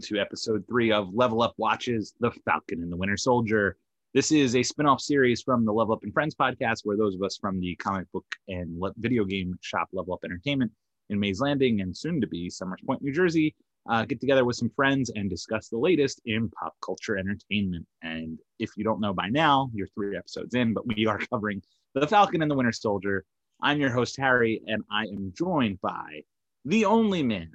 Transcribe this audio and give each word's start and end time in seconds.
to 0.00 0.18
episode 0.18 0.64
three 0.66 0.90
of 0.90 1.12
Level 1.12 1.42
Up 1.42 1.52
Watches 1.58 2.14
The 2.20 2.30
Falcon 2.46 2.82
and 2.82 2.90
the 2.90 2.96
Winter 2.96 3.18
Soldier. 3.18 3.76
This 4.14 4.32
is 4.32 4.56
a 4.56 4.62
spin 4.62 4.86
off 4.86 5.00
series 5.00 5.42
from 5.42 5.66
the 5.66 5.72
Level 5.72 5.94
Up 5.94 6.02
and 6.04 6.12
Friends 6.12 6.34
podcast, 6.34 6.80
where 6.84 6.96
those 6.96 7.14
of 7.14 7.22
us 7.22 7.36
from 7.36 7.60
the 7.60 7.76
comic 7.76 8.10
book 8.10 8.24
and 8.48 8.82
video 8.96 9.24
game 9.24 9.58
shop 9.60 9.88
Level 9.92 10.14
Up 10.14 10.20
Entertainment 10.24 10.72
in 11.10 11.20
Mays 11.20 11.40
Landing 11.40 11.82
and 11.82 11.94
soon 11.94 12.18
to 12.20 12.26
be 12.26 12.48
Somers 12.48 12.80
Point, 12.86 13.02
New 13.02 13.12
Jersey, 13.12 13.54
uh, 13.90 14.06
get 14.06 14.20
together 14.20 14.46
with 14.46 14.56
some 14.56 14.70
friends 14.70 15.10
and 15.14 15.28
discuss 15.28 15.68
the 15.68 15.76
latest 15.76 16.22
in 16.24 16.48
pop 16.48 16.74
culture 16.82 17.18
entertainment. 17.18 17.86
And 18.02 18.38
if 18.58 18.70
you 18.76 18.84
don't 18.84 19.00
know 19.00 19.12
by 19.12 19.28
now, 19.28 19.70
you're 19.74 19.88
three 19.88 20.16
episodes 20.16 20.54
in, 20.54 20.72
but 20.72 20.86
we 20.86 21.06
are 21.06 21.18
covering 21.30 21.62
The 21.94 22.06
Falcon 22.06 22.40
and 22.40 22.50
the 22.50 22.56
Winter 22.56 22.72
Soldier. 22.72 23.24
I'm 23.60 23.78
your 23.78 23.90
host, 23.90 24.16
Harry, 24.16 24.62
and 24.66 24.82
I 24.90 25.02
am 25.02 25.32
joined 25.36 25.80
by 25.82 26.22
the 26.64 26.86
only 26.86 27.22
man 27.22 27.52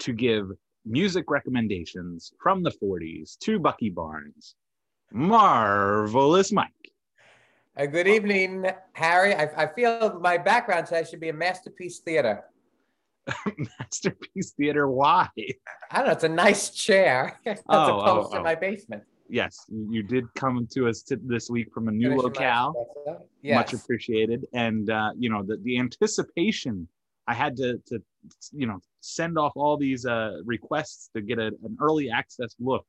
to 0.00 0.12
give 0.12 0.50
music 0.88 1.30
recommendations 1.30 2.32
from 2.42 2.62
the 2.62 2.70
40s 2.70 3.38
to 3.40 3.58
Bucky 3.58 3.90
Barnes, 3.90 4.54
Marvelous 5.12 6.50
Mike. 6.50 6.72
Uh, 7.76 7.86
good 7.86 8.08
evening, 8.08 8.66
Harry. 8.94 9.34
I, 9.34 9.48
I 9.56 9.66
feel 9.66 10.18
my 10.20 10.38
background 10.38 10.88
says 10.88 11.06
I 11.06 11.10
should 11.10 11.20
be 11.20 11.28
a 11.28 11.34
masterpiece 11.34 11.98
theater. 11.98 12.44
masterpiece 13.78 14.52
theater? 14.52 14.88
Why? 14.88 15.28
I 15.90 15.98
don't 15.98 16.06
know. 16.06 16.12
It's 16.12 16.24
a 16.24 16.28
nice 16.28 16.70
chair 16.70 17.38
as 17.46 17.62
oh, 17.68 18.00
opposed 18.00 18.28
oh, 18.28 18.32
to 18.32 18.38
oh. 18.38 18.42
my 18.42 18.54
basement. 18.54 19.02
Yes, 19.28 19.66
you 19.68 20.02
did 20.02 20.24
come 20.34 20.66
to 20.72 20.88
us 20.88 21.02
to 21.02 21.16
this 21.22 21.50
week 21.50 21.70
from 21.72 21.88
a 21.88 21.92
new 21.92 22.08
Finish 22.08 22.22
locale. 22.24 23.22
Yes. 23.42 23.54
Much 23.56 23.72
appreciated. 23.74 24.46
And 24.54 24.88
uh, 24.88 25.10
you 25.18 25.28
know 25.28 25.42
the 25.42 25.58
the 25.58 25.78
anticipation 25.78 26.88
I 27.26 27.34
had 27.34 27.54
to 27.58 27.78
to 27.88 28.02
you 28.52 28.66
know 28.66 28.80
send 29.00 29.38
off 29.38 29.52
all 29.56 29.76
these 29.76 30.06
uh, 30.06 30.38
requests 30.44 31.10
to 31.14 31.22
get 31.22 31.38
a, 31.38 31.46
an 31.46 31.76
early 31.80 32.10
access 32.10 32.54
look 32.58 32.84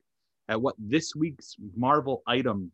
at 0.48 0.60
what 0.60 0.74
this 0.78 1.14
week's 1.14 1.56
Marvel 1.76 2.22
item 2.26 2.72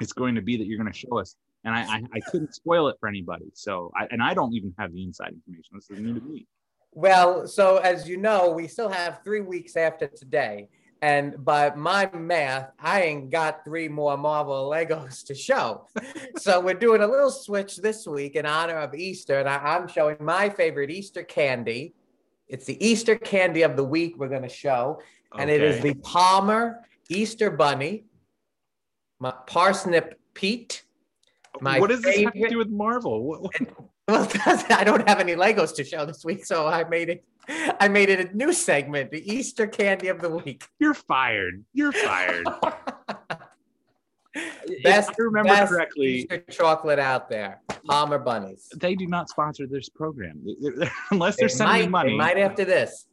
is 0.00 0.12
going 0.12 0.34
to 0.36 0.42
be 0.42 0.56
that 0.56 0.66
you're 0.66 0.78
going 0.78 0.92
to 0.92 0.98
show 0.98 1.18
us. 1.18 1.36
And 1.64 1.74
I, 1.74 1.82
I, 1.82 2.02
I 2.14 2.20
couldn't 2.30 2.54
spoil 2.54 2.88
it 2.88 2.96
for 3.00 3.08
anybody. 3.08 3.46
So, 3.54 3.90
I, 3.96 4.06
and 4.10 4.22
I 4.22 4.32
don't 4.32 4.54
even 4.54 4.72
have 4.78 4.92
the 4.92 5.02
inside 5.02 5.32
information. 5.32 5.74
This 5.74 5.90
is 5.90 5.98
new 5.98 6.14
to 6.14 6.24
me. 6.24 6.46
Well, 6.92 7.46
so 7.46 7.78
as 7.78 8.08
you 8.08 8.16
know, 8.16 8.50
we 8.50 8.68
still 8.68 8.88
have 8.88 9.20
three 9.24 9.40
weeks 9.40 9.76
after 9.76 10.06
today. 10.06 10.68
And 11.00 11.44
by 11.44 11.72
my 11.76 12.10
math, 12.12 12.72
I 12.80 13.02
ain't 13.02 13.30
got 13.30 13.64
three 13.64 13.88
more 13.88 14.16
Marvel 14.16 14.68
Legos 14.68 15.24
to 15.26 15.34
show. 15.34 15.86
so 16.36 16.60
we're 16.60 16.74
doing 16.74 17.02
a 17.02 17.06
little 17.06 17.30
switch 17.30 17.76
this 17.76 18.06
week 18.06 18.34
in 18.34 18.46
honor 18.46 18.78
of 18.78 18.94
Easter. 18.94 19.38
And 19.38 19.48
I, 19.48 19.76
am 19.76 19.86
showing 19.86 20.16
my 20.20 20.48
favorite 20.48 20.90
Easter 20.90 21.22
candy, 21.22 21.94
it's 22.48 22.64
the 22.64 22.84
Easter 22.84 23.16
candy 23.16 23.62
of 23.62 23.76
the 23.76 23.84
week 23.84 24.16
we're 24.18 24.28
going 24.28 24.42
to 24.42 24.48
show, 24.48 25.00
and 25.32 25.50
okay. 25.50 25.56
it 25.56 25.62
is 25.62 25.82
the 25.82 25.94
Palmer 25.94 26.80
Easter 27.08 27.50
Bunny, 27.50 28.04
my 29.18 29.32
parsnip 29.46 30.18
Pete. 30.34 30.84
My 31.60 31.80
what 31.80 31.90
does 31.90 32.02
this 32.02 32.20
have 32.20 32.32
to 32.32 32.48
do 32.48 32.58
with 32.58 32.68
Marvel? 32.68 33.22
What, 33.24 33.52
Well, 34.08 34.26
I 34.70 34.84
don't 34.84 35.06
have 35.06 35.20
any 35.20 35.34
Legos 35.34 35.74
to 35.76 35.84
show 35.84 36.06
this 36.06 36.24
week, 36.24 36.46
so 36.46 36.66
I 36.66 36.82
made 36.84 37.10
it. 37.10 37.24
I 37.78 37.88
made 37.88 38.08
it 38.08 38.30
a 38.30 38.36
new 38.36 38.54
segment, 38.54 39.10
the 39.10 39.20
Easter 39.30 39.66
candy 39.66 40.08
of 40.08 40.20
the 40.20 40.30
week. 40.30 40.64
You're 40.78 40.94
fired. 40.94 41.62
You're 41.74 41.92
fired. 41.92 42.46
best, 44.82 45.10
if 45.10 45.16
I 45.18 45.22
remember 45.22 45.48
best 45.48 45.72
correctly, 45.72 46.28
chocolate 46.50 46.98
out 46.98 47.28
there, 47.28 47.60
Palmer 47.86 48.18
bunnies. 48.18 48.68
They 48.76 48.94
do 48.94 49.06
not 49.06 49.28
sponsor 49.28 49.66
this 49.66 49.88
program 49.88 50.44
unless 51.10 51.36
they're 51.36 51.48
they 51.48 51.54
sending 51.54 51.90
might, 51.90 52.06
money. 52.06 52.10
They 52.10 52.16
might 52.16 52.38
after 52.38 52.64
this. 52.64 53.06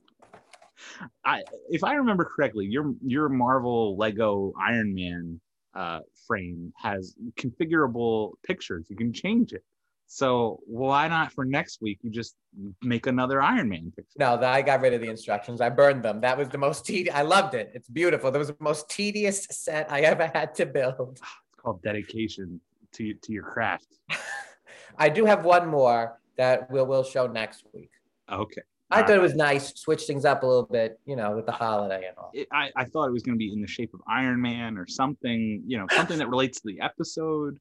I, 1.24 1.44
if 1.70 1.84
I 1.84 1.96
remember 1.96 2.26
correctly, 2.26 2.66
your 2.66 2.94
your 3.06 3.30
Marvel 3.30 3.98
Lego 3.98 4.54
Iron 4.60 4.94
Man 4.94 5.40
uh, 5.74 6.00
frame 6.28 6.74
has 6.78 7.16
configurable 7.40 8.34
pictures. 8.46 8.88
You 8.90 8.96
can 8.96 9.14
change 9.14 9.54
it. 9.54 9.64
So 10.08 10.60
why 10.66 11.08
not 11.08 11.34
for 11.34 11.46
next 11.46 11.82
week? 11.82 12.00
You 12.02 12.12
just 12.12 12.36
make 12.82 13.08
another 13.08 13.42
Iron 13.42 13.70
Man 13.70 13.92
picture. 13.96 14.18
No, 14.20 14.40
I 14.40 14.62
got 14.62 14.82
rid 14.82 14.94
of 14.94 15.02
the 15.02 15.10
instructions. 15.10 15.62
I 15.62 15.70
burned 15.70 16.04
them. 16.04 16.22
That 16.22 16.38
was 16.38 16.50
the 16.50 16.58
most 16.58 16.86
tedious. 16.86 17.16
I 17.16 17.24
loved 17.24 17.56
it. 17.56 17.72
It's 17.74 17.90
beautiful. 17.90 18.32
That 18.32 18.40
was 18.40 18.50
the 18.50 18.58
most 18.60 18.90
tedious 18.90 19.48
set 19.50 19.92
I 19.92 20.02
ever 20.02 20.32
had 20.34 20.54
to 20.56 20.66
build. 20.66 21.20
Called 21.66 21.81
dedication 21.81 22.62
to 22.94 23.14
to 23.16 23.34
your 23.34 23.44
craft. 23.44 23.98
I 25.00 25.09
do 25.09 25.26
have 25.26 25.44
one 25.44 25.68
more 25.68 26.20
that 26.38 26.70
we'll 26.70 26.86
we'll 26.86 27.03
show 27.03 27.26
next 27.26 27.66
week. 27.74 27.90
Okay. 28.31 28.62
I 28.92 29.02
thought 29.02 29.16
it 29.16 29.22
was 29.22 29.34
nice, 29.34 29.74
switch 29.74 30.03
things 30.03 30.26
up 30.26 30.44
a 30.44 30.46
little 30.46 30.68
bit, 30.72 31.00
you 31.06 31.16
know, 31.16 31.36
with 31.36 31.48
the 31.48 31.52
holiday 31.52 32.08
and 32.08 32.16
all. 32.18 32.30
It, 32.36 32.48
I, 32.53 32.72
I 32.76 32.86
thought 32.86 33.08
it 33.08 33.12
was 33.12 33.24
going 33.24 33.34
to 33.34 33.40
be 33.40 33.52
in 33.52 33.59
the 33.59 33.68
shape 33.68 33.96
of 33.96 34.02
Iron 34.08 34.40
Man 34.40 34.78
or 34.78 34.86
something, 34.88 35.64
you 35.66 35.80
know, 35.80 35.88
something 35.92 36.20
that 36.20 36.30
relates 36.30 36.62
to 36.62 36.68
the 36.68 36.80
episode. 36.81 37.59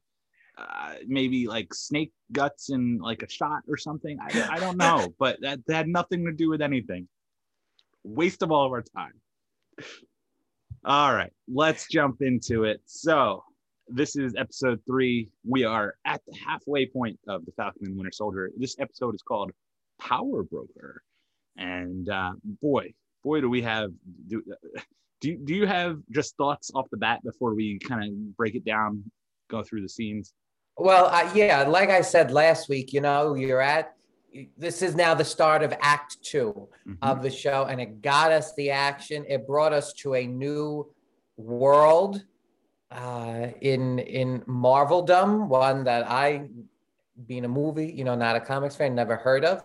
Uh, 0.55 0.93
maybe 1.07 1.47
like 1.47 1.73
snake 1.73 2.13
guts 2.31 2.69
and 2.69 3.01
like 3.01 3.23
a 3.23 3.29
shot 3.29 3.63
or 3.67 3.75
something. 3.75 4.17
I, 4.21 4.49
I 4.51 4.59
don't 4.59 4.77
know, 4.77 5.13
but 5.19 5.41
that, 5.41 5.65
that 5.65 5.73
had 5.73 5.87
nothing 5.87 6.25
to 6.25 6.31
do 6.31 6.47
with 6.47 6.61
anything. 6.61 7.07
Waste 8.03 8.43
of 8.43 8.51
all 8.51 8.67
of 8.67 8.71
our 8.71 8.83
time. 8.83 9.13
All 10.85 11.13
right, 11.13 11.33
let's 11.51 11.87
jump 11.89 12.21
into 12.21 12.65
it. 12.65 12.81
So, 12.85 13.43
this 13.87 14.15
is 14.15 14.33
episode 14.37 14.79
three. 14.85 15.29
We 15.47 15.63
are 15.63 15.95
at 16.05 16.21
the 16.27 16.37
halfway 16.37 16.85
point 16.85 17.19
of 17.27 17.45
the 17.45 17.51
Falcon 17.51 17.87
and 17.87 17.95
Winter 17.95 18.11
Soldier. 18.11 18.51
This 18.57 18.75
episode 18.79 19.15
is 19.15 19.21
called 19.21 19.51
Power 19.99 20.43
Broker, 20.43 21.03
and 21.57 22.09
uh, 22.09 22.33
boy, 22.61 22.93
boy, 23.23 23.41
do 23.41 23.49
we 23.49 23.61
have 23.61 23.91
do. 24.27 24.43
Do, 25.21 25.37
do 25.37 25.55
you 25.55 25.65
have 25.65 25.99
just 26.11 26.35
thoughts 26.35 26.71
off 26.75 26.87
the 26.91 26.97
bat 26.97 27.23
before 27.23 27.55
we 27.55 27.79
kind 27.79 28.03
of 28.03 28.37
break 28.37 28.53
it 28.53 28.65
down, 28.65 29.01
go 29.49 29.63
through 29.63 29.81
the 29.81 29.89
scenes? 29.89 30.33
Well, 30.77 31.05
uh, 31.05 31.31
yeah, 31.33 31.63
like 31.63 31.89
I 31.89 32.01
said 32.01 32.31
last 32.31 32.67
week, 32.67 32.91
you 32.91 32.99
know, 32.99 33.33
you're 33.33 33.61
at 33.61 33.95
this 34.57 34.81
is 34.81 34.95
now 34.95 35.13
the 35.13 35.23
start 35.23 35.63
of 35.63 35.73
act 35.81 36.21
2 36.23 36.53
mm-hmm. 36.53 36.93
of 37.01 37.21
the 37.21 37.29
show 37.29 37.65
and 37.69 37.79
it 37.79 38.01
got 38.01 38.31
us 38.31 38.53
the 38.55 38.69
action 38.69 39.25
it 39.29 39.47
brought 39.47 39.71
us 39.71 39.93
to 39.93 40.15
a 40.15 40.27
new 40.27 40.85
world 41.37 42.21
uh, 42.91 43.47
in 43.61 43.99
in 43.99 44.41
marveldom 44.41 45.47
one 45.47 45.83
that 45.83 46.09
i 46.09 46.47
being 47.25 47.45
a 47.45 47.49
movie 47.49 47.91
you 47.91 48.03
know 48.03 48.15
not 48.15 48.35
a 48.35 48.39
comics 48.39 48.75
fan 48.75 48.93
never 48.93 49.15
heard 49.15 49.45
of 49.45 49.63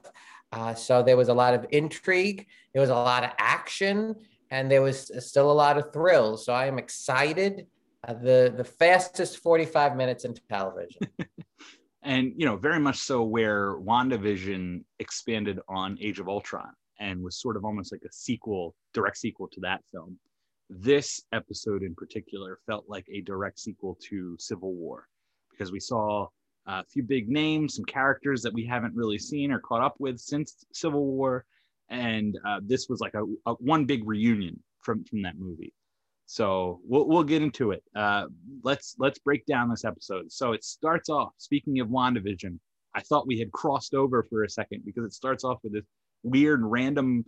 uh, 0.52 0.74
so 0.74 1.02
there 1.02 1.16
was 1.16 1.28
a 1.28 1.34
lot 1.34 1.54
of 1.54 1.66
intrigue 1.70 2.46
there 2.72 2.80
was 2.80 2.90
a 2.90 2.94
lot 2.94 3.24
of 3.24 3.30
action 3.38 4.14
and 4.50 4.70
there 4.70 4.82
was 4.82 5.10
still 5.24 5.50
a 5.50 5.52
lot 5.52 5.76
of 5.76 5.92
thrills 5.92 6.44
so 6.44 6.52
i 6.52 6.66
am 6.66 6.78
excited 6.78 7.66
uh, 8.06 8.14
the 8.14 8.52
the 8.56 8.64
fastest 8.64 9.38
45 9.38 9.96
minutes 9.96 10.24
in 10.24 10.34
television. 10.48 11.02
and 12.02 12.32
you 12.36 12.46
know, 12.46 12.56
very 12.56 12.80
much 12.80 12.98
so 12.98 13.22
where 13.22 13.74
WandaVision 13.76 14.84
expanded 14.98 15.60
on 15.68 15.98
Age 16.00 16.18
of 16.18 16.28
Ultron 16.28 16.72
and 16.98 17.22
was 17.22 17.38
sort 17.38 17.56
of 17.56 17.64
almost 17.64 17.92
like 17.92 18.02
a 18.04 18.12
sequel, 18.12 18.74
direct 18.94 19.18
sequel 19.18 19.48
to 19.48 19.60
that 19.60 19.82
film. 19.92 20.18
This 20.72 21.20
episode 21.32 21.82
in 21.82 21.96
particular 21.96 22.60
felt 22.64 22.84
like 22.88 23.04
a 23.12 23.22
direct 23.22 23.58
sequel 23.58 23.98
to 24.08 24.36
Civil 24.38 24.72
War 24.72 25.08
because 25.50 25.72
we 25.72 25.80
saw 25.80 26.28
a 26.66 26.84
few 26.84 27.02
big 27.02 27.28
names, 27.28 27.74
some 27.74 27.84
characters 27.84 28.40
that 28.42 28.54
we 28.54 28.64
haven't 28.64 28.94
really 28.94 29.18
seen 29.18 29.50
or 29.50 29.58
caught 29.58 29.82
up 29.82 29.96
with 29.98 30.20
since 30.20 30.64
Civil 30.72 31.04
War, 31.06 31.44
and 31.88 32.38
uh, 32.46 32.60
this 32.62 32.88
was 32.88 33.00
like 33.00 33.14
a, 33.14 33.24
a, 33.46 33.54
one 33.54 33.84
big 33.84 34.06
reunion 34.06 34.62
from 34.78 35.02
from 35.04 35.22
that 35.22 35.36
movie. 35.36 35.74
So 36.26 36.80
we'll 36.84 37.08
we'll 37.08 37.24
get 37.24 37.42
into 37.42 37.72
it. 37.72 37.82
Uh, 37.96 38.26
let's 38.62 38.94
let's 38.98 39.18
break 39.18 39.44
down 39.46 39.68
this 39.68 39.84
episode. 39.84 40.30
So 40.30 40.52
it 40.52 40.62
starts 40.62 41.08
off. 41.08 41.32
Speaking 41.38 41.80
of 41.80 41.88
Wandavision, 41.88 42.60
I 42.94 43.00
thought 43.00 43.26
we 43.26 43.40
had 43.40 43.50
crossed 43.50 43.94
over 43.94 44.22
for 44.22 44.44
a 44.44 44.48
second 44.48 44.84
because 44.86 45.04
it 45.04 45.14
starts 45.14 45.42
off 45.42 45.58
with 45.64 45.72
this 45.72 45.84
weird 46.22 46.60
random 46.62 47.24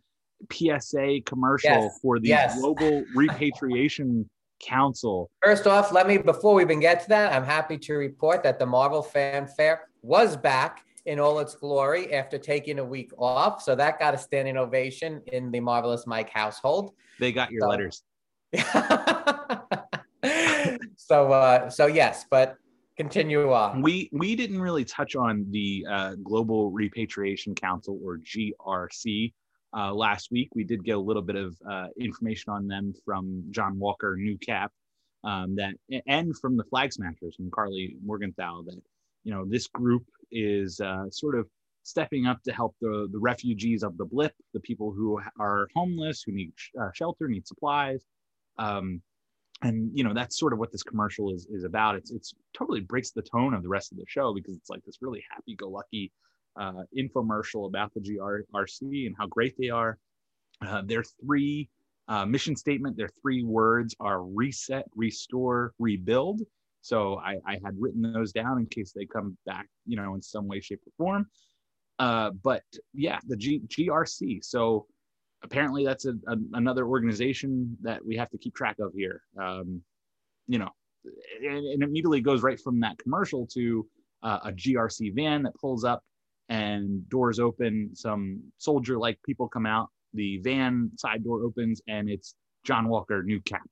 PSA 0.50 1.20
commercial 1.26 1.70
yes. 1.70 1.98
for 2.00 2.18
the 2.18 2.28
yes. 2.28 2.58
Global 2.58 3.04
Repatriation 3.14 4.28
Council. 4.62 5.30
First 5.42 5.66
off, 5.66 5.92
let 5.92 6.06
me 6.06 6.18
before 6.18 6.54
we 6.54 6.62
even 6.62 6.80
get 6.80 7.02
to 7.02 7.08
that, 7.10 7.32
I'm 7.32 7.44
happy 7.44 7.76
to 7.78 7.94
report 7.94 8.42
that 8.44 8.58
the 8.58 8.66
Marvel 8.66 9.02
Fanfare 9.02 9.88
was 10.02 10.36
back 10.36 10.84
in 11.06 11.18
all 11.18 11.40
its 11.40 11.54
glory 11.54 12.14
after 12.14 12.38
taking 12.38 12.78
a 12.78 12.84
week 12.84 13.10
off. 13.18 13.62
So 13.62 13.74
that 13.74 13.98
got 13.98 14.14
a 14.14 14.18
standing 14.18 14.56
ovation 14.56 15.20
in 15.32 15.50
the 15.50 15.60
marvelous 15.60 16.06
Mike 16.06 16.30
household. 16.30 16.94
They 17.18 17.32
got 17.32 17.50
your 17.50 17.62
so, 17.62 17.68
letters. 17.68 18.02
so 20.96 21.32
uh, 21.32 21.68
so 21.68 21.86
yes, 21.86 22.24
but 22.30 22.56
continue 22.96 23.52
on. 23.52 23.82
We 23.82 24.08
we 24.12 24.36
didn't 24.36 24.60
really 24.60 24.84
touch 24.84 25.16
on 25.16 25.46
the 25.50 25.86
uh, 25.90 26.14
Global 26.22 26.70
Repatriation 26.70 27.54
Council 27.54 27.98
or 28.04 28.18
GRC 28.18 29.32
uh, 29.76 29.92
last 29.92 30.30
week. 30.30 30.50
We 30.54 30.64
did 30.64 30.84
get 30.84 30.96
a 30.96 31.00
little 31.00 31.22
bit 31.22 31.36
of 31.36 31.56
uh, 31.68 31.86
information 31.98 32.52
on 32.52 32.66
them 32.66 32.94
from 33.04 33.44
John 33.50 33.78
Walker, 33.78 34.16
New 34.16 34.38
Cap, 34.38 34.72
um, 35.24 35.54
that 35.56 35.74
and 36.06 36.36
from 36.38 36.56
the 36.56 36.64
Flag 36.64 36.92
Smashers 36.92 37.36
from 37.36 37.50
Karli 37.50 37.96
Morgenthau 38.04 38.62
that 38.62 38.80
you 39.24 39.32
know 39.32 39.44
this 39.44 39.68
group 39.68 40.04
is 40.30 40.80
uh, 40.80 41.08
sort 41.10 41.38
of 41.38 41.46
stepping 41.84 42.26
up 42.26 42.42
to 42.44 42.52
help 42.52 42.74
the, 42.80 43.08
the 43.12 43.18
refugees 43.18 43.82
of 43.82 43.96
the 43.96 44.04
blip, 44.04 44.32
the 44.54 44.60
people 44.60 44.92
who 44.92 45.20
are 45.38 45.68
homeless, 45.74 46.22
who 46.22 46.32
need 46.32 46.52
uh, 46.80 46.90
shelter, 46.94 47.28
need 47.28 47.46
supplies. 47.46 48.04
Um, 48.58 49.02
and 49.62 49.90
you 49.94 50.02
know 50.02 50.12
that's 50.12 50.38
sort 50.38 50.52
of 50.52 50.58
what 50.58 50.72
this 50.72 50.82
commercial 50.82 51.32
is 51.32 51.46
is 51.46 51.64
about. 51.64 51.94
It's 51.94 52.10
it's 52.10 52.34
totally 52.52 52.80
breaks 52.80 53.12
the 53.12 53.22
tone 53.22 53.54
of 53.54 53.62
the 53.62 53.68
rest 53.68 53.92
of 53.92 53.98
the 53.98 54.04
show 54.08 54.34
because 54.34 54.56
it's 54.56 54.70
like 54.70 54.84
this 54.84 54.98
really 55.00 55.24
happy-go-lucky 55.30 56.10
uh, 56.56 56.82
infomercial 56.96 57.68
about 57.68 57.92
the 57.94 58.00
GRC 58.00 59.06
and 59.06 59.14
how 59.18 59.26
great 59.26 59.54
they 59.58 59.70
are. 59.70 59.98
Uh, 60.66 60.82
their 60.84 61.02
three 61.24 61.68
uh, 62.08 62.26
mission 62.26 62.56
statement, 62.56 62.96
their 62.96 63.10
three 63.20 63.42
words 63.42 63.94
are 64.00 64.22
reset, 64.22 64.84
restore, 64.94 65.72
rebuild. 65.78 66.42
So 66.82 67.18
I, 67.18 67.36
I, 67.46 67.52
had 67.64 67.76
written 67.78 68.02
those 68.02 68.32
down 68.32 68.58
in 68.58 68.66
case 68.66 68.92
they 68.92 69.06
come 69.06 69.36
back, 69.46 69.68
you 69.86 69.96
know, 69.96 70.14
in 70.14 70.22
some 70.22 70.48
way, 70.48 70.60
shape, 70.60 70.80
or 70.86 70.92
form. 70.98 71.26
Uh, 71.98 72.30
but 72.42 72.64
yeah, 72.92 73.20
the 73.28 73.36
G- 73.36 73.62
GRC. 73.68 74.44
So 74.44 74.86
apparently 75.44 75.84
that's 75.84 76.06
a, 76.06 76.14
a, 76.26 76.36
another 76.54 76.86
organization 76.86 77.76
that 77.82 78.04
we 78.04 78.16
have 78.16 78.30
to 78.30 78.38
keep 78.38 78.54
track 78.54 78.76
of 78.80 78.92
here. 78.94 79.22
Um, 79.40 79.82
you 80.48 80.58
know, 80.58 80.70
and, 81.40 81.64
and, 81.66 81.82
immediately 81.82 82.20
goes 82.20 82.42
right 82.42 82.60
from 82.60 82.80
that 82.80 82.98
commercial 82.98 83.46
to 83.54 83.86
uh, 84.22 84.40
a 84.44 84.52
GRC 84.52 85.14
van 85.14 85.42
that 85.44 85.54
pulls 85.54 85.84
up 85.84 86.02
and 86.52 87.08
doors 87.08 87.40
open. 87.40 87.90
Some 87.94 88.42
soldier 88.58 88.98
like 88.98 89.18
people 89.24 89.48
come 89.48 89.64
out. 89.64 89.88
The 90.12 90.36
van 90.38 90.90
side 90.98 91.24
door 91.24 91.42
opens 91.42 91.80
and 91.88 92.10
it's 92.10 92.34
John 92.62 92.88
Walker, 92.88 93.22
new 93.22 93.40
cap. 93.40 93.66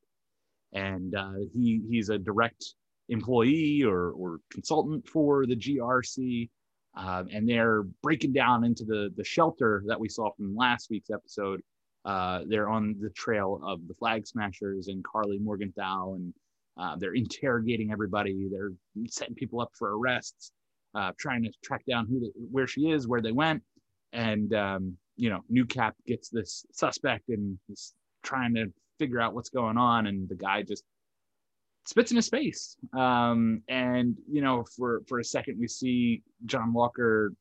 And 0.72 1.14
uh, 1.14 1.40
he 1.52 1.82
he's 1.90 2.08
a 2.08 2.18
direct 2.18 2.74
employee 3.10 3.82
or, 3.82 4.12
or 4.12 4.38
consultant 4.50 5.06
for 5.06 5.44
the 5.44 5.56
GRC. 5.56 6.48
Um, 6.96 7.28
and 7.30 7.46
they're 7.46 7.82
breaking 8.02 8.32
down 8.32 8.64
into 8.64 8.84
the 8.84 9.10
the 9.14 9.24
shelter 9.24 9.82
that 9.86 10.00
we 10.00 10.08
saw 10.08 10.30
from 10.32 10.56
last 10.56 10.88
week's 10.88 11.10
episode. 11.10 11.60
Uh, 12.06 12.40
they're 12.48 12.70
on 12.70 12.96
the 12.98 13.10
trail 13.10 13.60
of 13.62 13.86
the 13.88 13.94
Flag 13.94 14.26
Smashers 14.26 14.88
and 14.88 15.04
Karli 15.04 15.38
Morgenthau, 15.38 16.14
and 16.14 16.32
uh, 16.78 16.96
they're 16.96 17.14
interrogating 17.14 17.92
everybody. 17.92 18.48
They're 18.50 18.72
setting 19.08 19.34
people 19.34 19.60
up 19.60 19.70
for 19.78 19.98
arrests, 19.98 20.50
uh, 20.94 21.12
trying 21.18 21.42
to 21.44 21.50
track 21.62 21.84
down 21.88 22.06
who, 22.06 22.20
the, 22.20 22.32
where 22.50 22.66
she 22.66 22.90
is, 22.90 23.06
where 23.06 23.20
they 23.20 23.32
went, 23.32 23.62
and 24.12 24.54
um, 24.54 24.96
you 25.16 25.30
know, 25.30 25.40
New 25.48 25.66
Cap 25.66 25.94
gets 26.06 26.28
this 26.28 26.64
suspect 26.72 27.28
and 27.28 27.58
is 27.68 27.94
trying 28.22 28.54
to 28.54 28.72
figure 28.98 29.20
out 29.20 29.34
what's 29.34 29.50
going 29.50 29.76
on, 29.76 30.06
and 30.06 30.28
the 30.28 30.34
guy 30.34 30.62
just 30.62 30.84
spits 31.86 32.10
in 32.10 32.16
his 32.16 32.28
face. 32.28 32.76
Um, 32.92 33.62
and 33.68 34.16
you 34.30 34.42
know, 34.42 34.64
for 34.76 35.02
for 35.08 35.18
a 35.18 35.24
second, 35.24 35.58
we 35.58 35.68
see 35.68 36.22
John 36.46 36.72
Walker 36.72 37.32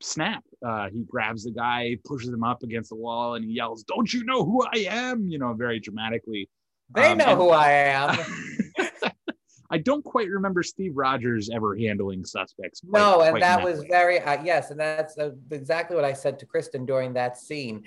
snap. 0.00 0.44
Uh, 0.64 0.88
he 0.90 1.04
grabs 1.04 1.44
the 1.44 1.50
guy, 1.50 1.96
pushes 2.04 2.30
him 2.30 2.44
up 2.44 2.62
against 2.62 2.90
the 2.90 2.96
wall, 2.96 3.34
and 3.34 3.44
he 3.44 3.52
yells, 3.52 3.82
"Don't 3.84 4.12
you 4.12 4.24
know 4.24 4.44
who 4.44 4.64
I 4.64 4.86
am?" 4.88 5.28
You 5.28 5.38
know, 5.38 5.52
very 5.54 5.80
dramatically. 5.80 6.48
They 6.94 7.12
um, 7.12 7.18
know 7.18 7.26
and, 7.26 7.38
who 7.38 7.50
I 7.50 7.72
am. 7.72 8.18
I 9.70 9.78
don't 9.78 10.04
quite 10.04 10.28
remember 10.28 10.62
Steve 10.62 10.96
Rogers 10.96 11.48
ever 11.50 11.76
handling 11.76 12.24
suspects. 12.24 12.80
Quite, 12.80 12.98
no, 13.00 13.20
and 13.20 13.40
that 13.40 13.62
was 13.62 13.80
way. 13.80 13.88
very 13.88 14.20
uh, 14.20 14.42
yes, 14.42 14.70
and 14.70 14.80
that's 14.80 15.16
uh, 15.16 15.30
exactly 15.50 15.94
what 15.96 16.04
I 16.04 16.12
said 16.12 16.38
to 16.40 16.46
Kristen 16.46 16.84
during 16.84 17.12
that 17.14 17.38
scene. 17.38 17.84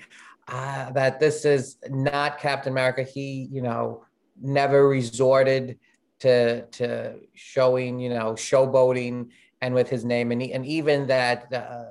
Uh, 0.48 0.90
that 0.92 1.20
this 1.20 1.44
is 1.44 1.78
not 1.88 2.38
Captain 2.38 2.72
America. 2.72 3.02
He, 3.02 3.48
you 3.50 3.62
know, 3.62 4.04
never 4.40 4.88
resorted 4.88 5.78
to 6.20 6.62
to 6.66 7.16
showing 7.34 7.98
you 7.98 8.08
know 8.08 8.32
showboating 8.32 9.28
and 9.60 9.74
with 9.74 9.88
his 9.88 10.04
name 10.04 10.32
and, 10.32 10.42
and 10.42 10.66
even 10.66 11.06
that 11.06 11.52
uh, 11.52 11.86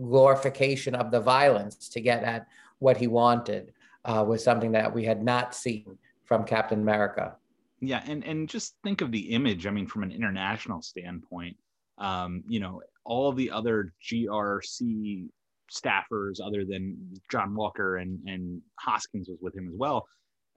glorification 0.00 0.94
of 0.94 1.10
the 1.10 1.20
violence 1.20 1.88
to 1.88 2.00
get 2.00 2.22
at 2.22 2.46
what 2.78 2.96
he 2.96 3.06
wanted 3.06 3.72
uh, 4.04 4.24
was 4.26 4.42
something 4.42 4.72
that 4.72 4.92
we 4.92 5.04
had 5.04 5.22
not 5.22 5.54
seen 5.54 5.98
from 6.24 6.44
Captain 6.44 6.80
America. 6.80 7.36
Yeah, 7.80 8.02
and 8.06 8.24
and 8.24 8.48
just 8.48 8.74
think 8.82 9.00
of 9.00 9.12
the 9.12 9.30
image. 9.30 9.66
I 9.66 9.70
mean, 9.70 9.86
from 9.86 10.02
an 10.02 10.12
international 10.12 10.82
standpoint, 10.82 11.56
um, 11.98 12.42
you 12.48 12.60
know, 12.60 12.82
all 13.04 13.32
the 13.32 13.50
other 13.50 13.92
GRC 14.02 15.28
staffers, 15.70 16.40
other 16.44 16.64
than 16.64 16.96
John 17.30 17.54
Walker 17.54 17.98
and 17.98 18.20
and 18.26 18.62
Hoskins 18.78 19.28
was 19.28 19.38
with 19.40 19.56
him 19.56 19.68
as 19.68 19.74
well 19.76 20.06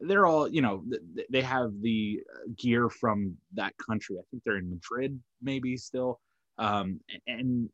they're 0.01 0.25
all 0.25 0.47
you 0.47 0.61
know 0.61 0.83
they 1.29 1.41
have 1.41 1.71
the 1.81 2.19
gear 2.57 2.89
from 2.89 3.37
that 3.53 3.73
country. 3.77 4.17
I 4.17 4.23
think 4.31 4.43
they're 4.43 4.57
in 4.57 4.69
madrid 4.69 5.19
maybe 5.41 5.77
still. 5.77 6.19
Um, 6.57 6.99
and 7.27 7.69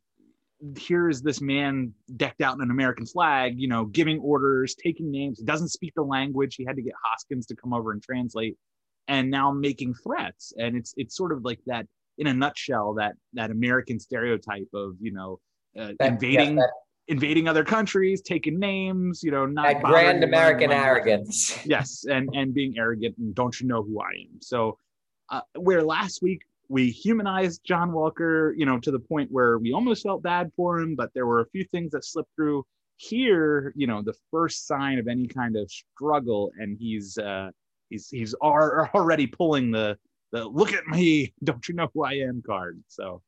here 0.76 1.08
is 1.08 1.22
this 1.22 1.40
man 1.40 1.92
decked 2.16 2.40
out 2.40 2.56
in 2.56 2.62
an 2.62 2.70
american 2.72 3.06
flag 3.06 3.54
you 3.60 3.68
know 3.68 3.84
giving 3.84 4.18
orders 4.20 4.74
taking 4.74 5.10
names. 5.10 5.38
Doesn't 5.40 5.68
speak 5.68 5.94
the 5.94 6.02
language. 6.02 6.56
He 6.56 6.64
had 6.64 6.76
to 6.76 6.82
get 6.82 6.94
hoskins 7.02 7.46
to 7.46 7.56
come 7.56 7.72
over 7.72 7.92
and 7.92 8.02
translate 8.02 8.56
and 9.08 9.30
now 9.30 9.50
making 9.50 9.94
threats 9.94 10.52
and 10.58 10.76
it's 10.76 10.94
it's 10.96 11.16
sort 11.16 11.32
of 11.32 11.44
like 11.44 11.60
that 11.66 11.86
in 12.18 12.26
a 12.26 12.34
nutshell 12.34 12.94
that 12.94 13.14
that 13.32 13.50
american 13.50 13.98
stereotype 13.98 14.68
of 14.74 14.94
you 15.00 15.12
know 15.12 15.38
uh, 15.78 15.92
that, 15.98 16.12
invading 16.12 16.56
that, 16.56 16.70
invading 17.08 17.48
other 17.48 17.64
countries, 17.64 18.20
taking 18.20 18.58
names, 18.58 19.22
you 19.22 19.30
know, 19.30 19.46
not 19.46 19.82
grand 19.82 20.22
American 20.22 20.70
arrogance. 20.70 21.58
yes, 21.66 22.04
and 22.08 22.28
and 22.34 22.54
being 22.54 22.78
arrogant 22.78 23.16
and 23.18 23.34
don't 23.34 23.58
you 23.60 23.66
know 23.66 23.82
who 23.82 24.00
I 24.00 24.10
am? 24.30 24.40
So, 24.40 24.78
uh, 25.30 25.40
where 25.56 25.82
last 25.82 26.22
week 26.22 26.42
we 26.68 26.90
humanized 26.90 27.62
John 27.64 27.92
Walker, 27.92 28.54
you 28.56 28.66
know, 28.66 28.78
to 28.80 28.90
the 28.90 28.98
point 28.98 29.30
where 29.32 29.58
we 29.58 29.72
almost 29.72 30.02
felt 30.02 30.22
bad 30.22 30.50
for 30.54 30.78
him, 30.78 30.94
but 30.94 31.10
there 31.14 31.26
were 31.26 31.40
a 31.40 31.46
few 31.48 31.64
things 31.64 31.90
that 31.92 32.04
slipped 32.04 32.30
through. 32.36 32.64
Here, 33.00 33.72
you 33.76 33.86
know, 33.86 34.02
the 34.02 34.14
first 34.32 34.66
sign 34.66 34.98
of 34.98 35.06
any 35.06 35.28
kind 35.28 35.56
of 35.56 35.70
struggle, 35.70 36.50
and 36.58 36.76
he's 36.78 37.16
uh, 37.16 37.50
he's 37.90 38.08
he's 38.08 38.34
already 38.42 39.26
pulling 39.26 39.70
the 39.70 39.98
the 40.32 40.44
look 40.44 40.72
at 40.72 40.86
me, 40.86 41.32
don't 41.44 41.66
you 41.68 41.74
know 41.74 41.88
who 41.94 42.04
I 42.04 42.14
am 42.14 42.42
card. 42.44 42.82
So 42.88 43.22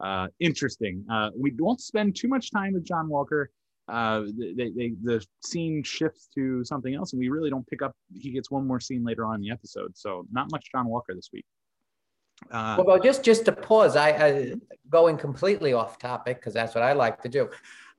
uh, 0.00 0.28
interesting. 0.40 1.04
Uh, 1.10 1.30
we 1.36 1.52
won't 1.58 1.80
spend 1.80 2.16
too 2.16 2.28
much 2.28 2.50
time 2.50 2.74
with 2.74 2.84
John 2.84 3.08
Walker. 3.08 3.50
Uh, 3.86 4.22
they, 4.38 4.70
they, 4.70 4.92
the 5.02 5.24
scene 5.44 5.82
shifts 5.82 6.28
to 6.34 6.64
something 6.64 6.94
else, 6.94 7.12
and 7.12 7.20
we 7.20 7.28
really 7.28 7.50
don't 7.50 7.66
pick 7.66 7.82
up. 7.82 7.94
He 8.14 8.30
gets 8.30 8.50
one 8.50 8.66
more 8.66 8.80
scene 8.80 9.04
later 9.04 9.26
on 9.26 9.36
in 9.36 9.40
the 9.42 9.50
episode, 9.50 9.96
so 9.96 10.26
not 10.32 10.50
much 10.50 10.70
John 10.72 10.86
Walker 10.86 11.14
this 11.14 11.30
week. 11.32 11.44
Uh, 12.50 12.82
well, 12.84 12.98
just 12.98 13.22
just 13.22 13.44
to 13.44 13.52
pause, 13.52 13.94
I, 13.96 14.54
going 14.90 15.16
completely 15.16 15.72
off 15.72 15.98
topic 15.98 16.38
because 16.38 16.54
that's 16.54 16.74
what 16.74 16.82
I 16.82 16.92
like 16.92 17.22
to 17.22 17.28
do. 17.28 17.50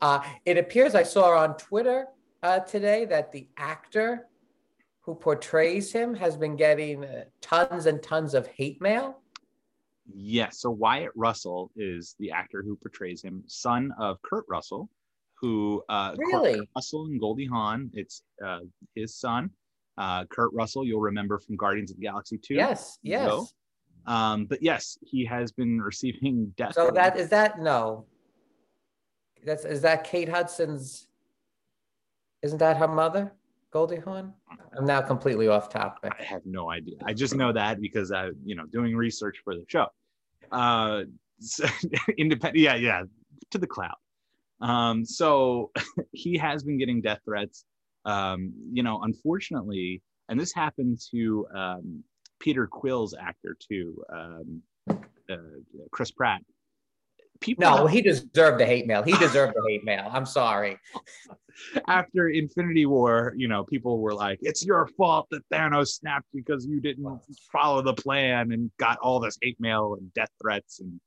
Uh, 0.02 0.20
it 0.46 0.58
appears 0.58 0.96
I 0.96 1.04
saw 1.04 1.38
on 1.38 1.56
Twitter 1.58 2.08
uh, 2.44 2.60
today 2.60 3.06
that 3.06 3.32
the 3.32 3.48
actor 3.58 4.28
who 5.06 5.14
portrays 5.14 5.92
him 5.92 6.16
has 6.16 6.36
been 6.36 6.56
getting 6.56 7.06
uh, 7.06 7.26
tons 7.40 7.86
and 7.86 8.02
tons 8.02 8.34
of 8.34 8.48
hate 8.48 8.82
mail. 8.82 9.20
Yes. 10.12 10.60
So 10.60 10.72
Wyatt 10.72 11.12
Russell 11.16 11.72
is 11.76 12.16
the 12.20 12.32
actor 12.32 12.64
who 12.64 12.76
portrays 12.76 13.22
him, 13.22 13.44
son 13.46 13.94
of 14.00 14.20
Kurt 14.24 14.46
Russell, 14.50 14.90
who 15.40 15.84
uh, 15.90 16.16
really 16.18 16.56
Kurt 16.56 16.68
Russell 16.76 17.06
and 17.06 17.20
Goldie 17.20 17.46
Hawn. 17.46 17.92
It's 17.94 18.24
uh, 18.44 18.60
his 18.96 19.16
son, 19.16 19.52
uh, 20.00 20.26
Kurt 20.26 20.52
Russell. 20.54 20.86
You'll 20.86 21.02
remember 21.02 21.38
from 21.38 21.56
Guardians 21.56 21.92
of 21.92 21.98
the 21.98 22.04
Galaxy 22.04 22.40
2. 22.40 22.56
Yes. 22.56 22.98
Yes. 23.04 23.30
So, 23.30 23.48
um, 24.08 24.46
but 24.46 24.62
yes, 24.64 24.98
he 25.06 25.24
has 25.26 25.52
been 25.52 25.80
receiving 25.82 26.52
death. 26.58 26.74
So 26.74 26.90
that 26.92 27.18
is 27.18 27.30
that 27.30 27.60
no. 27.60 28.06
That's 29.44 29.66
is 29.66 29.82
that 29.82 30.04
Kate 30.04 30.30
Hudson's? 30.30 31.08
Isn't 32.42 32.58
that 32.58 32.78
her 32.78 32.88
mother? 32.88 33.32
Goldie 33.76 33.98
Hawn? 33.98 34.32
I'm 34.78 34.86
now 34.86 35.02
completely 35.02 35.50
off 35.50 35.68
topic. 35.68 36.14
I 36.18 36.24
have 36.24 36.46
no 36.46 36.72
idea. 36.72 36.96
I 37.04 37.12
just 37.12 37.36
know 37.36 37.52
that 37.52 37.82
because 37.82 38.10
I, 38.10 38.30
you 38.46 38.56
know, 38.56 38.64
doing 38.68 38.96
research 38.96 39.42
for 39.44 39.54
the 39.54 39.66
show. 39.68 39.88
Uh, 40.50 41.02
so, 41.42 41.66
independent, 42.18 42.64
yeah, 42.64 42.76
yeah, 42.76 43.02
to 43.52 43.58
the 43.58 43.68
cloud. 43.68 43.98
Um, 44.62 45.04
so 45.04 45.72
he 46.14 46.38
has 46.38 46.64
been 46.64 46.78
getting 46.78 47.02
death 47.02 47.20
threats. 47.26 47.66
Um, 48.06 48.54
you 48.72 48.82
know, 48.82 49.02
unfortunately, 49.04 50.02
and 50.30 50.40
this 50.40 50.54
happened 50.54 51.02
to 51.12 51.46
um, 51.54 52.02
Peter 52.40 52.68
Quill's 52.68 53.14
actor 53.14 53.58
too, 53.60 54.02
um, 54.10 54.62
uh, 54.90 55.36
Chris 55.92 56.12
Pratt 56.12 56.40
people 57.40 57.64
no 57.64 57.88
he 57.88 58.02
deserved 58.02 58.60
the 58.60 58.66
hate 58.66 58.88
mail. 58.88 59.04
He 59.04 59.14
deserved 59.18 59.54
the 59.56 59.64
hate 59.68 59.84
mail. 59.84 60.10
I'm 60.12 60.26
sorry. 60.26 60.78
After 61.88 62.30
infinity 62.30 62.86
war 62.86 63.34
you 63.36 63.48
know 63.48 63.64
people 63.64 64.00
were 64.00 64.14
like 64.14 64.40
it's 64.42 64.66
your 64.66 64.88
fault 64.98 65.28
that 65.32 65.42
thanos 65.52 65.88
snapped 65.90 66.28
because 66.34 66.66
you 66.66 66.82
didn't 66.82 67.06
follow 67.52 67.82
the 67.82 67.94
plan 67.94 68.52
and 68.52 68.72
got 68.78 68.98
all 69.00 69.20
this 69.20 69.38
hate 69.42 69.60
mail 69.60 69.96
and 70.00 70.14
death 70.14 70.32
threats 70.42 70.80
and 70.80 71.00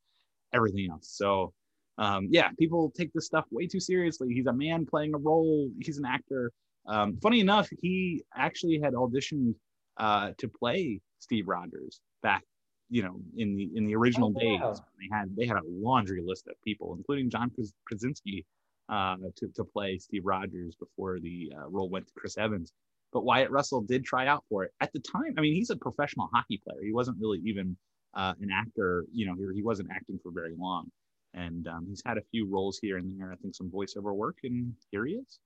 everything 0.54 0.88
else. 0.90 1.11
So 1.11 1.52
um, 1.99 2.28
yeah 2.30 2.50
people 2.58 2.92
take 2.97 3.12
this 3.12 3.26
stuff 3.26 3.44
way 3.50 3.66
too 3.66 3.80
seriously. 3.80 4.32
He's 4.32 4.47
a 4.47 4.52
man 4.52 4.87
playing 4.87 5.14
a 5.14 5.18
role. 5.18 5.70
He's 5.80 5.99
an 5.99 6.06
actor. 6.06 6.52
Um, 6.87 7.18
funny 7.23 7.40
enough 7.40 7.68
he 7.82 8.23
actually 8.35 8.80
had 8.82 8.94
auditioned 8.94 9.54
uh, 9.99 10.30
to 10.38 10.49
play 10.49 11.00
steve 11.18 11.49
rogers 11.49 12.00
back 12.23 12.44
you 12.90 13.02
know 13.02 13.21
in 13.37 13.54
the 13.54 13.71
in 13.75 13.87
the 13.87 13.95
original 13.95 14.33
oh, 14.35 14.40
days 14.40 14.80
they 14.99 15.09
had 15.12 15.35
they 15.37 15.47
had 15.47 15.57
a 15.57 15.62
laundry 15.66 16.23
list 16.25 16.47
of 16.49 16.54
people 16.64 16.95
including 16.97 17.28
john 17.28 17.50
krasinski 17.87 18.47
uh, 18.88 19.16
to, 19.37 19.49
to 19.49 19.64
play 19.64 19.99
Steve 19.99 20.25
Rogers 20.25 20.75
before 20.76 21.21
the 21.21 21.52
uh, 21.57 21.68
role 21.68 21.88
went 21.88 22.07
to 22.07 22.12
Chris 22.16 22.38
Evans. 22.38 22.73
But 23.12 23.25
Wyatt 23.25 23.50
Russell 23.50 23.80
did 23.80 24.04
try 24.04 24.26
out 24.26 24.45
for 24.49 24.64
it 24.64 24.73
at 24.80 24.92
the 24.92 25.00
time. 25.00 25.35
I 25.37 25.40
mean, 25.40 25.54
he's 25.54 25.71
a 25.71 25.76
professional 25.76 26.28
hockey 26.33 26.61
player. 26.66 26.83
He 26.83 26.92
wasn't 26.92 27.18
really 27.21 27.40
even 27.45 27.76
uh, 28.14 28.35
an 28.40 28.50
actor. 28.52 29.04
You 29.12 29.26
know, 29.26 29.35
he, 29.35 29.57
he 29.57 29.62
wasn't 29.62 29.90
acting 29.90 30.18
for 30.23 30.30
very 30.30 30.54
long, 30.59 30.90
and 31.35 31.66
um, 31.68 31.87
he's 31.88 32.02
had 32.04 32.18
a 32.18 32.23
few 32.30 32.47
roles 32.47 32.78
here 32.80 32.99
and 32.99 33.18
there. 33.18 33.33
I 33.33 33.37
think 33.37 33.54
some 33.54 33.71
voiceover 33.71 34.14
work, 34.14 34.37
and 34.45 34.75
here 34.90 35.07
he 35.07 35.14
is, 35.14 35.38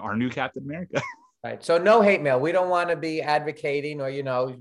our 0.00 0.16
new 0.16 0.30
Captain 0.30 0.64
America. 0.64 1.00
Right. 1.44 1.64
So 1.64 1.78
no 1.78 2.02
hate 2.02 2.20
mail. 2.20 2.40
We 2.40 2.50
don't 2.50 2.68
want 2.68 2.90
to 2.90 2.96
be 2.96 3.22
advocating 3.22 4.00
or 4.00 4.10
you 4.10 4.24
know. 4.24 4.56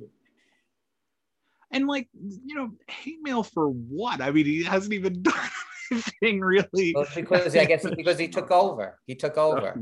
And 1.72 1.88
like 1.88 2.08
you 2.14 2.56
know, 2.56 2.70
hate 2.88 3.20
mail 3.22 3.44
for 3.44 3.68
what? 3.68 4.22
I 4.22 4.32
mean, 4.32 4.46
he 4.46 4.64
hasn't 4.64 4.94
even 4.94 5.22
done 5.22 5.50
anything 5.92 6.40
really. 6.40 6.94
Well, 6.96 7.06
because 7.14 7.56
I 7.56 7.66
guess 7.66 7.86
because 7.90 8.18
he 8.18 8.28
took 8.38 8.52
over. 8.52 9.00
He 9.06 9.16
took 9.16 9.38
over. 9.38 9.76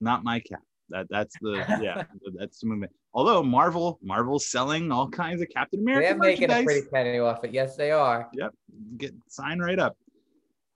not 0.00 0.24
my 0.24 0.40
cap. 0.40 0.60
That 0.88 1.06
that's 1.10 1.34
the 1.40 1.64
yeah 1.82 2.04
that's 2.38 2.60
the 2.60 2.66
movement. 2.68 2.92
Although 3.12 3.42
Marvel 3.42 3.98
Marvel's 4.02 4.46
selling 4.46 4.92
all 4.92 5.08
kinds 5.08 5.42
of 5.42 5.48
Captain 5.48 5.80
America. 5.80 6.08
They're 6.08 6.18
making 6.18 6.50
a 6.50 6.62
pretty 6.62 6.86
penny 6.92 7.18
off 7.18 7.42
it. 7.44 7.52
Yes, 7.52 7.76
they 7.76 7.90
are. 7.90 8.28
Yep. 8.34 8.54
Get 8.98 9.14
sign 9.28 9.58
right 9.58 9.78
up. 9.78 9.96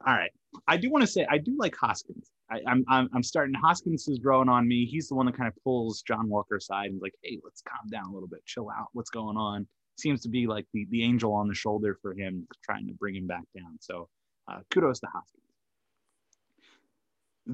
All 0.07 0.15
right. 0.15 0.31
I 0.67 0.77
do 0.77 0.91
want 0.91 1.03
to 1.03 1.07
say 1.07 1.27
I 1.31 1.39
do 1.39 1.57
like 1.59 1.77
Hoskins. 1.77 2.31
I, 2.51 2.61
I'm, 2.67 2.85
I'm 2.89 3.09
I'm 3.15 3.23
starting. 3.23 3.55
Hoskins 3.55 4.09
is 4.09 4.19
growing 4.19 4.49
on 4.49 4.67
me. 4.67 4.85
He's 4.85 5.09
the 5.09 5.15
one 5.15 5.27
that 5.27 5.37
kind 5.37 5.47
of 5.47 5.55
pulls 5.63 6.03
John 6.03 6.29
Walker 6.29 6.57
aside 6.57 6.91
and 6.91 7.01
like, 7.01 7.15
hey, 7.23 7.39
let's 7.45 7.63
calm 7.63 7.89
down 7.89 8.11
a 8.11 8.13
little 8.13 8.29
bit, 8.29 8.45
chill 8.45 8.69
out. 8.71 8.89
What's 8.93 9.11
going 9.11 9.37
on? 9.37 9.69
Seems 10.01 10.23
to 10.23 10.29
be 10.29 10.47
like 10.47 10.67
the 10.73 10.87
the 10.91 11.05
angel 11.05 11.35
on 11.35 11.49
the 11.49 11.55
shoulder 11.55 11.99
for 12.01 12.15
him, 12.15 12.47
trying 12.65 12.87
to 12.89 12.95
bring 12.95 13.15
him 13.15 13.27
back 13.27 13.45
down. 13.57 13.77
So 13.81 14.09
uh, 14.51 14.61
kudos 14.71 15.01
to 15.01 15.07
Hoskins. 15.07 15.45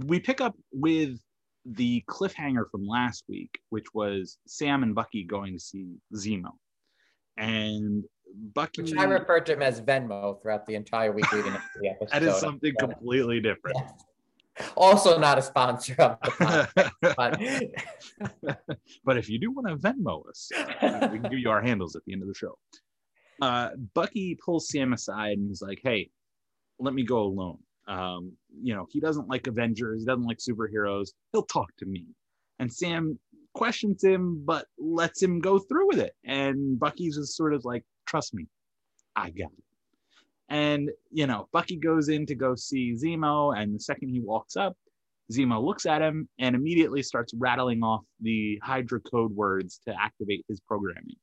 We 0.07 0.21
pick 0.21 0.41
up 0.41 0.55
with 0.73 1.19
the 1.65 2.05
cliffhanger 2.09 2.71
from 2.71 2.87
last 2.87 3.25
week, 3.29 3.59
which 3.71 3.87
was 3.95 4.39
Sam 4.47 4.83
and 4.83 4.95
Bucky 4.95 5.25
going 5.25 5.55
to 5.55 5.61
see 5.61 5.97
Zemo, 6.15 6.51
and 7.37 8.05
Bucky. 8.55 8.83
Which 8.83 8.97
I 8.97 9.05
referred 9.05 9.47
to 9.47 9.55
him 9.55 9.63
as 9.63 9.81
Venmo 9.81 10.41
throughout 10.41 10.67
the 10.67 10.75
entire 10.75 11.13
week 11.13 11.31
leading 11.33 11.53
up 11.53 11.61
to 11.61 11.81
the 11.81 11.89
episode. 11.89 12.09
that 12.13 12.23
is 12.23 12.37
something 12.37 12.75
completely 12.79 13.41
different. 13.41 13.79
Also 14.77 15.19
not 15.19 15.39
a 15.39 15.43
sponsor 15.43 15.95
of 15.99 16.19
the 16.21 17.15
podcast. 17.19 18.57
but 19.05 19.19
if 19.19 19.29
you 19.29 19.39
do 19.39 19.51
want 19.51 19.69
to 19.69 19.77
Venmo 19.77 20.29
us, 20.29 20.51
we 21.13 21.19
can 21.19 21.31
give 21.31 21.39
you 21.39 21.51
our 21.51 21.63
handles 21.63 21.97
at 21.97 22.03
the 22.07 22.13
end 22.13 22.23
of 22.23 22.29
the 22.29 22.35
show. 22.35 22.57
Uh, 23.41 23.71
Bucky 23.95 24.37
pulls 24.43 24.69
Sam 24.69 24.93
aside 24.93 25.39
and 25.39 25.49
he's 25.49 25.63
like, 25.63 25.81
"Hey, 25.83 26.11
let 26.79 26.95
me 26.95 27.05
go 27.05 27.23
alone. 27.23 27.59
Um, 27.87 28.33
you 28.63 28.75
know, 28.75 28.87
he 28.91 29.01
doesn't 29.01 29.29
like 29.29 29.47
Avengers, 29.47 30.01
he 30.01 30.07
doesn't 30.07 30.25
like 30.27 30.39
superheroes. 30.39 31.11
He'll 31.33 31.45
talk 31.45 31.71
to 31.79 31.87
me." 31.87 32.07
And 32.59 32.73
Sam 32.73 33.19
questions 33.53 34.03
him, 34.03 34.43
but 34.45 34.67
lets 34.79 35.23
him 35.23 35.41
go 35.41 35.59
through 35.59 35.89
with 35.89 35.99
it. 35.99 36.15
And 36.25 36.79
Bucky's 36.79 37.17
just 37.17 37.37
sort 37.37 37.53
of 37.53 37.65
like, 37.65 37.85
"Trust 38.07 38.33
me, 38.35 38.47
I 39.15 39.31
got 39.31 39.53
it." 39.53 39.65
And, 40.49 40.91
you 41.11 41.27
know, 41.27 41.49
Bucky 41.53 41.77
goes 41.77 42.09
in 42.09 42.27
to 42.27 42.35
go 42.35 42.55
see 42.55 42.95
Zemo. 42.95 43.57
And 43.57 43.75
the 43.75 43.81
second 43.81 44.11
he 44.11 44.21
walks 44.21 44.57
up, 44.57 44.77
Zemo 45.33 45.63
looks 45.63 45.87
at 45.87 46.03
him 46.03 46.29
and 46.39 46.55
immediately 46.55 47.03
starts 47.03 47.35
rattling 47.35 47.83
off 47.83 48.05
the 48.21 48.61
Hydra 48.63 49.01
code 49.01 49.33
words 49.33 49.81
to 49.87 49.95
activate 50.01 50.45
his 50.49 50.61
programming. 50.61 51.17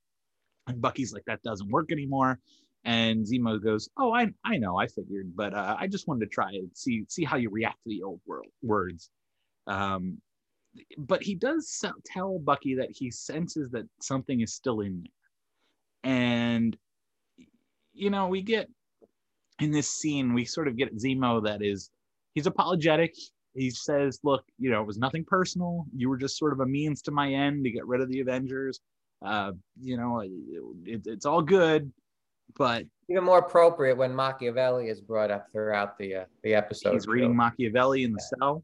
And 0.68 0.82
Bucky's 0.82 1.14
like, 1.14 1.24
that 1.26 1.42
doesn't 1.44 1.70
work 1.70 1.92
anymore. 1.92 2.40
And 2.86 3.26
Zemo 3.26 3.64
goes, 3.64 3.90
oh, 3.98 4.14
I, 4.14 4.30
I 4.44 4.58
know, 4.58 4.78
I 4.78 4.88
figured, 4.88 5.34
but 5.36 5.54
uh, 5.54 5.78
I 5.80 5.88
just 5.88 6.08
wanted 6.08 6.26
to 6.26 6.32
try 6.32 6.50
and 6.50 6.70
see 6.74 7.06
see 7.08 7.24
how 7.24 7.38
you 7.38 7.50
react 7.50 7.82
to 7.84 7.90
the 7.90 8.04
old 8.04 8.20
world 8.26 8.48
words. 8.62 9.10
Um, 9.68 10.22
but 10.98 11.24
he 11.24 11.36
does 11.36 11.82
tell 12.06 12.40
Bucky 12.40 12.76
that 12.76 12.90
he 12.92 13.10
senses 13.10 13.72
that 13.72 13.88
something 14.02 14.42
is 14.42 14.54
still 14.54 14.82
in 14.82 15.04
there. 16.04 16.12
And, 16.12 16.76
you 17.94 18.10
know, 18.10 18.28
we 18.28 18.42
get 18.42 18.70
in 19.60 19.72
this 19.72 19.90
scene, 19.90 20.34
we 20.34 20.46
sort 20.46 20.68
of 20.68 20.78
get 20.78 20.98
Zemo 20.98 21.44
that 21.44 21.62
is, 21.62 21.90
he's 22.34 22.48
apologetic. 22.48 23.16
He 23.56 23.70
says, 23.70 24.20
look, 24.24 24.44
you 24.58 24.72
know, 24.72 24.82
it 24.82 24.88
was 24.88 24.98
nothing 24.98 25.24
personal. 25.26 25.86
You 25.96 26.10
were 26.10 26.18
just 26.18 26.38
sort 26.38 26.54
of 26.54 26.60
a 26.60 26.66
means 26.66 27.02
to 27.04 27.12
my 27.12 27.32
end 27.32 27.64
to 27.64 27.72
get 27.72 27.86
rid 27.86 28.02
of 28.02 28.10
the 28.10 28.20
Avengers. 28.20 28.80
Uh, 29.24 29.52
you 29.80 29.96
know, 29.96 30.20
it, 30.20 31.02
it's 31.06 31.26
all 31.26 31.42
good, 31.42 31.92
but 32.58 32.86
even 33.10 33.24
more 33.24 33.40
appropriate 33.40 33.96
when 33.96 34.14
Machiavelli 34.14 34.88
is 34.88 35.00
brought 35.00 35.32
up 35.32 35.48
throughout 35.52 35.98
the 35.98 36.16
uh, 36.16 36.26
the 36.44 36.54
episode. 36.54 36.94
He's 36.94 37.08
reading 37.08 37.36
Machiavelli 37.36 38.04
in 38.04 38.12
the 38.12 38.22
yeah. 38.22 38.38
cell, 38.40 38.64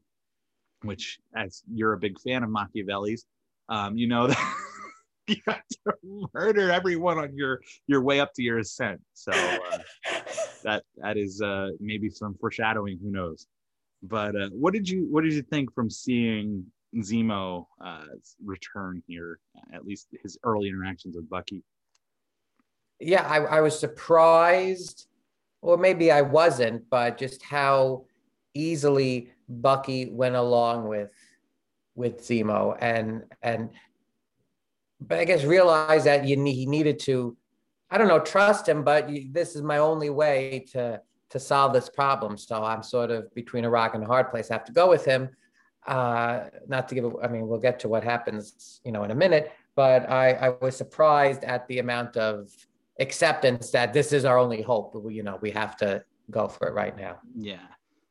which, 0.82 1.18
as 1.34 1.62
you're 1.72 1.94
a 1.94 1.98
big 1.98 2.20
fan 2.20 2.42
of 2.42 2.50
Machiavelli's, 2.50 3.24
um, 3.68 3.96
you 3.96 4.06
know 4.06 4.26
that 4.28 4.54
you 5.26 5.36
have 5.46 5.62
to 5.86 6.28
murder 6.34 6.70
everyone 6.70 7.18
on 7.18 7.34
your 7.34 7.60
your 7.86 8.02
way 8.02 8.20
up 8.20 8.32
to 8.34 8.42
your 8.42 8.58
ascent. 8.58 9.00
So 9.14 9.32
uh, 9.32 9.78
that 10.62 10.84
that 10.96 11.16
is 11.16 11.40
uh, 11.42 11.70
maybe 11.80 12.08
some 12.08 12.34
foreshadowing. 12.34 12.98
Who 13.02 13.10
knows? 13.10 13.46
But 14.02 14.34
uh, 14.36 14.48
what 14.50 14.72
did 14.72 14.88
you 14.88 15.06
what 15.10 15.24
did 15.24 15.32
you 15.32 15.42
think 15.42 15.74
from 15.74 15.90
seeing 15.90 16.64
Zemo 16.96 17.66
uh, 17.80 18.04
return 18.44 19.02
here? 19.06 19.38
At 19.72 19.84
least 19.84 20.08
his 20.22 20.38
early 20.42 20.68
interactions 20.68 21.16
with 21.16 21.28
Bucky. 21.28 21.62
Yeah, 22.98 23.26
I, 23.26 23.38
I 23.38 23.60
was 23.60 23.78
surprised, 23.78 25.06
or 25.62 25.76
maybe 25.76 26.10
I 26.10 26.20
wasn't, 26.22 26.88
but 26.90 27.16
just 27.16 27.42
how 27.42 28.04
easily 28.54 29.32
Bucky 29.48 30.10
went 30.10 30.36
along 30.36 30.88
with 30.88 31.10
with 31.94 32.22
Zemo 32.22 32.76
and 32.80 33.24
and 33.42 33.70
but 35.00 35.18
I 35.18 35.24
guess 35.24 35.44
realized 35.44 36.06
that 36.06 36.26
you 36.26 36.42
he 36.44 36.66
needed 36.66 36.98
to 37.00 37.36
I 37.90 37.98
don't 37.98 38.08
know, 38.08 38.20
trust 38.20 38.68
him, 38.68 38.84
but 38.84 39.10
this 39.32 39.56
is 39.56 39.62
my 39.62 39.78
only 39.78 40.10
way 40.10 40.64
to 40.72 41.00
to 41.30 41.38
solve 41.38 41.72
this 41.72 41.88
problem. 41.88 42.36
So 42.36 42.62
I'm 42.62 42.82
sort 42.82 43.10
of 43.10 43.32
between 43.34 43.64
a 43.64 43.70
rock 43.70 43.94
and 43.94 44.02
a 44.02 44.06
hard 44.06 44.30
place. 44.30 44.50
I 44.50 44.54
have 44.54 44.64
to 44.64 44.72
go 44.72 44.88
with 44.88 45.04
him. 45.04 45.28
Uh, 45.86 46.46
not 46.66 46.88
to 46.88 46.94
give 46.94 47.04
I 47.22 47.28
mean, 47.28 47.46
we'll 47.46 47.60
get 47.60 47.78
to 47.80 47.88
what 47.88 48.04
happens, 48.04 48.80
you 48.84 48.92
know, 48.92 49.04
in 49.04 49.10
a 49.12 49.14
minute, 49.14 49.52
but 49.76 50.10
I, 50.10 50.32
I 50.32 50.48
was 50.60 50.76
surprised 50.76 51.44
at 51.44 51.66
the 51.68 51.78
amount 51.78 52.16
of 52.16 52.50
acceptance 52.98 53.70
that 53.70 53.92
this 53.92 54.12
is 54.12 54.24
our 54.24 54.38
only 54.38 54.60
hope. 54.60 54.94
We, 54.94 55.14
you 55.14 55.22
know, 55.22 55.38
we 55.40 55.50
have 55.52 55.76
to 55.78 56.04
go 56.30 56.48
for 56.48 56.68
it 56.68 56.74
right 56.74 56.96
now. 56.96 57.18
Yeah. 57.34 57.66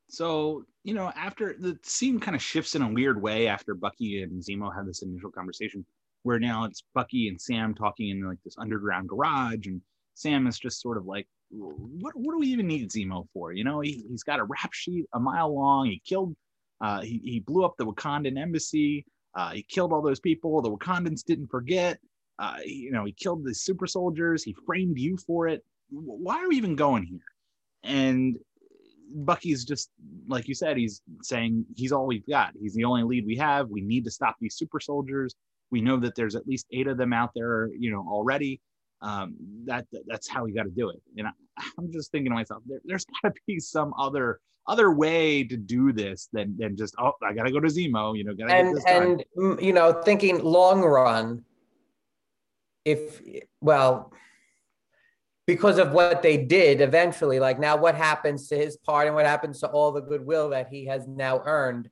So, 0.08 0.66
you 0.84 0.94
know, 0.96 1.12
after 1.16 1.56
the 1.60 1.78
scene 1.84 2.20
kind 2.20 2.36
of 2.36 2.42
shifts 2.42 2.74
in 2.74 2.82
a 2.82 2.90
weird 2.90 3.22
way 3.22 3.48
after 3.48 3.76
Bucky 3.76 4.24
and 4.24 4.42
Zemo 4.42 4.74
have 4.76 4.88
this 4.88 5.04
initial 5.04 5.30
conversation, 5.30 5.86
where 6.24 6.40
now 6.40 6.66
it's 6.66 6.84
Bucky 6.94 7.28
and 7.28 7.40
Sam 7.40 7.74
talking 7.74 8.10
in 8.10 8.28
like 8.28 8.40
this 8.44 8.58
underground 8.58 9.10
garage, 9.10 9.68
and 9.68 9.82
Sam 10.16 10.48
is 10.48 10.60
just 10.60 10.82
sort 10.82 10.98
of 10.98 11.06
like, 11.06 11.28
what, 11.50 12.14
what 12.16 12.34
do 12.34 12.40
we 12.40 12.48
even 12.48 12.68
need 12.68 12.90
Zemo 12.90 13.26
for? 13.34 13.54
You 13.54 13.64
know, 13.64 13.80
he, 13.80 14.06
he's 14.10 14.24
got 14.24 14.40
a 14.40 14.44
rap 14.44 14.74
sheet 14.74 15.06
a 15.14 15.20
mile 15.20 15.54
long. 15.54 15.88
He 15.88 16.02
killed, 16.06 16.36
uh, 16.82 17.02
he, 17.02 17.22
he 17.24 17.40
blew 17.40 17.64
up 17.66 17.76
the 17.78 17.86
Wakandan 17.86 18.40
embassy. 18.40 19.06
Uh, 19.36 19.52
he 19.52 19.64
killed 19.64 19.94
all 19.94 20.02
those 20.02 20.20
people. 20.20 20.62
The 20.62 20.76
Wakandans 20.76 21.24
didn't 21.24 21.48
forget. 21.48 22.00
Uh, 22.38 22.58
you 22.66 22.92
know, 22.92 23.06
he 23.06 23.12
killed 23.14 23.44
the 23.44 23.54
super 23.54 23.88
soldiers. 23.88 24.44
He 24.44 24.56
framed 24.66 24.98
you 24.98 25.18
for 25.18 25.48
it. 25.48 25.64
Why 25.90 26.44
are 26.44 26.50
we 26.50 26.58
even 26.58 26.76
going 26.76 27.04
here? 27.04 27.20
And 27.84 28.38
Bucky's 29.14 29.66
just 29.66 29.90
like 30.28 30.48
you 30.48 30.54
said, 30.54 30.78
he's 30.78 31.02
saying 31.22 31.66
he's 31.76 31.92
all 31.92 32.06
we've 32.06 32.28
got. 32.28 32.54
He's 32.60 32.74
the 32.74 32.84
only 32.86 33.04
lead 33.04 33.26
we 33.26 33.36
have. 33.38 33.70
We 33.70 33.82
need 33.82 34.06
to 34.06 34.12
stop 34.12 34.36
these 34.40 34.56
super 34.56 34.80
soldiers. 34.80 35.36
We 35.72 35.82
know 35.82 35.98
that 35.98 36.16
there's 36.16 36.36
at 36.36 36.48
least 36.48 36.68
eight 36.72 36.88
of 36.88 36.98
them 36.98 37.14
out 37.14 37.32
there, 37.36 37.70
you 37.78 37.92
know, 37.92 38.06
already. 38.10 38.62
Um, 39.02 39.36
that 39.66 39.86
that's 40.08 40.28
how 40.28 40.44
we 40.44 40.52
got 40.52 40.64
to 40.64 40.70
do 40.70 40.90
it. 40.90 41.02
And 41.18 41.28
I, 41.28 41.32
am 41.78 41.92
just 41.92 42.12
thinking 42.12 42.32
to 42.32 42.36
myself, 42.36 42.64
there, 42.66 42.82
there's 42.84 43.06
got 43.24 43.34
to 43.34 43.42
be 43.48 43.60
some 43.60 43.94
other 43.98 44.40
other 44.68 44.92
way 44.92 45.44
to 45.44 45.58
do 45.58 45.92
this 45.94 46.30
than 46.34 46.56
than 46.58 46.76
just 46.76 46.96
oh, 47.00 47.14
I 47.24 47.34
got 47.34 47.44
to 47.44 47.52
go 47.52 47.60
to 47.60 47.68
Zemo, 47.68 48.18
you 48.18 48.24
know, 48.24 48.34
gotta 48.34 48.54
and 48.54 48.78
and 48.88 49.24
mm, 49.38 49.62
you 49.62 49.74
know, 49.74 50.02
thinking 50.04 50.44
long 50.44 50.82
run. 50.82 51.44
If 52.86 53.22
well, 53.62 54.14
because 55.50 55.80
of 55.80 55.94
what 55.94 56.22
they 56.22 56.38
did 56.38 56.80
eventually 56.80 57.40
like 57.40 57.60
now 57.60 57.76
what 57.76 57.96
happens 57.96 58.48
to 58.48 58.56
his 58.56 58.78
part 58.78 59.08
and 59.08 59.16
what 59.16 59.26
happens 59.26 59.60
to 59.60 59.68
all 59.68 59.92
the 59.92 60.00
goodwill 60.00 60.48
that 60.48 60.68
he 60.70 60.86
has 60.86 61.08
now 61.08 61.42
earned 61.44 61.90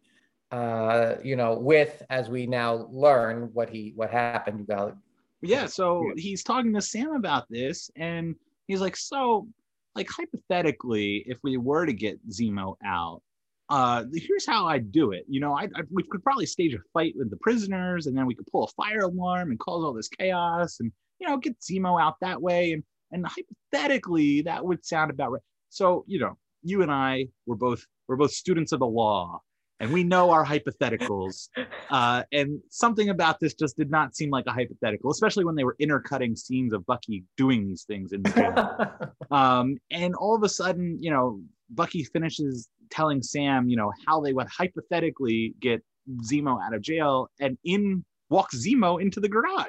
uh, 0.51 1.15
you 1.23 1.35
know, 1.35 1.57
with 1.57 2.03
as 2.09 2.29
we 2.29 2.47
now 2.47 2.87
learn 2.91 3.49
what 3.53 3.69
he 3.69 3.93
what 3.95 4.09
happened. 4.09 4.59
You 4.59 4.65
got 4.65 4.95
yeah. 5.41 5.65
So 5.65 6.11
he's 6.15 6.43
talking 6.43 6.73
to 6.73 6.81
Sam 6.81 7.13
about 7.13 7.45
this, 7.49 7.91
and 7.95 8.35
he's 8.67 8.81
like, 8.81 8.95
so 8.95 9.47
like 9.95 10.09
hypothetically, 10.09 11.23
if 11.27 11.37
we 11.43 11.57
were 11.57 11.85
to 11.85 11.93
get 11.93 12.25
Zemo 12.29 12.75
out, 12.85 13.21
uh, 13.69 14.05
here's 14.13 14.45
how 14.45 14.67
I'd 14.67 14.91
do 14.91 15.11
it. 15.11 15.25
You 15.27 15.39
know, 15.39 15.53
I, 15.53 15.63
I, 15.63 15.81
we 15.91 16.03
could 16.03 16.23
probably 16.23 16.45
stage 16.45 16.73
a 16.73 16.79
fight 16.93 17.13
with 17.17 17.29
the 17.29 17.37
prisoners, 17.37 18.07
and 18.07 18.17
then 18.17 18.25
we 18.25 18.35
could 18.35 18.47
pull 18.47 18.63
a 18.63 18.81
fire 18.81 19.01
alarm 19.01 19.51
and 19.51 19.59
cause 19.59 19.83
all 19.83 19.93
this 19.93 20.07
chaos, 20.07 20.79
and 20.79 20.91
you 21.19 21.27
know, 21.27 21.37
get 21.37 21.59
Zemo 21.59 22.01
out 22.01 22.15
that 22.21 22.41
way. 22.41 22.73
And 22.73 22.83
and 23.11 23.25
hypothetically, 23.25 24.41
that 24.43 24.63
would 24.63 24.85
sound 24.85 25.11
about 25.11 25.31
right. 25.31 25.41
So 25.69 26.05
you 26.07 26.19
know, 26.19 26.37
you 26.63 26.81
and 26.83 26.91
I 26.91 27.27
were 27.45 27.55
both 27.55 27.85
we're 28.07 28.15
both 28.15 28.31
students 28.31 28.71
of 28.71 28.79
the 28.79 28.87
law, 28.87 29.41
and 29.79 29.91
we 29.91 30.03
know 30.03 30.31
our 30.31 30.45
hypotheticals. 30.45 31.49
Uh, 31.89 32.23
and 32.31 32.59
something 32.69 33.09
about 33.09 33.39
this 33.39 33.53
just 33.53 33.77
did 33.77 33.89
not 33.89 34.15
seem 34.15 34.29
like 34.29 34.45
a 34.47 34.51
hypothetical, 34.51 35.11
especially 35.11 35.45
when 35.45 35.55
they 35.55 35.63
were 35.63 35.75
intercutting 35.79 36.35
scenes 36.35 36.73
of 36.73 36.85
Bucky 36.85 37.23
doing 37.37 37.65
these 37.65 37.83
things 37.83 38.11
in 38.11 38.23
the 38.23 38.29
jail. 39.09 39.11
um, 39.31 39.77
and 39.91 40.15
all 40.15 40.35
of 40.35 40.43
a 40.43 40.49
sudden, 40.49 40.97
you 41.01 41.11
know, 41.11 41.41
Bucky 41.69 42.03
finishes 42.03 42.69
telling 42.89 43.21
Sam, 43.21 43.69
you 43.69 43.77
know, 43.77 43.91
how 44.05 44.21
they 44.21 44.33
would 44.33 44.47
hypothetically 44.47 45.53
get 45.59 45.83
Zemo 46.23 46.61
out 46.61 46.73
of 46.73 46.81
jail, 46.81 47.29
and 47.39 47.57
in 47.63 48.03
walks 48.29 48.55
Zemo 48.57 49.01
into 49.01 49.19
the 49.19 49.29
garage. 49.29 49.67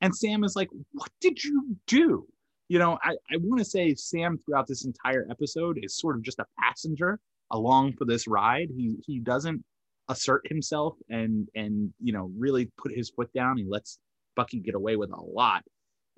And 0.00 0.14
Sam 0.14 0.44
is 0.44 0.56
like, 0.56 0.68
What 0.92 1.10
did 1.20 1.42
you 1.42 1.76
do? 1.86 2.26
You 2.68 2.78
know, 2.78 2.98
I, 3.02 3.12
I 3.30 3.36
want 3.38 3.58
to 3.58 3.64
say 3.64 3.94
Sam 3.94 4.38
throughout 4.38 4.66
this 4.66 4.84
entire 4.84 5.26
episode 5.30 5.78
is 5.82 5.98
sort 5.98 6.16
of 6.16 6.22
just 6.22 6.38
a 6.38 6.46
passenger 6.58 7.20
along 7.50 7.94
for 7.94 8.04
this 8.04 8.26
ride. 8.26 8.68
He 8.76 8.96
he 9.06 9.20
doesn't 9.20 9.64
assert 10.08 10.46
himself 10.46 10.96
and 11.08 11.48
and 11.54 11.92
you 12.02 12.12
know 12.12 12.30
really 12.36 12.70
put 12.76 12.92
his 12.94 13.10
foot 13.10 13.32
down. 13.32 13.56
He 13.56 13.64
lets 13.64 13.98
Bucky 14.36 14.60
get 14.60 14.74
away 14.74 14.96
with 14.96 15.10
a 15.10 15.20
lot. 15.20 15.62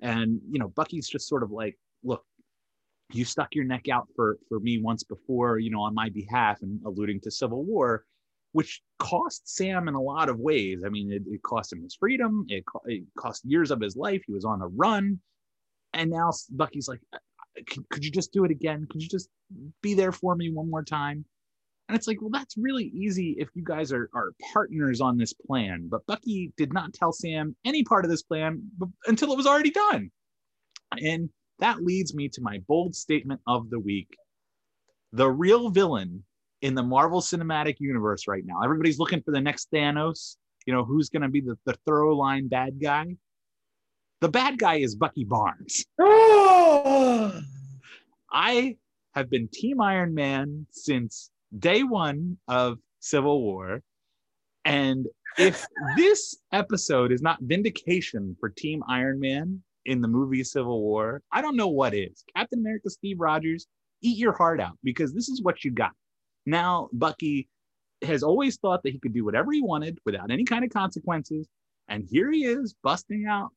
And 0.01 0.39
you 0.49 0.59
know, 0.59 0.69
Bucky's 0.69 1.09
just 1.09 1.27
sort 1.27 1.43
of 1.43 1.51
like, 1.51 1.77
look, 2.03 2.23
you 3.11 3.25
stuck 3.25 3.55
your 3.55 3.65
neck 3.65 3.89
out 3.89 4.07
for 4.15 4.37
for 4.49 4.59
me 4.59 4.79
once 4.79 5.03
before, 5.03 5.59
you 5.59 5.71
know, 5.71 5.81
on 5.81 5.93
my 5.93 6.09
behalf 6.09 6.61
and 6.61 6.79
alluding 6.85 7.21
to 7.21 7.31
Civil 7.31 7.63
War, 7.63 8.05
which 8.51 8.81
cost 8.99 9.55
Sam 9.55 9.87
in 9.87 9.95
a 9.95 10.01
lot 10.01 10.29
of 10.29 10.39
ways. 10.39 10.81
I 10.85 10.89
mean, 10.89 11.11
it, 11.11 11.23
it 11.27 11.41
cost 11.43 11.71
him 11.71 11.83
his 11.83 11.95
freedom. 11.95 12.45
It, 12.49 12.63
it 12.85 13.03
cost 13.17 13.45
years 13.45 13.71
of 13.71 13.81
his 13.81 13.95
life. 13.95 14.21
He 14.25 14.33
was 14.33 14.45
on 14.45 14.59
the 14.59 14.67
run. 14.67 15.19
And 15.93 16.11
now 16.11 16.31
Bucky's 16.51 16.87
like, 16.87 16.99
could, 17.65 18.03
you 18.03 18.11
just 18.11 18.31
do 18.31 18.43
it 18.43 18.51
again? 18.51 18.87
Could 18.89 19.01
you 19.01 19.09
just 19.09 19.29
be 19.81 19.93
there 19.93 20.11
for 20.11 20.35
me 20.35 20.51
one 20.51 20.69
more 20.69 20.83
time? 20.83 21.25
And 21.89 21.97
it's 21.97 22.07
like, 22.07 22.21
well, 22.21 22.29
that's 22.31 22.57
really 22.57 22.85
easy 22.85 23.35
if 23.39 23.47
you 23.53 23.63
guys 23.63 23.93
are, 23.93 24.09
are 24.13 24.33
partners 24.51 24.99
on 24.99 25.17
this 25.17 25.33
plan. 25.33 25.87
But 25.89 26.05
Bucky 26.05 26.51
did 26.57 26.73
not 26.73 26.93
tell 26.93 27.13
Sam 27.13 27.55
any 27.63 27.83
part 27.83 28.03
of 28.03 28.11
this 28.11 28.23
plan 28.23 28.61
until 29.05 29.31
it 29.31 29.37
was 29.37 29.47
already 29.47 29.71
done. 29.71 30.11
And 31.01 31.29
that 31.59 31.83
leads 31.83 32.13
me 32.13 32.29
to 32.29 32.41
my 32.41 32.59
bold 32.67 32.95
statement 32.95 33.39
of 33.47 33.69
the 33.69 33.79
week. 33.79 34.15
The 35.13 35.29
real 35.29 35.69
villain 35.69 36.23
in 36.61 36.75
the 36.75 36.83
Marvel 36.83 37.21
Cinematic 37.21 37.77
Universe 37.79 38.27
right 38.27 38.43
now, 38.45 38.61
everybody's 38.63 38.99
looking 38.99 39.21
for 39.21 39.31
the 39.31 39.41
next 39.41 39.69
Thanos. 39.73 40.35
You 40.65 40.73
know, 40.73 40.83
who's 40.83 41.09
going 41.09 41.21
to 41.21 41.29
be 41.29 41.39
the, 41.39 41.57
the 41.65 41.77
throw 41.85 42.15
line 42.15 42.49
bad 42.49 42.81
guy? 42.81 43.15
The 44.19 44.29
bad 44.29 44.57
guy 44.57 44.75
is 44.77 44.95
Bucky 44.95 45.23
Barnes. 45.23 45.85
Oh, 45.99 46.46
I 48.31 48.75
have 49.13 49.29
been 49.29 49.47
Team 49.53 49.79
Iron 49.79 50.13
Man 50.13 50.67
since 50.69 51.29
day 51.57 51.83
one 51.83 52.37
of 52.49 52.79
Civil 52.99 53.41
War. 53.41 53.81
And 54.65 55.07
if 55.37 55.65
this 55.97 56.35
episode 56.51 57.13
is 57.13 57.21
not 57.21 57.39
vindication 57.41 58.35
for 58.39 58.49
Team 58.49 58.83
Iron 58.89 59.17
Man 59.21 59.63
in 59.85 60.01
the 60.01 60.09
movie 60.09 60.43
Civil 60.43 60.81
War, 60.81 61.21
I 61.31 61.41
don't 61.41 61.55
know 61.55 61.69
what 61.69 61.93
is. 61.93 62.25
Captain 62.35 62.59
America 62.59 62.89
Steve 62.89 63.21
Rogers, 63.21 63.67
eat 64.01 64.17
your 64.17 64.33
heart 64.33 64.59
out 64.59 64.77
because 64.83 65.13
this 65.13 65.29
is 65.29 65.41
what 65.41 65.63
you 65.63 65.71
got. 65.71 65.91
Now, 66.45 66.89
Bucky 66.91 67.47
has 68.01 68.23
always 68.23 68.57
thought 68.57 68.83
that 68.83 68.91
he 68.91 68.99
could 68.99 69.13
do 69.13 69.23
whatever 69.23 69.53
he 69.53 69.61
wanted 69.61 69.99
without 70.05 70.31
any 70.31 70.43
kind 70.43 70.65
of 70.65 70.71
consequences. 70.71 71.47
And 71.87 72.05
here 72.11 72.29
he 72.29 72.43
is 72.43 72.75
busting 72.83 73.25
out 73.25 73.51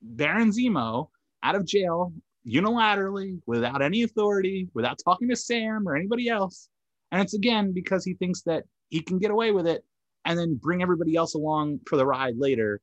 Baron 0.00 0.50
Zemo 0.50 1.08
out 1.42 1.54
of 1.54 1.66
jail 1.66 2.12
unilaterally 2.48 3.40
without 3.46 3.82
any 3.82 4.02
authority, 4.02 4.68
without 4.74 4.98
talking 5.04 5.28
to 5.28 5.36
Sam 5.36 5.86
or 5.86 5.96
anybody 5.96 6.28
else. 6.28 6.68
And 7.12 7.20
it's 7.20 7.34
again 7.34 7.72
because 7.72 8.04
he 8.04 8.14
thinks 8.14 8.42
that 8.42 8.64
he 8.88 9.00
can 9.00 9.18
get 9.18 9.30
away 9.30 9.52
with 9.52 9.66
it 9.66 9.84
and 10.24 10.38
then 10.38 10.58
bring 10.60 10.82
everybody 10.82 11.16
else 11.16 11.34
along 11.34 11.80
for 11.86 11.96
the 11.96 12.06
ride 12.06 12.36
later, 12.36 12.80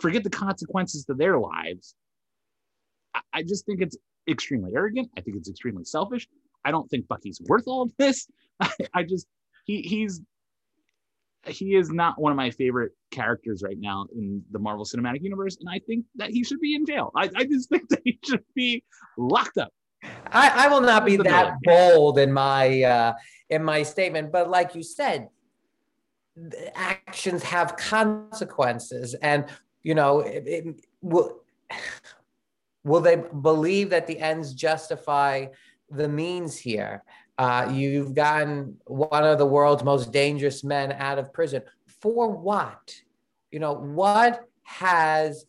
forget 0.00 0.24
the 0.24 0.30
consequences 0.30 1.04
to 1.04 1.14
their 1.14 1.38
lives. 1.38 1.94
I, 3.14 3.20
I 3.32 3.42
just 3.42 3.66
think 3.66 3.80
it's 3.80 3.96
extremely 4.28 4.72
arrogant. 4.74 5.10
I 5.16 5.20
think 5.20 5.36
it's 5.36 5.48
extremely 5.48 5.84
selfish. 5.84 6.28
I 6.64 6.70
don't 6.70 6.88
think 6.88 7.08
Bucky's 7.08 7.40
worth 7.44 7.64
all 7.66 7.82
of 7.82 7.92
this. 7.98 8.26
I, 8.60 8.70
I 8.94 9.02
just 9.02 9.26
he 9.64 9.82
he's 9.82 10.20
he 11.46 11.74
is 11.74 11.90
not 11.90 12.20
one 12.20 12.30
of 12.30 12.36
my 12.36 12.50
favorite 12.50 12.92
characters 13.10 13.62
right 13.62 13.78
now 13.78 14.06
in 14.14 14.42
the 14.52 14.58
Marvel 14.58 14.84
Cinematic 14.84 15.22
Universe, 15.22 15.56
and 15.58 15.68
I 15.68 15.80
think 15.80 16.04
that 16.16 16.30
he 16.30 16.44
should 16.44 16.60
be 16.60 16.74
in 16.74 16.86
jail. 16.86 17.10
I, 17.16 17.28
I 17.34 17.44
just 17.44 17.68
think 17.70 17.88
that 17.88 18.00
he 18.04 18.18
should 18.24 18.44
be 18.54 18.84
locked 19.16 19.58
up. 19.58 19.72
I, 20.26 20.66
I 20.66 20.68
will 20.68 20.80
not 20.80 21.04
be 21.04 21.16
that 21.18 21.54
bold 21.62 22.18
in 22.18 22.32
my 22.32 22.82
uh, 22.82 23.12
in 23.50 23.62
my 23.62 23.82
statement, 23.82 24.32
but 24.32 24.50
like 24.50 24.74
you 24.74 24.82
said, 24.82 25.28
actions 26.74 27.42
have 27.42 27.76
consequences, 27.76 29.14
and 29.14 29.46
you 29.82 29.94
know, 29.94 30.20
it, 30.20 30.44
it, 30.46 30.86
will 31.00 31.40
will 32.84 33.00
they 33.00 33.16
believe 33.16 33.90
that 33.90 34.06
the 34.06 34.18
ends 34.18 34.54
justify 34.54 35.46
the 35.90 36.08
means 36.08 36.56
here? 36.56 37.04
Uh, 37.38 37.70
you've 37.72 38.14
gotten 38.14 38.76
one 38.86 39.24
of 39.24 39.38
the 39.38 39.46
world's 39.46 39.82
most 39.82 40.12
dangerous 40.12 40.62
men 40.62 40.92
out 40.92 41.18
of 41.18 41.32
prison 41.32 41.62
for 42.00 42.30
what? 42.30 42.94
You 43.50 43.58
know, 43.58 43.74
what 43.74 44.44
has 44.62 45.44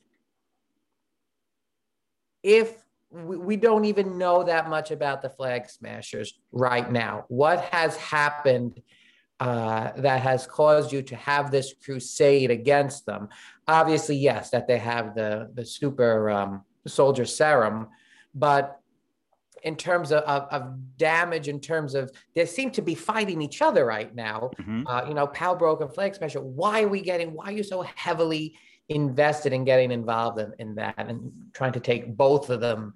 if 2.42 2.84
we, 3.10 3.38
we 3.38 3.56
don't 3.56 3.86
even 3.86 4.18
know 4.18 4.44
that 4.44 4.70
much 4.70 4.92
about 4.92 5.22
the 5.22 5.30
flag 5.30 5.70
smashers 5.70 6.40
right 6.52 6.92
now. 6.92 7.26
What 7.28 7.62
has 7.66 7.96
happened 7.96 8.82
uh, 9.40 9.92
that 9.98 10.22
has 10.22 10.48
caused 10.48 10.92
you 10.92 11.02
to 11.04 11.16
have 11.16 11.52
this 11.52 11.74
crusade 11.84 12.52
against 12.52 13.06
them? 13.06 13.30
Obviously, 13.68 14.18
yes, 14.18 14.50
that 14.50 14.68
they 14.68 14.78
have 14.78 15.16
the 15.16 15.50
the 15.54 15.66
super 15.66 16.30
um, 16.30 16.64
soldier 16.88 17.26
serum, 17.26 17.88
but 18.34 18.80
in 19.64 19.76
terms 19.76 20.12
of, 20.12 20.24
of, 20.24 20.44
of, 20.52 20.98
damage, 20.98 21.48
in 21.48 21.60
terms 21.60 21.96
of 21.96 22.12
they 22.36 22.46
seem 22.46 22.70
to 22.72 22.82
be 22.82 22.96
fighting 22.96 23.42
each 23.42 23.62
other 23.62 23.86
right 23.86 24.14
now. 24.14 24.52
Mm-hmm. 24.60 24.88
Uh, 24.88 25.06
you 25.08 25.14
know, 25.14 25.28
Power 25.28 25.56
Broker 25.56 25.88
Flag 25.88 26.16
Smasher. 26.16 26.42
Why 26.42 26.84
are 26.84 26.88
we 26.88 27.02
getting? 27.02 27.34
Why 27.34 27.46
are 27.46 27.52
you 27.52 27.64
so 27.64 27.82
heavily 27.96 28.56
invested 28.90 29.54
in 29.54 29.64
getting 29.64 29.92
involved 29.92 30.40
in, 30.40 30.54
in 30.60 30.76
that 30.76 30.96
and 30.98 31.32
trying 31.54 31.72
to 31.74 31.80
take 31.80 32.16
both 32.16 32.50
of 32.50 32.60
them 32.60 32.94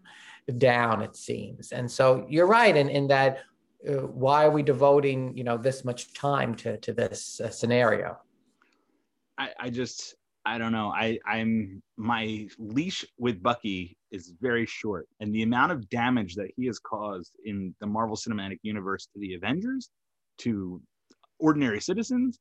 down, 0.58 1.02
it 1.02 1.16
seems. 1.16 1.72
And 1.72 1.90
so 1.90 2.26
you're 2.30 2.48
right 2.48 2.76
in, 2.76 2.90
in 2.90 3.08
that 3.08 3.40
uh, 3.88 4.08
why 4.08 4.46
are 4.46 4.52
we 4.52 4.64
devoting, 4.64 5.38
you 5.38 5.44
know, 5.44 5.58
this 5.58 5.84
much 5.84 6.14
time 6.14 6.56
to, 6.56 6.78
to 6.78 6.94
this 6.94 7.42
uh, 7.42 7.50
scenario? 7.50 8.18
I, 9.38 9.50
I 9.60 9.70
just, 9.70 10.16
I 10.46 10.58
don't 10.58 10.72
know. 10.72 10.92
I, 10.96 11.20
I'm 11.26 11.82
my 11.98 12.48
leash 12.58 13.06
with 13.18 13.44
Bucky 13.44 13.97
is 14.12 14.34
very 14.42 14.66
short, 14.66 15.08
and 15.20 15.34
the 15.34 15.44
amount 15.44 15.72
of 15.72 15.90
damage 15.90 16.36
that 16.36 16.52
he 16.56 16.66
has 16.66 16.80
caused 16.80 17.34
in 17.46 17.76
the 17.80 17.88
Marvel 17.88 18.16
Cinematic 18.16 18.60
Universe 18.62 19.08
to 19.14 19.20
the 19.20 19.34
Avengers, 19.34 19.90
to 20.40 20.82
ordinary 21.40 21.82
citizens, 21.82 22.40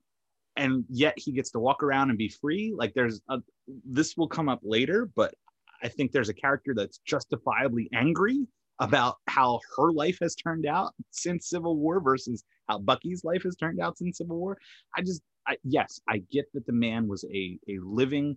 and 0.57 0.85
yet 0.89 1.15
he 1.17 1.33
gets 1.33 1.51
to 1.51 1.59
walk 1.59 1.83
around 1.83 2.09
and 2.09 2.19
be 2.19 2.29
free 2.29 2.73
like 2.77 2.93
there's 2.95 3.21
a 3.29 3.39
this 3.85 4.17
will 4.17 4.29
come 4.29 4.49
up 4.49 4.61
later 4.63 5.11
but 5.15 5.35
i 5.83 5.89
think 5.89 6.11
there's 6.11 6.29
a 6.29 6.35
character 6.35 6.75
that's 6.75 6.99
justifiably 7.07 7.89
angry 7.95 8.47
about 8.81 9.17
how 9.27 9.59
her 9.77 9.91
life 9.93 10.19
has 10.21 10.35
turned 10.35 10.67
out 10.67 10.93
since 11.11 11.49
civil 11.49 11.77
war 11.77 12.01
versus 12.01 12.45
how 12.69 12.79
bucky's 12.79 13.25
life 13.25 13.43
has 13.43 13.57
turned 13.57 13.81
out 13.81 13.97
since 13.97 14.19
civil 14.19 14.37
war. 14.37 14.59
I 14.97 15.03
just 15.03 15.23
I, 15.47 15.57
yes 15.65 16.01
i 16.09 16.19
get 16.31 16.47
that 16.55 16.67
the 16.67 16.73
man 16.73 17.07
was 17.07 17.25
a, 17.33 17.59
a 17.69 17.79
living 17.83 18.37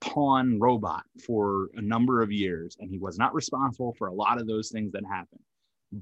pawn 0.00 0.58
robot 0.58 1.04
for 1.24 1.68
a 1.76 1.82
number 1.82 2.22
of 2.22 2.30
years 2.30 2.76
and 2.80 2.90
he 2.90 2.98
was 2.98 3.18
not 3.18 3.34
responsible 3.34 3.94
for 3.98 4.08
a 4.08 4.12
lot 4.12 4.40
of 4.40 4.46
those 4.46 4.70
things 4.70 4.92
that 4.92 5.04
happened 5.04 5.40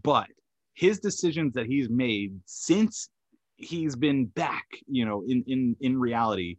but 0.02 0.26
his 0.74 0.98
decisions 0.98 1.54
that 1.54 1.66
he's 1.66 1.88
made 1.88 2.38
since 2.46 3.08
he's 3.56 3.96
been 3.96 4.26
back, 4.26 4.66
you 4.86 5.04
know, 5.04 5.22
in 5.26 5.44
in 5.46 5.76
in 5.80 5.98
reality. 5.98 6.56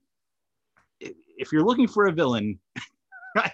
If 1.37 1.51
you're 1.51 1.65
looking 1.65 1.87
for 1.87 2.07
a 2.07 2.11
villain, 2.11 2.59
I, 3.37 3.51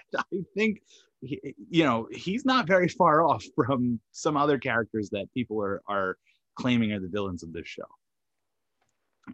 think 0.56 0.80
you 1.20 1.84
know 1.84 2.08
he's 2.12 2.44
not 2.44 2.66
very 2.66 2.88
far 2.88 3.26
off 3.26 3.44
from 3.56 3.98
some 4.12 4.36
other 4.36 4.58
characters 4.58 5.10
that 5.10 5.26
people 5.34 5.60
are 5.62 5.82
are 5.88 6.16
claiming 6.54 6.92
are 6.92 7.00
the 7.00 7.08
villains 7.08 7.42
of 7.42 7.52
this 7.52 7.66
show. 7.66 7.82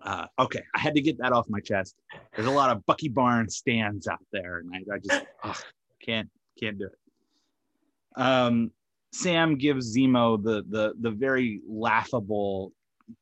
Uh, 0.02 0.26
okay, 0.38 0.62
I 0.74 0.78
had 0.78 0.94
to 0.94 1.00
get 1.00 1.18
that 1.18 1.32
off 1.32 1.46
my 1.48 1.60
chest. 1.60 1.96
There's 2.34 2.46
a 2.46 2.52
lot 2.52 2.70
of 2.70 2.84
Bucky 2.86 3.08
Barnes 3.08 3.56
stands 3.56 4.06
out 4.06 4.24
there, 4.32 4.58
and 4.58 4.70
I, 4.74 4.94
I 4.94 4.98
just 4.98 5.64
can't 6.04 6.28
can't 6.60 6.78
do 6.78 6.86
it. 6.86 8.20
Um, 8.20 8.70
Sam 9.12 9.56
gives 9.56 9.96
Zemo 9.96 10.42
the 10.42 10.64
the 10.68 10.94
the 11.00 11.10
very 11.10 11.60
laughable 11.68 12.72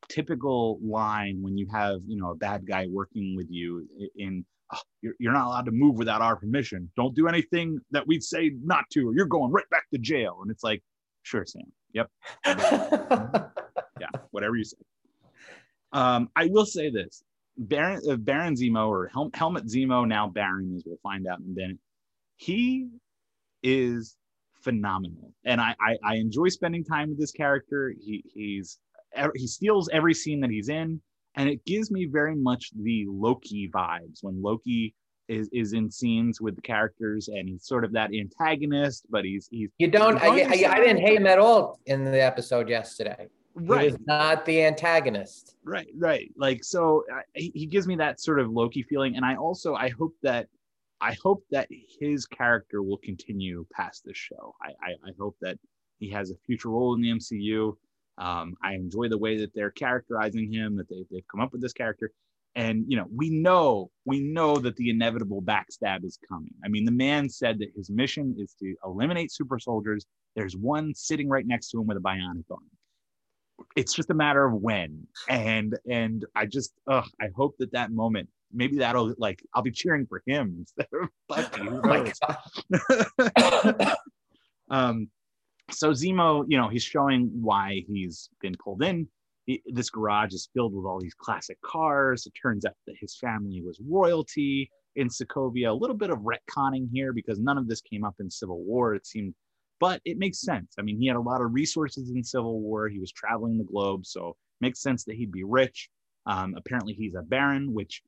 typical 0.09 0.79
line 0.83 1.41
when 1.41 1.57
you 1.57 1.67
have 1.71 2.01
you 2.05 2.19
know 2.19 2.31
a 2.31 2.35
bad 2.35 2.67
guy 2.67 2.87
working 2.91 3.37
with 3.37 3.47
you 3.49 3.87
in 4.17 4.43
oh, 4.73 4.79
you're, 5.01 5.13
you're 5.17 5.31
not 5.31 5.45
allowed 5.45 5.65
to 5.65 5.71
move 5.71 5.95
without 5.95 6.21
our 6.21 6.35
permission 6.35 6.91
don't 6.97 7.15
do 7.15 7.29
anything 7.29 7.79
that 7.91 8.05
we'd 8.05 8.21
say 8.21 8.51
not 8.61 8.83
to 8.89 9.07
or 9.07 9.13
you're 9.13 9.25
going 9.25 9.49
right 9.49 9.69
back 9.69 9.89
to 9.89 9.97
jail 9.97 10.39
and 10.41 10.51
it's 10.51 10.61
like 10.61 10.83
sure 11.23 11.45
sam 11.45 11.63
yep 11.93 12.09
yeah, 13.99 14.09
whatever 14.31 14.55
you 14.55 14.63
say. 14.63 14.77
Um, 15.93 16.29
I 16.35 16.47
will 16.47 16.65
say 16.65 16.89
this: 16.89 17.23
Baron, 17.57 18.01
uh, 18.09 18.15
Baron 18.17 18.55
Zemo 18.55 18.87
or 18.87 19.07
Hel- 19.07 19.31
Helmut 19.33 19.65
Zemo, 19.67 20.07
now 20.07 20.27
Baron, 20.27 20.73
as 20.75 20.83
we'll 20.85 20.99
find 21.01 21.27
out 21.27 21.39
in 21.39 21.45
a 21.45 21.59
minute. 21.59 21.77
He 22.35 22.89
is 23.63 24.15
phenomenal, 24.61 25.33
and 25.45 25.59
I, 25.59 25.75
I, 25.81 25.97
I 26.03 26.15
enjoy 26.15 26.49
spending 26.49 26.83
time 26.83 27.09
with 27.09 27.19
this 27.19 27.31
character. 27.31 27.93
He 27.99 28.23
he's 28.33 28.79
he 29.35 29.47
steals 29.47 29.89
every 29.89 30.13
scene 30.13 30.39
that 30.41 30.51
he's 30.51 30.69
in, 30.69 31.01
and 31.35 31.49
it 31.49 31.65
gives 31.65 31.89
me 31.89 32.05
very 32.05 32.35
much 32.35 32.71
the 32.75 33.05
Loki 33.07 33.69
vibes 33.69 34.19
when 34.21 34.41
Loki 34.41 34.93
is 35.27 35.49
is 35.51 35.73
in 35.73 35.89
scenes 35.89 36.39
with 36.39 36.55
the 36.55 36.61
characters, 36.61 37.27
and 37.27 37.47
he's 37.49 37.65
sort 37.65 37.83
of 37.83 37.91
that 37.93 38.11
antagonist, 38.13 39.05
but 39.09 39.25
he's 39.25 39.47
he's. 39.49 39.69
You 39.77 39.87
don't. 39.87 40.21
I, 40.21 40.27
I, 40.27 40.73
I 40.73 40.79
didn't 40.79 40.99
hate 40.99 41.17
him 41.17 41.27
at 41.27 41.39
all 41.39 41.79
in 41.85 42.05
the 42.05 42.21
episode 42.21 42.69
yesterday. 42.69 43.27
Right. 43.59 43.85
He 43.85 43.91
was 43.91 43.99
not 44.05 44.45
the 44.45 44.63
antagonist. 44.63 45.55
Right, 45.63 45.87
right. 45.97 46.31
Like 46.37 46.63
so, 46.63 47.03
uh, 47.11 47.21
he, 47.33 47.51
he 47.55 47.65
gives 47.65 47.87
me 47.87 47.95
that 47.95 48.21
sort 48.21 48.39
of 48.39 48.51
Loki 48.51 48.83
feeling, 48.83 49.15
and 49.15 49.25
I 49.25 49.35
also 49.35 49.73
I 49.73 49.89
hope 49.89 50.13
that 50.21 50.47
I 51.01 51.15
hope 51.23 51.43
that 51.51 51.67
his 51.99 52.25
character 52.27 52.83
will 52.83 52.97
continue 52.97 53.65
past 53.73 54.03
this 54.05 54.17
show. 54.17 54.55
I 54.61 54.69
I, 54.81 54.91
I 55.07 55.11
hope 55.19 55.37
that 55.41 55.57
he 55.99 56.11
has 56.11 56.29
a 56.29 56.35
future 56.45 56.69
role 56.69 56.93
in 56.93 57.01
the 57.01 57.09
MCU. 57.09 57.75
Um, 58.19 58.55
I 58.63 58.73
enjoy 58.73 59.09
the 59.09 59.17
way 59.17 59.37
that 59.37 59.53
they're 59.53 59.71
characterizing 59.71 60.51
him, 60.51 60.75
that 60.77 60.89
they, 60.89 61.05
they've 61.11 61.27
come 61.31 61.41
up 61.41 61.51
with 61.51 61.61
this 61.61 61.73
character. 61.73 62.11
And, 62.55 62.85
you 62.87 62.97
know, 62.97 63.05
we 63.15 63.29
know, 63.29 63.91
we 64.05 64.19
know 64.21 64.57
that 64.57 64.75
the 64.77 64.89
inevitable 64.89 65.43
backstab 65.43 66.03
is 66.03 66.17
coming. 66.27 66.53
I 66.65 66.69
mean, 66.69 66.85
the 66.85 66.91
man 66.91 67.29
said 67.29 67.59
that 67.59 67.69
his 67.75 67.91
mission 67.91 68.35
is 68.39 68.55
to 68.59 68.75
eliminate 68.83 69.31
super 69.31 69.59
soldiers. 69.59 70.07
There's 70.35 70.57
one 70.57 70.95
sitting 70.95 71.29
right 71.29 71.45
next 71.45 71.69
to 71.69 71.79
him 71.79 71.85
with 71.85 71.97
a 71.97 72.01
bionic 72.01 72.45
arm. 72.49 72.61
It's 73.75 73.93
just 73.93 74.09
a 74.09 74.13
matter 74.13 74.45
of 74.45 74.53
when. 74.53 75.07
And, 75.29 75.77
and 75.89 76.25
I 76.35 76.45
just, 76.45 76.73
ugh, 76.87 77.07
I 77.21 77.29
hope 77.35 77.55
that 77.59 77.71
that 77.73 77.91
moment, 77.91 78.29
maybe 78.53 78.77
that'll 78.77 79.13
like, 79.17 79.41
I'll 79.53 79.63
be 79.63 79.71
cheering 79.71 80.05
for 80.07 80.21
him 80.25 80.55
instead 80.59 80.87
of 80.93 81.09
Bucky. 81.27 81.67
Oh 83.29 83.95
um, 84.69 85.09
so 85.71 85.91
Zemo, 85.91 86.45
you 86.47 86.57
know, 86.57 86.69
he's 86.69 86.83
showing 86.83 87.29
why 87.33 87.83
he's 87.87 88.29
been 88.41 88.55
pulled 88.63 88.83
in. 88.83 89.07
He, 89.45 89.61
this 89.65 89.89
garage 89.89 90.33
is 90.33 90.49
filled 90.53 90.73
with 90.73 90.85
all 90.85 90.99
these 90.99 91.13
classic 91.13 91.57
cars. 91.61 92.25
It 92.25 92.33
turns 92.41 92.65
out 92.65 92.75
that 92.85 92.95
his 92.99 93.17
family 93.17 93.61
was 93.61 93.79
royalty 93.85 94.69
in 94.95 95.07
Sokovia. 95.09 95.69
A 95.69 95.73
little 95.73 95.95
bit 95.95 96.09
of 96.09 96.19
retconning 96.19 96.89
here 96.91 97.13
because 97.13 97.39
none 97.39 97.57
of 97.57 97.67
this 97.67 97.81
came 97.81 98.03
up 98.03 98.15
in 98.19 98.29
Civil 98.29 98.63
War. 98.63 98.95
It 98.95 99.05
seemed, 99.05 99.33
but 99.79 100.01
it 100.05 100.17
makes 100.17 100.41
sense. 100.41 100.75
I 100.77 100.81
mean, 100.81 100.99
he 100.99 101.07
had 101.07 101.17
a 101.17 101.21
lot 101.21 101.41
of 101.41 101.53
resources 101.53 102.09
in 102.09 102.23
Civil 102.23 102.59
War. 102.61 102.87
He 102.89 102.99
was 102.99 103.11
traveling 103.11 103.57
the 103.57 103.63
globe, 103.63 104.05
so 104.05 104.35
makes 104.61 104.81
sense 104.81 105.03
that 105.05 105.15
he'd 105.15 105.31
be 105.31 105.43
rich. 105.43 105.89
Um, 106.25 106.55
apparently, 106.57 106.93
he's 106.93 107.15
a 107.15 107.21
baron, 107.21 107.73
which 107.73 108.01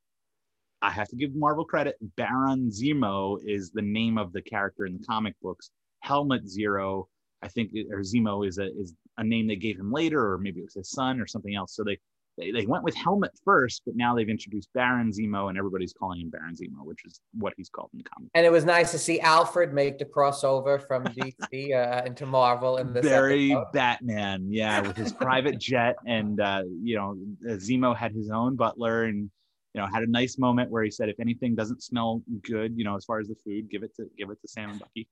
I 0.82 0.92
have 0.92 1.08
to 1.10 1.16
give 1.16 1.36
Marvel 1.36 1.66
credit. 1.66 1.96
Baron 2.18 2.70
Zemo 2.70 3.38
is 3.46 3.72
the 3.72 3.82
name 3.82 4.18
of 4.18 4.34
the 4.34 4.42
character 4.42 4.86
in 4.86 4.94
the 4.94 5.06
comic 5.06 5.36
books. 5.42 5.72
Helmut 6.02 6.48
Zero 6.48 7.10
I 7.42 7.48
think 7.48 7.72
or 7.92 8.00
Zemo 8.00 8.48
is 8.48 8.58
a 8.58 8.68
is 8.78 8.94
a 9.18 9.24
name 9.24 9.48
they 9.48 9.56
gave 9.56 9.80
him 9.80 9.92
later, 9.92 10.34
or 10.34 10.38
maybe 10.38 10.60
it 10.60 10.66
was 10.66 10.74
his 10.74 10.92
son 10.92 11.20
or 11.20 11.28
something 11.28 11.56
else. 11.56 11.76
So 11.76 11.84
they 11.84 11.98
they, 12.40 12.52
they 12.52 12.66
went 12.66 12.84
with 12.84 12.96
Helmut 12.96 13.32
first, 13.44 13.82
but 13.86 13.96
now 13.96 14.16
they've 14.16 14.30
introduced 14.30 14.70
Baron 14.74 15.12
Zemo, 15.12 15.50
and 15.50 15.58
everybody's 15.58 15.94
calling 15.94 16.22
him 16.22 16.30
Baron 16.30 16.56
Zemo, 16.56 16.86
which 16.86 17.00
is 17.06 17.20
what 17.34 17.54
he's 17.58 17.70
called 17.70 17.90
in 17.94 18.00
the 18.00 18.04
comic. 18.04 18.30
And 18.34 18.46
it 18.46 18.52
was 18.52 18.66
nice 18.66 18.92
to 18.92 18.98
see 18.98 19.20
Alfred 19.20 19.74
make 19.74 20.00
the 20.00 20.06
crossover 20.06 20.82
from 20.82 21.04
DC 21.04 21.76
uh, 21.76 22.06
into 22.06 22.26
Marvel 22.26 22.78
in 22.78 22.94
this. 22.94 23.06
Very 23.06 23.52
episode. 23.52 23.72
Batman, 23.74 24.48
yeah, 24.50 24.80
with 24.82 24.96
his 24.96 25.12
private 25.12 25.60
jet, 25.60 25.98
and 26.06 26.40
uh, 26.40 26.64
you 26.82 26.96
know 26.96 27.18
Zemo 27.56 27.96
had 27.96 28.14
his 28.14 28.30
own 28.30 28.56
butler, 28.56 29.04
and 29.04 29.30
you 29.74 29.82
know 29.82 29.88
had 29.88 30.04
a 30.04 30.10
nice 30.10 30.38
moment 30.38 30.72
where 30.72 30.84
he 30.84 30.92
said, 30.92 31.10
if 31.10 31.20
anything 31.20 31.56
doesn't 31.56 31.84
smell 31.84 32.22
good, 32.44 32.78
you 32.78 32.86
know, 32.86 32.96
as 32.96 33.04
far 33.04 33.20
as 33.20 33.28
the 33.28 33.36
food, 33.44 33.70
give 33.70 33.84
it 33.84 33.94
to 33.98 34.06
give 34.18 34.30
it 34.30 34.40
to 34.42 34.48
Sam 34.48 34.70
and 34.70 34.80
Bucky. 34.80 35.08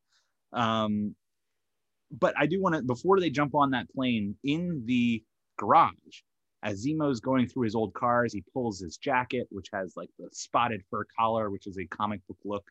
Um, 0.53 1.15
but 2.11 2.33
I 2.37 2.45
do 2.45 2.61
want 2.61 2.75
to 2.75 2.81
before 2.81 3.19
they 3.19 3.29
jump 3.29 3.53
on 3.53 3.71
that 3.71 3.91
plane 3.93 4.35
in 4.43 4.83
the 4.85 5.23
garage, 5.57 6.21
as 6.63 6.83
Zemo's 6.83 7.19
going 7.19 7.47
through 7.47 7.63
his 7.63 7.75
old 7.75 7.93
cars, 7.93 8.33
he 8.33 8.43
pulls 8.53 8.79
his 8.79 8.97
jacket, 8.97 9.47
which 9.49 9.69
has 9.73 9.95
like 9.95 10.09
the 10.17 10.27
spotted 10.31 10.81
fur 10.89 11.05
collar, 11.17 11.49
which 11.49 11.67
is 11.67 11.77
a 11.77 11.85
comic 11.85 12.21
book 12.27 12.37
look 12.43 12.65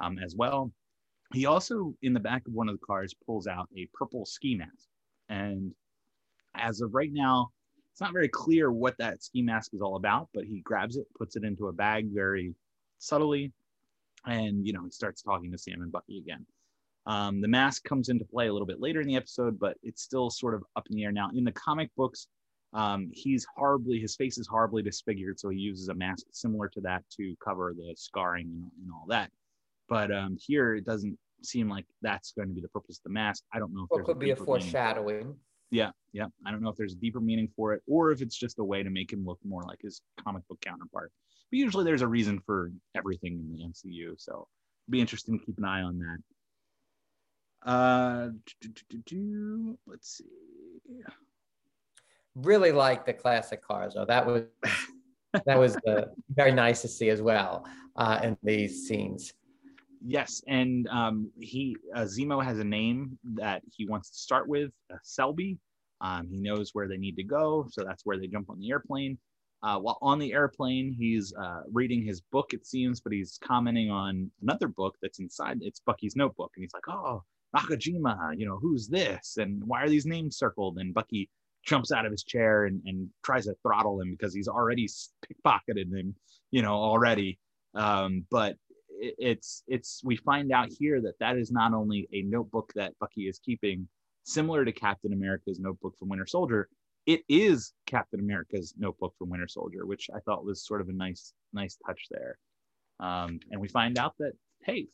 um, 0.00 0.18
as 0.18 0.34
well. 0.36 0.70
He 1.32 1.46
also, 1.46 1.94
in 2.02 2.12
the 2.12 2.20
back 2.20 2.46
of 2.46 2.52
one 2.52 2.68
of 2.68 2.78
the 2.78 2.86
cars, 2.86 3.14
pulls 3.24 3.46
out 3.46 3.68
a 3.76 3.88
purple 3.94 4.26
ski 4.26 4.54
mask. 4.54 4.88
And 5.28 5.72
as 6.54 6.82
of 6.82 6.94
right 6.94 7.12
now, 7.12 7.50
it's 7.90 8.00
not 8.00 8.12
very 8.12 8.28
clear 8.28 8.70
what 8.70 8.96
that 8.98 9.22
ski 9.22 9.42
mask 9.42 9.72
is 9.72 9.80
all 9.80 9.96
about, 9.96 10.28
but 10.34 10.44
he 10.44 10.60
grabs 10.60 10.96
it, 10.96 11.06
puts 11.16 11.36
it 11.36 11.44
into 11.44 11.68
a 11.68 11.72
bag 11.72 12.08
very 12.12 12.54
subtly, 12.98 13.52
and 14.26 14.66
you 14.66 14.72
know, 14.72 14.84
he 14.84 14.90
starts 14.90 15.22
talking 15.22 15.50
to 15.52 15.58
Sam 15.58 15.82
and 15.82 15.92
Bucky 15.92 16.18
again. 16.18 16.46
Um, 17.06 17.40
the 17.40 17.48
mask 17.48 17.84
comes 17.84 18.08
into 18.08 18.24
play 18.24 18.46
a 18.46 18.52
little 18.52 18.66
bit 18.66 18.80
later 18.80 19.00
in 19.00 19.08
the 19.08 19.16
episode, 19.16 19.58
but 19.58 19.76
it's 19.82 20.02
still 20.02 20.30
sort 20.30 20.54
of 20.54 20.62
up 20.76 20.86
in 20.88 20.96
the 20.96 21.04
air 21.04 21.12
now. 21.12 21.30
In 21.34 21.44
the 21.44 21.52
comic 21.52 21.90
books, 21.96 22.28
um, 22.72 23.10
he's 23.12 23.46
horribly, 23.54 23.98
his 23.98 24.16
face 24.16 24.38
is 24.38 24.46
horribly 24.46 24.82
disfigured, 24.82 25.38
so 25.38 25.50
he 25.50 25.58
uses 25.58 25.88
a 25.88 25.94
mask 25.94 26.26
similar 26.32 26.68
to 26.68 26.80
that 26.82 27.02
to 27.18 27.34
cover 27.44 27.74
the 27.76 27.94
scarring 27.96 28.46
and, 28.46 28.70
and 28.82 28.92
all 28.92 29.04
that. 29.08 29.30
But 29.88 30.10
um, 30.10 30.38
here, 30.40 30.74
it 30.74 30.86
doesn't 30.86 31.18
seem 31.42 31.68
like 31.68 31.84
that's 32.00 32.32
going 32.32 32.48
to 32.48 32.54
be 32.54 32.62
the 32.62 32.68
purpose 32.68 32.98
of 32.98 33.02
the 33.04 33.10
mask. 33.10 33.44
I 33.52 33.58
don't 33.58 33.74
know 33.74 33.82
if 33.82 33.88
there's 33.92 34.06
could 34.06 34.18
be 34.18 34.30
a 34.30 34.34
deeper 34.34 34.44
meaning. 34.44 34.62
foreshadowing. 34.62 35.36
Yeah, 35.70 35.90
yeah. 36.12 36.26
I 36.46 36.50
don't 36.50 36.62
know 36.62 36.70
if 36.70 36.76
there's 36.76 36.94
a 36.94 36.96
deeper 36.96 37.20
meaning 37.20 37.48
for 37.56 37.74
it, 37.74 37.82
or 37.86 38.10
if 38.10 38.22
it's 38.22 38.36
just 38.36 38.58
a 38.58 38.64
way 38.64 38.82
to 38.82 38.90
make 38.90 39.12
him 39.12 39.24
look 39.24 39.38
more 39.44 39.62
like 39.64 39.80
his 39.82 40.00
comic 40.22 40.46
book 40.48 40.60
counterpart. 40.62 41.12
But 41.50 41.58
usually, 41.58 41.84
there's 41.84 42.02
a 42.02 42.08
reason 42.08 42.40
for 42.46 42.72
everything 42.94 43.38
in 43.38 43.52
the 43.54 43.64
MCU, 43.64 44.14
so 44.18 44.48
be 44.88 45.00
interesting 45.00 45.38
to 45.38 45.44
keep 45.44 45.58
an 45.58 45.64
eye 45.64 45.82
on 45.82 45.98
that. 45.98 47.70
Uh, 47.70 48.28
do, 48.60 48.68
do, 48.88 48.98
do, 49.06 49.78
let's 49.86 50.16
see. 50.16 50.24
Really 52.34 52.72
like 52.72 53.04
the 53.04 53.12
classic 53.12 53.62
cars, 53.62 53.94
though. 53.94 54.06
That 54.06 54.26
was 54.26 54.44
that 55.46 55.58
was 55.58 55.76
uh, 55.86 56.06
very 56.30 56.52
nice 56.52 56.82
to 56.82 56.88
see 56.88 57.10
as 57.10 57.22
well 57.22 57.66
uh, 57.96 58.20
in 58.22 58.36
these 58.42 58.86
scenes. 58.86 59.32
Yes, 60.04 60.42
and 60.48 60.88
um, 60.88 61.30
he 61.38 61.76
uh, 61.94 62.00
Zemo 62.00 62.42
has 62.42 62.58
a 62.58 62.64
name 62.64 63.18
that 63.34 63.62
he 63.70 63.86
wants 63.86 64.10
to 64.10 64.18
start 64.18 64.48
with, 64.48 64.70
uh, 64.92 64.96
Selby. 65.02 65.58
Um, 66.00 66.26
he 66.28 66.38
knows 66.38 66.70
where 66.72 66.88
they 66.88 66.96
need 66.96 67.16
to 67.16 67.22
go, 67.22 67.66
so 67.70 67.84
that's 67.84 68.04
where 68.04 68.18
they 68.18 68.26
jump 68.26 68.50
on 68.50 68.58
the 68.58 68.70
airplane. 68.70 69.18
Uh, 69.62 69.78
while 69.78 69.98
on 70.02 70.18
the 70.18 70.32
airplane, 70.32 70.92
he's 70.92 71.32
uh, 71.40 71.60
reading 71.72 72.02
his 72.02 72.20
book, 72.20 72.52
it 72.52 72.66
seems, 72.66 73.00
but 73.00 73.12
he's 73.12 73.38
commenting 73.44 73.90
on 73.90 74.28
another 74.42 74.66
book 74.66 74.96
that's 75.00 75.20
inside. 75.20 75.58
It's 75.60 75.80
Bucky's 75.80 76.16
notebook, 76.16 76.50
and 76.56 76.64
he's 76.64 76.74
like, 76.74 76.88
"Oh, 76.88 77.22
Nakajima, 77.54 78.36
you 78.36 78.46
know, 78.46 78.58
who's 78.58 78.88
this? 78.88 79.36
And 79.36 79.62
why 79.64 79.82
are 79.82 79.88
these 79.88 80.06
names 80.06 80.36
circled?" 80.36 80.78
And 80.78 80.92
Bucky 80.92 81.30
jumps 81.64 81.92
out 81.92 82.06
of 82.06 82.12
his 82.12 82.24
chair 82.24 82.64
and, 82.64 82.80
and 82.86 83.08
tries 83.24 83.46
to 83.46 83.54
throttle 83.62 84.00
him 84.00 84.12
because 84.12 84.34
he's 84.34 84.48
already 84.48 84.88
pickpocketed 85.24 85.94
him, 85.94 86.14
you 86.50 86.62
know, 86.62 86.74
already. 86.74 87.38
Um, 87.74 88.24
but 88.30 88.56
it, 88.90 89.14
it's 89.18 89.62
it's 89.66 90.02
we 90.04 90.16
find 90.16 90.52
out 90.52 90.70
here 90.70 91.00
that 91.00 91.18
that 91.20 91.36
is 91.36 91.50
not 91.50 91.72
only 91.72 92.08
a 92.12 92.22
notebook 92.22 92.72
that 92.74 92.98
Bucky 92.98 93.28
is 93.28 93.38
keeping, 93.38 93.88
similar 94.24 94.64
to 94.64 94.72
Captain 94.72 95.12
America's 95.12 95.58
notebook 95.58 95.96
from 95.98 96.08
Winter 96.08 96.26
Soldier. 96.26 96.68
It 97.06 97.22
is 97.28 97.72
Captain 97.86 98.20
America's 98.20 98.74
notebook 98.78 99.14
from 99.18 99.30
Winter 99.30 99.48
Soldier, 99.48 99.86
which 99.86 100.08
I 100.14 100.20
thought 100.20 100.44
was 100.44 100.64
sort 100.64 100.80
of 100.80 100.88
a 100.88 100.92
nice 100.92 101.32
nice 101.52 101.76
touch 101.86 102.06
there. 102.10 102.38
Um, 103.00 103.40
and 103.50 103.60
we 103.60 103.68
find 103.68 103.98
out 103.98 104.14
that 104.18 104.32
hey, 104.64 104.86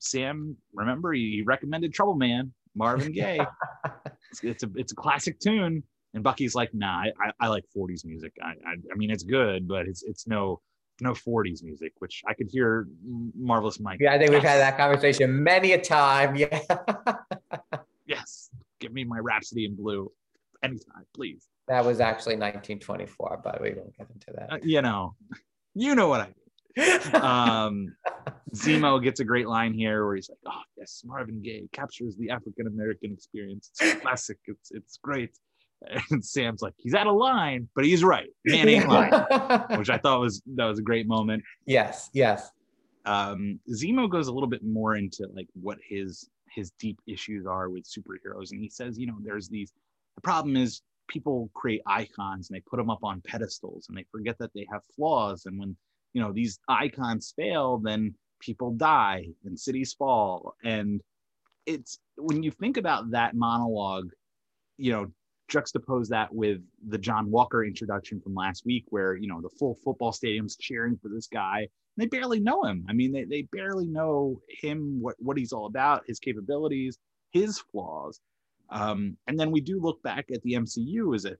Sam, 0.00 0.56
remember 0.74 1.12
he, 1.12 1.42
recommended 1.46 1.92
Trouble 1.92 2.14
Man, 2.14 2.52
Marvin 2.74 3.12
Gaye. 3.12 3.40
it's, 4.30 4.44
it's 4.44 4.62
a 4.62 4.70
it's 4.74 4.92
a 4.92 4.96
classic 4.96 5.40
tune. 5.40 5.82
And 6.18 6.24
Bucky's 6.24 6.56
like, 6.56 6.74
nah, 6.74 7.04
I, 7.22 7.30
I, 7.38 7.46
like 7.46 7.62
40s 7.76 8.04
music. 8.04 8.32
I, 8.42 8.48
I 8.48 8.74
I 8.92 8.96
mean 8.96 9.08
it's 9.08 9.22
good, 9.22 9.68
but 9.68 9.86
it's 9.86 10.02
it's 10.02 10.26
no 10.26 10.60
no 11.00 11.12
40s 11.12 11.62
music, 11.62 11.92
which 12.00 12.22
I 12.26 12.34
could 12.34 12.48
hear 12.50 12.88
Marvelous 13.36 13.78
Mike. 13.78 13.98
Yeah, 14.00 14.12
I 14.12 14.18
think 14.18 14.32
we've 14.32 14.42
had 14.42 14.58
that 14.58 14.76
conversation 14.76 15.44
many 15.44 15.72
a 15.72 15.80
time. 15.80 16.34
Yeah. 16.34 16.60
Yes, 18.06 18.48
give 18.80 18.90
me 18.90 19.04
my 19.04 19.18
Rhapsody 19.18 19.66
in 19.66 19.76
Blue 19.76 20.10
anytime, 20.62 21.04
please. 21.14 21.46
that 21.66 21.84
was 21.84 22.00
actually 22.00 22.36
1924, 22.36 23.42
but 23.44 23.60
we 23.60 23.74
won't 23.74 23.94
get 23.98 24.08
into 24.10 24.50
Uh, 24.50 24.56
you 24.62 24.80
know, 24.80 25.14
you 25.74 25.94
know 25.94 26.08
what 26.08 26.22
I 26.22 26.28
mean. 26.28 27.22
um, 27.22 27.94
Zemo 28.56 29.02
gets 29.02 29.20
a 29.20 29.24
great 29.24 29.46
line 29.46 29.74
here 29.74 30.06
where 30.06 30.16
he's 30.16 30.30
like, 30.30 30.38
"Oh 30.46 30.62
yes, 30.78 31.02
Marvin 31.04 31.42
Gaye 31.42 31.68
captures 31.70 32.16
the 32.16 32.30
African 32.30 32.66
American 32.66 33.12
experience. 33.12 33.70
It's 33.78 34.00
classic. 34.00 34.38
It's 34.46 34.70
it's 34.70 34.98
great." 35.02 35.38
And 36.10 36.24
Sam's 36.24 36.62
like, 36.62 36.74
"He's 36.76 36.94
out 36.94 37.06
of 37.06 37.14
line, 37.14 37.68
but 37.74 37.84
he's 37.84 38.02
right. 38.02 38.28
Man 38.44 38.68
ain't 38.68 38.88
lying," 38.88 39.12
which 39.78 39.90
I 39.90 39.98
thought 39.98 40.20
was 40.20 40.42
that 40.56 40.64
was 40.64 40.78
a 40.78 40.82
great 40.82 41.06
moment. 41.06 41.42
yes, 41.66 42.10
yes. 42.12 42.50
Um, 43.06 43.58
Zemo 43.70 44.10
goes 44.10 44.28
a 44.28 44.32
little 44.32 44.48
bit 44.48 44.62
more 44.64 44.96
into 44.96 45.28
like 45.34 45.48
what 45.54 45.78
his 45.86 46.28
his 46.50 46.72
deep 46.78 46.98
issues 47.06 47.46
are 47.46 47.70
with 47.70 47.84
superheroes, 47.84 48.50
and 48.50 48.60
he 48.60 48.68
says, 48.68 48.98
you 48.98 49.06
know, 49.06 49.16
there's 49.22 49.48
these. 49.48 49.72
The 50.16 50.22
problem 50.22 50.56
is 50.56 50.82
people 51.08 51.50
create 51.54 51.82
icons 51.86 52.48
and 52.48 52.56
they 52.56 52.62
put 52.68 52.76
them 52.76 52.90
up 52.90 53.02
on 53.02 53.22
pedestals 53.26 53.86
and 53.88 53.98
they 53.98 54.04
forget 54.12 54.38
that 54.38 54.50
they 54.54 54.66
have 54.70 54.82
flaws 54.94 55.46
and 55.46 55.58
when 55.58 55.76
you 56.12 56.22
know 56.22 56.32
these 56.32 56.60
icons 56.68 57.32
fail 57.34 57.78
then 57.78 58.14
people 58.40 58.70
die 58.72 59.26
and 59.44 59.58
cities 59.58 59.94
fall 59.94 60.54
and 60.62 61.00
it's 61.66 61.98
when 62.16 62.42
you 62.42 62.50
think 62.50 62.76
about 62.76 63.10
that 63.10 63.34
monologue 63.34 64.10
you 64.76 64.92
know 64.92 65.06
juxtapose 65.50 66.08
that 66.08 66.32
with 66.32 66.60
the 66.88 66.98
john 66.98 67.30
walker 67.30 67.64
introduction 67.64 68.20
from 68.20 68.34
last 68.34 68.64
week 68.66 68.84
where 68.90 69.16
you 69.16 69.26
know 69.26 69.40
the 69.40 69.48
full 69.58 69.74
football 69.84 70.12
stadium's 70.12 70.56
cheering 70.56 70.98
for 71.00 71.08
this 71.08 71.26
guy. 71.26 71.68
They 71.96 72.06
barely 72.06 72.38
know 72.38 72.62
him. 72.62 72.86
I 72.88 72.92
mean 72.92 73.12
they, 73.12 73.24
they 73.24 73.42
barely 73.42 73.86
know 73.86 74.40
him 74.48 75.00
what 75.00 75.16
what 75.18 75.36
he's 75.36 75.52
all 75.52 75.66
about 75.66 76.04
his 76.06 76.20
capabilities 76.20 76.98
his 77.32 77.58
flaws. 77.58 78.20
Um, 78.70 79.16
and 79.26 79.38
then 79.38 79.50
we 79.50 79.60
do 79.60 79.80
look 79.80 80.02
back 80.02 80.26
at 80.32 80.42
the 80.42 80.52
mcu 80.52 81.14
as 81.14 81.24
a 81.24 81.36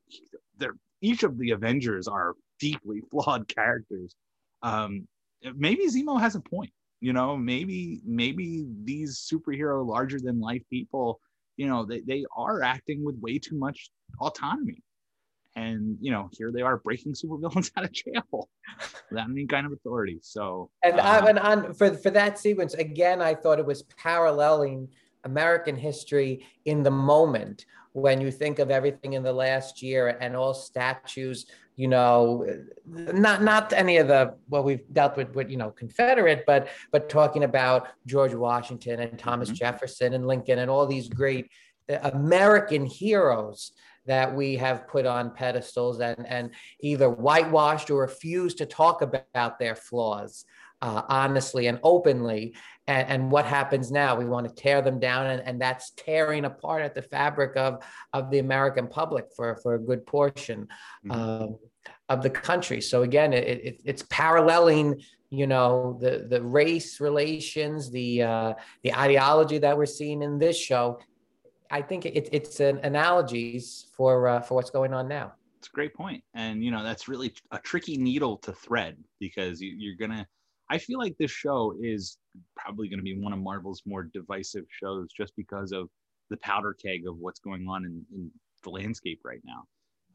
they're 0.58 0.76
each 1.00 1.22
of 1.22 1.38
the 1.38 1.52
avengers 1.52 2.08
are 2.08 2.34
deeply 2.58 3.02
flawed 3.10 3.46
characters. 3.46 4.16
Um, 4.62 5.06
maybe 5.54 5.86
zemo 5.86 6.20
has 6.20 6.34
a 6.34 6.40
point 6.40 6.72
you 7.00 7.12
know 7.12 7.36
maybe 7.36 8.00
maybe 8.04 8.66
these 8.82 9.18
superhero 9.32 9.86
larger 9.86 10.18
than 10.18 10.40
life 10.40 10.62
people 10.70 11.20
you 11.58 11.66
know 11.66 11.84
they, 11.84 12.00
they 12.00 12.24
are 12.34 12.62
acting 12.62 13.04
with 13.04 13.16
way 13.20 13.38
too 13.38 13.58
much 13.58 13.90
autonomy. 14.20 14.82
And 15.56 15.98
you 16.00 16.12
know 16.12 16.30
here 16.32 16.50
they 16.52 16.62
are 16.62 16.78
breaking 16.78 17.12
supervillains 17.20 17.70
out 17.76 17.84
of 17.84 17.92
jail 17.92 18.48
without 19.10 19.28
any 19.28 19.46
kind 19.46 19.66
of 19.66 19.72
authority. 19.72 20.20
So 20.22 20.70
and, 20.82 20.98
um, 21.00 21.26
and 21.26 21.38
on 21.38 21.74
for, 21.74 21.92
for 21.94 22.10
that 22.10 22.38
sequence 22.38 22.74
again 22.74 23.20
i 23.20 23.34
thought 23.34 23.58
it 23.58 23.66
was 23.66 23.82
paralleling 23.82 24.88
american 25.24 25.76
history 25.76 26.46
in 26.64 26.82
the 26.82 26.90
moment 26.90 27.66
when 27.92 28.20
you 28.20 28.30
think 28.30 28.58
of 28.58 28.70
everything 28.70 29.14
in 29.14 29.22
the 29.22 29.32
last 29.32 29.82
year 29.82 30.16
and 30.20 30.36
all 30.36 30.54
statues 30.54 31.46
you 31.78 31.86
know, 31.86 32.44
not 32.84 33.40
not 33.40 33.72
any 33.72 33.98
of 33.98 34.08
the 34.08 34.34
what 34.48 34.64
we've 34.64 34.82
dealt 34.92 35.16
with 35.16 35.32
with 35.36 35.48
you 35.48 35.56
know 35.56 35.70
Confederate, 35.70 36.42
but 36.44 36.66
but 36.90 37.08
talking 37.08 37.44
about 37.44 37.86
George 38.04 38.34
Washington 38.34 38.98
and 38.98 39.16
Thomas 39.16 39.48
mm-hmm. 39.48 39.58
Jefferson 39.58 40.12
and 40.12 40.26
Lincoln 40.26 40.58
and 40.58 40.68
all 40.68 40.88
these 40.88 41.08
great 41.08 41.52
uh, 41.88 41.98
American 42.02 42.84
heroes 42.84 43.70
that 44.06 44.34
we 44.34 44.56
have 44.56 44.88
put 44.88 45.06
on 45.06 45.30
pedestals 45.30 46.00
and 46.00 46.26
and 46.26 46.50
either 46.80 47.08
whitewashed 47.08 47.90
or 47.90 48.00
refused 48.00 48.58
to 48.58 48.66
talk 48.66 49.02
about 49.02 49.60
their 49.60 49.76
flaws 49.76 50.44
uh, 50.82 51.02
honestly 51.08 51.66
and 51.66 51.78
openly. 51.82 52.54
And, 52.86 53.08
and, 53.08 53.30
what 53.30 53.44
happens 53.44 53.90
now? 53.90 54.16
We 54.16 54.24
want 54.24 54.48
to 54.48 54.54
tear 54.54 54.80
them 54.80 54.98
down, 54.98 55.26
and, 55.26 55.42
and 55.42 55.60
that's 55.60 55.90
tearing 55.90 56.46
apart 56.46 56.82
at 56.82 56.94
the 56.94 57.02
fabric 57.02 57.56
of, 57.56 57.82
of 58.14 58.30
the 58.30 58.38
American 58.38 58.86
public 58.86 59.26
for, 59.36 59.56
for 59.56 59.74
a 59.74 59.78
good 59.78 60.06
portion. 60.06 60.68
Mm-hmm. 61.06 61.10
Um, 61.10 61.58
of 62.08 62.22
the 62.22 62.30
country. 62.30 62.80
So 62.80 63.02
again, 63.02 63.32
it, 63.32 63.46
it, 63.46 63.80
it's 63.84 64.02
paralleling, 64.08 65.02
you 65.30 65.46
know, 65.46 65.98
the 66.00 66.26
the 66.28 66.42
race 66.42 67.00
relations, 67.00 67.90
the 67.90 68.22
uh, 68.22 68.54
the 68.82 68.94
ideology 68.94 69.58
that 69.58 69.76
we're 69.76 69.86
seeing 69.86 70.22
in 70.22 70.38
this 70.38 70.56
show. 70.56 70.98
I 71.70 71.82
think 71.82 72.06
it, 72.06 72.28
it's 72.32 72.60
an 72.60 72.78
analogies 72.78 73.86
for 73.94 74.28
uh, 74.28 74.40
for 74.40 74.54
what's 74.54 74.70
going 74.70 74.94
on 74.94 75.06
now. 75.06 75.34
It's 75.58 75.68
a 75.68 75.72
great 75.72 75.94
point, 75.94 76.22
and 76.34 76.64
you 76.64 76.70
know 76.70 76.82
that's 76.82 77.08
really 77.08 77.34
a 77.50 77.58
tricky 77.58 77.98
needle 77.98 78.38
to 78.38 78.52
thread 78.52 78.96
because 79.20 79.60
you, 79.60 79.74
you're 79.76 79.96
gonna. 79.96 80.26
I 80.70 80.78
feel 80.78 80.98
like 80.98 81.16
this 81.18 81.30
show 81.30 81.74
is 81.80 82.18
probably 82.56 82.88
going 82.88 82.98
to 82.98 83.04
be 83.04 83.18
one 83.18 83.32
of 83.32 83.38
Marvel's 83.38 83.82
more 83.86 84.04
divisive 84.04 84.64
shows, 84.70 85.08
just 85.16 85.34
because 85.36 85.72
of 85.72 85.88
the 86.30 86.36
powder 86.38 86.74
keg 86.74 87.06
of 87.06 87.16
what's 87.18 87.40
going 87.40 87.66
on 87.68 87.84
in, 87.84 88.04
in 88.14 88.30
the 88.62 88.70
landscape 88.70 89.20
right 89.24 89.40
now. 89.44 89.64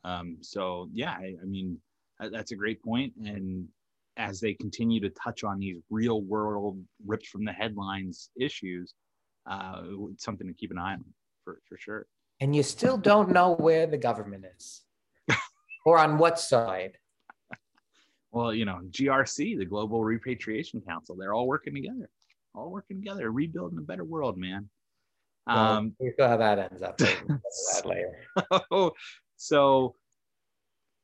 Um, 0.03 0.37
so 0.41 0.89
yeah, 0.93 1.11
I, 1.11 1.35
I 1.41 1.45
mean 1.45 1.79
that's 2.19 2.51
a 2.51 2.55
great 2.55 2.83
point. 2.83 3.13
And 3.23 3.67
as 4.17 4.39
they 4.39 4.53
continue 4.53 4.99
to 5.01 5.09
touch 5.09 5.43
on 5.43 5.59
these 5.59 5.77
real 5.89 6.21
world 6.21 6.79
ripped 7.05 7.27
from 7.27 7.45
the 7.45 7.51
headlines 7.51 8.29
issues, 8.39 8.93
uh, 9.49 9.81
it's 10.11 10.23
something 10.23 10.47
to 10.47 10.53
keep 10.53 10.71
an 10.71 10.77
eye 10.77 10.93
on 10.93 11.03
for, 11.43 11.59
for 11.67 11.77
sure. 11.77 12.05
And 12.39 12.55
you 12.55 12.63
still 12.63 12.97
don't 12.97 13.29
know 13.29 13.55
where 13.55 13.87
the 13.87 13.97
government 13.97 14.45
is 14.57 14.81
or 15.85 15.97
on 15.97 16.17
what 16.17 16.39
side. 16.39 16.97
well, 18.31 18.53
you 18.53 18.65
know, 18.65 18.79
GRC, 18.89 19.57
the 19.57 19.65
Global 19.65 20.03
Repatriation 20.03 20.81
Council, 20.81 21.15
they're 21.15 21.33
all 21.33 21.47
working 21.47 21.73
together, 21.73 22.09
all 22.53 22.69
working 22.69 22.97
together, 22.97 23.31
rebuilding 23.31 23.79
a 23.79 23.81
better 23.81 24.03
world, 24.03 24.37
man. 24.37 24.69
Well, 25.47 25.57
um, 25.57 25.95
we 25.99 26.13
how 26.17 26.37
that 26.37 26.59
ends 26.59 26.81
up. 26.81 26.97
that 26.97 27.83
later. 27.83 28.15
so, 28.71 28.93
so 29.43 29.93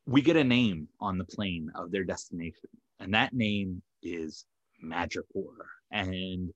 we 0.06 0.22
get 0.22 0.38
a 0.38 0.44
name 0.44 0.88
on 1.02 1.18
the 1.18 1.26
plane 1.26 1.70
of 1.76 1.92
their 1.92 2.06
destination, 2.06 2.70
and 3.02 3.14
that 3.14 3.34
name 3.34 3.82
is 4.02 4.46
Madripoor. 4.82 5.56
And 5.92 6.54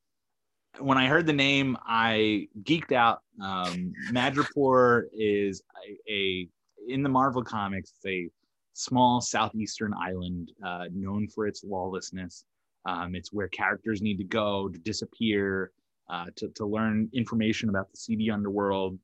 when 0.80 0.98
I 0.98 1.08
heard 1.08 1.26
the 1.26 1.34
name, 1.34 1.78
I 1.86 2.48
geeked 2.62 2.94
out. 2.94 3.20
Um, 3.42 3.92
Madripoor 4.14 5.04
is 5.12 5.62
a, 5.86 6.12
a, 6.12 6.48
in 6.88 7.04
the 7.04 7.10
Marvel 7.10 7.44
comics, 7.44 7.92
it's 7.98 8.06
a 8.06 8.30
small 8.72 9.20
southeastern 9.20 9.94
island 9.94 10.54
uh, 10.66 10.86
known 10.94 11.28
for 11.28 11.48
its 11.48 11.66
lawlessness. 11.66 12.46
Um, 12.86 13.14
it's 13.14 13.34
where 13.34 13.50
characters 13.50 14.02
need 14.02 14.18
to 14.20 14.24
go 14.24 14.70
to 14.70 14.80
disappear, 14.80 15.72
uh, 16.10 16.28
to, 16.38 16.48
to 16.56 16.66
learn 16.66 17.10
information 17.14 17.68
about 17.68 17.92
the 17.92 17.98
seedy 17.98 18.32
underworld, 18.32 18.98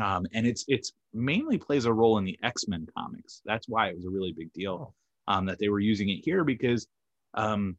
um, 0.00 0.26
and 0.32 0.46
it's 0.46 0.64
it's 0.68 0.92
mainly 1.14 1.58
plays 1.58 1.84
a 1.84 1.92
role 1.92 2.18
in 2.18 2.24
the 2.24 2.38
X-Men 2.42 2.86
comics. 2.96 3.42
That's 3.44 3.68
why 3.68 3.88
it 3.88 3.96
was 3.96 4.06
a 4.06 4.10
really 4.10 4.32
big 4.32 4.52
deal 4.52 4.94
oh. 5.28 5.32
um, 5.32 5.46
that 5.46 5.58
they 5.58 5.68
were 5.68 5.80
using 5.80 6.08
it 6.10 6.20
here 6.22 6.44
because 6.44 6.86
um, 7.34 7.76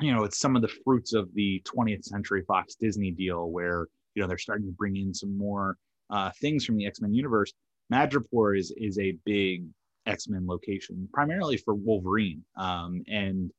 you 0.00 0.12
know 0.12 0.24
it's 0.24 0.38
some 0.38 0.56
of 0.56 0.62
the 0.62 0.72
fruits 0.84 1.12
of 1.12 1.32
the 1.34 1.62
20th 1.64 2.04
century 2.04 2.42
Fox 2.46 2.74
Disney 2.74 3.10
deal 3.10 3.50
where 3.50 3.88
you 4.14 4.22
know 4.22 4.28
they're 4.28 4.38
starting 4.38 4.66
to 4.66 4.72
bring 4.72 4.96
in 4.96 5.12
some 5.12 5.36
more 5.36 5.76
uh, 6.10 6.30
things 6.40 6.64
from 6.64 6.76
the 6.76 6.86
X-Men 6.86 7.14
universe. 7.14 7.52
Madripoor 7.92 8.58
is 8.58 8.72
is 8.76 8.98
a 8.98 9.16
big 9.24 9.66
X-Men 10.06 10.46
location, 10.46 11.08
primarily 11.12 11.56
for 11.56 11.74
Wolverine. 11.74 12.44
Um, 12.56 13.02
and 13.08 13.50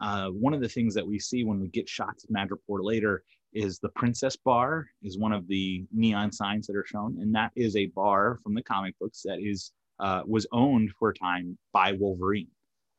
uh, 0.00 0.28
one 0.28 0.54
of 0.54 0.60
the 0.60 0.68
things 0.68 0.94
that 0.94 1.06
we 1.06 1.18
see 1.18 1.44
when 1.44 1.60
we 1.60 1.68
get 1.68 1.88
shots 1.88 2.24
of 2.24 2.30
Madripoor 2.30 2.82
later 2.82 3.22
is 3.52 3.78
the 3.78 3.88
Princess 3.90 4.36
Bar 4.36 4.86
is 5.02 5.18
one 5.18 5.32
of 5.32 5.46
the 5.48 5.84
neon 5.92 6.32
signs 6.32 6.66
that 6.66 6.76
are 6.76 6.86
shown, 6.86 7.18
and 7.20 7.34
that 7.34 7.52
is 7.56 7.76
a 7.76 7.86
bar 7.86 8.38
from 8.42 8.54
the 8.54 8.62
comic 8.62 8.94
books 8.98 9.22
that 9.22 9.40
is 9.40 9.72
uh, 9.98 10.22
was 10.26 10.46
owned 10.52 10.90
for 10.98 11.10
a 11.10 11.14
time 11.14 11.58
by 11.72 11.92
Wolverine. 11.92 12.48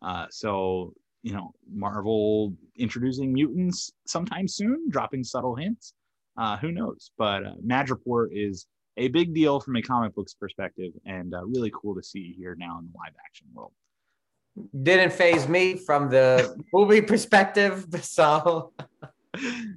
Uh, 0.02 0.26
so 0.30 0.94
you 1.24 1.34
know, 1.34 1.52
Marvel 1.72 2.54
introducing 2.76 3.34
mutants 3.34 3.92
sometime 4.08 4.48
soon, 4.48 4.90
dropping 4.90 5.24
subtle 5.24 5.56
hints. 5.56 5.94
Uh, 6.38 6.58
who 6.58 6.72
knows? 6.72 7.12
But 7.18 7.46
uh, 7.46 7.54
Madripoor 7.66 8.28
is 8.32 8.66
a 8.98 9.08
big 9.10 9.34
deal 9.34 9.60
from 9.60 9.76
a 9.76 9.82
comic 9.82 10.16
books 10.16 10.34
perspective, 10.34 10.92
and 11.06 11.34
uh, 11.34 11.46
really 11.46 11.72
cool 11.74 11.96
to 11.96 12.04
see 12.04 12.34
here 12.38 12.56
now 12.58 12.80
in 12.80 12.86
the 12.86 12.98
live 12.98 13.14
action 13.24 13.48
world. 13.54 13.72
Didn't 14.84 15.14
faze 15.14 15.48
me 15.48 15.76
from 15.76 16.10
the 16.10 16.62
movie 16.74 17.02
perspective, 17.02 17.86
so 18.02 18.74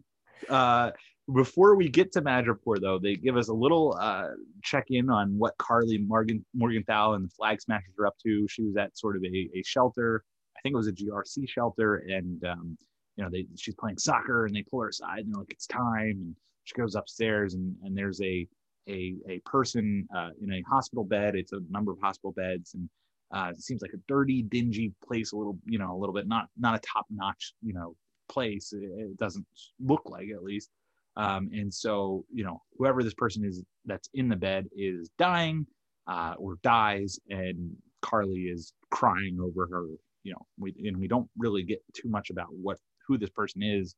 uh, 0.48 0.90
before 1.33 1.74
we 1.76 1.88
get 1.88 2.12
to 2.12 2.22
Madripoor, 2.22 2.80
though, 2.80 2.98
they 2.98 3.16
give 3.16 3.37
us 3.37 3.48
a 3.48 3.52
little 3.52 3.96
uh, 3.98 4.28
check 4.62 4.87
in 4.90 5.09
on 5.09 5.37
what 5.38 5.57
Karli 5.59 5.98
Morgan 5.98 6.44
Morgenthau 6.54 7.14
and 7.14 7.24
the 7.24 7.30
Flag 7.30 7.61
Smashers 7.61 7.94
are 7.98 8.07
up 8.07 8.16
to. 8.24 8.46
She 8.48 8.62
was 8.62 8.76
at 8.76 8.96
sort 8.96 9.16
of 9.16 9.24
a, 9.24 9.48
a 9.54 9.62
shelter, 9.64 10.22
I 10.57 10.61
think 10.61 10.74
it 10.74 10.76
was 10.76 10.88
a 10.88 10.92
GRC 10.92 11.48
shelter, 11.48 11.96
and 11.96 12.44
um, 12.44 12.78
you 13.16 13.24
know, 13.24 13.30
they 13.30 13.46
she's 13.57 13.74
playing 13.74 13.98
soccer, 13.98 14.46
and 14.46 14.54
they 14.54 14.62
pull 14.62 14.83
her 14.83 14.88
aside, 14.88 15.20
and 15.20 15.33
they're 15.33 15.40
like, 15.40 15.50
"It's 15.50 15.66
time," 15.66 16.18
and 16.20 16.37
she 16.64 16.74
goes 16.74 16.94
upstairs, 16.94 17.54
and 17.54 17.74
and 17.85 17.96
there's 17.96 18.20
a 18.20 18.46
a 18.88 19.14
a 19.28 19.38
person 19.46 20.07
uh, 20.14 20.30
in 20.40 20.52
a 20.52 20.62
hospital 20.62 21.04
bed. 21.04 21.35
It's 21.37 21.52
a 21.52 21.61
number 21.70 21.92
of 21.92 21.98
hospital 22.00 22.33
beds, 22.33 22.74
and 22.74 22.88
uh, 23.33 23.50
it 23.50 23.61
seems 23.61 23.83
like 23.83 23.92
a 23.94 24.00
dirty, 24.09 24.42
dingy 24.42 24.92
place, 25.07 25.33
a 25.33 25.37
little, 25.37 25.59
you 25.64 25.78
know, 25.78 25.94
a 25.94 25.98
little 25.98 26.14
bit 26.14 26.28
not 26.28 26.48
not 26.59 26.76
a 26.76 26.80
top 26.80 27.07
notch, 27.11 27.54
you 27.62 27.72
know, 27.72 27.94
place. 28.29 28.73
It 28.73 29.17
doesn't 29.19 29.47
look 29.81 30.03
like 30.07 30.29
at 30.31 30.43
least. 30.43 30.71
Um, 31.17 31.49
and 31.53 31.73
so, 31.73 32.25
you 32.33 32.45
know, 32.45 32.61
whoever 32.77 33.03
this 33.03 33.15
person 33.15 33.45
is 33.45 33.63
that's 33.85 34.09
in 34.15 34.29
the 34.29 34.37
bed 34.37 34.67
is 34.77 35.11
dying 35.19 35.67
uh, 36.07 36.35
or 36.39 36.57
dies, 36.63 37.19
and 37.31 37.71
Karli 38.03 38.43
is 38.43 38.73
crying 38.91 39.39
over 39.41 39.67
her. 39.71 39.87
You 40.25 40.33
know, 40.33 40.47
we, 40.59 40.75
and 40.87 40.97
we 40.97 41.07
don't 41.07 41.29
really 41.39 41.63
get 41.63 41.83
too 41.93 42.09
much 42.09 42.31
about 42.31 42.49
what 42.51 42.79
who 43.07 43.19
this 43.19 43.31
person 43.31 43.63
is. 43.63 43.95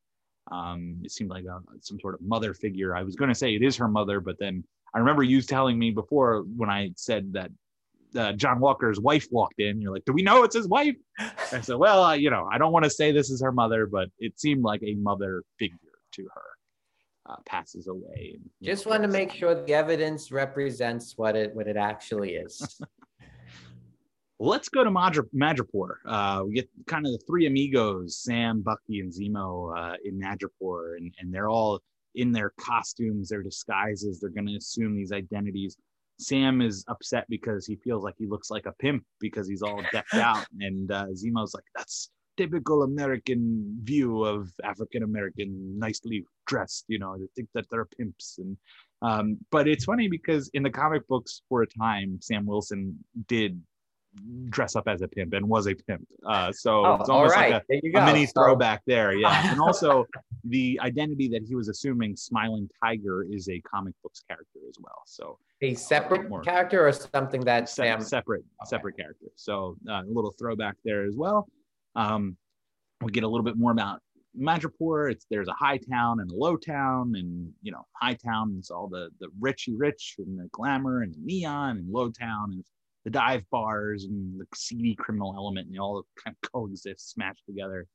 Um, 0.53 1.01
it 1.03 1.11
seemed 1.11 1.31
like 1.31 1.45
a, 1.45 1.61
some 1.81 1.99
sort 2.01 2.15
of 2.15 2.21
mother 2.21 2.55
figure. 2.55 2.95
I 2.95 3.03
was 3.03 3.17
going 3.17 3.31
to 3.31 3.35
say 3.35 3.55
it 3.55 3.63
is 3.63 3.77
her 3.77 3.89
mother, 3.89 4.21
but 4.21 4.39
then 4.39 4.63
I 4.95 4.99
remember 4.99 5.23
you 5.23 5.41
telling 5.43 5.79
me 5.79 5.91
before 5.91 6.45
when 6.57 6.71
I 6.71 6.91
said 6.97 7.33
that 7.33 7.51
uh, 8.17 8.33
John 8.33 8.61
Walker's 8.61 9.01
wife 9.01 9.27
walked 9.31 9.61
in. 9.61 9.81
You're 9.81 9.93
like, 9.93 10.05
do 10.05 10.13
we 10.13 10.23
know 10.23 10.43
it's 10.45 10.57
his 10.57 10.69
wife? 10.69 10.97
I 11.19 11.61
said, 11.61 11.77
well, 11.77 12.03
uh, 12.05 12.15
you 12.15 12.31
know, 12.31 12.49
I 12.51 12.59
don't 12.59 12.73
want 12.73 12.85
to 12.85 12.91
say 12.91 13.13
this 13.13 13.31
is 13.31 13.43
her 13.43 13.53
mother, 13.53 13.87
but 13.87 14.09
it 14.19 14.39
seemed 14.41 14.63
like 14.63 14.83
a 14.83 14.95
mother 14.95 15.43
figure 15.59 15.77
to 16.13 16.23
her. 16.35 16.43
uh, 17.29 17.37
passes 17.45 17.89
away. 17.89 18.35
And, 18.35 18.51
Just 18.63 18.87
want 18.87 19.03
to 19.03 19.09
make 19.09 19.33
sure 19.33 19.55
the 19.55 19.75
evidence 19.75 20.31
represents 20.31 21.15
what 21.19 21.35
it 21.37 21.55
what 21.55 21.67
it 21.67 21.77
actually 21.77 22.35
is. 22.37 22.81
Let's 24.39 24.69
go 24.69 24.85
to 24.85 24.91
Madra- 24.91 25.29
Madripoor. 25.35 25.95
Uh, 26.07 26.43
we 26.47 26.53
get 26.55 26.69
kind 26.87 27.07
of 27.07 27.13
the 27.13 27.19
three 27.27 27.47
amigos, 27.47 28.19
Sam, 28.19 28.61
Bucky, 28.61 29.01
and 29.01 29.11
Zemo, 29.11 29.75
uh, 29.77 29.97
in 30.05 30.21
Madripoor, 30.21 30.99
and, 30.99 31.13
and 31.19 31.33
they're 31.33 31.49
all 31.49 31.81
in 32.15 32.33
their 32.33 32.53
costumes, 32.61 33.31
their 33.31 33.43
disguises. 33.43 34.21
They're 34.21 34.29
going 34.31 34.47
to 34.47 34.57
assume 34.57 34.95
these 34.95 35.11
identities. 35.11 35.77
Sam 36.19 36.61
is 36.61 36.85
upset 36.89 37.27
because 37.29 37.67
he 37.67 37.77
feels 37.77 38.03
like 38.03 38.15
he 38.19 38.27
looks 38.27 38.51
like 38.51 38.67
a 38.67 38.73
pimp 38.73 39.05
because 39.21 39.49
he's 39.49 39.63
all 39.63 39.83
decked 39.93 40.15
out, 40.15 40.47
and 40.61 40.91
uh, 40.91 41.07
Zemo's 41.15 41.55
like, 41.55 41.65
"That's 41.75 42.11
typical 42.37 42.83
American 42.83 43.79
view 43.83 44.25
of 44.25 44.51
African 44.65 45.03
American, 45.03 45.79
nicely 45.79 46.25
dressed. 46.47 46.85
You 46.89 46.99
know, 46.99 47.17
they 47.19 47.27
think 47.35 47.49
that 47.55 47.67
they're 47.71 47.87
pimps." 47.87 48.39
And 48.39 48.57
um, 49.03 49.39
but 49.51 49.69
it's 49.69 49.85
funny 49.85 50.09
because 50.09 50.49
in 50.55 50.63
the 50.63 50.71
comic 50.71 51.07
books 51.09 51.43
for 51.49 51.63
a 51.63 51.67
time, 51.67 52.19
Sam 52.21 52.47
Wilson 52.47 52.99
did 53.29 53.61
dress 54.49 54.77
up 54.77 54.89
as 54.89 55.03
a 55.03 55.09
pimp 55.09 55.33
and 55.35 55.47
was 55.49 55.67
a 55.67 55.75
pimp. 55.75 56.07
Uh, 56.27 56.51
so 56.53 56.85
Oh, 56.85 56.95
it's 57.01 57.09
almost 57.09 57.35
right. 57.35 57.53
like 57.53 57.65
a, 57.71 57.99
a 57.99 58.05
mini 58.07 58.27
throwback 58.27 58.83
there. 58.87 59.15
Yeah. 59.15 59.51
and 59.53 59.61
also 59.61 60.05
the 60.45 60.79
identity 60.83 61.29
that 61.29 61.43
he 61.47 61.55
was 61.55 61.69
assuming, 61.69 62.17
Smiling 62.17 62.69
Tiger, 62.83 63.25
is 63.29 63.49
a 63.49 63.61
comic 63.61 63.95
books 64.03 64.23
character 64.29 64.61
as 64.69 64.77
well. 64.81 65.03
So 65.07 65.39
A 65.63 65.75
separate 65.75 66.29
More. 66.29 66.43
character 66.43 66.87
or 66.87 66.93
something 66.93 67.41
that 67.43 67.69
se- 67.69 67.85
Sam. 67.85 68.01
separate, 68.01 68.45
Okay. 68.63 68.69
separate 68.69 68.97
character. 68.97 69.27
So 69.37 69.77
uh, 69.89 70.03
a 70.03 70.05
little 70.07 70.33
throwback 70.39 70.77
there 70.85 71.05
as 71.05 71.17
well. 71.17 71.49
Um, 71.95 72.37
we 73.03 73.13
get 73.13 73.25
a 73.25 73.29
little 73.29 73.45
bit 73.45 73.57
more 73.57 73.73
about 73.73 74.01
Madripoor. 74.39 75.11
It's 75.11 75.27
there's 75.31 75.49
a 75.49 75.53
high 75.55 75.79
town 75.79 76.21
and 76.21 76.31
a 76.31 76.35
low 76.35 76.57
town, 76.57 77.15
and 77.17 77.51
you 77.63 77.73
know, 77.73 77.87
high 78.01 78.15
town 78.15 78.57
is 78.59 78.71
all 78.71 78.87
the 78.87 79.09
the 79.19 79.29
richy 79.41 79.75
rich 79.77 80.17
and 80.19 80.39
the 80.39 80.49
glamour 80.53 81.03
and 81.03 81.15
the 81.15 81.19
neon, 81.23 81.79
and 81.79 81.91
low 81.91 82.11
town 82.11 82.55
is 82.59 82.67
the 83.07 83.11
dive 83.11 83.49
bars 83.53 84.05
and 84.05 84.41
the 84.41 84.45
seedy 84.53 84.97
criminal 84.97 85.33
element, 85.37 85.67
and 85.67 85.75
they 85.77 85.79
all 85.79 86.03
kind 86.23 86.37
of 86.43 86.51
coexist, 86.51 87.13
smashed 87.13 87.47
together, 87.47 87.87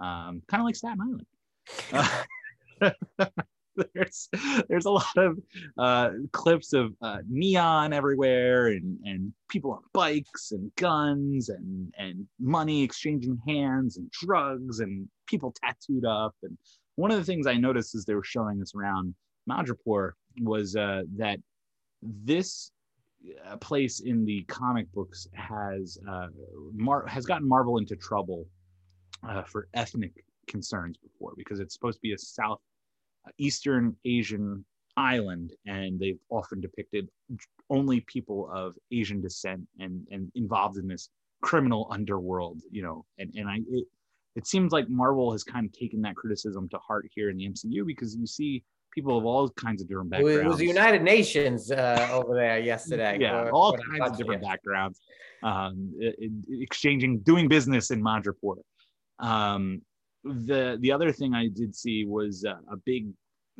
um, 0.00 0.42
kind 0.48 0.60
of 0.60 0.64
like 0.64 0.74
Staten 0.74 0.98
Island. 1.00 2.12
Uh, 2.80 3.28
there's 3.94 4.28
there's 4.68 4.86
a 4.86 4.90
lot 4.90 5.16
of 5.16 5.38
uh, 5.78 6.10
clips 6.32 6.72
of 6.72 6.92
uh, 7.00 7.18
neon 7.28 7.92
everywhere 7.92 8.66
and 8.68 8.98
and 9.04 9.32
people 9.48 9.70
on 9.70 9.82
bikes 9.92 10.50
and 10.50 10.74
guns 10.74 11.48
and 11.48 11.94
and 11.96 12.26
money 12.40 12.82
exchanging 12.82 13.38
hands 13.46 13.98
and 13.98 14.10
drugs 14.10 14.80
and 14.80 15.06
people 15.28 15.54
tattooed 15.62 16.04
up 16.04 16.34
and 16.42 16.58
one 16.96 17.12
of 17.12 17.18
the 17.18 17.24
things 17.24 17.46
I 17.46 17.54
noticed 17.54 17.94
as 17.94 18.04
they 18.04 18.14
were 18.14 18.24
showing 18.24 18.60
us 18.62 18.72
around 18.74 19.14
Madripoor 19.48 20.12
was 20.40 20.74
uh, 20.74 21.02
that 21.18 21.38
this 22.02 22.72
uh, 23.46 23.56
place 23.56 24.00
in 24.00 24.24
the 24.24 24.42
comic 24.44 24.90
books 24.92 25.26
has 25.34 25.98
uh, 26.08 26.28
Mar- 26.72 27.06
has 27.06 27.26
gotten 27.26 27.48
Marvel 27.48 27.78
into 27.78 27.96
trouble 27.96 28.46
uh, 29.28 29.42
for 29.42 29.68
ethnic 29.74 30.12
concerns 30.46 30.96
before 30.98 31.32
because 31.36 31.60
it's 31.60 31.74
supposed 31.74 31.96
to 31.96 32.02
be 32.02 32.12
a 32.12 32.18
South 32.18 32.60
uh, 33.26 33.30
Eastern 33.38 33.96
Asian 34.04 34.64
island, 34.96 35.52
and 35.66 35.98
they've 35.98 36.18
often 36.30 36.60
depicted 36.60 37.08
only 37.68 38.00
people 38.02 38.50
of 38.52 38.74
Asian 38.92 39.20
descent 39.20 39.66
and 39.78 40.06
and 40.10 40.30
involved 40.34 40.78
in 40.78 40.88
this 40.88 41.10
criminal 41.42 41.88
underworld, 41.90 42.62
you 42.70 42.82
know. 42.82 43.04
And 43.18 43.32
and 43.34 43.48
I 43.48 43.56
it, 43.70 43.84
it 44.36 44.46
seems 44.46 44.72
like 44.72 44.88
Marvel 44.88 45.32
has 45.32 45.44
kind 45.44 45.66
of 45.66 45.72
taken 45.72 46.00
that 46.02 46.16
criticism 46.16 46.68
to 46.68 46.78
heart 46.78 47.06
here 47.14 47.30
in 47.30 47.36
the 47.36 47.48
MCU 47.48 47.86
because 47.86 48.14
you 48.14 48.26
see 48.26 48.62
people 48.96 49.16
of 49.18 49.26
all 49.26 49.48
kinds 49.50 49.82
of 49.82 49.88
different 49.88 50.10
backgrounds. 50.10 50.40
it 50.40 50.46
was 50.46 50.56
the 50.56 50.66
United 50.66 51.02
Nations 51.02 51.70
uh, 51.70 52.08
over 52.10 52.34
there 52.34 52.58
yesterday. 52.58 53.18
Yeah, 53.20 53.44
for- 53.44 53.50
all 53.52 53.72
for 53.76 53.82
kinds 53.90 54.10
of 54.10 54.16
different 54.16 54.42
backgrounds, 54.42 55.00
um, 55.44 55.92
exchanging, 56.48 57.20
doing 57.20 57.46
business 57.46 57.90
in 57.90 58.02
Madripoor. 58.02 58.56
Um, 59.20 59.82
the 60.24 60.78
the 60.80 60.90
other 60.90 61.12
thing 61.12 61.34
I 61.34 61.48
did 61.48 61.76
see 61.76 62.04
was 62.04 62.44
uh, 62.44 62.54
a 62.72 62.76
big 62.84 63.06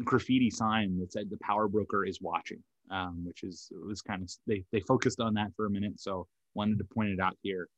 graffiti 0.02 0.50
sign 0.50 0.98
that 0.98 1.12
said 1.12 1.30
"The 1.30 1.38
Power 1.38 1.68
Broker 1.68 2.04
is 2.04 2.20
watching," 2.20 2.62
um, 2.90 3.22
which 3.24 3.44
is 3.44 3.68
it 3.70 3.86
was 3.86 4.00
kind 4.02 4.22
of 4.22 4.30
they 4.46 4.64
they 4.72 4.80
focused 4.80 5.20
on 5.20 5.34
that 5.34 5.50
for 5.54 5.66
a 5.66 5.70
minute, 5.70 6.00
so 6.00 6.26
wanted 6.54 6.78
to 6.78 6.84
point 6.84 7.10
it 7.10 7.20
out 7.20 7.36
here. 7.42 7.68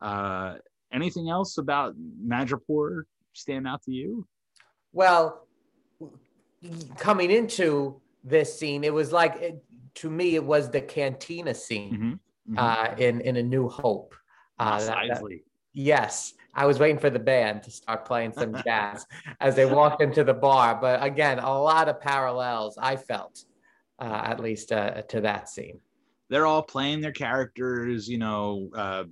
Uh, 0.00 0.54
anything 0.92 1.28
else 1.28 1.58
about 1.58 1.94
Madripoor 2.26 3.02
stand 3.34 3.68
out 3.68 3.82
to 3.82 3.92
you? 3.92 4.26
Well, 4.92 5.46
coming 6.98 7.30
into 7.30 8.00
this 8.22 8.58
scene, 8.58 8.84
it 8.84 8.92
was 8.92 9.12
like 9.12 9.36
it, 9.36 9.62
to 9.96 10.10
me, 10.10 10.34
it 10.34 10.44
was 10.44 10.70
the 10.70 10.80
cantina 10.80 11.54
scene 11.54 12.18
Mhm, 12.48 12.54
mhm. 12.54 12.58
uh, 12.58 12.94
in 12.96 13.20
in 13.20 13.36
A 13.36 13.42
New 13.42 13.68
Hope. 13.68 14.14
Uh, 14.58 14.78
that- 14.84 15.08
that- 15.08 15.22
yes, 15.72 16.34
I 16.54 16.66
was 16.66 16.78
waiting 16.78 16.98
for 16.98 17.10
the 17.10 17.18
band 17.18 17.62
to 17.64 17.70
start 17.70 18.04
playing 18.04 18.32
some 18.32 18.54
jazz 18.64 19.06
as 19.40 19.56
they 19.56 19.66
walked 19.66 20.00
into 20.02 20.22
the 20.24 20.34
bar. 20.34 20.76
But 20.80 21.02
again, 21.02 21.38
a 21.40 21.60
lot 21.60 21.88
of 21.88 22.00
parallels 22.00 22.78
I 22.80 22.96
felt, 22.96 23.44
uh, 23.98 24.22
at 24.24 24.40
least 24.40 24.70
uh, 24.72 25.02
to 25.02 25.20
that 25.22 25.48
scene. 25.48 25.80
they're 26.30 26.46
all 26.46 26.62
playing 26.62 27.00
their 27.00 27.12
characters. 27.12 28.08
You 28.08 28.18
know, 28.18 28.70
uh, 28.74 29.04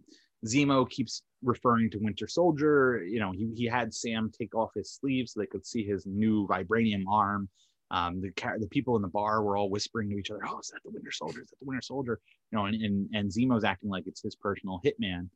Zemo 0.46 0.88
keeps 0.88 1.22
referring 1.42 1.90
to 1.90 1.98
Winter 1.98 2.26
Soldier. 2.26 3.02
You 3.04 3.20
know, 3.20 3.32
he, 3.32 3.52
he 3.54 3.66
had 3.66 3.92
Sam 3.92 4.30
take 4.30 4.54
off 4.54 4.70
his 4.74 4.90
sleeve 4.92 5.28
so 5.28 5.40
they 5.40 5.46
could 5.46 5.66
see 5.66 5.84
his 5.84 6.06
new 6.06 6.46
vibranium 6.46 7.04
arm. 7.10 7.48
Um, 7.90 8.20
the 8.22 8.32
the 8.58 8.68
people 8.68 8.96
in 8.96 9.02
the 9.02 9.08
bar 9.08 9.42
were 9.42 9.56
all 9.56 9.68
whispering 9.68 10.08
to 10.10 10.16
each 10.16 10.30
other, 10.30 10.40
"Oh, 10.48 10.60
is 10.60 10.68
that 10.68 10.80
the 10.82 10.90
Winter 10.90 11.10
Soldier? 11.10 11.42
Is 11.42 11.48
that 11.48 11.58
the 11.60 11.66
Winter 11.66 11.82
Soldier?" 11.82 12.20
You 12.50 12.58
know, 12.58 12.64
and 12.66 12.82
and, 12.82 13.08
and 13.12 13.30
Zemo's 13.30 13.64
acting 13.64 13.90
like 13.90 14.06
it's 14.06 14.22
his 14.22 14.34
personal 14.34 14.80
hitman. 14.84 15.28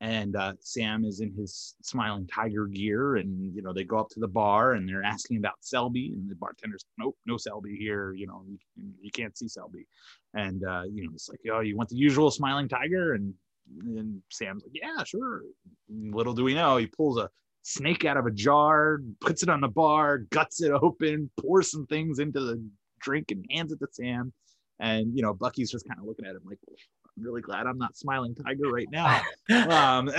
And 0.00 0.34
uh, 0.34 0.54
Sam 0.58 1.04
is 1.04 1.20
in 1.20 1.32
his 1.32 1.76
smiling 1.80 2.26
tiger 2.26 2.66
gear, 2.66 3.16
and 3.16 3.54
you 3.54 3.62
know 3.62 3.72
they 3.72 3.84
go 3.84 3.98
up 3.98 4.10
to 4.10 4.20
the 4.20 4.28
bar 4.28 4.72
and 4.72 4.86
they're 4.86 5.04
asking 5.04 5.38
about 5.38 5.54
Selby, 5.60 6.12
and 6.12 6.28
the 6.28 6.34
bartender's, 6.34 6.84
"Nope, 6.98 7.16
no 7.24 7.38
Selby 7.38 7.76
here. 7.76 8.12
You 8.12 8.26
know, 8.26 8.42
you, 8.46 8.58
you 9.00 9.10
can't 9.10 9.36
see 9.38 9.48
Selby." 9.48 9.86
and 10.34 10.64
uh, 10.64 10.82
you 10.90 11.04
know 11.04 11.10
it's 11.14 11.28
like 11.28 11.40
oh 11.52 11.60
you 11.60 11.76
want 11.76 11.88
the 11.88 11.96
usual 11.96 12.30
smiling 12.30 12.68
tiger 12.68 13.14
and 13.14 13.34
and 13.80 14.20
sam's 14.30 14.62
like 14.62 14.72
yeah 14.74 15.02
sure. 15.04 15.42
Little 15.88 16.34
do 16.34 16.44
we 16.44 16.54
know 16.54 16.76
he 16.76 16.86
pulls 16.86 17.18
a 17.18 17.30
snake 17.62 18.04
out 18.04 18.16
of 18.16 18.26
a 18.26 18.30
jar 18.30 18.98
puts 19.20 19.42
it 19.42 19.48
on 19.48 19.60
the 19.60 19.68
bar 19.68 20.18
guts 20.18 20.60
it 20.62 20.72
open 20.72 21.30
pours 21.40 21.70
some 21.70 21.86
things 21.86 22.18
into 22.18 22.40
the 22.40 22.62
drink 23.00 23.30
and 23.30 23.44
hands 23.50 23.72
it 23.72 23.78
to 23.78 23.86
sam. 23.90 24.32
And 24.80 25.16
you 25.16 25.22
know 25.22 25.34
bucky's 25.34 25.70
just 25.70 25.86
kind 25.86 26.00
of 26.00 26.06
looking 26.06 26.26
at 26.26 26.34
him 26.34 26.42
like 26.44 26.58
i'm 26.68 27.22
really 27.22 27.42
glad 27.42 27.66
i'm 27.66 27.78
not 27.78 27.96
smiling 27.96 28.34
tiger 28.34 28.70
right 28.70 28.88
now. 28.90 29.22
Um, 29.50 30.10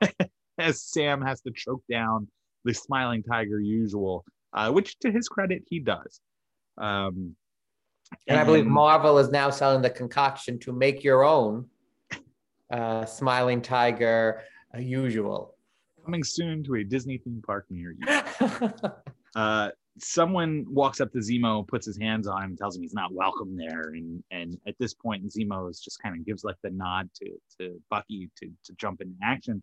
as 0.58 0.82
sam 0.82 1.20
has 1.20 1.40
to 1.42 1.50
choke 1.54 1.82
down 1.90 2.28
the 2.64 2.72
smiling 2.72 3.22
tiger 3.22 3.60
usual 3.60 4.24
uh, 4.56 4.70
which 4.70 4.98
to 5.00 5.12
his 5.12 5.28
credit 5.28 5.62
he 5.68 5.78
does. 5.78 6.20
Um, 6.78 7.36
And 8.26 8.38
I 8.38 8.44
believe 8.44 8.66
Marvel 8.66 9.18
is 9.18 9.30
now 9.30 9.50
selling 9.50 9.82
the 9.82 9.90
concoction 9.90 10.58
to 10.60 10.72
make 10.72 11.04
your 11.04 11.24
own 11.24 11.66
uh, 12.70 13.04
smiling 13.04 13.62
tiger 13.62 14.42
uh, 14.74 14.78
usual. 14.78 15.54
coming 16.04 16.24
soon 16.24 16.62
to 16.64 16.76
a 16.76 16.84
Disney 16.84 17.18
theme 17.18 17.42
park 17.44 17.66
near 17.70 17.92
you. 17.92 18.72
Uh, 19.36 19.68
someone 19.98 20.64
walks 20.66 20.98
up 20.98 21.12
to 21.12 21.18
Zemo, 21.18 21.66
puts 21.68 21.84
his 21.84 21.98
hands 21.98 22.26
on 22.26 22.42
him, 22.42 22.50
and 22.50 22.58
tells 22.58 22.74
him 22.74 22.82
he's 22.82 22.94
not 22.94 23.12
welcome 23.12 23.54
there. 23.56 23.90
And 23.90 24.22
and 24.30 24.58
at 24.66 24.74
this 24.78 24.94
point, 24.94 25.30
Zemo 25.30 25.70
is 25.70 25.80
just 25.80 26.02
kind 26.02 26.18
of 26.18 26.24
gives 26.24 26.42
like 26.42 26.56
the 26.62 26.70
nod 26.70 27.10
to 27.16 27.30
to 27.58 27.80
Bucky 27.90 28.30
to 28.38 28.46
to 28.64 28.72
jump 28.76 29.02
into 29.02 29.14
action. 29.22 29.62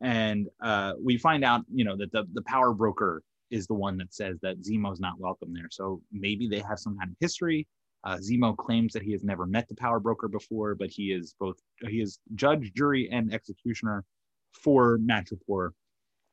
And 0.00 0.48
uh, 0.62 0.92
we 1.02 1.18
find 1.18 1.44
out, 1.44 1.62
you 1.72 1.84
know, 1.84 1.96
that 1.96 2.12
the 2.12 2.24
the 2.34 2.42
power 2.42 2.72
broker 2.72 3.22
is 3.50 3.66
the 3.66 3.74
one 3.74 3.96
that 3.98 4.14
says 4.14 4.38
that 4.42 4.62
Zemo's 4.62 5.00
not 5.00 5.18
welcome 5.18 5.52
there. 5.52 5.68
So 5.70 6.00
maybe 6.12 6.48
they 6.48 6.60
have 6.60 6.78
some 6.78 6.96
kind 6.96 7.10
of 7.10 7.16
history. 7.20 7.66
Uh, 8.04 8.16
Zemo 8.16 8.56
claims 8.56 8.92
that 8.92 9.02
he 9.02 9.12
has 9.12 9.22
never 9.22 9.46
met 9.46 9.68
the 9.68 9.74
power 9.74 10.00
broker 10.00 10.28
before, 10.28 10.74
but 10.74 10.90
he 10.90 11.12
is 11.12 11.34
both 11.38 11.56
he 11.88 12.00
is 12.00 12.18
judge, 12.34 12.72
jury, 12.74 13.08
and 13.10 13.32
executioner 13.32 14.04
for 14.52 14.98
Madripoor 14.98 15.70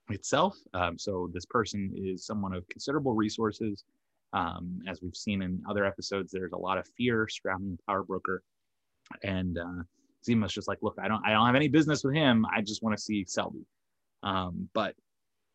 itself. 0.09 0.57
Um, 0.73 0.97
so 0.97 1.29
this 1.33 1.45
person 1.45 1.91
is 1.95 2.25
someone 2.25 2.53
of 2.53 2.67
considerable 2.69 3.13
resources. 3.13 3.83
Um, 4.33 4.79
as 4.87 5.01
we've 5.01 5.15
seen 5.15 5.41
in 5.41 5.61
other 5.69 5.85
episodes, 5.85 6.31
there's 6.31 6.53
a 6.53 6.57
lot 6.57 6.77
of 6.77 6.87
fear 6.97 7.27
surrounding 7.29 7.71
the 7.71 7.83
power 7.87 8.03
broker, 8.03 8.43
and 9.23 9.57
uh, 9.57 9.83
Zemo's 10.27 10.53
just 10.53 10.67
like, 10.67 10.79
look, 10.81 10.97
I 11.01 11.07
don't, 11.07 11.25
I 11.25 11.31
don't 11.31 11.45
have 11.45 11.55
any 11.55 11.67
business 11.67 12.03
with 12.03 12.13
him. 12.13 12.45
I 12.53 12.61
just 12.61 12.83
want 12.83 12.95
to 12.97 13.01
see 13.01 13.25
Selby. 13.25 13.65
Um, 14.23 14.69
but 14.73 14.95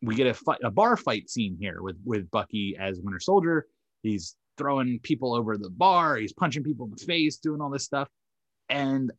we 0.01 0.15
get 0.15 0.27
a 0.27 0.33
fight, 0.33 0.59
a 0.63 0.71
bar 0.71 0.97
fight 0.97 1.29
scene 1.29 1.57
here 1.59 1.81
with 1.81 1.97
with 2.05 2.29
Bucky 2.29 2.75
as 2.79 2.99
Winter 3.01 3.19
Soldier. 3.19 3.67
He's 4.01 4.35
throwing 4.57 4.99
people 4.99 5.33
over 5.33 5.57
the 5.57 5.69
bar. 5.69 6.17
He's 6.17 6.33
punching 6.33 6.63
people 6.63 6.85
in 6.85 6.91
the 6.91 7.05
face, 7.05 7.37
doing 7.37 7.61
all 7.61 7.69
this 7.69 7.83
stuff, 7.83 8.09
and 8.69 9.11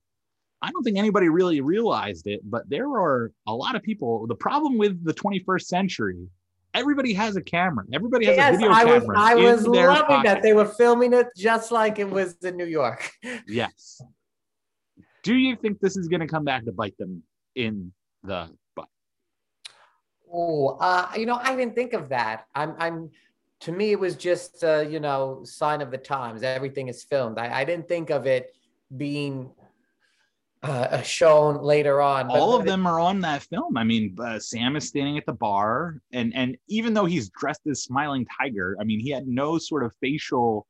I 0.62 0.70
don't 0.70 0.82
think 0.82 0.96
anybody 0.96 1.28
really 1.28 1.60
realized 1.60 2.26
it, 2.26 2.40
but 2.44 2.68
there 2.70 2.88
are 2.88 3.32
a 3.46 3.54
lot 3.54 3.76
of 3.76 3.82
people. 3.82 4.26
The 4.26 4.34
problem 4.34 4.78
with 4.78 5.04
the 5.04 5.12
21st 5.12 5.62
century 5.64 6.28
everybody 6.74 7.14
has 7.14 7.36
a 7.36 7.40
camera. 7.42 7.84
Everybody 7.92 8.26
has 8.26 8.36
Yes, 8.36 8.54
a 8.54 8.58
video 8.58 8.72
I 8.72 8.84
was 8.84 9.02
camera. 9.02 9.20
I 9.20 9.34
in 9.36 9.44
was 9.44 9.66
loving 9.66 10.06
pocket. 10.06 10.24
that. 10.24 10.42
They 10.42 10.52
were 10.52 10.66
filming 10.66 11.12
it 11.12 11.28
just 11.36 11.72
like 11.72 11.98
it 11.98 12.10
was 12.10 12.36
in 12.42 12.56
New 12.56 12.66
York. 12.66 13.10
Yes. 13.46 14.02
Do 15.22 15.34
you 15.34 15.56
think 15.56 15.80
this 15.80 15.96
is 15.96 16.08
going 16.08 16.20
to 16.20 16.26
come 16.26 16.44
back 16.44 16.66
to 16.66 16.72
bite 16.72 16.98
them 16.98 17.22
in 17.54 17.92
the 18.22 18.50
butt? 18.76 18.88
Oh, 20.30 20.76
uh, 20.80 21.08
you 21.16 21.24
know, 21.24 21.36
I 21.42 21.56
didn't 21.56 21.74
think 21.74 21.94
of 21.94 22.10
that. 22.10 22.46
I'm, 22.54 22.74
I'm. 22.78 23.10
To 23.64 23.72
me, 23.72 23.92
it 23.92 23.98
was 23.98 24.14
just, 24.16 24.62
uh, 24.62 24.80
you 24.80 25.00
know, 25.00 25.40
sign 25.44 25.80
of 25.80 25.90
the 25.90 25.98
times. 25.98 26.42
Everything 26.42 26.88
is 26.88 27.02
filmed. 27.02 27.38
I, 27.38 27.60
I 27.60 27.64
didn't 27.64 27.88
think 27.88 28.10
of 28.10 28.26
it 28.26 28.54
being 28.94 29.50
uh, 30.62 31.00
shown 31.02 31.62
later 31.62 32.00
on. 32.00 32.28
All 32.28 32.56
of 32.56 32.66
them 32.66 32.86
are 32.86 33.00
on 33.00 33.20
that 33.20 33.42
film. 33.42 33.76
I 33.76 33.84
mean, 33.84 34.16
uh, 34.20 34.38
Sam 34.38 34.76
is 34.76 34.88
standing 34.88 35.18
at 35.18 35.26
the 35.26 35.32
bar, 35.32 36.00
and 36.12 36.34
and 36.34 36.56
even 36.68 36.94
though 36.94 37.04
he's 37.04 37.30
dressed 37.30 37.62
as 37.66 37.82
Smiling 37.82 38.26
Tiger, 38.38 38.76
I 38.80 38.84
mean, 38.84 39.00
he 39.00 39.10
had 39.10 39.26
no 39.26 39.58
sort 39.58 39.84
of 39.84 39.92
facial 40.00 40.66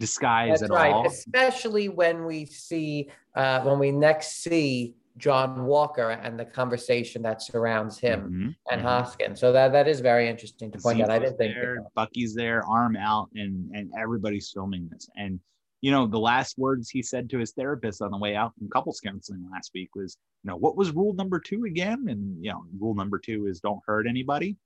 disguise 0.00 0.60
That's 0.60 0.70
at 0.70 0.70
right. 0.70 0.92
all. 0.92 1.06
Especially 1.06 1.88
when 1.88 2.24
we 2.24 2.46
see, 2.46 3.10
uh, 3.34 3.60
when 3.62 3.78
we 3.78 3.90
next 3.90 4.42
see 4.42 4.96
John 5.16 5.64
Walker 5.64 6.10
and 6.10 6.38
the 6.38 6.44
conversation 6.44 7.22
that 7.22 7.40
surrounds 7.40 7.98
him 7.98 8.30
Mhm, 8.30 8.56
and 8.72 8.82
mhm. 8.82 8.84
Hoskin. 8.84 9.36
So 9.36 9.52
that 9.52 9.72
that 9.72 9.86
is 9.86 10.00
very 10.00 10.28
interesting 10.28 10.70
to 10.72 10.78
point 10.78 11.00
out. 11.00 11.10
I 11.10 11.18
didn't 11.18 11.38
think. 11.38 11.54
there, 11.54 11.76
that. 11.82 11.94
Bucky's 11.94 12.34
there, 12.34 12.64
arm 12.66 12.96
out, 12.96 13.30
and 13.34 13.70
and 13.74 13.92
everybody's 13.98 14.50
filming 14.50 14.88
this. 14.90 15.08
And 15.16 15.40
you 15.82 15.90
know, 15.90 16.06
the 16.06 16.18
last 16.18 16.58
words 16.58 16.88
he 16.88 17.02
said 17.02 17.28
to 17.30 17.38
his 17.38 17.52
therapist 17.52 18.00
on 18.02 18.10
the 18.10 18.18
way 18.18 18.34
out 18.34 18.54
from 18.56 18.68
couples 18.70 19.00
counseling 19.00 19.46
last 19.52 19.70
week 19.74 19.94
was, 19.94 20.16
you 20.42 20.48
know, 20.48 20.56
what 20.56 20.76
was 20.76 20.92
rule 20.92 21.12
number 21.12 21.38
two 21.38 21.64
again? 21.64 22.06
And 22.08 22.42
you 22.42 22.50
know, 22.50 22.64
rule 22.78 22.94
number 22.94 23.18
two 23.18 23.46
is 23.46 23.60
don't 23.60 23.82
hurt 23.86 24.06
anybody. 24.06 24.56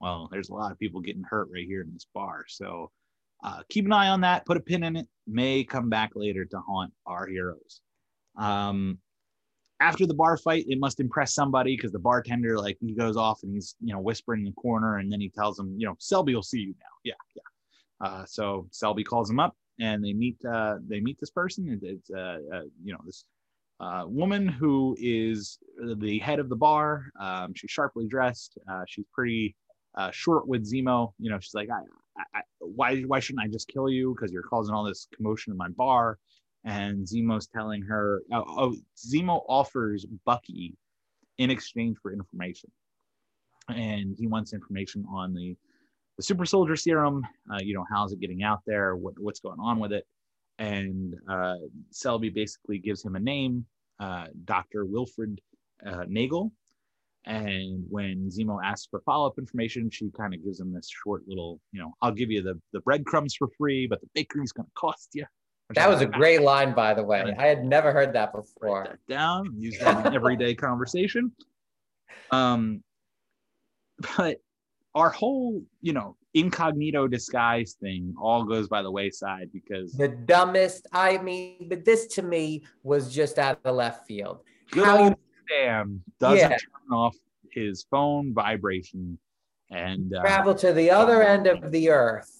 Well, 0.00 0.28
there's 0.30 0.48
a 0.50 0.54
lot 0.54 0.70
of 0.70 0.78
people 0.78 1.00
getting 1.00 1.24
hurt 1.24 1.48
right 1.52 1.66
here 1.66 1.82
in 1.82 1.92
this 1.92 2.06
bar, 2.14 2.44
so 2.48 2.90
uh, 3.44 3.62
keep 3.68 3.84
an 3.84 3.92
eye 3.92 4.08
on 4.08 4.20
that. 4.22 4.46
Put 4.46 4.56
a 4.56 4.60
pin 4.60 4.84
in 4.84 4.96
it. 4.96 5.08
May 5.26 5.64
come 5.64 5.90
back 5.90 6.12
later 6.14 6.44
to 6.46 6.60
haunt 6.60 6.92
our 7.04 7.26
heroes. 7.26 7.80
Um, 8.36 8.98
after 9.80 10.06
the 10.06 10.14
bar 10.14 10.36
fight, 10.36 10.64
it 10.68 10.78
must 10.80 11.00
impress 11.00 11.34
somebody 11.34 11.76
because 11.76 11.92
the 11.92 11.98
bartender, 11.98 12.58
like, 12.58 12.76
he 12.80 12.94
goes 12.94 13.16
off 13.16 13.42
and 13.42 13.52
he's, 13.54 13.76
you 13.80 13.92
know, 13.94 14.00
whispering 14.00 14.40
in 14.40 14.46
the 14.46 14.52
corner, 14.52 14.98
and 14.98 15.10
then 15.10 15.20
he 15.20 15.28
tells 15.28 15.58
him, 15.58 15.74
you 15.78 15.86
know, 15.86 15.94
Selby 15.98 16.34
will 16.34 16.42
see 16.42 16.58
you 16.60 16.74
now. 16.80 16.86
Yeah, 17.04 17.14
yeah. 17.36 18.06
Uh, 18.06 18.24
so 18.26 18.66
Selby 18.70 19.04
calls 19.04 19.30
him 19.30 19.38
up, 19.40 19.56
and 19.80 20.04
they 20.04 20.12
meet. 20.12 20.36
Uh, 20.44 20.76
they 20.86 21.00
meet 21.00 21.18
this 21.20 21.30
person. 21.30 21.68
It- 21.68 21.82
It's, 21.82 22.10
uh, 22.10 22.38
uh, 22.52 22.62
you 22.82 22.92
know, 22.92 23.00
this 23.04 23.24
uh, 23.80 24.04
woman 24.06 24.48
who 24.48 24.96
is 24.98 25.58
the 26.00 26.18
head 26.18 26.40
of 26.40 26.48
the 26.48 26.56
bar. 26.56 27.10
Um, 27.20 27.54
she's 27.54 27.70
sharply 27.70 28.06
dressed. 28.08 28.58
Uh, 28.70 28.82
she's 28.88 29.06
pretty 29.12 29.54
uh, 29.96 30.10
short 30.10 30.48
with 30.48 30.68
Zemo. 30.70 31.12
You 31.18 31.30
know, 31.30 31.38
she's 31.38 31.54
like, 31.54 31.68
I, 31.70 31.78
I, 32.20 32.38
I, 32.38 32.42
why, 32.58 33.02
why 33.02 33.20
shouldn't 33.20 33.44
I 33.44 33.48
just 33.48 33.68
kill 33.68 33.88
you? 33.88 34.14
Because 34.14 34.32
you're 34.32 34.42
causing 34.42 34.74
all 34.74 34.84
this 34.84 35.06
commotion 35.14 35.52
in 35.52 35.56
my 35.56 35.68
bar 35.68 36.18
and 36.64 37.06
Zemo's 37.06 37.46
telling 37.46 37.82
her, 37.82 38.22
oh, 38.32 38.44
oh, 38.46 38.76
Zemo 38.96 39.42
offers 39.48 40.06
Bucky 40.24 40.76
in 41.38 41.50
exchange 41.50 41.96
for 42.02 42.12
information, 42.12 42.70
and 43.68 44.14
he 44.18 44.26
wants 44.26 44.52
information 44.52 45.04
on 45.10 45.34
the 45.34 45.56
the 46.16 46.22
super 46.22 46.44
soldier 46.44 46.76
serum. 46.76 47.24
Uh, 47.50 47.60
you 47.62 47.74
know, 47.74 47.84
how's 47.90 48.12
it 48.12 48.20
getting 48.20 48.42
out 48.42 48.60
there? 48.66 48.96
What 48.96 49.14
what's 49.18 49.40
going 49.40 49.60
on 49.60 49.78
with 49.78 49.92
it? 49.92 50.04
And 50.58 51.14
uh, 51.30 51.54
Selby 51.90 52.30
basically 52.30 52.78
gives 52.78 53.04
him 53.04 53.14
a 53.14 53.20
name, 53.20 53.64
uh, 54.00 54.26
Doctor 54.44 54.84
Wilfred 54.84 55.40
uh, 55.86 56.04
Nagel. 56.08 56.52
And 57.24 57.84
when 57.88 58.30
Zemo 58.30 58.58
asks 58.64 58.88
for 58.90 59.00
follow 59.00 59.26
up 59.26 59.38
information, 59.38 59.90
she 59.90 60.10
kind 60.16 60.34
of 60.34 60.42
gives 60.42 60.58
him 60.58 60.72
this 60.72 60.88
short 60.88 61.22
little, 61.28 61.60
you 61.72 61.80
know, 61.80 61.92
I'll 62.02 62.12
give 62.12 62.30
you 62.30 62.42
the 62.42 62.60
the 62.72 62.80
breadcrumbs 62.80 63.34
for 63.36 63.48
free, 63.56 63.86
but 63.86 64.00
the 64.00 64.08
bakery's 64.14 64.52
going 64.52 64.66
to 64.66 64.72
cost 64.74 65.10
you. 65.14 65.26
That 65.74 65.88
was 65.88 66.00
a 66.00 66.06
great 66.06 66.40
line, 66.40 66.72
by 66.74 66.94
the 66.94 67.02
way. 67.02 67.34
I 67.38 67.46
had 67.46 67.64
never 67.64 67.92
heard 67.92 68.12
that 68.14 68.32
before. 68.32 68.80
write 68.82 68.90
that 68.90 69.12
down, 69.14 69.52
use 69.58 69.78
that 69.80 70.06
in 70.06 70.14
everyday 70.14 70.54
conversation. 70.54 71.30
Um, 72.30 72.82
but 74.16 74.38
our 74.94 75.10
whole, 75.10 75.62
you 75.82 75.92
know, 75.92 76.16
incognito 76.34 77.06
disguise 77.06 77.76
thing 77.80 78.14
all 78.20 78.44
goes 78.44 78.68
by 78.68 78.82
the 78.82 78.90
wayside 78.90 79.50
because 79.52 79.92
The 79.92 80.08
dumbest. 80.08 80.86
I 80.92 81.18
mean, 81.18 81.66
but 81.68 81.84
this 81.84 82.06
to 82.14 82.22
me 82.22 82.64
was 82.82 83.12
just 83.14 83.38
out 83.38 83.56
of 83.56 83.62
the 83.62 83.72
left 83.72 84.06
field. 84.06 84.40
good 84.70 84.84
How 84.84 84.98
old 84.98 85.10
you- 85.10 85.16
Sam 85.50 86.02
doesn't 86.20 86.38
Yeah. 86.38 86.48
turn 86.58 86.92
off 86.96 87.16
his 87.52 87.86
phone 87.90 88.34
vibration 88.34 89.18
and 89.70 90.14
uh, 90.14 90.20
Travel 90.20 90.54
to 90.56 90.72
the 90.72 90.90
other 90.90 91.22
end 91.22 91.46
of 91.46 91.72
the 91.72 91.88
earth. 91.90 92.37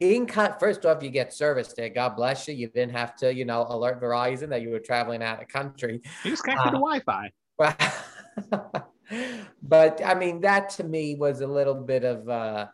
Inco- 0.00 0.58
First 0.60 0.86
off, 0.86 1.02
you 1.02 1.10
get 1.10 1.32
service 1.32 1.72
there. 1.72 1.88
God 1.88 2.10
bless 2.16 2.46
you. 2.46 2.54
You 2.54 2.68
didn't 2.68 2.92
have 2.92 3.16
to, 3.16 3.34
you 3.34 3.44
know, 3.44 3.66
alert 3.68 4.00
Verizon 4.00 4.48
that 4.50 4.62
you 4.62 4.70
were 4.70 4.78
traveling 4.78 5.22
out 5.22 5.42
of 5.42 5.48
country. 5.48 6.00
he 6.22 6.30
was 6.30 6.40
connected 6.40 6.70
to 6.70 6.76
Uh, 6.76 6.80
Wi-Fi. 6.80 7.30
but 9.62 10.04
I 10.04 10.14
mean, 10.14 10.40
that 10.42 10.70
to 10.70 10.84
me 10.84 11.16
was 11.16 11.40
a 11.40 11.46
little 11.46 11.74
bit 11.74 12.04
of, 12.04 12.28
uh, 12.28 12.68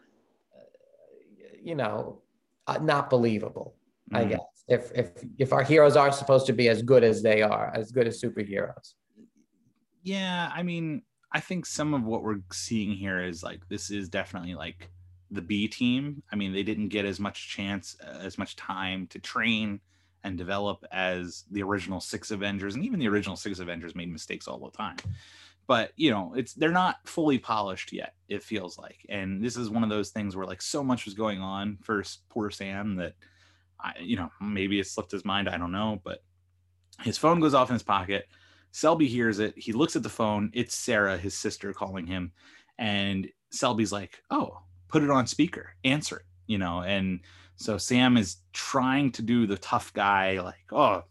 you 1.63 1.75
know, 1.75 2.21
uh, 2.67 2.79
not 2.79 3.09
believable. 3.09 3.77
I 4.13 4.25
Mhm. 4.25 4.29
guess 4.31 4.41
if 4.69 4.93
if 4.95 5.25
if 5.39 5.53
our 5.53 5.63
heroes 5.63 5.97
are 5.97 6.13
supposed 6.13 6.47
to 6.47 6.53
be 6.53 6.69
as 6.69 6.83
good 6.83 7.03
as 7.05 7.23
they 7.23 7.41
are, 7.43 7.73
as 7.75 7.91
good 7.93 8.07
as 8.07 8.21
superheroes. 8.21 8.95
Yeah, 10.03 10.51
I 10.55 10.63
mean, 10.63 11.03
I 11.33 11.41
think 11.41 11.65
some 11.65 11.95
of 11.95 12.05
what 12.05 12.23
we're 12.23 12.41
seeing 12.53 12.93
here 12.93 13.23
is 13.25 13.43
like 13.43 13.67
this 13.69 13.91
is 13.91 14.09
definitely 14.11 14.55
like 14.55 14.91
the 15.35 15.43
B 15.43 15.69
team. 15.69 16.23
I 16.33 16.37
mean, 16.37 16.53
they 16.53 16.63
didn't 16.63 16.89
get 16.89 17.05
as 17.05 17.21
much 17.21 17.49
chance, 17.49 17.97
uh, 18.05 18.19
as 18.19 18.39
much 18.39 18.57
time 18.57 19.07
to 19.09 19.19
train 19.19 19.81
and 20.23 20.39
develop 20.39 20.85
as 20.91 21.45
the 21.51 21.63
original 21.63 22.01
six 22.01 22.31
Avengers, 22.31 22.75
and 22.75 22.85
even 22.85 22.99
the 22.99 23.09
original 23.09 23.37
six 23.37 23.59
Avengers 23.59 23.95
made 23.95 24.11
mistakes 24.11 24.49
all 24.49 24.59
the 24.59 24.71
time. 24.71 24.97
But 25.67 25.93
you 25.97 26.11
know, 26.11 26.35
it's 26.37 26.55
they're 26.55 26.71
not 26.71 26.97
fully 27.05 27.39
polished 27.39 27.93
yet. 27.93 28.15
It 28.29 28.43
feels 28.43 28.79
like, 28.79 29.05
and 29.09 29.43
this 29.43 29.57
is 29.57 29.71
one 29.71 29.83
of 29.83 29.91
those 29.91 30.11
things 30.11 30.37
where 30.37 30.47
like 30.47 30.63
so 30.63 30.83
much 30.83 31.05
was 31.05 31.15
going 31.15 31.41
on 31.41 31.79
for 31.83 32.03
poor 32.29 32.51
Sam 32.51 32.97
that 32.97 33.15
I, 33.81 33.95
you 34.01 34.17
know, 34.17 34.31
maybe 34.41 34.79
it 34.79 34.87
slipped 34.87 35.13
his 35.13 35.25
mind. 35.25 35.49
I 35.49 35.59
don't 35.59 35.73
know, 35.73 36.01
but 36.05 36.23
his 37.03 37.19
phone 37.19 37.41
goes 37.41 37.55
off 37.55 37.71
in 37.71 37.75
his 37.75 37.83
pocket. 37.83 38.29
Selby 38.73 39.07
hears 39.07 39.39
it. 39.39 39.55
He 39.57 39.73
looks 39.73 39.95
at 39.95 40.03
the 40.03 40.09
phone. 40.09 40.51
It's 40.53 40.75
Sarah, 40.75 41.17
his 41.17 41.35
sister, 41.35 41.73
calling 41.73 42.07
him. 42.07 42.33
And 42.79 43.29
Selby's 43.51 43.93
like, 43.93 44.23
oh, 44.31 44.59
put 44.95 45.03
it 45.03 45.11
on 45.11 45.27
speaker, 45.27 45.75
answer 45.83 46.19
it, 46.19 46.25
you 46.47 46.57
know. 46.57 46.83
And 46.83 47.19
so 47.57 47.79
Sam 47.79 48.17
is 48.17 48.37
trying 48.53 49.11
to 49.13 49.23
do 49.23 49.45
the 49.45 49.59
tough 49.59 49.93
guy, 49.93 50.41
like, 50.41 50.67
oh, 50.71 51.03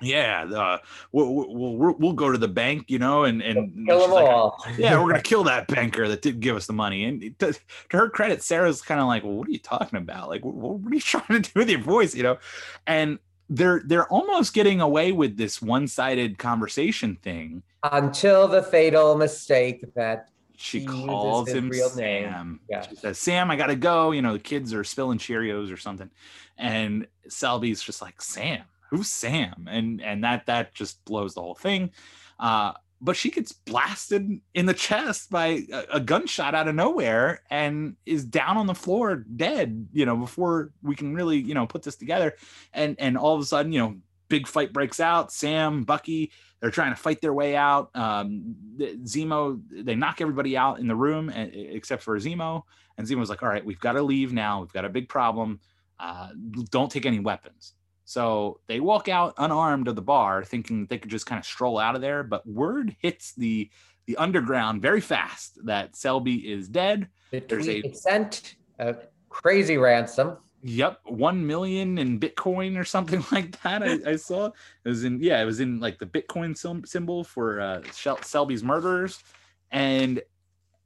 yeah, 0.00 0.44
uh, 0.44 0.78
we'll, 1.10 1.34
we'll, 1.34 1.96
we'll, 1.98 2.12
go 2.12 2.30
to 2.30 2.38
the 2.38 2.46
bank, 2.46 2.84
you 2.86 3.00
know, 3.00 3.24
and, 3.24 3.42
and 3.42 3.84
Kill 3.84 3.98
them 4.02 4.12
like, 4.12 4.26
all. 4.26 4.64
yeah, 4.78 4.96
we're 5.02 5.10
gonna 5.10 5.22
kill 5.24 5.42
that 5.42 5.66
banker 5.66 6.06
that 6.06 6.22
didn't 6.22 6.38
give 6.38 6.54
us 6.54 6.66
the 6.66 6.72
money. 6.72 7.04
And 7.04 7.36
does, 7.38 7.58
to 7.88 7.96
her 7.96 8.08
credit, 8.08 8.44
Sarah's 8.44 8.80
kind 8.80 9.00
of 9.00 9.08
like, 9.08 9.24
well, 9.24 9.32
what 9.32 9.48
are 9.48 9.50
you 9.50 9.58
talking 9.58 9.98
about? 9.98 10.28
Like, 10.28 10.44
what, 10.44 10.54
what 10.54 10.92
are 10.92 10.94
you 10.94 11.00
trying 11.00 11.42
to 11.42 11.52
do 11.52 11.58
with 11.58 11.68
your 11.68 11.80
voice? 11.80 12.14
You 12.14 12.22
know, 12.22 12.38
and 12.86 13.18
they're 13.48 13.82
they're 13.84 14.06
almost 14.06 14.54
getting 14.54 14.80
away 14.80 15.10
with 15.10 15.36
this 15.36 15.60
one-sided 15.60 16.38
conversation 16.38 17.16
thing. 17.16 17.64
Until 17.82 18.46
the 18.46 18.62
fatal 18.62 19.16
mistake 19.16 19.84
that 19.96 20.28
She 20.60 20.84
calls 20.84 21.48
him 21.48 21.70
real 21.70 21.94
name. 21.96 22.24
Sam. 22.24 22.60
Yeah. 22.68 22.86
She 22.86 22.96
says, 22.96 23.18
"Sam, 23.18 23.50
I 23.50 23.56
gotta 23.56 23.76
go." 23.76 24.10
You 24.10 24.20
know, 24.20 24.34
the 24.34 24.38
kids 24.38 24.74
are 24.74 24.84
spilling 24.84 25.18
Cheerios 25.18 25.72
or 25.72 25.78
something, 25.78 26.10
and 26.58 27.06
Selby's 27.28 27.82
just 27.82 28.02
like, 28.02 28.20
"Sam, 28.20 28.64
who's 28.90 29.08
Sam?" 29.08 29.66
And 29.70 30.02
and 30.02 30.22
that 30.22 30.46
that 30.46 30.74
just 30.74 31.02
blows 31.06 31.32
the 31.32 31.40
whole 31.40 31.54
thing. 31.54 31.92
Uh, 32.38 32.72
but 33.00 33.16
she 33.16 33.30
gets 33.30 33.52
blasted 33.52 34.28
in 34.52 34.66
the 34.66 34.74
chest 34.74 35.30
by 35.30 35.64
a, 35.72 35.84
a 35.94 36.00
gunshot 36.00 36.54
out 36.54 36.68
of 36.68 36.74
nowhere 36.74 37.40
and 37.48 37.96
is 38.04 38.26
down 38.26 38.58
on 38.58 38.66
the 38.66 38.74
floor 38.74 39.16
dead. 39.16 39.88
You 39.94 40.04
know, 40.04 40.16
before 40.16 40.72
we 40.82 40.94
can 40.94 41.14
really 41.14 41.38
you 41.38 41.54
know 41.54 41.66
put 41.66 41.82
this 41.82 41.96
together, 41.96 42.34
and 42.74 42.96
and 42.98 43.16
all 43.16 43.34
of 43.34 43.40
a 43.40 43.46
sudden, 43.46 43.72
you 43.72 43.80
know, 43.80 43.96
big 44.28 44.46
fight 44.46 44.74
breaks 44.74 45.00
out. 45.00 45.32
Sam, 45.32 45.84
Bucky, 45.84 46.32
they're 46.60 46.70
trying 46.70 46.92
to 46.92 47.00
fight 47.00 47.20
their 47.20 47.32
way 47.32 47.56
out. 47.56 47.90
Um, 47.94 48.54
Zemo, 48.78 49.60
they 49.70 49.94
knock 49.94 50.20
everybody 50.20 50.56
out 50.56 50.78
in 50.78 50.86
the 50.88 50.94
room 50.94 51.30
except 51.30 52.02
for 52.02 52.18
Zemo. 52.18 52.62
And 52.98 53.06
Zemo's 53.06 53.30
like, 53.30 53.42
all 53.42 53.48
right, 53.48 53.64
we've 53.64 53.80
got 53.80 53.92
to 53.92 54.02
leave 54.02 54.32
now. 54.32 54.60
We've 54.60 54.72
got 54.72 54.84
a 54.84 54.90
big 54.90 55.08
problem. 55.08 55.60
Uh, 55.98 56.28
don't 56.70 56.90
take 56.90 57.06
any 57.06 57.18
weapons. 57.18 57.74
So 58.04 58.60
they 58.66 58.80
walk 58.80 59.08
out 59.08 59.34
unarmed 59.38 59.88
of 59.88 59.96
the 59.96 60.02
bar, 60.02 60.44
thinking 60.44 60.86
they 60.86 60.98
could 60.98 61.10
just 61.10 61.26
kind 61.26 61.38
of 61.38 61.46
stroll 61.46 61.78
out 61.78 61.94
of 61.94 62.00
there. 62.00 62.22
But 62.22 62.46
word 62.46 62.96
hits 62.98 63.34
the 63.34 63.70
the 64.06 64.16
underground 64.16 64.82
very 64.82 65.00
fast 65.00 65.64
that 65.66 65.94
Selby 65.94 66.50
is 66.50 66.68
dead. 66.68 67.08
the 67.30 67.38
There's 67.40 67.68
a- 67.68 67.92
sent 67.92 68.56
a 68.80 68.96
crazy 69.28 69.76
ransom. 69.76 70.36
Yep, 70.62 71.00
one 71.04 71.46
million 71.46 71.96
in 71.96 72.20
Bitcoin 72.20 72.78
or 72.78 72.84
something 72.84 73.24
like 73.32 73.60
that. 73.62 73.82
I, 73.82 74.10
I 74.10 74.16
saw 74.16 74.46
it 74.46 74.88
was 74.88 75.04
in 75.04 75.20
yeah, 75.20 75.40
it 75.40 75.44
was 75.46 75.60
in 75.60 75.80
like 75.80 75.98
the 75.98 76.06
Bitcoin 76.06 76.56
symbol 76.86 77.24
for 77.24 77.60
uh, 77.60 77.82
Selby's 77.92 78.62
murderers, 78.62 79.22
and 79.70 80.20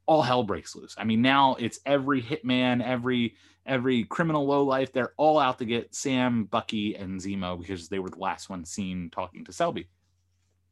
all 0.05 0.21
hell 0.21 0.43
breaks 0.43 0.75
loose. 0.75 0.95
I 0.97 1.03
mean, 1.03 1.21
now 1.21 1.55
it's 1.59 1.79
every 1.85 2.21
hitman, 2.21 2.83
every 2.83 3.35
every 3.65 4.03
criminal 4.03 4.45
low 4.45 4.63
life, 4.63 4.93
they're 4.93 5.13
all 5.17 5.39
out 5.39 5.57
to 5.59 5.65
get 5.65 5.93
Sam, 5.93 6.45
Bucky, 6.45 6.95
and 6.95 7.19
Zemo 7.19 7.59
because 7.59 7.89
they 7.89 7.99
were 7.99 8.09
the 8.09 8.19
last 8.19 8.49
one 8.49 8.63
seen 8.63 9.09
talking 9.09 9.43
to 9.45 9.51
Selby. 9.51 9.87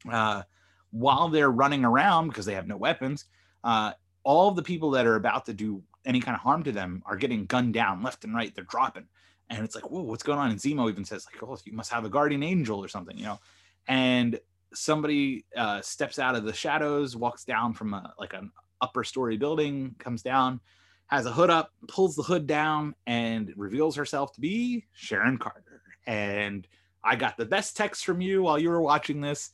Uh, 0.10 0.44
while 0.92 1.30
they're 1.30 1.52
running 1.52 1.84
around 1.84 2.28
because 2.28 2.46
they 2.46 2.54
have 2.54 2.68
no 2.68 2.78
weapons, 2.78 3.26
uh, 3.64 3.94
all 4.24 4.50
of 4.50 4.56
the 4.56 4.62
people 4.62 4.92
that 4.92 5.08
are 5.08 5.16
about 5.16 5.46
to 5.48 5.54
do 5.54 5.82
any 6.06 6.20
kind 6.20 6.36
of 6.36 6.42
harm 6.42 6.64
to 6.64 6.72
them 6.72 7.02
are 7.06 7.16
getting 7.16 7.46
gunned 7.46 7.74
down 7.74 8.04
left 8.04 8.24
and 8.24 8.36
right. 8.36 8.54
They're 8.54 8.64
dropping, 8.66 9.08
and 9.50 9.64
it's 9.64 9.76
like, 9.76 9.90
whoa, 9.90 10.02
what's 10.02 10.24
going 10.24 10.40
on? 10.40 10.52
And 10.52 10.60
Zemo 10.60 10.90
even 10.90 11.06
says 11.06 11.26
like, 11.32 11.42
oh, 11.44 11.58
you 11.66 11.74
must 11.74 11.92
have 11.92 12.06
a 12.06 12.10
guardian 12.10 12.44
angel 12.44 12.84
or 12.84 12.88
something, 12.88 13.18
you 13.18 13.26
know. 13.26 13.40
And 13.88 14.40
somebody 14.74 15.46
uh, 15.56 15.82
steps 15.82 16.20
out 16.20 16.36
of 16.36 16.44
the 16.44 16.54
shadows, 16.54 17.16
walks 17.16 17.44
down 17.44 17.74
from 17.74 17.94
a 17.94 18.14
like 18.20 18.34
an 18.34 18.52
upper 18.82 19.04
story 19.04 19.38
building, 19.38 19.96
comes 20.00 20.22
down, 20.22 20.60
has 21.08 21.26
a 21.26 21.32
hood 21.32 21.50
up, 21.50 21.72
pulls 21.88 22.16
the 22.16 22.24
hood 22.24 22.48
down, 22.48 22.96
and 23.06 23.54
reveals 23.56 23.96
herself 23.96 24.34
to 24.34 24.42
be 24.42 24.86
Sharon 24.94 25.38
Carter. 25.38 25.82
And 26.06 26.68
I 27.04 27.16
got 27.16 27.38
the 27.38 27.46
best 27.46 27.78
text 27.78 28.06
from 28.06 28.22
you 28.22 28.44
while 28.44 28.60
you 28.60 28.70
were 28.70 28.82
watching 28.82 29.22
this. 29.22 29.52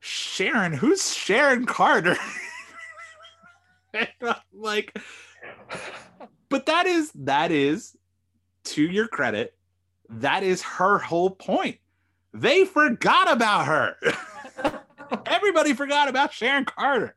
Sharon, 0.00 0.72
who's 0.72 1.14
Sharon 1.14 1.66
Carter? 1.66 2.16
like, 4.52 4.96
but 6.48 6.66
that 6.66 6.86
is 6.86 7.10
that 7.14 7.50
is 7.50 7.96
to 8.64 8.82
your 8.82 9.08
credit, 9.08 9.54
that 10.08 10.42
is 10.42 10.62
her 10.62 10.98
whole 10.98 11.30
point. 11.30 11.78
They 12.34 12.64
forgot 12.64 13.30
about 13.30 13.66
her. 13.66 13.96
Everybody 15.26 15.74
forgot 15.74 16.08
about 16.08 16.32
Sharon 16.32 16.64
Carter 16.64 17.16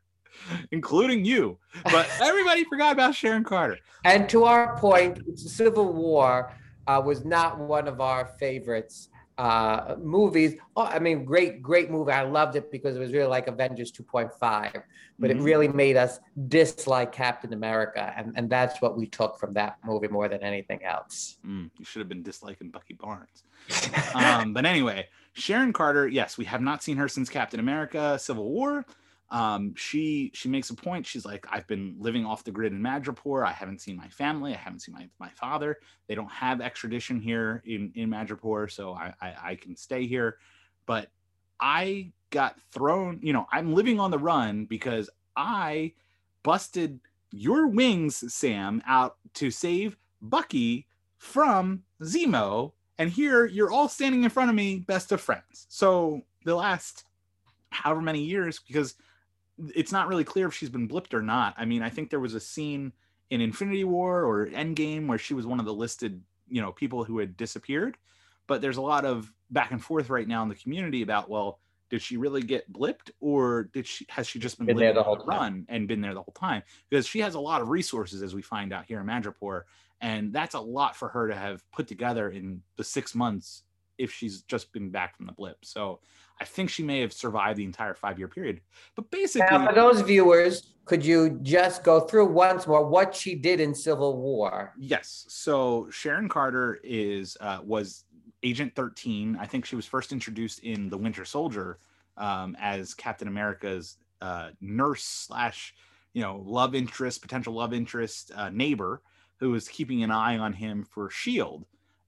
including 0.70 1.24
you. 1.24 1.58
But 1.84 2.08
everybody 2.20 2.64
forgot 2.64 2.92
about 2.92 3.14
Sharon 3.14 3.44
Carter. 3.44 3.78
And 4.04 4.28
to 4.30 4.44
our 4.44 4.76
point, 4.78 5.24
the 5.26 5.36
Civil 5.36 5.92
War 5.92 6.52
uh, 6.86 7.02
was 7.04 7.24
not 7.24 7.58
one 7.58 7.88
of 7.88 8.00
our 8.00 8.26
favorites 8.38 9.08
uh, 9.38 9.96
movies. 9.98 10.56
Oh, 10.76 10.84
I 10.84 10.98
mean, 10.98 11.24
great, 11.24 11.62
great 11.62 11.90
movie. 11.90 12.12
I 12.12 12.22
loved 12.22 12.56
it 12.56 12.70
because 12.70 12.96
it 12.96 13.00
was 13.00 13.12
really 13.12 13.28
like 13.28 13.48
Avengers 13.48 13.92
2.5, 13.92 14.30
but 14.40 15.30
mm-hmm. 15.30 15.38
it 15.38 15.42
really 15.42 15.68
made 15.68 15.96
us 15.96 16.20
dislike 16.48 17.12
Captain 17.12 17.52
America. 17.52 18.12
And, 18.16 18.32
and 18.36 18.48
that's 18.48 18.80
what 18.80 18.96
we 18.96 19.06
took 19.06 19.38
from 19.38 19.52
that 19.54 19.76
movie 19.84 20.08
more 20.08 20.28
than 20.28 20.42
anything 20.42 20.82
else. 20.84 21.36
Mm, 21.46 21.70
you 21.78 21.84
should 21.84 22.00
have 22.00 22.08
been 22.08 22.22
disliking 22.22 22.70
Bucky 22.70 22.94
Barnes. 22.94 23.44
um, 24.14 24.52
but 24.52 24.64
anyway, 24.64 25.08
Sharon 25.34 25.72
Carter, 25.72 26.08
yes, 26.08 26.38
we 26.38 26.44
have 26.46 26.62
not 26.62 26.82
seen 26.82 26.96
her 26.96 27.08
since 27.08 27.28
Captain 27.28 27.60
America 27.60 28.18
Civil 28.18 28.48
War 28.48 28.86
um, 29.30 29.74
she 29.76 30.30
she 30.34 30.48
makes 30.48 30.70
a 30.70 30.74
point. 30.74 31.04
She's 31.04 31.24
like, 31.24 31.46
I've 31.50 31.66
been 31.66 31.96
living 31.98 32.24
off 32.24 32.44
the 32.44 32.52
grid 32.52 32.72
in 32.72 32.80
Madripoor. 32.80 33.44
I 33.44 33.52
haven't 33.52 33.80
seen 33.80 33.96
my 33.96 34.08
family. 34.08 34.54
I 34.54 34.56
haven't 34.56 34.80
seen 34.80 34.94
my, 34.94 35.08
my 35.18 35.30
father. 35.30 35.78
They 36.06 36.14
don't 36.14 36.30
have 36.30 36.60
extradition 36.60 37.20
here 37.20 37.62
in 37.66 37.92
in 37.96 38.08
Madripoor, 38.08 38.70
so 38.70 38.92
I, 38.92 39.12
I 39.20 39.34
I 39.42 39.54
can 39.56 39.76
stay 39.76 40.06
here. 40.06 40.38
But 40.86 41.10
I 41.58 42.12
got 42.30 42.60
thrown. 42.70 43.18
You 43.22 43.32
know, 43.32 43.46
I'm 43.50 43.74
living 43.74 43.98
on 43.98 44.12
the 44.12 44.18
run 44.18 44.64
because 44.64 45.10
I 45.34 45.92
busted 46.44 47.00
your 47.32 47.66
wings, 47.66 48.32
Sam, 48.32 48.80
out 48.86 49.16
to 49.34 49.50
save 49.50 49.96
Bucky 50.22 50.86
from 51.18 51.82
Zemo. 52.02 52.72
And 52.98 53.10
here 53.10 53.44
you're 53.44 53.72
all 53.72 53.88
standing 53.88 54.22
in 54.24 54.30
front 54.30 54.50
of 54.50 54.56
me, 54.56 54.78
best 54.78 55.10
of 55.10 55.20
friends. 55.20 55.66
So 55.68 56.22
the 56.44 56.54
last 56.54 57.04
however 57.70 58.00
many 58.00 58.22
years, 58.22 58.60
because 58.66 58.94
it's 59.74 59.92
not 59.92 60.08
really 60.08 60.24
clear 60.24 60.46
if 60.46 60.54
she's 60.54 60.68
been 60.68 60.88
blipped 60.88 61.14
or 61.14 61.22
not. 61.22 61.54
I 61.56 61.64
mean, 61.64 61.82
I 61.82 61.88
think 61.88 62.10
there 62.10 62.20
was 62.20 62.34
a 62.34 62.40
scene 62.40 62.92
in 63.30 63.40
Infinity 63.40 63.84
War 63.84 64.24
or 64.24 64.46
Endgame 64.46 65.06
where 65.06 65.18
she 65.18 65.34
was 65.34 65.46
one 65.46 65.60
of 65.60 65.66
the 65.66 65.74
listed, 65.74 66.22
you 66.48 66.60
know, 66.60 66.72
people 66.72 67.04
who 67.04 67.18
had 67.18 67.36
disappeared. 67.36 67.96
But 68.46 68.60
there's 68.60 68.76
a 68.76 68.82
lot 68.82 69.04
of 69.04 69.32
back 69.50 69.72
and 69.72 69.82
forth 69.82 70.10
right 70.10 70.28
now 70.28 70.42
in 70.42 70.48
the 70.48 70.54
community 70.54 71.02
about, 71.02 71.28
well, 71.28 71.58
did 71.88 72.02
she 72.02 72.16
really 72.16 72.42
get 72.42 72.72
blipped 72.72 73.10
or 73.20 73.70
did 73.72 73.86
she 73.86 74.06
has 74.08 74.26
she 74.26 74.38
just 74.38 74.58
been, 74.58 74.66
been 74.66 74.76
there 74.76 74.92
the 74.92 75.02
whole 75.02 75.24
run 75.24 75.66
and 75.68 75.88
been 75.88 76.00
there 76.00 76.14
the 76.14 76.22
whole 76.22 76.34
time? 76.34 76.62
Because 76.88 77.06
she 77.06 77.20
has 77.20 77.34
a 77.34 77.40
lot 77.40 77.60
of 77.60 77.68
resources, 77.68 78.22
as 78.22 78.34
we 78.34 78.42
find 78.42 78.72
out 78.72 78.84
here 78.86 79.00
in 79.00 79.06
Madripoor, 79.06 79.62
and 80.00 80.32
that's 80.32 80.54
a 80.54 80.60
lot 80.60 80.96
for 80.96 81.08
her 81.08 81.28
to 81.28 81.34
have 81.34 81.68
put 81.70 81.88
together 81.88 82.28
in 82.30 82.62
the 82.76 82.84
six 82.84 83.14
months 83.14 83.62
if 83.98 84.12
she's 84.12 84.42
just 84.42 84.72
been 84.72 84.90
back 84.90 85.16
from 85.16 85.26
the 85.26 85.32
blip. 85.32 85.64
So 85.64 86.00
I 86.40 86.44
think 86.44 86.70
she 86.70 86.82
may 86.82 87.00
have 87.00 87.12
survived 87.12 87.58
the 87.58 87.64
entire 87.64 87.94
five 87.94 88.18
year 88.18 88.28
period. 88.28 88.60
But 88.94 89.10
basically, 89.10 89.46
now 89.50 89.66
for 89.66 89.74
those 89.74 90.00
viewers, 90.02 90.74
could 90.84 91.04
you 91.04 91.38
just 91.42 91.82
go 91.82 92.00
through 92.00 92.26
once 92.26 92.66
more 92.66 92.86
what 92.86 93.14
she 93.14 93.34
did 93.34 93.60
in 93.60 93.74
Civil 93.74 94.18
War? 94.18 94.72
Yes. 94.78 95.24
So 95.28 95.88
Sharon 95.90 96.28
Carter 96.28 96.78
is 96.84 97.36
uh, 97.40 97.58
was 97.64 98.04
Agent 98.42 98.74
13. 98.74 99.36
I 99.40 99.46
think 99.46 99.64
she 99.64 99.76
was 99.76 99.86
first 99.86 100.12
introduced 100.12 100.60
in 100.60 100.88
The 100.88 100.98
Winter 100.98 101.24
Soldier 101.24 101.78
um, 102.16 102.56
as 102.60 102.94
Captain 102.94 103.28
America's 103.28 103.96
uh, 104.20 104.50
nurse 104.60 105.02
slash 105.02 105.74
you 106.12 106.22
know 106.22 106.42
love 106.44 106.74
interest, 106.74 107.22
potential 107.22 107.54
love 107.54 107.72
interest 107.72 108.30
uh, 108.34 108.50
neighbor 108.50 109.02
who 109.38 109.50
was 109.50 109.68
keeping 109.68 110.02
an 110.02 110.10
eye 110.10 110.38
on 110.38 110.52
him 110.52 110.84
for 110.84 111.10
Shield 111.10 111.66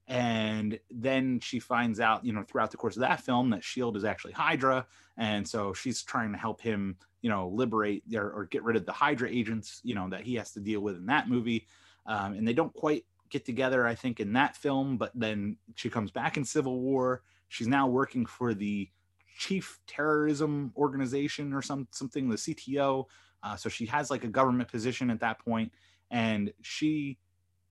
and 0.09 0.77
then 0.91 1.39
she 1.39 1.59
finds 1.59 1.99
out 1.99 2.25
you 2.25 2.33
know 2.33 2.43
throughout 2.43 2.71
the 2.71 2.77
course 2.77 2.97
of 2.97 3.01
that 3.01 3.21
film 3.21 3.49
that 3.51 3.63
shield 3.63 3.95
is 3.95 4.03
actually 4.03 4.33
hydra. 4.33 4.85
And 5.17 5.47
so 5.47 5.73
she's 5.73 6.03
trying 6.03 6.31
to 6.31 6.37
help 6.37 6.61
him 6.61 6.97
you 7.21 7.29
know 7.29 7.47
liberate 7.49 8.03
or, 8.13 8.31
or 8.31 8.45
get 8.45 8.63
rid 8.63 8.75
of 8.75 8.85
the 8.85 8.91
hydra 8.91 9.29
agents 9.29 9.81
you 9.83 9.95
know 9.95 10.09
that 10.09 10.21
he 10.21 10.35
has 10.35 10.51
to 10.51 10.59
deal 10.59 10.81
with 10.81 10.97
in 10.97 11.05
that 11.05 11.29
movie. 11.29 11.67
Um, 12.05 12.33
and 12.33 12.47
they 12.47 12.53
don't 12.53 12.73
quite 12.73 13.05
get 13.29 13.45
together 13.45 13.85
i 13.85 13.93
think 13.93 14.19
in 14.19 14.33
that 14.33 14.57
film 14.57 14.97
but 14.97 15.11
then 15.13 15.55
she 15.75 15.87
comes 15.87 16.11
back 16.11 16.35
in 16.35 16.43
civil 16.43 16.79
war. 16.81 17.21
She's 17.47 17.67
now 17.67 17.87
working 17.87 18.25
for 18.25 18.53
the 18.53 18.89
chief 19.37 19.79
terrorism 19.87 20.73
organization 20.75 21.53
or 21.53 21.61
some 21.61 21.87
something 21.91 22.27
the 22.27 22.35
cto 22.35 23.05
uh, 23.43 23.55
so 23.55 23.69
she 23.69 23.85
has 23.85 24.09
like 24.09 24.23
a 24.23 24.27
government 24.27 24.69
position 24.69 25.09
at 25.09 25.19
that 25.21 25.39
point. 25.39 25.71
And 26.11 26.51
she 26.61 27.17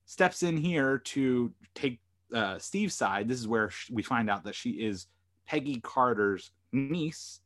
steps 0.07 0.43
in 0.43 0.57
here 0.57 0.99
to 0.99 1.53
take 1.75 2.01
uh, 2.35 2.59
Steve's 2.59 2.95
side, 2.95 3.29
this 3.29 3.39
is 3.39 3.49
where 3.49 3.71
we 3.91 4.03
find 4.03 4.29
out 4.31 4.45
that 4.45 4.55
she 4.55 4.71
is 4.71 5.07
Peggy 5.47 5.81
Carter's 5.81 6.51
niece. 6.73 7.41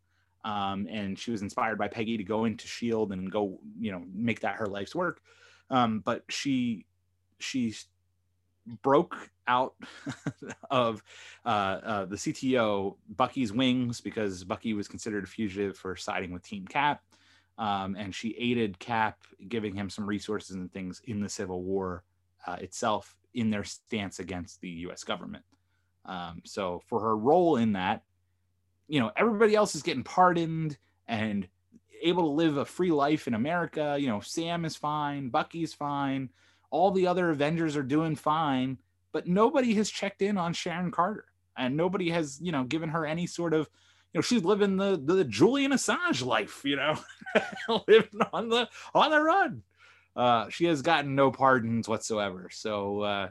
Um, 0.45 0.89
and 0.91 1.17
she 1.17 1.31
was 1.31 1.43
inspired 1.43 1.79
by 1.79 1.87
Peggy 1.87 2.17
to 2.17 2.25
go 2.25 2.47
into 2.47 2.67
Shield 2.67 3.13
and 3.13 3.31
go, 3.31 3.61
you 3.79 3.93
know, 3.93 4.03
make 4.13 4.41
that 4.41 4.57
her 4.57 4.67
life's 4.67 4.95
work. 4.95 5.21
Um, 5.71 6.01
but 6.01 6.25
she 6.29 6.85
she 7.39 7.75
broke 8.83 9.31
out 9.47 9.75
of 10.71 11.03
uh, 11.45 11.49
uh, 11.49 12.05
the 12.07 12.17
CTO 12.17 12.97
Bucky's 13.17 13.53
wings 13.53 14.01
because 14.01 14.45
Bucky 14.45 14.75
was 14.75 14.89
considered 14.89 15.25
a 15.25 15.27
fugitive 15.27 15.77
for 15.77 15.97
siding 15.97 16.33
with 16.33 16.43
Team 16.43 16.67
Cap, 16.67 17.03
um, 17.59 17.97
and 17.97 18.15
she 18.15 18.37
aided 18.39 18.79
Cap, 18.79 19.19
giving 19.49 19.75
him 19.75 19.89
some 19.89 20.07
resources 20.07 20.57
and 20.57 20.73
things 20.73 21.01
in 21.05 21.21
the 21.21 21.29
Civil 21.29 21.63
War 21.63 22.03
uh, 22.47 22.57
itself 22.61 23.17
in 23.35 23.51
their 23.51 23.65
stance 23.65 24.19
against 24.19 24.61
the 24.61 24.69
U.S. 24.69 25.05
government. 25.05 25.45
Um, 26.05 26.43
so 26.45 26.83
for 26.89 27.01
her 27.01 27.17
role 27.17 27.57
in 27.57 27.73
that, 27.73 28.03
you 28.89 29.01
know, 29.01 29.11
everybody 29.17 29.55
else 29.55 29.75
is 29.75 29.83
getting 29.83 30.03
pardoned 30.03 30.77
and 31.07 31.47
able 32.03 32.25
to 32.25 32.31
live 32.31 32.57
a 32.57 32.65
free 32.65 32.91
life 32.91 33.27
in 33.27 33.35
America. 33.35 33.97
You 33.99 34.09
know, 34.09 34.21
Sam 34.21 34.65
is 34.65 34.77
fine, 34.77 35.29
Bucky's 35.29 35.73
fine, 35.73 36.31
all 36.71 36.91
the 36.91 37.07
other 37.07 37.31
Avengers 37.31 37.77
are 37.77 37.83
doing 37.83 38.17
fine, 38.17 38.79
but 39.13 39.27
nobody 39.27 39.75
has 39.75 39.91
checked 39.91 40.23
in 40.23 40.37
on 40.37 40.53
Sharon 40.53 40.91
Carter, 40.91 41.27
and 41.57 41.77
nobody 41.77 42.11
has, 42.11 42.41
you 42.41 42.53
know, 42.53 42.65
given 42.65 42.89
her 42.89 43.07
any 43.07 43.27
sort 43.27 43.55
of 43.55 43.69
you 44.13 44.19
know 44.19 44.23
she's 44.23 44.45
living 44.45 44.77
the 44.77 45.01
the 45.03 45.25
Julian 45.25 45.73
Assange 45.73 46.25
life, 46.25 46.63
you 46.65 46.77
know, 46.77 46.99
living 47.89 48.21
on 48.33 48.49
the 48.49 48.69
on 48.95 49.11
the 49.11 49.21
run 49.21 49.63
uh, 50.17 50.49
she 50.49 50.67
has 50.67 50.83
gotten 50.83 51.15
no 51.15 51.31
pardons 51.31 51.89
whatsoever. 51.89 52.49
So 52.53 53.01
uh, 53.01 53.29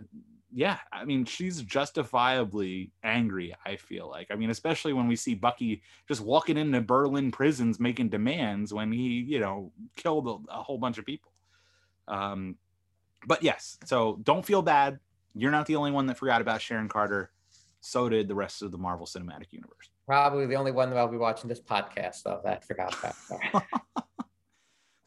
yeah, 0.53 0.77
I 0.91 1.05
mean, 1.05 1.25
she's 1.25 1.61
justifiably 1.61 2.91
angry. 3.03 3.55
I 3.65 3.77
feel 3.77 4.09
like. 4.09 4.27
I 4.31 4.35
mean, 4.35 4.49
especially 4.49 4.93
when 4.93 5.07
we 5.07 5.15
see 5.15 5.33
Bucky 5.33 5.81
just 6.07 6.21
walking 6.21 6.57
into 6.57 6.81
Berlin 6.81 7.31
prisons 7.31 7.79
making 7.79 8.09
demands 8.09 8.73
when 8.73 8.91
he, 8.91 9.21
you 9.21 9.39
know, 9.39 9.71
killed 9.95 10.27
a, 10.27 10.53
a 10.53 10.63
whole 10.63 10.77
bunch 10.77 10.97
of 10.97 11.05
people. 11.05 11.31
Um, 12.07 12.57
but 13.25 13.43
yes, 13.43 13.77
so 13.85 14.19
don't 14.23 14.45
feel 14.45 14.61
bad. 14.61 14.99
You're 15.33 15.51
not 15.51 15.67
the 15.67 15.77
only 15.77 15.91
one 15.91 16.07
that 16.07 16.17
forgot 16.17 16.41
about 16.41 16.61
Sharon 16.61 16.89
Carter. 16.89 17.31
So 17.79 18.09
did 18.09 18.27
the 18.27 18.35
rest 18.35 18.61
of 18.61 18.71
the 18.71 18.77
Marvel 18.77 19.05
Cinematic 19.05 19.51
Universe. 19.51 19.89
Probably 20.05 20.45
the 20.45 20.55
only 20.55 20.71
one 20.71 20.89
that 20.89 20.97
I'll 20.97 21.07
be 21.07 21.17
watching 21.17 21.47
this 21.47 21.61
podcast 21.61 22.23
though 22.23 22.41
that 22.43 22.65
forgot 22.65 22.95
about. 22.99 23.63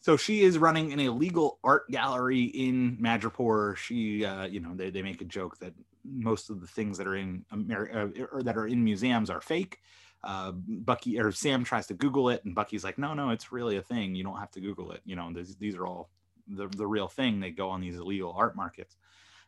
so 0.05 0.17
she 0.19 0.43
is 0.43 0.59
running 0.59 0.93
an 0.93 1.01
illegal 1.01 1.59
art 1.65 1.89
gallery 1.91 2.45
in 2.45 2.99
Madripoor. 3.01 3.77
She, 3.77 4.25
uh, 4.25 4.45
you 4.47 4.61
know, 4.61 4.75
they, 4.77 4.91
they 4.91 5.03
make 5.03 5.23
a 5.23 5.25
joke 5.27 5.59
that 5.61 5.73
most 6.05 6.51
of 6.51 6.61
the 6.61 6.67
things 6.67 6.99
that 6.99 7.07
are 7.07 7.17
in 7.17 7.45
America 7.51 8.11
uh, 8.21 8.25
or 8.33 8.43
that 8.43 8.59
are 8.59 8.67
in 8.69 8.85
museums 8.85 9.31
are 9.31 9.41
fake. 9.41 9.79
uh, 10.25 10.53
Bucky 10.55 11.19
or 11.21 11.33
Sam 11.33 11.65
tries 11.65 11.87
to 11.89 11.95
Google 11.95 12.31
it, 12.31 12.45
and 12.45 12.55
Bucky's 12.55 12.85
like, 12.85 12.99
"No, 12.99 13.15
no, 13.15 13.31
it's 13.31 13.53
really 13.53 13.77
a 13.77 13.83
thing. 13.83 14.15
You 14.15 14.25
don't 14.25 14.39
have 14.39 14.51
to 14.53 14.61
Google 14.61 14.93
it. 14.93 15.03
You 15.05 15.17
know, 15.17 15.33
these 15.33 15.57
these 15.57 15.77
are 15.77 15.87
all 15.87 16.11
the 16.49 16.69
the 16.69 16.87
real 16.87 17.09
thing. 17.09 17.41
They 17.41 17.51
go 17.51 17.71
on 17.71 17.81
these 17.81 17.97
illegal 17.97 18.33
art 18.37 18.57
markets." 18.57 18.97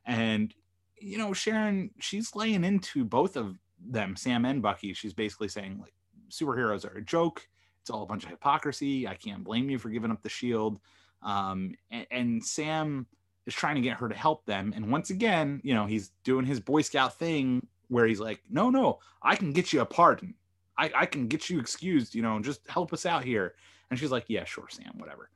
And 0.05 0.55
you 1.01 1.19
know, 1.19 1.33
Sharon, 1.33 1.91
she's 2.01 2.35
laying 2.35 2.65
into 2.65 3.05
both 3.05 3.37
of 3.37 3.57
them, 3.81 4.17
Sam 4.17 4.45
and 4.45 4.63
Bucky. 4.63 4.95
She's 4.95 5.15
basically 5.15 5.49
saying 5.49 5.79
like, 5.81 5.95
superheroes 6.31 6.85
are 6.87 6.99
a 6.99 7.03
joke. 7.03 7.49
It's 7.87 7.91
all 7.93 8.03
a 8.03 8.07
bunch 8.07 8.24
of 8.24 8.30
hypocrisy. 8.30 9.07
I 9.07 9.14
can't 9.14 9.45
blame 9.45 9.70
you 9.70 9.78
for 9.78 9.91
giving 9.91 10.11
up 10.11 10.20
the 10.20 10.28
shield. 10.28 10.80
Um, 11.22 11.76
and, 11.93 12.07
and 12.11 12.45
Sam 12.45 13.07
is 13.47 13.55
trying 13.55 13.76
to 13.76 13.80
get 13.80 13.99
her 13.99 14.09
to 14.09 14.14
help 14.14 14.45
them. 14.45 14.72
And 14.74 14.91
once 14.91 15.11
again, 15.11 15.61
you 15.62 15.72
know, 15.72 15.87
he's 15.87 16.11
doing 16.24 16.45
his 16.45 16.59
Boy 16.59 16.82
Scout 16.82 17.16
thing 17.16 17.64
where 17.87 18.05
he's 18.05 18.18
like, 18.18 18.43
no, 18.51 18.70
no, 18.70 18.99
I 19.22 19.37
can 19.37 19.53
get 19.53 19.72
you 19.72 19.82
a 19.82 19.87
pardon. 19.87 20.34
I, 20.76 20.91
I 20.97 21.07
can 21.07 21.28
get 21.28 21.49
you 21.49 21.61
excused, 21.61 22.12
you 22.16 22.22
know, 22.22 22.41
just 22.41 22.66
help 22.66 22.93
us 22.93 23.07
out 23.07 23.22
here. 23.22 23.55
And 23.89 24.01
she's 24.01 24.11
like, 24.11 24.24
yeah, 24.26 24.43
sure, 24.43 24.66
Sam, 24.68 24.95
whatever. 24.97 25.30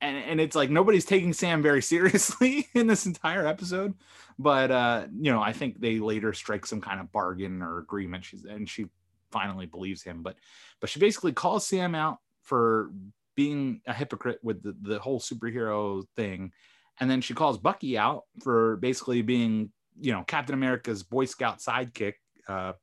And, 0.00 0.16
and 0.16 0.40
it's 0.40 0.56
like 0.56 0.70
nobody's 0.70 1.04
taking 1.04 1.32
Sam 1.32 1.62
very 1.62 1.82
seriously 1.82 2.66
in 2.74 2.88
this 2.88 3.06
entire 3.06 3.46
episode. 3.46 3.94
But, 4.40 4.72
uh, 4.72 5.06
you 5.16 5.30
know, 5.30 5.40
I 5.40 5.52
think 5.52 5.80
they 5.80 6.00
later 6.00 6.32
strike 6.32 6.66
some 6.66 6.80
kind 6.80 6.98
of 6.98 7.12
bargain 7.12 7.62
or 7.62 7.78
agreement. 7.78 8.24
She's, 8.24 8.44
and 8.44 8.68
she 8.68 8.86
finally 9.32 9.66
believes 9.66 10.02
him. 10.02 10.22
But, 10.22 10.36
but 10.80 10.90
she 10.90 11.00
basically 11.00 11.32
calls 11.32 11.66
Sam 11.66 11.94
out 11.94 12.18
for 12.42 12.90
being 13.34 13.80
a 13.86 13.94
hypocrite 13.94 14.40
with 14.42 14.62
the, 14.62 14.76
the 14.82 14.98
whole 14.98 15.18
superhero 15.20 16.04
thing. 16.16 16.52
And 17.00 17.10
then 17.10 17.20
she 17.20 17.34
calls 17.34 17.58
Bucky 17.58 17.96
out 17.96 18.24
for 18.42 18.76
basically 18.76 19.22
being, 19.22 19.72
you 19.98 20.12
know, 20.12 20.22
Captain 20.24 20.54
America's 20.54 21.02
Boy 21.02 21.24
Scout 21.24 21.58
sidekick. 21.58 22.14
Uh, 22.46 22.74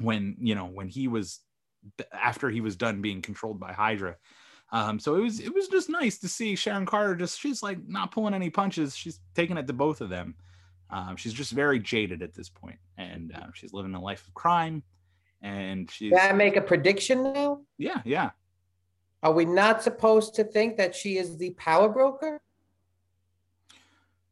when 0.00 0.36
you 0.40 0.54
know 0.54 0.66
when 0.66 0.88
he 0.88 1.08
was 1.08 1.40
after 2.12 2.50
he 2.50 2.60
was 2.60 2.76
done 2.76 3.00
being 3.00 3.22
controlled 3.22 3.60
by 3.60 3.72
Hydra. 3.72 4.16
Um, 4.72 4.98
so 4.98 5.16
it 5.16 5.20
was 5.20 5.40
it 5.40 5.54
was 5.54 5.68
just 5.68 5.88
nice 5.88 6.18
to 6.18 6.28
see 6.28 6.54
Sharon 6.56 6.86
Carter 6.86 7.14
just 7.14 7.40
she's 7.40 7.62
like 7.62 7.78
not 7.86 8.12
pulling 8.12 8.34
any 8.34 8.50
punches. 8.50 8.96
She's 8.96 9.20
taking 9.34 9.56
it 9.56 9.66
to 9.66 9.72
both 9.72 10.00
of 10.00 10.10
them. 10.10 10.34
Um, 10.90 11.16
she's 11.16 11.32
just 11.32 11.52
very 11.52 11.78
jaded 11.78 12.22
at 12.22 12.34
this 12.34 12.48
point, 12.48 12.78
and 12.96 13.32
uh, 13.34 13.46
she's 13.54 13.72
living 13.72 13.94
a 13.94 14.00
life 14.00 14.26
of 14.26 14.34
crime. 14.34 14.82
And 15.42 15.90
she's. 15.90 16.12
Can 16.12 16.30
I 16.30 16.32
make 16.32 16.56
a 16.56 16.60
prediction 16.60 17.32
now? 17.32 17.60
Yeah, 17.78 18.02
yeah. 18.04 18.30
Are 19.22 19.32
we 19.32 19.44
not 19.44 19.82
supposed 19.82 20.34
to 20.34 20.44
think 20.44 20.76
that 20.76 20.94
she 20.94 21.16
is 21.16 21.36
the 21.36 21.50
power 21.50 21.88
broker? 21.88 22.40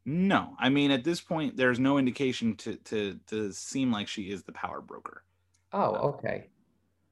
No, 0.05 0.55
I 0.59 0.69
mean 0.69 0.91
at 0.91 1.05
this 1.05 1.21
point, 1.21 1.57
there's 1.57 1.79
no 1.79 1.99
indication 1.99 2.57
to 2.57 2.77
to 2.77 3.19
to 3.27 3.53
seem 3.53 3.93
like 3.93 4.09
she 4.09 4.31
is 4.31 4.43
the 4.43 4.53
power 4.53 4.81
broker. 4.81 5.23
Oh, 5.73 5.95
okay. 5.95 6.49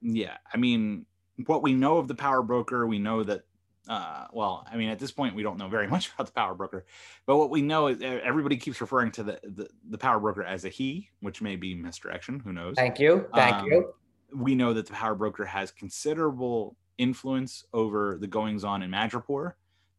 Yeah, 0.00 0.36
I 0.52 0.56
mean, 0.56 1.04
what 1.46 1.62
we 1.62 1.74
know 1.74 1.98
of 1.98 2.08
the 2.08 2.14
power 2.14 2.42
broker, 2.42 2.86
we 2.86 2.98
know 2.98 3.22
that. 3.24 3.42
Uh, 3.88 4.26
well, 4.32 4.66
I 4.70 4.76
mean, 4.76 4.88
at 4.88 4.98
this 4.98 5.12
point, 5.12 5.34
we 5.34 5.42
don't 5.42 5.58
know 5.58 5.68
very 5.68 5.86
much 5.94 6.12
about 6.12 6.26
the 6.26 6.32
power 6.32 6.54
broker, 6.54 6.86
but 7.26 7.36
what 7.36 7.50
we 7.50 7.62
know 7.62 7.88
is 7.88 8.02
everybody 8.02 8.56
keeps 8.56 8.80
referring 8.80 9.12
to 9.12 9.22
the 9.22 9.40
the, 9.42 9.68
the 9.90 9.98
power 9.98 10.18
broker 10.18 10.42
as 10.42 10.64
a 10.64 10.68
he, 10.68 11.10
which 11.20 11.40
may 11.40 11.56
be 11.56 11.74
misdirection. 11.74 12.40
Who 12.40 12.52
knows? 12.52 12.74
Thank 12.76 12.98
you. 12.98 13.26
Thank 13.34 13.56
um, 13.56 13.66
you. 13.66 13.94
We 14.34 14.54
know 14.54 14.72
that 14.74 14.86
the 14.86 14.92
power 14.92 15.14
broker 15.14 15.44
has 15.44 15.70
considerable 15.70 16.76
influence 16.98 17.64
over 17.72 18.18
the 18.18 18.26
goings 18.26 18.64
on 18.64 18.82
in 18.82 18.90
Madripoor, 18.90 19.52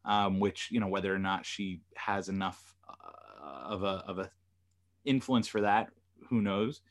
um, 0.04 0.40
which 0.40 0.68
you 0.70 0.80
know 0.80 0.88
whether 0.88 1.14
or 1.14 1.18
not 1.18 1.46
she 1.46 1.80
has 1.96 2.28
enough 2.28 2.74
uh, 2.88 3.68
of 3.68 3.82
a 3.82 4.04
of 4.06 4.18
a 4.18 4.30
influence 5.04 5.48
for 5.48 5.62
that, 5.62 5.88
who 6.28 6.40
knows? 6.40 6.82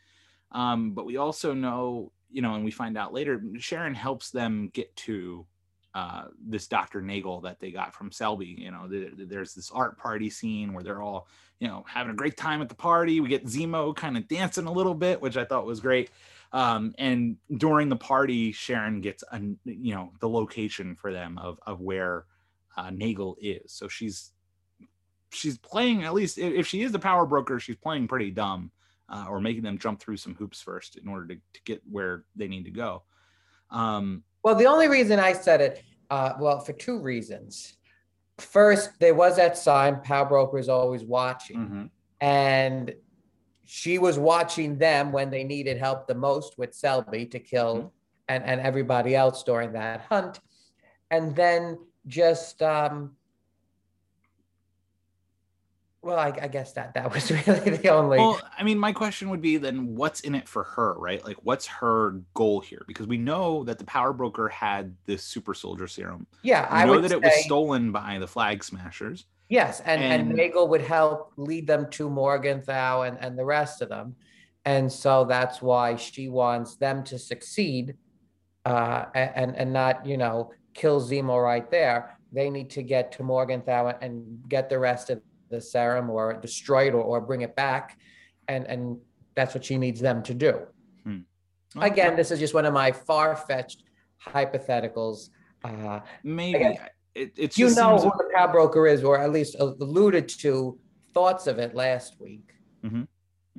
Um, 0.51 0.91
but 0.91 1.05
we 1.05 1.17
also 1.17 1.53
know, 1.53 2.11
you 2.31 2.41
know, 2.41 2.55
and 2.55 2.65
we 2.65 2.71
find 2.71 2.97
out 2.97 3.13
later, 3.13 3.41
Sharon 3.59 3.93
helps 3.93 4.31
them 4.31 4.69
get 4.73 4.95
to 4.97 5.45
uh, 5.97 6.25
this 6.39 6.67
Dr. 6.67 7.01
Nagel 7.01 7.41
that 7.41 7.59
they 7.59 7.71
got 7.71 7.95
from 7.95 8.11
Selby. 8.11 8.55
You 8.59 8.69
know, 8.69 8.87
the, 8.87 9.09
the, 9.17 9.25
there's 9.25 9.55
this 9.55 9.71
art 9.71 9.97
party 9.97 10.29
scene 10.29 10.71
where 10.71 10.83
they're 10.83 11.01
all, 11.01 11.27
you 11.59 11.67
know, 11.67 11.83
having 11.87 12.11
a 12.11 12.15
great 12.15 12.37
time 12.37 12.61
at 12.61 12.69
the 12.69 12.75
party. 12.75 13.19
We 13.19 13.29
get 13.29 13.47
Zemo 13.47 13.95
kind 13.95 14.15
of 14.15 14.27
dancing 14.27 14.67
a 14.67 14.71
little 14.71 14.93
bit, 14.93 15.19
which 15.19 15.37
I 15.37 15.43
thought 15.43 15.65
was 15.65 15.79
great. 15.79 16.11
Um, 16.53 16.93
and 16.99 17.37
during 17.57 17.89
the 17.89 17.95
party, 17.95 18.51
Sharon 18.51 19.01
gets, 19.01 19.23
a, 19.31 19.41
you 19.65 19.95
know, 19.95 20.11
the 20.19 20.29
location 20.29 20.95
for 20.95 21.11
them 21.11 21.39
of, 21.39 21.57
of 21.65 21.81
where 21.81 22.25
uh, 22.77 22.91
Nagel 22.91 23.35
is. 23.41 23.71
So 23.71 23.87
she's, 23.87 24.33
she's 25.31 25.57
playing, 25.57 26.03
at 26.03 26.13
least 26.13 26.37
if 26.37 26.67
she 26.67 26.83
is 26.83 26.91
the 26.91 26.99
power 26.99 27.25
broker, 27.25 27.59
she's 27.59 27.75
playing 27.75 28.07
pretty 28.07 28.29
dumb 28.29 28.69
uh, 29.09 29.25
or 29.27 29.41
making 29.41 29.63
them 29.63 29.79
jump 29.79 29.99
through 29.99 30.17
some 30.17 30.35
hoops 30.35 30.61
first 30.61 30.95
in 30.95 31.07
order 31.07 31.25
to, 31.33 31.35
to 31.53 31.61
get 31.65 31.81
where 31.89 32.23
they 32.35 32.47
need 32.47 32.65
to 32.65 32.71
go. 32.71 33.01
Um, 33.71 34.23
well, 34.47 34.55
the 34.55 34.65
only 34.65 34.87
reason 34.87 35.19
I 35.19 35.33
said 35.33 35.59
it, 35.59 35.83
uh, 36.09 36.31
well, 36.39 36.61
for 36.61 36.71
two 36.71 37.01
reasons. 37.01 37.75
First, 38.37 38.91
there 38.97 39.13
was 39.13 39.35
that 39.35 39.57
sign, 39.57 39.99
Power 39.99 40.25
Broker 40.25 40.57
is 40.57 40.69
always 40.69 41.03
watching. 41.03 41.57
Mm-hmm. 41.57 41.85
And 42.21 42.95
she 43.65 43.97
was 43.97 44.17
watching 44.17 44.77
them 44.77 45.11
when 45.11 45.29
they 45.29 45.43
needed 45.43 45.77
help 45.77 46.07
the 46.07 46.15
most 46.15 46.57
with 46.57 46.73
Selby 46.73 47.25
to 47.25 47.39
kill 47.39 47.75
mm-hmm. 47.75 47.87
and, 48.29 48.45
and 48.45 48.61
everybody 48.61 49.17
else 49.17 49.43
during 49.43 49.73
that 49.73 50.05
hunt. 50.09 50.39
And 51.11 51.35
then 51.35 51.77
just 52.05 52.61
um, 52.61 53.17
well, 56.07 56.17
I, 56.17 56.27
I, 56.41 56.47
guess 56.47 56.71
that 56.71 56.93
that 56.93 57.13
was 57.13 57.29
really 57.29 57.71
the 57.71 57.89
only. 57.89 58.17
Well, 58.17 58.39
I 58.57 58.63
mean, 58.63 58.79
my 58.79 58.93
question 58.93 59.29
would 59.29 59.41
be 59.41 59.57
then, 59.57 59.93
what's 59.93 60.21
in 60.21 60.35
it 60.35 60.47
for 60.47 60.63
her, 60.63 60.93
right? 60.93 61.23
Like, 61.23 61.35
what's 61.43 61.67
her 61.67 62.21
goal 62.33 62.61
here? 62.61 62.85
Because 62.87 63.07
we 63.07 63.17
know 63.17 63.65
that 63.65 63.77
the 63.77 63.83
power 63.83 64.13
broker 64.13 64.47
had 64.47 64.95
this 65.05 65.21
super 65.25 65.53
soldier 65.53 65.85
serum. 65.85 66.25
Yeah, 66.43 66.61
we 66.73 66.79
I 66.79 66.85
know 66.85 67.01
that 67.01 67.09
say, 67.09 67.17
it 67.17 67.23
was 67.23 67.43
stolen 67.43 67.91
by 67.91 68.19
the 68.19 68.27
Flag 68.27 68.63
Smashers. 68.63 69.25
Yes, 69.49 69.81
and 69.81 70.01
and, 70.01 70.29
and 70.29 70.33
Nagel 70.33 70.69
would 70.69 70.81
help 70.81 71.33
lead 71.35 71.67
them 71.67 71.89
to 71.91 72.09
Morgenthau 72.09 73.01
and 73.01 73.17
and 73.19 73.37
the 73.37 73.45
rest 73.45 73.81
of 73.81 73.89
them, 73.89 74.15
and 74.63 74.89
so 74.89 75.25
that's 75.25 75.61
why 75.61 75.97
she 75.97 76.29
wants 76.29 76.77
them 76.77 77.03
to 77.03 77.19
succeed, 77.19 77.95
uh, 78.63 79.05
and 79.13 79.57
and 79.57 79.73
not 79.73 80.05
you 80.05 80.15
know 80.15 80.51
kill 80.73 81.01
Zemo 81.01 81.43
right 81.43 81.69
there. 81.69 82.17
They 82.31 82.49
need 82.49 82.69
to 82.71 82.83
get 82.83 83.11
to 83.13 83.23
Morgenthau 83.23 83.93
and 84.01 84.41
get 84.47 84.69
the 84.69 84.79
rest 84.79 85.09
of 85.09 85.21
the 85.49 85.61
serum 85.61 86.09
or 86.09 86.33
destroy 86.33 86.87
it 86.87 86.93
or, 86.93 87.01
or 87.01 87.21
bring 87.21 87.41
it 87.41 87.55
back. 87.55 87.99
And, 88.47 88.65
and 88.67 88.97
that's 89.35 89.53
what 89.53 89.65
she 89.65 89.77
needs 89.77 89.99
them 89.99 90.23
to 90.23 90.33
do. 90.33 90.61
Hmm. 91.03 91.19
Okay. 91.75 91.87
Again, 91.87 92.15
this 92.15 92.31
is 92.31 92.39
just 92.39 92.53
one 92.53 92.65
of 92.65 92.73
my 92.73 92.91
far 92.91 93.35
fetched 93.35 93.83
hypotheticals. 94.25 95.29
Uh, 95.63 95.99
Maybe 96.23 96.55
again, 96.55 96.77
it, 97.15 97.33
it's 97.35 97.57
you 97.57 97.73
know 97.73 97.97
who 97.97 98.11
the 98.17 98.29
power 98.33 98.51
broker 98.51 98.87
is, 98.87 99.03
or 99.03 99.19
at 99.19 99.31
least 99.31 99.55
alluded 99.59 100.29
to 100.29 100.77
thoughts 101.13 101.47
of 101.47 101.59
it 101.59 101.75
last 101.75 102.19
week. 102.19 102.53
Mm-hmm. 102.85 103.01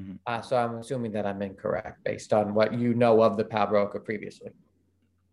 Mm-hmm. 0.00 0.12
Uh, 0.26 0.40
so 0.40 0.56
I'm 0.56 0.76
assuming 0.76 1.12
that 1.12 1.26
I'm 1.26 1.42
incorrect 1.42 2.04
based 2.04 2.32
on 2.32 2.54
what 2.54 2.72
you 2.72 2.94
know 2.94 3.20
of 3.22 3.36
the 3.36 3.44
power 3.44 3.66
broker 3.66 3.98
previously. 3.98 4.50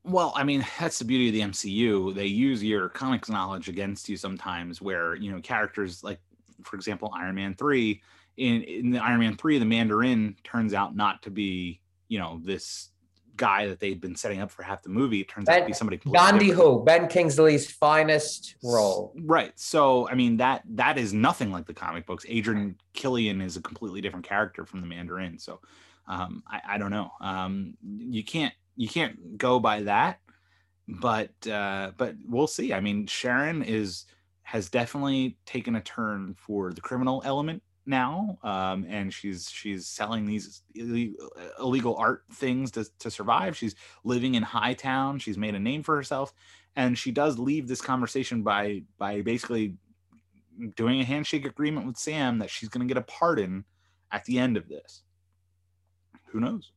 Well, 0.04 0.34
I 0.36 0.44
mean, 0.44 0.66
that's 0.80 1.00
the 1.00 1.06
beauty 1.06 1.28
of 1.30 1.34
the 1.34 1.42
MCU. 1.54 2.14
They 2.14 2.28
use 2.28 2.64
your 2.64 2.90
comics 2.90 3.30
knowledge 3.30 3.70
against 3.70 4.08
you 4.10 4.18
sometimes, 4.18 4.82
where 4.82 5.16
you 5.16 5.32
know 5.32 5.40
characters 5.42 6.04
like 6.04 6.20
for 6.64 6.76
example, 6.76 7.12
Iron 7.16 7.36
Man 7.36 7.56
3, 7.56 8.02
in, 8.38 8.64
in 8.64 8.92
the 8.92 9.00
Iron 9.00 9.20
Man 9.20 9.38
3, 9.38 9.60
the 9.60 9.66
Mandarin 9.66 10.36
turns 10.44 10.74
out 10.74 10.96
not 10.96 11.22
to 11.24 11.30
be, 11.30 11.82
you 12.08 12.20
know, 12.20 12.40
this 12.44 12.90
guy 13.38 13.68
that 13.68 13.80
they've 13.80 14.00
been 14.00 14.16
setting 14.16 14.42
up 14.42 14.52
for 14.52 14.64
half 14.64 14.82
the 14.82 14.90
movie. 14.90 15.22
It 15.22 15.30
turns 15.30 15.46
ben, 15.46 15.58
out 15.58 15.60
to 15.62 15.68
be 15.68 15.74
somebody. 15.74 15.98
Gandhi 15.98 16.50
who 16.50 16.84
Ben 16.84 17.08
Kingsley's 17.08 17.70
finest 17.70 18.56
role. 18.64 19.14
Right. 19.24 19.52
So 19.56 20.08
I 20.10 20.16
mean 20.16 20.38
that 20.38 20.64
that 20.70 20.98
is 20.98 21.14
nothing 21.14 21.52
like 21.52 21.66
the 21.66 21.74
comic 21.74 22.06
books. 22.06 22.26
Adrian 22.28 22.78
Killian 22.94 23.42
is 23.42 23.58
a 23.58 23.62
completely 23.62 24.02
different 24.02 24.26
character 24.26 24.66
from 24.66 24.82
the 24.82 24.88
Mandarin. 24.88 25.38
So 25.38 25.60
um, 26.08 26.44
I, 26.48 26.62
I 26.70 26.78
don't 26.78 26.92
know. 26.92 27.12
Um, 27.22 27.76
you 27.84 28.24
can't 28.24 28.54
you 28.76 28.88
can't 28.88 29.38
go 29.38 29.60
by 29.60 29.82
that, 29.84 30.20
but 30.88 31.32
uh, 31.48 31.92
but 31.98 32.16
we'll 32.28 32.48
see. 32.48 32.74
I 32.74 32.80
mean, 32.80 33.08
Sharon 33.08 33.64
is 33.64 34.06
has 34.46 34.70
definitely 34.70 35.38
taken 35.46 35.76
a 35.76 35.82
turn 35.82 36.36
for 36.38 36.72
the 36.72 36.80
criminal 36.80 37.22
element 37.26 37.64
now 37.88 38.38
um, 38.44 38.86
and 38.88 39.12
she's 39.12 39.50
she's 39.50 39.88
selling 39.88 40.26
these 40.26 40.62
illegal 41.60 41.96
art 41.98 42.24
things 42.32 42.72
to, 42.72 42.86
to 43.00 43.10
survive. 43.10 43.58
She's 43.58 43.76
living 44.04 44.36
in 44.36 44.44
hightown. 44.44 45.20
She's 45.20 45.38
made 45.38 45.56
a 45.56 45.60
name 45.60 45.82
for 45.82 45.96
herself 45.96 46.32
and 46.76 46.96
she 46.96 47.12
does 47.12 47.40
leave 47.40 47.68
this 47.68 47.82
conversation 47.82 48.44
by 48.44 48.84
by 49.00 49.22
basically 49.22 49.76
doing 50.76 51.02
a 51.02 51.06
handshake 51.06 51.46
agreement 51.46 51.88
with 51.88 51.98
sam 51.98 52.38
that 52.38 52.52
she's 52.52 52.70
going 52.70 52.88
to 52.88 52.92
get 52.92 53.02
a 53.02 53.06
pardon 53.06 53.66
at 54.12 54.24
the 54.26 54.38
end 54.38 54.58
of 54.58 54.70
this. 54.70 55.02
Who 56.28 56.40
knows? 56.40 56.72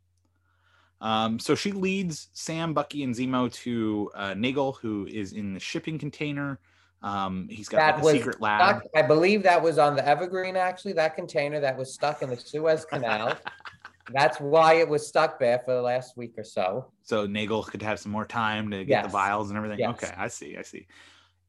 Um, 1.02 1.38
so 1.38 1.54
she 1.54 1.72
leads 1.72 2.28
sam 2.32 2.72
bucky 2.72 3.04
and 3.04 3.14
zemo 3.14 3.52
to 3.52 4.10
uh, 4.14 4.34
nagel 4.34 4.72
who 4.72 5.06
is 5.06 5.34
in 5.34 5.52
the 5.52 5.60
shipping 5.60 5.98
container 5.98 6.58
um, 7.02 7.46
he's 7.48 7.68
got 7.68 8.02
like 8.02 8.14
a 8.14 8.18
secret 8.18 8.40
lab. 8.40 8.80
Stuck, 8.80 8.84
I 8.96 9.02
believe 9.02 9.42
that 9.44 9.62
was 9.62 9.78
on 9.78 9.94
the 9.94 10.06
Evergreen, 10.06 10.56
actually, 10.56 10.94
that 10.94 11.14
container 11.14 11.60
that 11.60 11.76
was 11.76 11.92
stuck 11.94 12.22
in 12.22 12.30
the 12.30 12.36
Suez 12.36 12.84
Canal. 12.84 13.36
That's 14.12 14.40
why 14.40 14.74
it 14.74 14.88
was 14.88 15.06
stuck 15.06 15.38
there 15.38 15.60
for 15.64 15.74
the 15.74 15.82
last 15.82 16.16
week 16.16 16.34
or 16.38 16.44
so. 16.44 16.90
So 17.02 17.26
Nagel 17.26 17.62
could 17.62 17.82
have 17.82 18.00
some 18.00 18.10
more 18.10 18.24
time 18.24 18.70
to 18.70 18.78
get 18.78 18.88
Yes. 18.88 19.04
the 19.04 19.10
vials 19.10 19.50
and 19.50 19.56
everything. 19.56 19.78
Yes. 19.80 20.02
Okay, 20.02 20.14
I 20.16 20.28
see. 20.28 20.56
I 20.56 20.62
see. 20.62 20.86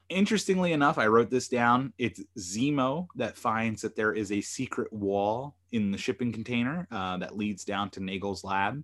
Interestingly 0.10 0.74
enough, 0.74 0.98
I 0.98 1.08
wrote 1.08 1.30
this 1.30 1.48
down. 1.48 1.94
It's 1.98 2.22
Zemo 2.38 3.08
that 3.16 3.38
finds 3.38 3.82
that 3.84 3.96
there 3.96 4.12
is 4.12 4.32
a 4.32 4.42
secret 4.42 4.92
wall 4.92 5.56
in 5.72 5.92
the 5.92 5.98
shipping 5.98 6.32
container 6.34 6.88
uh, 6.92 7.18
that 7.18 7.38
leads 7.38 7.64
down 7.64 7.92
to 7.92 8.04
Nagel's 8.04 8.44
lab. 8.44 8.84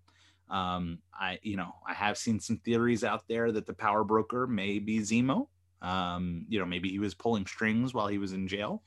Um, 0.50 1.00
I, 1.14 1.40
you 1.42 1.58
know, 1.58 1.74
I 1.86 1.94
have 1.94 2.18
seen 2.18 2.40
some 2.40 2.58
theories 2.58 3.04
out 3.04 3.24
there 3.28 3.52
that 3.52 3.66
the 3.66 3.74
power 3.74 4.04
broker 4.04 4.46
may 4.48 4.78
be 4.80 5.00
Zemo. 5.00 5.48
Um, 5.86 6.46
you 6.50 6.60
know, 6.60 6.66
maybe 6.66 6.90
he 6.90 7.00
was 7.00 7.14
pulling 7.14 7.46
strings 7.46 7.94
while 7.94 8.08
he 8.08 8.18
was 8.18 8.34
in 8.34 8.48
jail. 8.48 8.84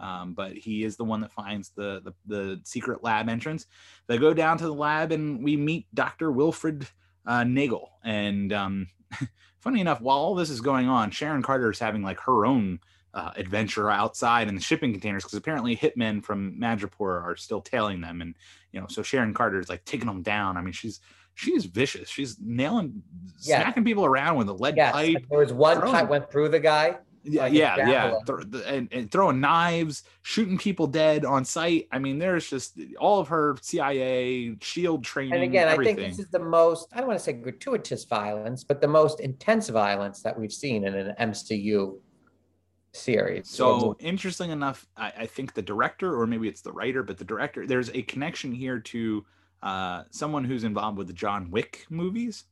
Um, 0.00 0.32
but 0.32 0.52
he 0.52 0.84
is 0.84 0.96
the 0.96 1.04
one 1.04 1.20
that 1.22 1.32
finds 1.32 1.70
the, 1.70 2.00
the 2.04 2.12
the 2.26 2.60
secret 2.64 3.02
lab 3.02 3.28
entrance. 3.28 3.66
They 4.06 4.16
go 4.16 4.32
down 4.32 4.56
to 4.58 4.64
the 4.64 4.74
lab 4.74 5.12
and 5.12 5.42
we 5.42 5.56
meet 5.56 5.86
Dr. 5.92 6.30
Wilfred 6.30 6.86
uh, 7.26 7.44
Nagel. 7.44 7.90
And 8.04 8.52
um, 8.52 8.86
funny 9.60 9.80
enough, 9.80 10.00
while 10.00 10.18
all 10.18 10.34
this 10.34 10.50
is 10.50 10.60
going 10.60 10.88
on, 10.88 11.10
Sharon 11.10 11.42
Carter 11.42 11.70
is 11.70 11.80
having 11.80 12.02
like 12.02 12.20
her 12.20 12.46
own 12.46 12.78
uh, 13.12 13.32
adventure 13.36 13.90
outside 13.90 14.48
in 14.48 14.54
the 14.54 14.60
shipping 14.60 14.92
containers 14.92 15.24
because 15.24 15.36
apparently 15.36 15.76
hitmen 15.76 16.24
from 16.24 16.58
Madripoor 16.60 17.22
are 17.24 17.36
still 17.36 17.60
tailing 17.60 18.00
them, 18.00 18.20
and 18.20 18.36
you 18.72 18.80
know, 18.80 18.86
so 18.88 19.02
Sharon 19.02 19.34
Carter 19.34 19.58
is 19.58 19.68
like 19.68 19.84
taking 19.84 20.06
them 20.06 20.22
down. 20.22 20.56
I 20.56 20.60
mean, 20.60 20.72
she's 20.72 21.00
she's 21.38 21.66
vicious. 21.66 22.08
She's 22.08 22.36
nailing, 22.40 23.00
Yeah. 23.42 23.62
smacking 23.62 23.84
people 23.84 24.04
around 24.04 24.36
with 24.38 24.48
a 24.48 24.52
lead 24.52 24.76
Yes, 24.76 24.92
pipe. 24.92 25.24
there 25.30 25.38
was 25.38 25.52
one 25.52 25.76
Throwing- 25.78 25.92
pipe 25.94 26.08
went 26.08 26.30
through 26.32 26.48
the 26.48 26.58
guy. 26.58 26.96
Yeah, 27.22 27.42
like 27.42 27.52
yeah, 27.52 27.76
yeah. 27.88 28.18
the- 28.26 28.64
and, 28.66 28.88
and 28.92 29.10
throwing 29.10 29.38
knives, 29.40 30.02
shooting 30.22 30.56
people 30.58 30.86
dead 30.88 31.24
on 31.24 31.44
sight. 31.44 31.86
I 31.92 31.98
mean, 32.00 32.18
there's 32.18 32.48
just 32.48 32.78
all 32.98 33.20
of 33.20 33.28
her 33.28 33.56
CIA 33.60 34.56
shield 34.62 35.04
training. 35.04 35.34
And 35.34 35.42
again, 35.44 35.68
everything. 35.68 35.98
I 35.98 36.00
think 36.02 36.16
this 36.16 36.24
is 36.24 36.30
the 36.30 36.38
most, 36.40 36.88
I 36.92 36.98
don't 36.98 37.06
want 37.06 37.18
to 37.20 37.24
say 37.24 37.34
gratuitous 37.34 38.04
violence, 38.04 38.64
but 38.64 38.80
the 38.80 38.88
most 38.88 39.20
intense 39.20 39.68
violence 39.68 40.22
that 40.22 40.36
we've 40.38 40.52
seen 40.52 40.84
in 40.84 40.94
an 40.94 41.14
MCU 41.20 42.00
series. 42.92 43.48
So 43.50 43.96
interesting 44.00 44.50
enough, 44.50 44.86
I, 44.96 45.12
I 45.18 45.26
think 45.26 45.54
the 45.54 45.62
director, 45.62 46.18
or 46.20 46.26
maybe 46.26 46.48
it's 46.48 46.62
the 46.62 46.72
writer, 46.72 47.02
but 47.02 47.18
the 47.18 47.24
director, 47.24 47.66
there's 47.66 47.90
a 47.90 48.02
connection 48.02 48.50
here 48.52 48.78
to 48.80 49.24
uh, 49.62 50.04
someone 50.10 50.44
who's 50.44 50.64
involved 50.64 50.98
with 50.98 51.06
the 51.06 51.12
John 51.12 51.50
Wick 51.50 51.86
movies, 51.90 52.44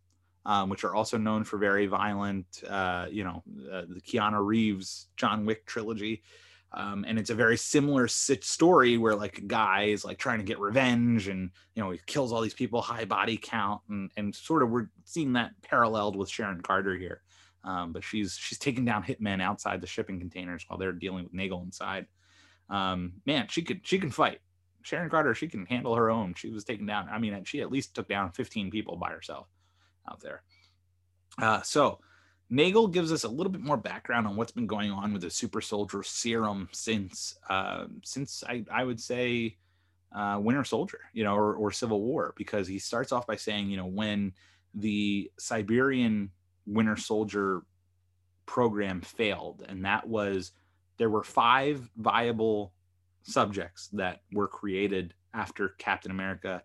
um, 0.45 0.69
which 0.69 0.85
are 0.85 0.95
also 0.95 1.19
known 1.19 1.45
for 1.45 1.59
very 1.59 1.87
violent, 1.87 2.47
uh, 2.69 3.07
you 3.11 3.25
know, 3.25 3.43
uh, 3.73 3.83
the 3.89 4.01
Keanu 4.01 4.45
Reeves 4.45 5.09
John 5.17 5.47
Wick 5.47 5.67
trilogy. 5.67 6.23
Um, 6.73 7.05
and 7.09 7.19
it's 7.19 7.31
a 7.31 7.35
very 7.35 7.57
similar 7.57 8.07
story 8.09 8.99
where 8.99 9.15
like 9.15 9.39
a 9.39 9.43
guy 9.43 9.85
is 9.85 10.05
like 10.05 10.19
trying 10.19 10.39
to 10.39 10.45
get 10.45 10.59
revenge 10.59 11.29
and 11.29 11.51
you 11.75 11.83
know 11.83 11.91
he 11.91 12.01
kills 12.07 12.33
all 12.33 12.43
these 12.43 12.55
people 12.55 12.83
high 12.83 13.05
body 13.05 13.39
count 13.41 13.81
and 13.89 14.11
and 14.17 14.35
sort 14.35 14.63
of 14.63 14.69
we're 14.69 14.89
seeing 15.05 15.35
that 15.35 15.53
paralleled 15.63 16.17
with 16.17 16.29
sharon 16.29 16.61
carter 16.61 16.97
here 16.97 17.23
um, 17.67 17.93
but 17.93 18.05
she's 18.05 18.39
she's 18.41 18.59
taking 18.59 18.85
down 18.85 19.03
hitmen 19.03 19.43
outside 19.43 19.81
the 19.81 19.87
shipping 19.87 20.21
containers 20.21 20.65
while 20.67 20.79
they're 20.79 20.93
dealing 20.93 21.25
with 21.25 21.35
Nagel 21.35 21.63
inside. 21.63 22.07
Um, 22.71 23.15
man, 23.27 23.49
she 23.49 23.63
could 23.63 23.81
she 23.87 23.99
can 23.99 24.11
fight. 24.11 24.41
Sharon 24.87 25.11
Carter, 25.11 25.35
she 25.35 25.49
can 25.49 25.67
handle 25.67 25.97
her 25.97 26.09
own. 26.11 26.35
She 26.35 26.49
was 26.49 26.63
taken 26.63 26.87
down. 26.87 27.09
I 27.11 27.19
mean, 27.19 27.43
she 27.43 27.61
at 27.61 27.73
least 27.73 27.97
took 27.97 28.09
down 28.09 28.31
15 28.31 28.71
people 28.71 28.97
by 28.97 29.11
herself 29.11 29.49
out 30.09 30.21
there. 30.21 30.43
Uh, 31.43 31.61
so 31.63 31.99
Nagel 32.51 32.87
gives 32.87 33.11
us 33.11 33.25
a 33.25 33.29
little 33.29 33.51
bit 33.51 33.61
more 33.61 33.77
background 33.77 34.29
on 34.29 34.37
what's 34.37 34.53
been 34.53 34.69
going 34.69 34.93
on 34.93 35.13
with 35.13 35.23
the 35.23 35.31
super 35.31 35.61
soldier 35.61 36.05
serum 36.05 36.69
since 36.71 37.37
uh, 37.49 37.87
since 38.05 38.45
I, 38.47 38.65
I 38.71 38.85
would 38.85 39.01
say 39.01 39.57
uh, 40.15 40.39
Winter 40.41 40.63
Soldier, 40.63 41.01
you 41.13 41.25
know, 41.25 41.35
or, 41.35 41.57
or 41.57 41.73
Civil 41.73 42.01
War, 42.01 42.33
because 42.37 42.69
he 42.69 42.79
starts 42.79 43.11
off 43.11 43.27
by 43.27 43.35
saying, 43.35 43.69
you 43.69 43.77
know, 43.77 43.87
when 43.87 44.35
the 44.73 45.33
Siberian 45.37 46.31
Winter 46.65 46.97
Soldier 46.97 47.63
program 48.47 49.01
failed, 49.01 49.65
and 49.69 49.85
that 49.85 50.07
was 50.07 50.53
there 50.97 51.11
were 51.11 51.25
five 51.25 51.91
viable 51.97 52.73
subjects 53.27 53.89
that 53.89 54.23
were 54.33 54.49
created 54.49 55.15
after 55.35 55.71
Captain 55.79 56.11
America. 56.11 56.63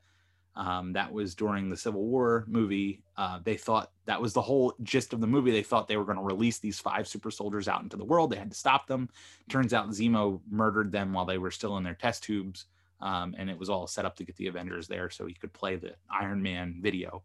Um, 0.55 0.91
that 0.93 1.11
was 1.11 1.33
during 1.33 1.69
the 1.69 1.77
Civil 1.77 2.05
War 2.05 2.45
movie. 2.47 3.03
Uh, 3.15 3.39
they 3.43 3.55
thought 3.55 3.91
that 4.05 4.21
was 4.21 4.33
the 4.33 4.41
whole 4.41 4.73
gist 4.83 5.13
of 5.13 5.21
the 5.21 5.27
movie. 5.27 5.51
They 5.51 5.63
thought 5.63 5.87
they 5.87 5.97
were 5.97 6.05
going 6.05 6.17
to 6.17 6.23
release 6.23 6.59
these 6.59 6.79
five 6.79 7.07
super 7.07 7.31
soldiers 7.31 7.67
out 7.67 7.83
into 7.83 7.95
the 7.95 8.05
world. 8.05 8.31
They 8.31 8.37
had 8.37 8.51
to 8.51 8.57
stop 8.57 8.85
them. 8.85 9.09
Turns 9.49 9.73
out 9.73 9.89
Zemo 9.89 10.41
murdered 10.49 10.91
them 10.91 11.13
while 11.13 11.25
they 11.25 11.37
were 11.37 11.51
still 11.51 11.77
in 11.77 11.83
their 11.83 11.95
test 11.95 12.23
tubes. 12.23 12.65
Um, 12.99 13.33
and 13.37 13.49
it 13.49 13.57
was 13.57 13.69
all 13.69 13.87
set 13.87 14.05
up 14.05 14.15
to 14.17 14.25
get 14.25 14.35
the 14.35 14.47
Avengers 14.47 14.87
there 14.87 15.09
so 15.09 15.25
he 15.25 15.33
could 15.33 15.53
play 15.53 15.77
the 15.77 15.95
Iron 16.09 16.41
Man 16.41 16.79
video. 16.81 17.23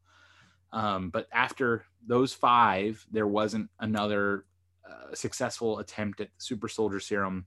Um, 0.72 1.10
but 1.10 1.26
after 1.32 1.84
those 2.06 2.32
five, 2.32 3.04
there 3.10 3.26
wasn't 3.26 3.70
another 3.80 4.46
uh, 4.88 5.14
successful 5.14 5.80
attempt 5.80 6.20
at 6.20 6.28
super 6.38 6.68
soldier 6.68 7.00
serum 7.00 7.44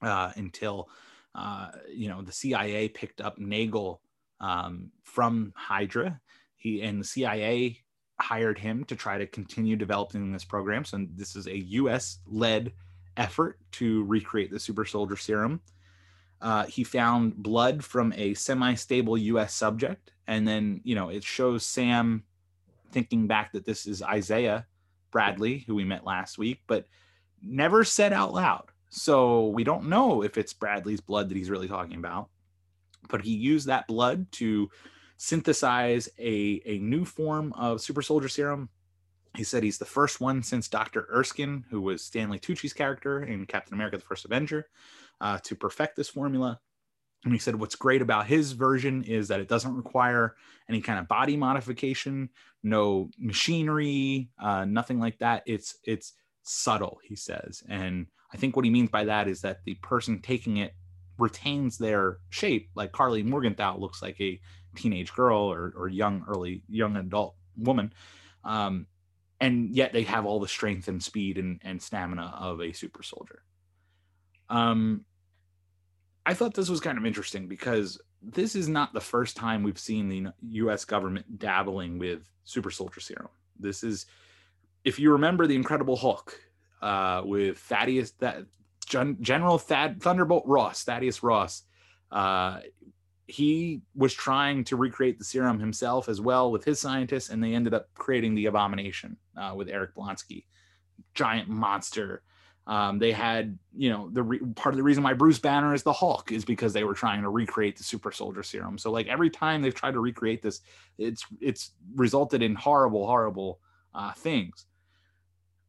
uh, 0.00 0.32
until 0.36 0.88
uh, 1.38 1.70
you 1.88 2.08
know 2.08 2.20
the 2.20 2.32
CIA 2.32 2.88
picked 2.88 3.20
up 3.20 3.38
Nagel 3.38 4.00
um, 4.40 4.90
from 5.04 5.52
Hydra. 5.54 6.20
He 6.56 6.82
and 6.82 7.00
the 7.00 7.04
CIA 7.04 7.78
hired 8.20 8.58
him 8.58 8.84
to 8.86 8.96
try 8.96 9.18
to 9.18 9.26
continue 9.26 9.76
developing 9.76 10.32
this 10.32 10.44
program. 10.44 10.84
So 10.84 11.06
this 11.14 11.36
is 11.36 11.46
a 11.46 11.56
U.S. 11.56 12.18
led 12.26 12.72
effort 13.16 13.60
to 13.72 14.04
recreate 14.04 14.50
the 14.50 14.58
super 14.58 14.84
soldier 14.84 15.16
serum. 15.16 15.60
Uh, 16.40 16.64
he 16.66 16.82
found 16.82 17.36
blood 17.36 17.84
from 17.84 18.12
a 18.16 18.34
semi-stable 18.34 19.16
U.S. 19.18 19.54
subject, 19.54 20.10
and 20.26 20.46
then 20.46 20.80
you 20.82 20.96
know 20.96 21.08
it 21.08 21.22
shows 21.22 21.64
Sam 21.64 22.24
thinking 22.90 23.28
back 23.28 23.52
that 23.52 23.64
this 23.64 23.86
is 23.86 24.02
Isaiah 24.02 24.66
Bradley, 25.12 25.58
who 25.68 25.76
we 25.76 25.84
met 25.84 26.04
last 26.04 26.36
week, 26.36 26.62
but 26.66 26.86
never 27.40 27.84
said 27.84 28.12
out 28.12 28.34
loud. 28.34 28.72
So 28.90 29.48
we 29.48 29.64
don't 29.64 29.88
know 29.88 30.22
if 30.22 30.38
it's 30.38 30.52
Bradley's 30.52 31.00
blood 31.00 31.28
that 31.28 31.36
he's 31.36 31.50
really 31.50 31.68
talking 31.68 31.98
about. 31.98 32.28
But 33.08 33.22
he 33.22 33.32
used 33.32 33.66
that 33.66 33.86
blood 33.86 34.30
to 34.32 34.70
synthesize 35.16 36.08
a, 36.18 36.62
a 36.64 36.78
new 36.78 37.04
form 37.04 37.52
of 37.54 37.80
super 37.80 38.02
soldier 38.02 38.28
serum. 38.28 38.68
He 39.36 39.44
said 39.44 39.62
he's 39.62 39.78
the 39.78 39.84
first 39.84 40.20
one 40.20 40.42
since 40.42 40.68
Dr. 40.68 41.06
Erskine, 41.12 41.64
who 41.70 41.80
was 41.80 42.02
Stanley 42.02 42.38
Tucci's 42.38 42.72
character 42.72 43.22
in 43.22 43.46
Captain 43.46 43.74
America 43.74 43.98
the 43.98 44.04
First 44.04 44.24
Avenger, 44.24 44.68
uh, 45.20 45.38
to 45.44 45.54
perfect 45.54 45.96
this 45.96 46.08
formula. 46.08 46.60
And 47.24 47.32
he 47.32 47.38
said 47.38 47.56
what's 47.56 47.74
great 47.74 48.00
about 48.00 48.26
his 48.26 48.52
version 48.52 49.02
is 49.02 49.28
that 49.28 49.40
it 49.40 49.48
doesn't 49.48 49.76
require 49.76 50.36
any 50.68 50.80
kind 50.80 50.98
of 50.98 51.08
body 51.08 51.36
modification, 51.36 52.30
no 52.62 53.10
machinery, 53.18 54.30
uh, 54.40 54.64
nothing 54.64 55.00
like 55.00 55.18
that. 55.18 55.42
It's 55.46 55.76
it's 55.84 56.14
subtle, 56.42 57.00
he 57.02 57.16
says. 57.16 57.62
And 57.68 58.06
I 58.32 58.36
think 58.36 58.56
what 58.56 58.64
he 58.64 58.70
means 58.70 58.90
by 58.90 59.04
that 59.04 59.28
is 59.28 59.40
that 59.42 59.64
the 59.64 59.74
person 59.74 60.20
taking 60.20 60.58
it 60.58 60.74
retains 61.18 61.78
their 61.78 62.18
shape. 62.30 62.70
Like 62.74 62.92
Karli 62.92 63.22
Morgenthau 63.22 63.78
looks 63.78 64.02
like 64.02 64.20
a 64.20 64.40
teenage 64.76 65.12
girl 65.12 65.38
or, 65.38 65.72
or 65.76 65.88
young, 65.88 66.24
early 66.28 66.62
young 66.68 66.96
adult 66.96 67.34
woman. 67.56 67.92
Um, 68.44 68.86
and 69.40 69.74
yet 69.74 69.92
they 69.92 70.02
have 70.02 70.26
all 70.26 70.40
the 70.40 70.48
strength 70.48 70.88
and 70.88 71.02
speed 71.02 71.38
and, 71.38 71.60
and 71.62 71.80
stamina 71.80 72.34
of 72.38 72.60
a 72.60 72.72
super 72.72 73.02
soldier. 73.02 73.42
Um, 74.48 75.04
I 76.26 76.34
thought 76.34 76.54
this 76.54 76.68
was 76.68 76.80
kind 76.80 76.98
of 76.98 77.06
interesting 77.06 77.48
because 77.48 78.00
this 78.22 78.54
is 78.54 78.68
not 78.68 78.92
the 78.92 79.00
first 79.00 79.36
time 79.36 79.62
we've 79.62 79.78
seen 79.78 80.08
the 80.08 80.32
U.S. 80.50 80.84
government 80.84 81.38
dabbling 81.38 81.98
with 81.98 82.28
super 82.44 82.70
soldier 82.70 83.00
serum. 83.00 83.28
This 83.58 83.84
is, 83.84 84.06
if 84.84 84.98
you 84.98 85.12
remember, 85.12 85.46
the 85.46 85.54
Incredible 85.54 85.96
Hulk 85.96 86.38
uh, 86.82 87.22
with 87.24 87.58
Thaddeus, 87.58 88.12
that 88.20 88.44
Gen- 88.86 89.18
General 89.20 89.58
Thad 89.58 90.02
Thunderbolt 90.02 90.44
Ross, 90.46 90.82
Thaddeus 90.84 91.22
Ross. 91.22 91.62
Uh, 92.10 92.60
he 93.26 93.82
was 93.94 94.14
trying 94.14 94.64
to 94.64 94.76
recreate 94.76 95.18
the 95.18 95.24
serum 95.24 95.60
himself 95.60 96.08
as 96.08 96.20
well 96.20 96.50
with 96.50 96.64
his 96.64 96.80
scientists, 96.80 97.28
and 97.28 97.44
they 97.44 97.54
ended 97.54 97.74
up 97.74 97.86
creating 97.94 98.34
the 98.34 98.46
Abomination 98.46 99.18
uh, 99.36 99.52
with 99.54 99.68
Eric 99.68 99.94
Blonsky, 99.94 100.44
giant 101.14 101.48
monster. 101.48 102.22
Um, 102.66 102.98
they 102.98 103.12
had, 103.12 103.58
you 103.76 103.90
know, 103.90 104.08
the 104.10 104.22
re- 104.22 104.40
part 104.56 104.74
of 104.74 104.76
the 104.78 104.82
reason 104.82 105.02
why 105.02 105.12
Bruce 105.12 105.38
Banner 105.38 105.74
is 105.74 105.82
the 105.82 105.92
Hulk 105.92 106.32
is 106.32 106.44
because 106.44 106.72
they 106.72 106.84
were 106.84 106.94
trying 106.94 107.22
to 107.22 107.28
recreate 107.28 107.76
the 107.76 107.84
super 107.84 108.12
soldier 108.12 108.42
serum. 108.42 108.78
So, 108.78 108.90
like 108.90 109.06
every 109.08 109.30
time 109.30 109.60
they've 109.60 109.74
tried 109.74 109.92
to 109.92 110.00
recreate 110.00 110.42
this, 110.42 110.60
it's 110.96 111.24
it's 111.40 111.72
resulted 111.94 112.42
in 112.42 112.54
horrible, 112.54 113.06
horrible 113.06 113.60
uh, 113.94 114.12
things. 114.12 114.66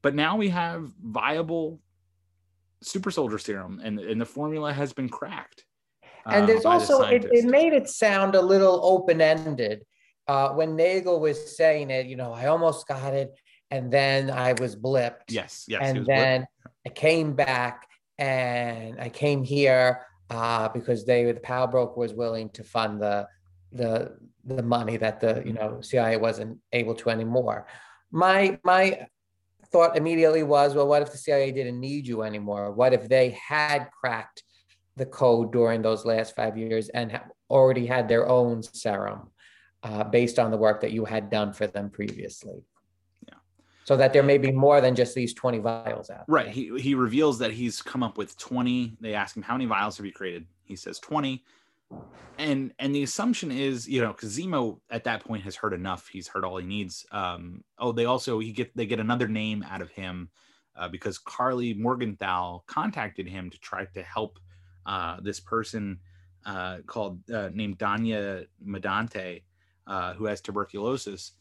But 0.01 0.15
now 0.15 0.37
we 0.37 0.49
have 0.49 0.91
viable 1.01 1.79
super 2.81 3.11
soldier 3.11 3.37
serum, 3.37 3.81
and 3.83 3.99
and 3.99 4.19
the 4.19 4.25
formula 4.25 4.71
has 4.73 4.93
been 4.93 5.09
cracked. 5.09 5.65
And 6.25 6.43
uh, 6.43 6.45
there's 6.45 6.63
the 6.63 6.69
also, 6.69 7.01
it, 7.03 7.25
it 7.31 7.45
made 7.45 7.73
it 7.73 7.89
sound 7.89 8.35
a 8.35 8.41
little 8.41 8.79
open 8.83 9.21
ended. 9.21 9.85
Uh, 10.27 10.49
when 10.49 10.75
Nagel 10.75 11.19
was 11.19 11.57
saying 11.57 11.89
it, 11.89 12.05
you 12.05 12.15
know, 12.15 12.33
I 12.33 12.47
almost 12.47 12.87
got 12.87 13.13
it. 13.13 13.33
And 13.71 13.91
then 13.91 14.31
I 14.31 14.53
was 14.53 14.75
blipped. 14.75 15.29
yes, 15.29 15.65
yes, 15.67 15.81
and 15.83 16.05
then 16.05 16.47
I 16.85 16.89
came 16.89 17.33
back 17.33 17.87
and 18.17 18.99
I 18.99 19.09
came 19.09 19.43
here 19.43 20.05
uh, 20.29 20.69
because 20.69 21.05
they, 21.05 21.23
the 21.31 21.39
power 21.39 21.67
broker 21.67 21.99
was 21.99 22.13
willing 22.13 22.49
to 22.51 22.63
fund 22.63 23.01
the 23.01 23.27
the 23.71 24.17
the 24.45 24.63
money 24.63 24.97
that 24.97 25.19
the 25.19 25.43
you 25.45 25.53
know 25.53 25.81
CIA 25.81 26.17
wasn't 26.17 26.57
able 26.73 26.95
to 26.95 27.09
anymore. 27.09 27.67
My 28.11 28.59
my 28.63 29.05
thought 29.71 29.97
immediately 29.97 30.43
was, 30.43 30.73
well, 30.73 30.87
what 30.87 31.01
if 31.01 31.11
the 31.11 31.17
CIA 31.17 31.51
didn't 31.51 31.79
need 31.79 32.07
you 32.07 32.23
anymore? 32.23 32.71
What 32.71 32.93
if 32.93 33.07
they 33.07 33.31
had 33.31 33.89
cracked 33.91 34.43
the 34.95 35.05
code 35.05 35.51
during 35.51 35.81
those 35.81 36.05
last 36.05 36.35
five 36.35 36.57
years 36.57 36.89
and 36.89 37.19
already 37.49 37.85
had 37.85 38.07
their 38.07 38.27
own 38.27 38.63
serum 38.63 39.29
uh, 39.83 40.03
based 40.03 40.39
on 40.39 40.51
the 40.51 40.57
work 40.57 40.81
that 40.81 40.91
you 40.91 41.05
had 41.05 41.29
done 41.29 41.53
for 41.53 41.67
them 41.67 41.89
previously? 41.89 42.63
Yeah. 43.27 43.35
So 43.85 43.95
that 43.97 44.13
there 44.13 44.23
may 44.23 44.37
be 44.37 44.51
more 44.51 44.81
than 44.81 44.95
just 44.95 45.15
these 45.15 45.33
20 45.33 45.59
vials 45.59 46.09
out. 46.09 46.25
Right. 46.27 46.49
He, 46.49 46.77
he 46.79 46.95
reveals 46.95 47.39
that 47.39 47.51
he's 47.51 47.81
come 47.81 48.03
up 48.03 48.17
with 48.17 48.37
20. 48.37 48.97
They 48.99 49.13
ask 49.13 49.37
him, 49.37 49.43
how 49.43 49.53
many 49.53 49.65
vials 49.65 49.97
have 49.97 50.05
you 50.05 50.13
created? 50.13 50.45
He 50.65 50.75
says 50.75 50.99
20 50.99 51.43
and 52.37 52.73
and 52.79 52.95
the 52.95 53.03
assumption 53.03 53.51
is 53.51 53.87
you 53.87 54.01
know 54.01 54.13
because 54.13 54.37
zemo 54.37 54.79
at 54.89 55.03
that 55.03 55.23
point 55.23 55.43
has 55.43 55.55
heard 55.55 55.73
enough. 55.73 56.07
He's 56.07 56.27
heard 56.27 56.45
all 56.45 56.57
he 56.57 56.65
needs. 56.65 57.05
Um 57.11 57.63
oh 57.77 57.91
they 57.91 58.05
also 58.05 58.39
he 58.39 58.51
get 58.51 58.75
they 58.75 58.85
get 58.85 58.99
another 58.99 59.27
name 59.27 59.63
out 59.69 59.81
of 59.81 59.89
him 59.91 60.29
uh, 60.75 60.87
because 60.87 61.17
Karli 61.17 61.73
morgenthau 61.73 62.63
contacted 62.65 63.27
him 63.27 63.49
to 63.49 63.59
try 63.59 63.85
to 63.85 64.01
help 64.01 64.39
uh, 64.85 65.17
this 65.21 65.39
person 65.39 65.99
uh, 66.45 66.77
called 66.87 67.19
uh, 67.29 67.49
named 67.53 67.77
Donya 67.77 68.45
Madani 68.65 69.43
uh, 69.85 70.13
who 70.13 70.25
has 70.25 70.39
tuberculosis 70.39 71.33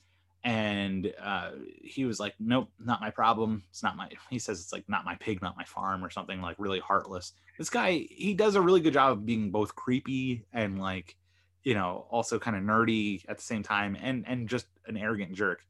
and 0.45 1.13
uh, 1.23 1.51
he 1.83 2.05
was 2.05 2.21
like 2.21 2.35
nope 2.39 2.71
not 2.79 3.01
my 3.01 3.11
problem. 3.11 3.63
It's 3.71 3.83
not 3.83 3.97
my 3.97 4.09
he 4.31 4.39
says 4.39 4.61
it's 4.61 4.73
like 4.73 4.89
not 4.89 5.05
my 5.05 5.17
pig 5.17 5.43
not 5.43 5.57
my 5.57 5.65
farm 5.65 6.05
or 6.05 6.11
something 6.11 6.41
like 6.41 6.57
really 6.59 6.81
heartless. 6.81 7.33
This 7.59 7.71
guy 7.71 8.07
he 8.11 8.35
does 8.35 8.55
a 8.55 8.61
really 8.61 8.81
good 8.81 8.93
job 8.95 9.13
of 9.13 9.27
being 9.27 9.51
both 9.51 9.75
creepy 9.75 10.45
and 10.53 10.81
like 10.81 11.17
you 11.65 11.75
know 11.75 12.07
also 12.11 12.39
kind 12.39 12.57
of 12.57 12.63
nerdy 12.63 13.25
at 13.29 13.37
the 13.39 13.43
same 13.43 13.63
time 13.63 13.97
and 14.01 14.25
and 14.27 14.49
just 14.49 14.67
an 14.87 14.97
arrogant 14.97 15.35
jerk. 15.35 15.65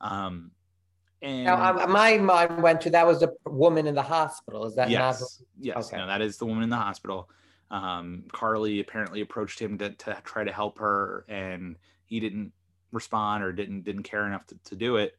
Um 0.00 0.52
and 1.20 1.44
now, 1.44 1.86
my 1.88 2.16
mind 2.16 2.62
went 2.62 2.80
to 2.82 2.90
that 2.90 3.04
was 3.04 3.18
the 3.18 3.34
woman 3.44 3.88
in 3.88 3.96
the 3.96 4.02
hospital. 4.02 4.64
Is 4.66 4.76
that 4.76 4.88
yes. 4.88 5.20
not 5.20 5.30
yes. 5.58 5.88
Okay. 5.88 5.96
no 5.96 6.06
that 6.06 6.22
is 6.22 6.38
the 6.38 6.46
woman 6.46 6.62
in 6.64 6.70
the 6.70 6.76
hospital. 6.76 7.28
Um 7.70 8.24
karli 8.32 8.80
apparently 8.80 9.20
approached 9.20 9.60
him 9.60 9.76
to, 9.78 9.90
to 9.90 10.16
try 10.24 10.44
to 10.44 10.52
help 10.52 10.78
her 10.78 11.26
and 11.28 11.76
he 12.06 12.20
didn't 12.20 12.52
respond 12.92 13.44
or 13.44 13.52
didn't 13.52 13.82
didn't 13.82 14.02
care 14.02 14.26
enough 14.26 14.46
to, 14.46 14.56
to 14.64 14.76
do 14.76 14.96
it 14.96 15.16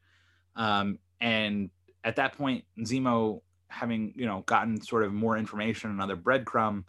um 0.55 0.97
and 1.21 1.69
at 2.03 2.15
that 2.15 2.37
point 2.37 2.63
zemo 2.81 3.41
having 3.69 4.13
you 4.15 4.25
know 4.25 4.43
gotten 4.45 4.81
sort 4.81 5.03
of 5.03 5.13
more 5.13 5.37
information, 5.37 5.91
another 5.91 6.17
breadcrumb, 6.17 6.83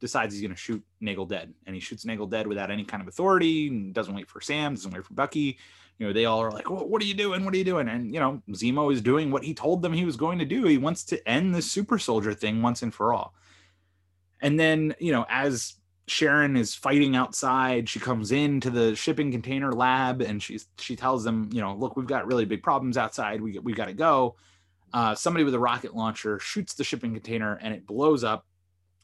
decides 0.00 0.32
he's 0.32 0.40
going 0.40 0.54
to 0.54 0.56
shoot 0.56 0.82
Nagel 1.00 1.26
dead, 1.26 1.52
and 1.66 1.74
he 1.74 1.80
shoots 1.80 2.06
Nagel 2.06 2.26
dead 2.26 2.46
without 2.46 2.70
any 2.70 2.84
kind 2.84 3.02
of 3.02 3.08
authority, 3.08 3.68
and 3.68 3.92
doesn't 3.92 4.14
wait 4.14 4.28
for 4.28 4.40
Sam, 4.40 4.74
doesn't 4.74 4.92
wait 4.92 5.04
for 5.04 5.14
Bucky. 5.14 5.58
You 5.98 6.06
know, 6.06 6.12
they 6.14 6.24
all 6.24 6.40
are 6.40 6.50
like, 6.50 6.70
well, 6.70 6.88
"What 6.88 7.02
are 7.02 7.04
you 7.04 7.14
doing? 7.14 7.44
What 7.44 7.52
are 7.52 7.58
you 7.58 7.64
doing?" 7.64 7.88
And 7.88 8.14
you 8.14 8.20
know, 8.20 8.42
Zemo 8.50 8.92
is 8.92 9.02
doing 9.02 9.30
what 9.30 9.44
he 9.44 9.52
told 9.52 9.82
them 9.82 9.92
he 9.92 10.06
was 10.06 10.16
going 10.16 10.38
to 10.38 10.46
do. 10.46 10.64
He 10.64 10.78
wants 10.78 11.04
to 11.04 11.28
end 11.28 11.54
the 11.54 11.60
super 11.60 11.98
soldier 11.98 12.32
thing 12.32 12.62
once 12.62 12.82
and 12.82 12.94
for 12.94 13.12
all. 13.12 13.34
And 14.40 14.58
then, 14.58 14.94
you 14.98 15.12
know, 15.12 15.26
as 15.28 15.74
Sharon 16.10 16.56
is 16.56 16.74
fighting 16.74 17.14
outside. 17.14 17.88
She 17.88 18.00
comes 18.00 18.32
into 18.32 18.68
the 18.68 18.96
shipping 18.96 19.30
container 19.30 19.72
lab 19.72 20.20
and 20.20 20.42
she's 20.42 20.66
she 20.78 20.96
tells 20.96 21.22
them, 21.22 21.48
you 21.52 21.60
know, 21.60 21.74
look, 21.74 21.96
we've 21.96 22.06
got 22.06 22.26
really 22.26 22.44
big 22.44 22.64
problems 22.64 22.96
outside. 22.96 23.40
We 23.40 23.58
we 23.60 23.72
got 23.72 23.86
to 23.86 23.92
go 23.92 24.34
uh, 24.92 25.14
somebody 25.14 25.44
with 25.44 25.54
a 25.54 25.58
rocket 25.58 25.94
launcher 25.94 26.40
shoots 26.40 26.74
the 26.74 26.82
shipping 26.82 27.14
container 27.14 27.58
and 27.62 27.72
it 27.72 27.86
blows 27.86 28.24
up. 28.24 28.44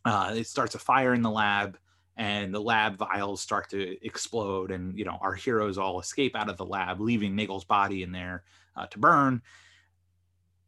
Uh, 0.05 0.35
it 0.37 0.49
starts 0.49 0.75
a 0.75 0.79
fire 0.81 1.15
in 1.15 1.23
the 1.23 1.31
lab, 1.31 1.79
and 2.17 2.55
the 2.55 2.61
lab 2.61 2.97
vials 2.97 3.41
start 3.41 3.71
to 3.71 4.05
explode. 4.05 4.73
And 4.73 4.99
you 4.99 5.05
know 5.05 5.19
our 5.21 5.35
heroes 5.35 5.79
all 5.79 6.01
escape 6.01 6.35
out 6.35 6.49
of 6.49 6.57
the 6.57 6.67
lab, 6.67 7.01
leaving 7.01 7.37
Nagel's 7.37 7.65
body 7.65 8.03
in 8.03 8.11
there 8.11 8.43
uh, 8.77 8.87
to 8.87 8.99
burn. 8.99 9.43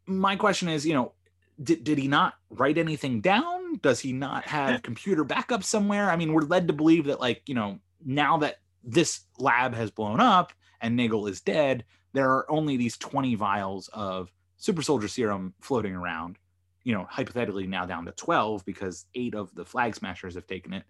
My 0.05 0.37
question 0.37 0.69
is, 0.69 0.85
you 0.85 0.93
know, 0.93 1.13
did, 1.61 1.83
did 1.83 1.97
he 1.97 2.07
not 2.07 2.35
write 2.49 2.77
anything 2.77 3.21
down? 3.21 3.75
Does 3.81 3.99
he 3.99 4.13
not 4.13 4.45
have 4.45 4.81
computer 4.81 5.23
backup 5.23 5.63
somewhere? 5.63 6.09
I 6.09 6.15
mean, 6.15 6.33
we're 6.33 6.41
led 6.41 6.67
to 6.67 6.73
believe 6.73 7.05
that, 7.05 7.19
like, 7.19 7.43
you 7.45 7.55
know, 7.55 7.79
now 8.05 8.37
that 8.37 8.57
this 8.83 9.21
lab 9.37 9.75
has 9.75 9.91
blown 9.91 10.19
up 10.19 10.53
and 10.81 10.95
Nagel 10.95 11.27
is 11.27 11.41
dead, 11.41 11.83
there 12.13 12.31
are 12.31 12.49
only 12.49 12.77
these 12.77 12.97
20 12.97 13.35
vials 13.35 13.89
of 13.93 14.31
super 14.57 14.81
soldier 14.81 15.07
serum 15.07 15.53
floating 15.61 15.95
around, 15.95 16.37
you 16.83 16.93
know, 16.93 17.05
hypothetically 17.09 17.67
now 17.67 17.85
down 17.85 18.05
to 18.05 18.11
12 18.11 18.65
because 18.65 19.05
eight 19.15 19.35
of 19.35 19.53
the 19.55 19.65
flag 19.65 19.95
smashers 19.95 20.35
have 20.35 20.47
taken 20.47 20.73
it. 20.73 20.83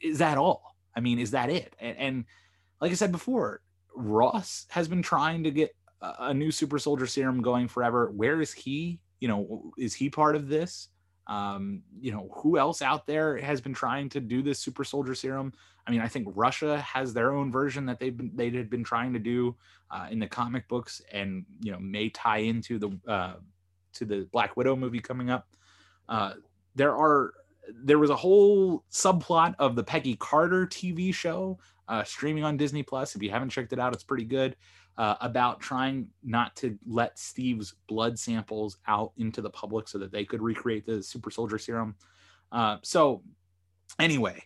Is 0.00 0.18
that 0.18 0.38
all? 0.38 0.76
I 0.94 1.00
mean, 1.00 1.18
is 1.18 1.32
that 1.32 1.50
it? 1.50 1.74
And, 1.78 1.96
and 1.96 2.24
like 2.80 2.90
I 2.90 2.94
said 2.94 3.12
before, 3.12 3.60
Ross 3.94 4.66
has 4.68 4.88
been 4.88 5.02
trying 5.02 5.44
to 5.44 5.50
get 5.50 5.74
a, 6.00 6.14
a 6.18 6.34
new 6.34 6.50
super 6.50 6.78
soldier 6.78 7.06
serum 7.06 7.42
going 7.42 7.68
forever. 7.68 8.10
Where 8.10 8.40
is 8.40 8.52
he? 8.52 9.00
You 9.20 9.28
know, 9.28 9.72
is 9.78 9.94
he 9.94 10.10
part 10.10 10.36
of 10.36 10.48
this? 10.48 10.88
Um, 11.26 11.82
you 11.98 12.12
know, 12.12 12.30
who 12.36 12.56
else 12.56 12.82
out 12.82 13.06
there 13.06 13.36
has 13.38 13.60
been 13.60 13.74
trying 13.74 14.08
to 14.10 14.20
do 14.20 14.42
this 14.42 14.58
super 14.58 14.84
soldier 14.84 15.14
serum? 15.14 15.52
I 15.86 15.90
mean, 15.90 16.00
I 16.00 16.08
think 16.08 16.28
Russia 16.34 16.80
has 16.80 17.12
their 17.12 17.32
own 17.32 17.50
version 17.50 17.86
that 17.86 17.98
they've 17.98 18.16
been 18.16 18.30
they 18.34 18.50
had 18.50 18.70
been 18.70 18.84
trying 18.84 19.12
to 19.12 19.18
do 19.18 19.56
uh, 19.90 20.08
in 20.10 20.18
the 20.18 20.26
comic 20.26 20.68
books, 20.68 21.00
and 21.12 21.44
you 21.60 21.72
know 21.72 21.78
may 21.78 22.10
tie 22.10 22.38
into 22.38 22.78
the 22.78 22.98
uh, 23.08 23.34
to 23.94 24.04
the 24.04 24.28
Black 24.32 24.56
Widow 24.56 24.76
movie 24.76 25.00
coming 25.00 25.30
up. 25.30 25.48
Uh, 26.08 26.34
there 26.74 26.94
are 26.94 27.32
there 27.74 27.98
was 27.98 28.10
a 28.10 28.16
whole 28.16 28.84
subplot 28.90 29.54
of 29.58 29.74
the 29.74 29.84
Peggy 29.84 30.16
Carter 30.16 30.66
TV 30.66 31.12
show 31.12 31.58
uh, 31.88 32.04
streaming 32.04 32.44
on 32.44 32.56
Disney 32.56 32.82
Plus. 32.82 33.16
If 33.16 33.22
you 33.22 33.30
haven't 33.30 33.50
checked 33.50 33.72
it 33.72 33.78
out, 33.78 33.92
it's 33.92 34.04
pretty 34.04 34.24
good. 34.24 34.56
Uh, 34.98 35.14
about 35.20 35.60
trying 35.60 36.08
not 36.24 36.56
to 36.56 36.78
let 36.86 37.18
Steve's 37.18 37.74
blood 37.86 38.18
samples 38.18 38.78
out 38.88 39.12
into 39.18 39.42
the 39.42 39.50
public 39.50 39.88
so 39.88 39.98
that 39.98 40.10
they 40.10 40.24
could 40.24 40.40
recreate 40.40 40.86
the 40.86 41.02
super 41.02 41.30
soldier 41.30 41.58
serum. 41.58 41.94
Uh, 42.50 42.78
so, 42.82 43.22
anyway, 43.98 44.42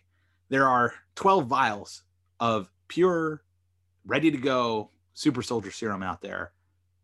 there 0.49 0.67
are 0.67 0.93
12 1.15 1.47
vials 1.47 2.03
of 2.41 2.69
pure, 2.89 3.43
ready 4.05 4.29
to 4.29 4.37
go 4.37 4.89
super 5.13 5.41
soldier 5.41 5.71
serum 5.71 6.03
out 6.03 6.21
there. 6.21 6.51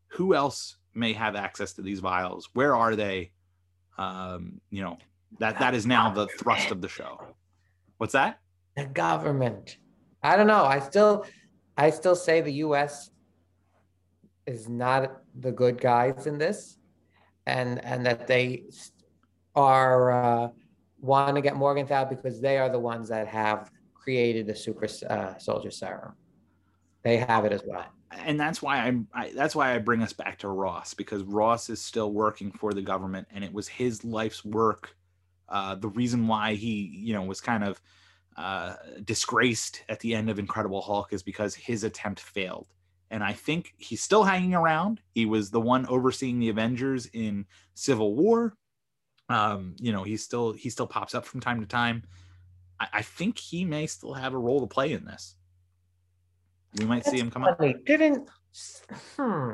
Who 0.09 0.35
else 0.35 0.75
may 0.93 1.13
have 1.13 1.37
access 1.37 1.71
to 1.73 1.81
these 1.81 2.01
vials? 2.01 2.49
Where 2.53 2.75
are 2.75 2.95
they? 2.97 3.31
Um, 3.97 4.59
you 4.69 4.81
know, 4.81 4.97
that 5.39 5.59
that 5.59 5.73
is 5.73 5.85
now 5.85 6.09
the 6.09 6.27
thrust 6.27 6.71
of 6.71 6.81
the 6.81 6.89
show. 6.89 7.21
What's 7.97 8.13
that? 8.13 8.39
The 8.75 8.85
government. 8.85 9.77
I 10.23 10.35
don't 10.35 10.47
know. 10.47 10.65
I 10.65 10.79
still 10.79 11.25
I 11.77 11.89
still 11.89 12.15
say 12.15 12.41
the 12.41 12.53
US 12.53 13.11
is 14.47 14.67
not 14.67 15.21
the 15.39 15.51
good 15.51 15.79
guys 15.79 16.25
in 16.25 16.37
this 16.37 16.77
and 17.45 17.83
and 17.85 18.05
that 18.05 18.27
they 18.27 18.63
are 19.55 20.11
uh, 20.11 20.49
want 20.99 21.35
to 21.35 21.41
get 21.41 21.55
Morgenthau 21.55 22.05
because 22.05 22.39
they 22.39 22.57
are 22.57 22.69
the 22.69 22.79
ones 22.79 23.09
that 23.09 23.27
have 23.27 23.71
created 23.93 24.47
the 24.47 24.55
super 24.55 24.87
uh, 25.09 25.37
soldier 25.37 25.71
serum. 25.71 26.13
They 27.03 27.17
have 27.17 27.45
it 27.45 27.51
as 27.51 27.61
well. 27.65 27.85
And 28.11 28.39
that's 28.39 28.61
why 28.61 28.77
I'm, 28.77 29.07
I, 29.13 29.31
that's 29.35 29.55
why 29.55 29.75
I 29.75 29.79
bring 29.79 30.01
us 30.01 30.13
back 30.13 30.39
to 30.39 30.47
Ross 30.47 30.93
because 30.93 31.23
Ross 31.23 31.69
is 31.69 31.81
still 31.81 32.13
working 32.13 32.51
for 32.51 32.73
the 32.73 32.81
government 32.81 33.27
and 33.31 33.43
it 33.43 33.51
was 33.51 33.67
his 33.67 34.03
life's 34.03 34.45
work. 34.45 34.95
Uh, 35.49 35.75
the 35.75 35.89
reason 35.89 36.27
why 36.27 36.53
he, 36.53 36.91
you 36.93 37.13
know, 37.13 37.23
was 37.23 37.41
kind 37.41 37.63
of 37.63 37.81
uh, 38.37 38.75
disgraced 39.03 39.83
at 39.89 39.99
the 39.99 40.15
end 40.15 40.29
of 40.29 40.39
Incredible 40.39 40.81
Hulk 40.81 41.11
is 41.11 41.23
because 41.23 41.53
his 41.55 41.83
attempt 41.83 42.19
failed. 42.19 42.67
And 43.09 43.23
I 43.23 43.33
think 43.33 43.73
he's 43.77 44.03
still 44.03 44.23
hanging 44.23 44.53
around. 44.53 45.01
He 45.13 45.25
was 45.25 45.49
the 45.49 45.61
one 45.61 45.85
overseeing 45.87 46.39
the 46.39 46.49
Avengers 46.49 47.07
in 47.13 47.45
Civil 47.73 48.15
War 48.15 48.53
um, 49.29 49.75
you 49.79 49.91
know, 49.91 50.03
he 50.03 50.17
still 50.17 50.53
he 50.53 50.69
still 50.69 50.87
pops 50.87 51.13
up 51.13 51.25
from 51.25 51.41
time 51.41 51.59
to 51.59 51.67
time. 51.67 52.03
I, 52.79 52.87
I, 52.93 53.01
think 53.01 53.37
he 53.37 53.65
may 53.65 53.87
still 53.87 54.13
have 54.13 54.33
a 54.33 54.37
role 54.37 54.61
to 54.61 54.67
play 54.67 54.93
in 54.93 55.03
this. 55.03 55.35
We 56.77 56.85
might 56.85 57.03
That's 57.03 57.11
see 57.11 57.19
him 57.19 57.31
come 57.31 57.43
funny. 57.43 57.75
up. 57.75 57.85
Didn't 57.85 58.29
hmm. 59.17 59.53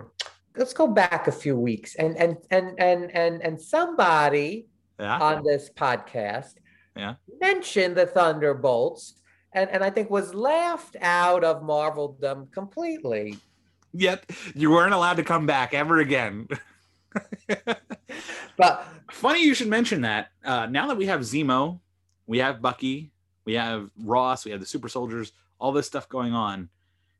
Let's 0.55 0.73
go 0.73 0.87
back 0.87 1.27
a 1.27 1.31
few 1.31 1.57
weeks 1.57 1.95
and 1.95 2.15
and 2.17 2.37
and 2.51 2.79
and 2.79 3.09
and 3.15 3.41
and 3.41 3.59
somebody 3.59 4.67
yeah. 4.99 5.17
on 5.17 5.43
this 5.43 5.71
podcast 5.75 6.53
yeah. 6.95 7.15
mentioned 7.41 7.95
the 7.95 8.05
Thunderbolts 8.05 9.15
and, 9.53 9.69
and 9.69 9.83
I 9.83 9.89
think 9.89 10.09
was 10.09 10.33
laughed 10.33 10.95
out 11.01 11.43
of 11.43 11.61
Marveldom 11.61 12.51
completely. 12.51 13.37
Yet 13.93 14.29
you 14.55 14.71
weren't 14.71 14.93
allowed 14.93 15.17
to 15.17 15.23
come 15.23 15.45
back 15.45 15.73
ever 15.73 15.99
again. 15.99 16.47
but 18.57 18.87
funny 19.11 19.43
you 19.43 19.53
should 19.53 19.67
mention 19.67 20.01
that. 20.01 20.29
Uh, 20.43 20.65
now 20.65 20.87
that 20.87 20.97
we 20.97 21.05
have 21.05 21.21
Zemo, 21.21 21.79
we 22.25 22.39
have 22.39 22.61
Bucky, 22.61 23.11
we 23.45 23.53
have 23.53 23.89
Ross, 24.03 24.45
we 24.45 24.51
have 24.51 24.59
the 24.59 24.65
super 24.65 24.89
soldiers, 24.89 25.31
all 25.59 25.71
this 25.71 25.87
stuff 25.87 26.09
going 26.09 26.33
on, 26.33 26.69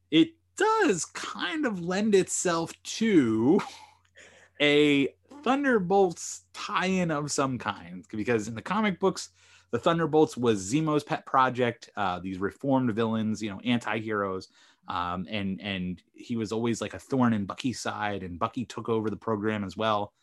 it 0.09 0.29
does 0.57 1.05
kind 1.05 1.65
of 1.65 1.81
lend 1.81 2.15
itself 2.15 2.73
to 2.84 3.61
a 4.61 5.09
Thunderbolts 5.43 6.43
tie-in 6.53 7.11
of 7.11 7.31
some 7.31 7.57
kind 7.57 8.05
because 8.09 8.47
in 8.47 8.55
the 8.55 8.61
comic 8.61 8.99
books, 8.99 9.29
the 9.74 9.80
Thunderbolts 9.80 10.38
was 10.38 10.61
Zemo's 10.61 11.03
pet 11.03 11.26
project. 11.26 11.89
Uh, 11.97 12.19
these 12.19 12.38
reformed 12.38 12.93
villains, 12.93 13.41
you 13.41 13.49
know, 13.49 13.59
anti-heroes, 13.65 14.49
um, 14.88 15.26
and 15.28 15.59
and 15.61 15.99
he 16.13 16.38
was 16.38 16.51
always 16.51 16.80
like 16.80 16.93
a 16.93 16.99
thorn 16.99 17.34
in 17.34 17.45
Bucky's 17.45 17.80
side, 17.80 18.21
and 18.21 18.38
Bucky 18.38 18.65
took 18.65 18.88
over 18.88 19.09
the 19.09 19.15
program 19.17 19.63
as 19.63 19.76
well. 19.76 20.13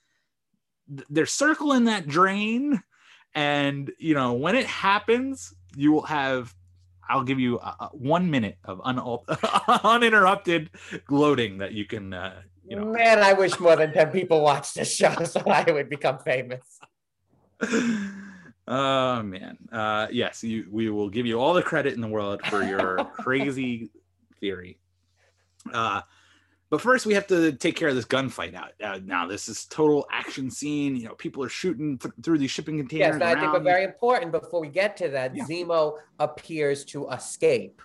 They're 0.86 1.26
circling 1.26 1.86
that 1.86 2.07
drain, 2.07 2.80
and 3.34 3.90
you 3.98 4.14
know 4.14 4.34
when 4.34 4.55
it 4.55 4.66
happens, 4.66 5.53
you 5.76 5.90
will 5.90 6.07
have. 6.07 6.55
I'll 7.09 7.24
give 7.24 7.40
you 7.40 7.59
uh, 7.59 7.88
one 7.88 8.30
minute 8.30 8.57
of 8.64 8.80
un- 8.84 9.01
uninterrupted 9.82 10.70
gloating 11.07 11.59
that 11.59 11.72
you 11.72 11.86
can, 11.86 12.14
uh, 12.14 12.42
you 12.64 12.76
know. 12.76 12.84
Man, 12.84 13.18
I 13.18 13.32
wish 13.32 13.59
more 13.59 13.74
than 13.74 13.92
ten 13.92 14.12
people 14.12 14.42
watched 14.42 14.76
this 14.76 14.94
show 14.94 15.12
so 15.24 15.40
I 15.40 15.68
would 15.72 15.90
become 15.90 16.20
famous. 16.20 16.78
Oh 18.70 19.24
man, 19.24 19.58
uh, 19.72 20.06
yes, 20.12 20.44
you, 20.44 20.64
we 20.70 20.90
will 20.90 21.10
give 21.10 21.26
you 21.26 21.40
all 21.40 21.54
the 21.54 21.62
credit 21.62 21.94
in 21.94 22.00
the 22.00 22.06
world 22.06 22.40
for 22.46 22.62
your 22.62 23.04
crazy 23.18 23.90
theory. 24.38 24.78
Uh, 25.72 26.02
but 26.70 26.80
first, 26.80 27.04
we 27.04 27.14
have 27.14 27.26
to 27.26 27.50
take 27.50 27.74
care 27.74 27.88
of 27.88 27.96
this 27.96 28.04
gunfight 28.04 28.54
out. 28.54 28.70
Uh, 28.80 29.00
now, 29.04 29.26
this 29.26 29.48
is 29.48 29.64
total 29.64 30.06
action 30.12 30.52
scene. 30.52 30.94
You 30.94 31.08
know, 31.08 31.14
people 31.14 31.42
are 31.42 31.48
shooting 31.48 31.98
th- 31.98 32.14
through 32.22 32.38
these 32.38 32.52
shipping 32.52 32.78
containers. 32.78 33.18
Yes, 33.18 33.36
I 33.36 33.40
think 33.40 33.52
we're 33.52 33.58
very 33.58 33.82
important. 33.82 34.30
Before 34.30 34.60
we 34.60 34.68
get 34.68 34.96
to 34.98 35.08
that, 35.08 35.34
yeah. 35.34 35.44
Zemo 35.46 35.96
appears 36.20 36.84
to 36.86 37.08
escape. 37.10 37.82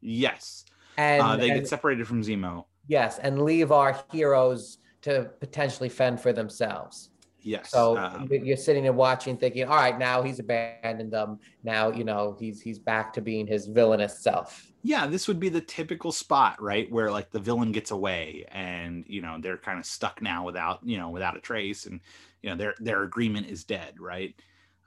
Yes, 0.00 0.64
and 0.98 1.22
uh, 1.22 1.36
they 1.36 1.50
and, 1.50 1.60
get 1.60 1.68
separated 1.68 2.08
from 2.08 2.24
Zemo. 2.24 2.64
Yes, 2.88 3.20
and 3.20 3.42
leave 3.42 3.70
our 3.70 3.96
heroes 4.10 4.78
to 5.02 5.30
potentially 5.38 5.88
fend 5.88 6.20
for 6.20 6.32
themselves. 6.32 7.10
Yes. 7.46 7.70
So 7.70 7.96
um, 7.96 8.26
you're 8.28 8.56
sitting 8.56 8.88
and 8.88 8.96
watching, 8.96 9.36
thinking, 9.36 9.64
all 9.64 9.76
right, 9.76 9.96
now 9.96 10.20
he's 10.20 10.40
abandoned 10.40 11.12
them. 11.12 11.38
Now 11.62 11.92
you 11.92 12.02
know 12.02 12.36
he's 12.40 12.60
he's 12.60 12.78
back 12.80 13.12
to 13.12 13.20
being 13.20 13.46
his 13.46 13.66
villainous 13.66 14.18
self. 14.18 14.72
Yeah, 14.82 15.06
this 15.06 15.28
would 15.28 15.38
be 15.38 15.48
the 15.48 15.60
typical 15.60 16.10
spot, 16.10 16.60
right, 16.60 16.90
where 16.90 17.10
like 17.10 17.30
the 17.30 17.38
villain 17.38 17.70
gets 17.70 17.92
away, 17.92 18.46
and 18.50 19.04
you 19.06 19.22
know 19.22 19.38
they're 19.40 19.58
kind 19.58 19.78
of 19.78 19.86
stuck 19.86 20.20
now 20.20 20.44
without 20.44 20.80
you 20.84 20.98
know 20.98 21.10
without 21.10 21.36
a 21.36 21.40
trace, 21.40 21.86
and 21.86 22.00
you 22.42 22.50
know 22.50 22.56
their 22.56 22.74
their 22.80 23.04
agreement 23.04 23.46
is 23.48 23.62
dead, 23.62 23.94
right? 24.00 24.34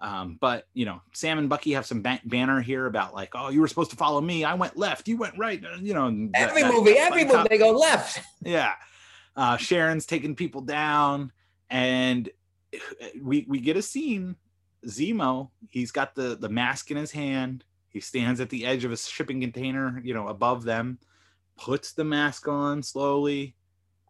Um, 0.01 0.37
but 0.41 0.67
you 0.73 0.85
know, 0.85 1.01
Sam 1.13 1.39
and 1.39 1.47
Bucky 1.47 1.71
have 1.73 1.85
some 1.85 2.01
ba- 2.01 2.21
banner 2.25 2.59
here 2.59 2.87
about 2.87 3.13
like, 3.13 3.29
oh, 3.35 3.49
you 3.49 3.61
were 3.61 3.69
supposed 3.69 3.91
to 3.91 3.97
follow 3.97 4.19
me. 4.19 4.43
I 4.43 4.53
went 4.53 4.75
left. 4.75 5.07
You 5.07 5.15
went 5.15 5.37
right. 5.37 5.63
Uh, 5.63 5.77
you 5.79 5.93
know, 5.93 6.07
every 6.33 6.61
that, 6.63 6.73
movie, 6.73 6.97
every 6.97 7.23
movie, 7.23 7.47
they 7.49 7.57
go 7.57 7.71
left. 7.71 8.19
Yeah. 8.43 8.73
Uh, 9.35 9.55
Sharon's 9.55 10.05
taking 10.05 10.35
people 10.35 10.59
down, 10.59 11.31
and 11.69 12.29
we 13.21 13.45
we 13.47 13.59
get 13.59 13.77
a 13.77 13.81
scene. 13.81 14.35
Zemo, 14.85 15.49
he's 15.69 15.91
got 15.91 16.15
the 16.15 16.37
the 16.37 16.49
mask 16.49 16.91
in 16.91 16.97
his 16.97 17.11
hand. 17.11 17.65
He 17.89 17.99
stands 17.99 18.39
at 18.39 18.49
the 18.49 18.65
edge 18.65 18.85
of 18.85 18.91
a 18.91 18.97
shipping 18.97 19.41
container, 19.41 19.99
you 20.03 20.13
know, 20.13 20.27
above 20.27 20.63
them, 20.63 20.99
puts 21.57 21.93
the 21.93 22.03
mask 22.03 22.47
on 22.47 22.83
slowly, 22.83 23.55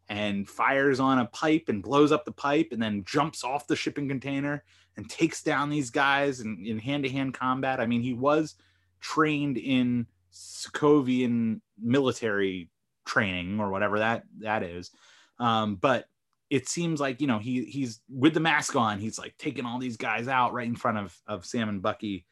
and 0.09 0.47
fires 0.47 0.99
on 0.99 1.19
a 1.19 1.25
pipe 1.25 1.65
and 1.69 1.81
blows 1.81 2.11
up 2.11 2.25
the 2.25 2.31
pipe, 2.31 2.69
and 2.71 2.81
then 2.81 3.03
jumps 3.05 3.43
off 3.43 3.67
the 3.67 3.75
shipping 3.75 4.07
container 4.07 4.63
and 4.97 5.09
takes 5.09 5.41
down 5.41 5.69
these 5.69 5.89
guys 5.89 6.41
in, 6.41 6.65
in 6.65 6.77
hand-to-hand 6.77 7.33
combat. 7.33 7.79
I 7.79 7.85
mean, 7.85 8.01
he 8.01 8.13
was 8.13 8.55
trained 8.99 9.57
in 9.57 10.07
Sokovian 10.33 11.61
military 11.81 12.69
training 13.05 13.59
or 13.59 13.69
whatever 13.69 13.99
that 13.99 14.23
that 14.39 14.61
is. 14.61 14.91
Um, 15.39 15.75
but 15.75 16.05
it 16.49 16.67
seems 16.67 16.99
like 16.99 17.21
you 17.21 17.27
know 17.27 17.39
he 17.39 17.63
he's 17.65 18.01
with 18.09 18.33
the 18.33 18.39
mask 18.39 18.75
on 18.75 18.99
he's 18.99 19.19
like 19.19 19.37
taking 19.37 19.65
all 19.65 19.79
these 19.79 19.97
guys 19.97 20.27
out 20.27 20.53
right 20.53 20.67
in 20.67 20.75
front 20.75 20.97
of 20.97 21.15
of 21.27 21.45
sam 21.45 21.69
and 21.69 21.81
bucky. 21.81 22.25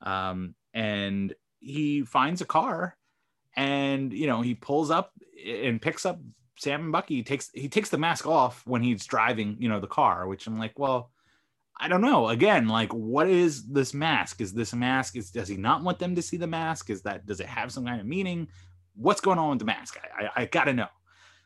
Um, 0.00 0.54
and 0.72 1.34
he 1.60 2.02
finds 2.02 2.40
a 2.40 2.46
car 2.46 2.96
and 3.56 4.12
you 4.12 4.26
know 4.26 4.42
he 4.42 4.54
pulls 4.54 4.90
up 4.90 5.12
and 5.46 5.80
picks 5.80 6.06
up 6.06 6.20
sam 6.56 6.82
and 6.82 6.92
bucky. 6.92 7.16
He 7.16 7.22
takes 7.22 7.50
he 7.52 7.68
takes 7.68 7.90
the 7.90 7.98
mask 7.98 8.26
off 8.26 8.62
when 8.66 8.82
he's 8.82 9.06
driving 9.06 9.56
you 9.58 9.68
know 9.68 9.80
the 9.80 9.86
car 9.86 10.26
which 10.26 10.46
i'm 10.46 10.58
like 10.58 10.78
well 10.78 11.10
i 11.80 11.88
don't 11.88 12.02
know. 12.02 12.28
Again 12.28 12.68
like 12.68 12.92
what 12.92 13.28
is 13.28 13.66
this 13.66 13.92
mask? 13.92 14.40
Is 14.40 14.52
this 14.52 14.72
mask 14.72 15.16
is 15.16 15.30
does 15.30 15.48
he 15.48 15.56
not 15.56 15.82
want 15.82 15.98
them 15.98 16.14
to 16.14 16.22
see 16.22 16.36
the 16.36 16.46
mask? 16.46 16.90
Is 16.90 17.02
that 17.02 17.26
does 17.26 17.40
it 17.40 17.46
have 17.46 17.72
some 17.72 17.86
kind 17.86 18.00
of 18.00 18.06
meaning? 18.06 18.48
What's 18.94 19.20
going 19.20 19.40
on 19.40 19.50
with 19.50 19.58
the 19.58 19.64
mask? 19.64 19.98
I, 20.16 20.26
I, 20.26 20.30
I 20.42 20.46
gotta 20.46 20.72
know 20.72 20.88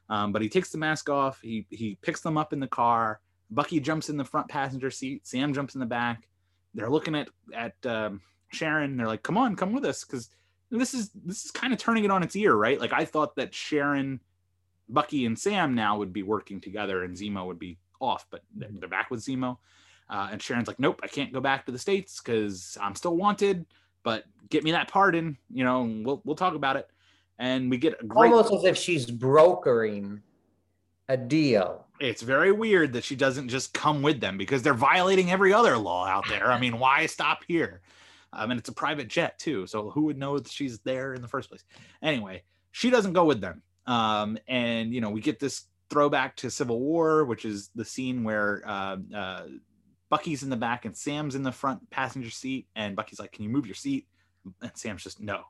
um, 0.09 0.32
but 0.32 0.42
he 0.42 0.48
takes 0.48 0.70
the 0.70 0.78
mask 0.78 1.09
off. 1.11 1.40
He 1.40 1.66
he 1.70 1.96
picks 2.02 2.20
them 2.20 2.38
up 2.38 2.52
in 2.52 2.61
the 2.61 2.68
car. 2.68 3.20
Bucky 3.50 3.80
jumps 3.80 4.09
in 4.09 4.16
the 4.16 4.24
front 4.24 4.48
passenger 4.48 4.90
seat. 4.90 5.26
Sam 5.26 5.52
jumps 5.54 5.74
in 5.74 5.80
the 5.80 5.86
back. 5.86 6.28
They're 6.74 6.90
looking 6.90 7.14
at 7.14 7.28
at 7.54 7.74
um, 7.86 8.20
Sharon. 8.52 8.96
They're 8.96 9.06
like, 9.06 9.22
"Come 9.22 9.36
on, 9.36 9.56
come 9.56 9.72
with 9.72 9.84
us," 9.84 10.04
because 10.04 10.30
this 10.70 10.94
is 10.94 11.11
this 11.24 11.44
is 11.44 11.50
kind 11.50 11.72
of 11.72 11.78
turning 11.78 12.04
it 12.04 12.11
on 12.11 12.22
its 12.22 12.36
ear, 12.36 12.54
right? 12.54 12.80
Like 12.80 12.92
I 12.92 13.04
thought 13.04 13.36
that 13.36 13.54
Sharon, 13.54 14.20
Bucky, 14.88 15.26
and 15.26 15.38
Sam 15.38 15.74
now 15.74 15.98
would 15.98 16.12
be 16.12 16.22
working 16.22 16.61
together, 16.61 17.04
and 17.04 17.16
Zemo 17.16 17.46
would 17.46 17.59
be 17.59 17.78
off, 18.00 18.26
but 18.30 18.42
they're 18.54 18.88
back 18.88 19.11
with 19.11 19.20
Zemo. 19.20 19.59
Uh, 20.11 20.28
and 20.32 20.42
Sharon's 20.42 20.68
like, 20.68 20.78
"Nope, 20.78 21.00
I 21.02 21.06
can't 21.06 21.32
go 21.32 21.40
back 21.40 21.66
to 21.66 21.72
the 21.72 21.78
states 21.78 22.20
because 22.20 22.78
I'm 22.80 22.94
still 22.94 23.16
wanted. 23.16 23.66
But 24.04 24.24
get 24.48 24.64
me 24.64 24.72
that 24.72 24.88
pardon, 24.88 25.36
you 25.52 25.64
know. 25.64 25.82
We'll 25.82 26.22
we'll 26.24 26.36
talk 26.36 26.54
about 26.54 26.76
it." 26.76 26.88
And 27.39 27.70
we 27.70 27.78
get 27.78 28.01
a 28.01 28.07
great 28.07 28.32
almost 28.32 28.53
as 28.53 28.64
if 28.64 28.76
she's 28.76 29.07
brokering 29.07 30.22
a 31.09 31.16
deal. 31.16 31.86
It's 32.01 32.22
very 32.22 32.53
weird 32.53 32.93
that 32.93 33.05
she 33.05 33.16
doesn't 33.16 33.49
just 33.49 33.74
come 33.74 34.03
with 34.03 34.20
them 34.20 34.39
because 34.39 34.62
they're 34.62 34.74
violating 34.74 35.30
every 35.30 35.53
other 35.53 35.76
law 35.76 36.07
out 36.07 36.24
there. 36.28 36.53
I 36.53 36.61
mean, 36.61 36.78
why 36.78 37.07
stop 37.07 37.45
here? 37.49 37.80
I 38.32 38.47
mean, 38.47 38.59
it's 38.59 38.68
a 38.68 38.74
private 38.74 39.09
jet 39.09 39.39
too, 39.39 39.66
so 39.66 39.91
who 39.91 40.03
would 40.03 40.18
know 40.18 40.39
that 40.39 40.51
she's 40.51 40.78
there 40.80 41.14
in 41.14 41.22
the 41.22 41.28
first 41.28 41.49
place? 41.49 41.64
Anyway, 42.03 42.43
she 42.72 42.91
doesn't 42.91 43.14
go 43.14 43.24
with 43.24 43.41
them, 43.41 43.62
um, 43.86 44.39
and 44.47 44.93
you 44.93 45.01
know, 45.01 45.11
we 45.11 45.20
get 45.20 45.41
this 45.41 45.64
throwback 45.91 46.36
to 46.36 46.51
Civil 46.51 46.78
War, 46.80 47.24
which 47.24 47.45
is 47.45 47.70
the 47.74 47.84
scene 47.84 48.22
where 48.22 48.62
uh, 48.66 48.97
uh, 49.14 49.43
Bucky's 50.11 50.43
in 50.43 50.51
the 50.51 50.57
back 50.57 50.84
and 50.84 50.97
Sam's 50.97 51.34
in 51.34 51.43
the 51.43 51.53
front 51.53 51.89
passenger 51.91 52.30
seat, 52.30 52.66
and 52.76 52.95
Bucky's 52.95 53.18
like, 53.18 53.32
"Can 53.32 53.45
you 53.45 53.51
move 53.51 53.66
your 53.66 53.74
seat?" 53.74 54.07
And 54.62 54.72
Sam's 54.74 55.03
just 55.03 55.20
no. 55.20 55.43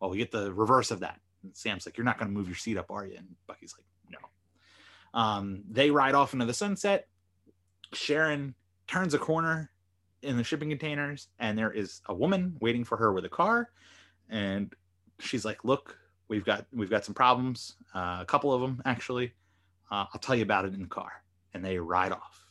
Well, 0.00 0.10
we 0.10 0.18
get 0.18 0.32
the 0.32 0.52
reverse 0.52 0.90
of 0.90 1.00
that. 1.00 1.20
And 1.42 1.56
Sam's 1.56 1.86
like, 1.86 1.96
You're 1.96 2.04
not 2.04 2.18
going 2.18 2.30
to 2.30 2.36
move 2.36 2.48
your 2.48 2.56
seat 2.56 2.76
up, 2.76 2.90
are 2.90 3.06
you? 3.06 3.16
And 3.16 3.28
Bucky's 3.46 3.74
like, 3.76 3.86
No. 4.10 5.20
Um, 5.20 5.62
they 5.70 5.90
ride 5.90 6.14
off 6.14 6.32
into 6.32 6.46
the 6.46 6.54
sunset. 6.54 7.08
Sharon 7.92 8.54
turns 8.86 9.14
a 9.14 9.18
corner 9.18 9.70
in 10.22 10.36
the 10.36 10.44
shipping 10.44 10.70
containers, 10.70 11.28
and 11.38 11.58
there 11.58 11.72
is 11.72 12.00
a 12.06 12.14
woman 12.14 12.56
waiting 12.60 12.84
for 12.84 12.96
her 12.96 13.12
with 13.12 13.24
a 13.24 13.28
car. 13.28 13.70
And 14.30 14.72
she's 15.18 15.44
like, 15.44 15.64
Look, 15.64 15.98
we've 16.28 16.44
got 16.44 16.66
we've 16.72 16.90
got 16.90 17.04
some 17.04 17.14
problems, 17.14 17.76
uh, 17.94 18.18
a 18.20 18.24
couple 18.26 18.52
of 18.52 18.60
them 18.60 18.80
actually. 18.84 19.32
Uh, 19.90 20.06
I'll 20.12 20.20
tell 20.20 20.34
you 20.34 20.42
about 20.42 20.64
it 20.64 20.72
in 20.72 20.80
the 20.80 20.88
car. 20.88 21.12
And 21.52 21.62
they 21.62 21.78
ride 21.78 22.12
off. 22.12 22.46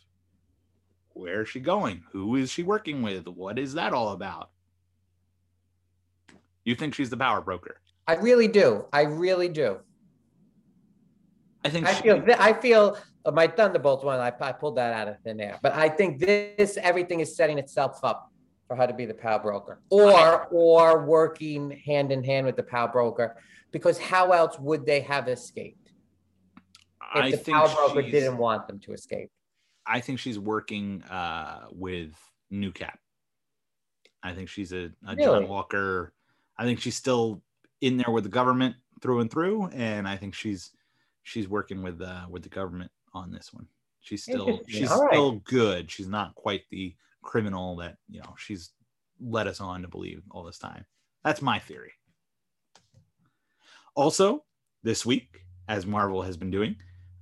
Where 1.14 1.42
is 1.42 1.50
she 1.50 1.60
going? 1.60 2.04
Who 2.12 2.36
is 2.36 2.52
she 2.52 2.62
working 2.62 3.02
with? 3.02 3.28
What 3.28 3.58
is 3.58 3.74
that 3.74 3.94
all 3.94 4.10
about? 4.10 4.52
You 6.64 6.76
think 6.76 6.94
she's 6.94 7.10
the 7.10 7.18
power 7.18 7.42
broker? 7.42 7.82
I 8.12 8.16
really 8.16 8.50
do. 8.50 8.86
I 8.92 9.04
really 9.04 9.48
do. 9.48 9.78
I 11.64 11.70
think 11.70 11.88
I 11.88 11.94
she, 11.94 12.02
feel 12.02 12.26
I 12.38 12.52
feel 12.52 12.98
uh, 13.24 13.32
my 13.32 13.48
Thunderbolts 13.48 14.04
one. 14.04 14.20
I, 14.20 14.34
I 14.42 14.52
pulled 14.52 14.76
that 14.76 14.92
out 14.94 15.08
of 15.08 15.16
thin 15.24 15.40
air, 15.40 15.58
but 15.62 15.74
I 15.74 15.88
think 15.88 16.20
this 16.20 16.78
everything 16.78 17.22
is 17.22 17.36
setting 17.38 17.58
itself 17.58 18.04
up 18.04 18.30
for 18.68 18.76
her 18.76 18.86
to 18.86 18.94
be 18.94 19.06
the 19.06 19.14
power 19.14 19.40
broker, 19.40 19.80
or 19.90 20.48
or 20.52 21.06
working 21.06 21.72
hand 21.86 22.12
in 22.12 22.22
hand 22.22 22.46
with 22.46 22.58
the 22.58 22.64
power 22.64 22.90
broker, 22.90 23.38
because 23.72 23.98
how 23.98 24.32
else 24.32 24.60
would 24.60 24.86
they 24.86 25.00
have 25.00 25.30
escaped 25.30 25.92
if 27.16 27.24
I 27.24 27.32
the 27.32 27.38
power 27.38 27.70
broker 27.74 28.02
didn't 28.02 28.38
want 28.38 28.68
them 28.68 28.80
to 28.80 28.92
escape? 28.92 29.30
I 29.86 30.02
think 30.02 30.20
she's 30.20 30.38
working 30.38 31.04
uh, 31.04 31.68
with 31.72 32.14
New 32.50 32.74
Cap. 32.74 33.00
I 34.22 34.34
think 34.34 34.50
she's 34.50 34.74
a, 34.74 34.92
a 35.08 35.16
really? 35.16 35.24
John 35.24 35.48
Walker. 35.48 36.12
I 36.58 36.66
think 36.66 36.82
she's 36.82 36.98
still 36.98 37.42
in 37.82 37.98
there 37.98 38.12
with 38.12 38.24
the 38.24 38.30
government 38.30 38.76
through 39.02 39.20
and 39.20 39.32
through, 39.32 39.68
and 39.68 40.08
I 40.08 40.16
think 40.16 40.34
she's 40.34 40.72
she's 41.24 41.48
working 41.48 41.82
with 41.82 42.02
uh, 42.02 42.26
with 42.30 42.44
the 42.44 42.50
government 42.50 42.92
on 43.14 43.32
this 43.32 43.54
one. 43.54 43.68
She's 44.00 44.24
still 44.24 44.62
she's 44.68 44.92
still 44.92 45.42
good. 45.44 45.92
She's 45.92 46.08
not 46.08 46.36
quite 46.36 46.62
the 46.70 46.96
criminal 47.22 47.76
that 47.78 47.98
you 48.10 48.22
know 48.22 48.36
she's 48.38 48.72
led 49.20 49.48
us 49.48 49.62
on 49.62 49.82
to 49.82 49.88
believe 49.88 50.22
all 50.32 50.44
this 50.44 50.58
time. 50.58 50.86
That's 51.24 51.42
my 51.42 51.60
theory. 51.60 51.92
Also, 53.96 54.46
this 54.84 55.06
week, 55.06 55.46
as 55.68 55.86
Marvel 55.86 56.22
has 56.22 56.38
been 56.38 56.50
doing, 56.50 56.76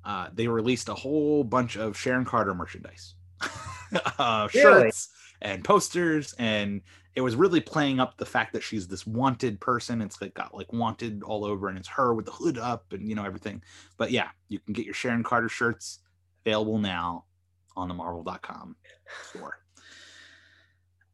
uh, 0.06 0.30
they 0.34 0.48
released 0.48 0.88
a 0.90 0.94
whole 0.94 1.44
bunch 1.44 1.78
of 1.78 1.98
Sharon 1.98 2.26
Carter 2.26 2.54
merchandise, 2.54 3.16
uh, 4.20 4.48
really? 4.54 4.64
shirts 4.64 5.10
and 5.42 5.64
posters 5.64 6.34
and 6.38 6.82
it 7.16 7.22
was 7.22 7.36
really 7.36 7.60
playing 7.60 8.00
up 8.00 8.18
the 8.18 8.26
fact 8.26 8.54
that 8.54 8.64
she's 8.64 8.88
this 8.88 9.06
wanted 9.06 9.60
person. 9.60 10.02
It's 10.02 10.22
like 10.22 10.34
got 10.34 10.54
like 10.54 10.72
wanted 10.72 11.24
all 11.24 11.44
over, 11.44 11.68
and 11.68 11.78
it's 11.78 11.88
her 11.90 12.14
with 12.14 12.26
the 12.26 12.32
hood 12.32 12.58
up 12.58 12.94
and 12.94 13.08
you 13.08 13.16
know 13.16 13.26
everything. 13.26 13.64
But 13.98 14.12
yeah, 14.12 14.30
you 14.48 14.60
can 14.60 14.74
get 14.74 14.86
your 14.86 14.94
Sharon 14.94 15.24
Carter 15.24 15.50
shirts 15.50 16.00
available 16.46 16.78
now 16.78 17.26
on 17.76 17.88
the 17.88 17.94
Marvel.com 17.94 18.76
store. 19.24 19.60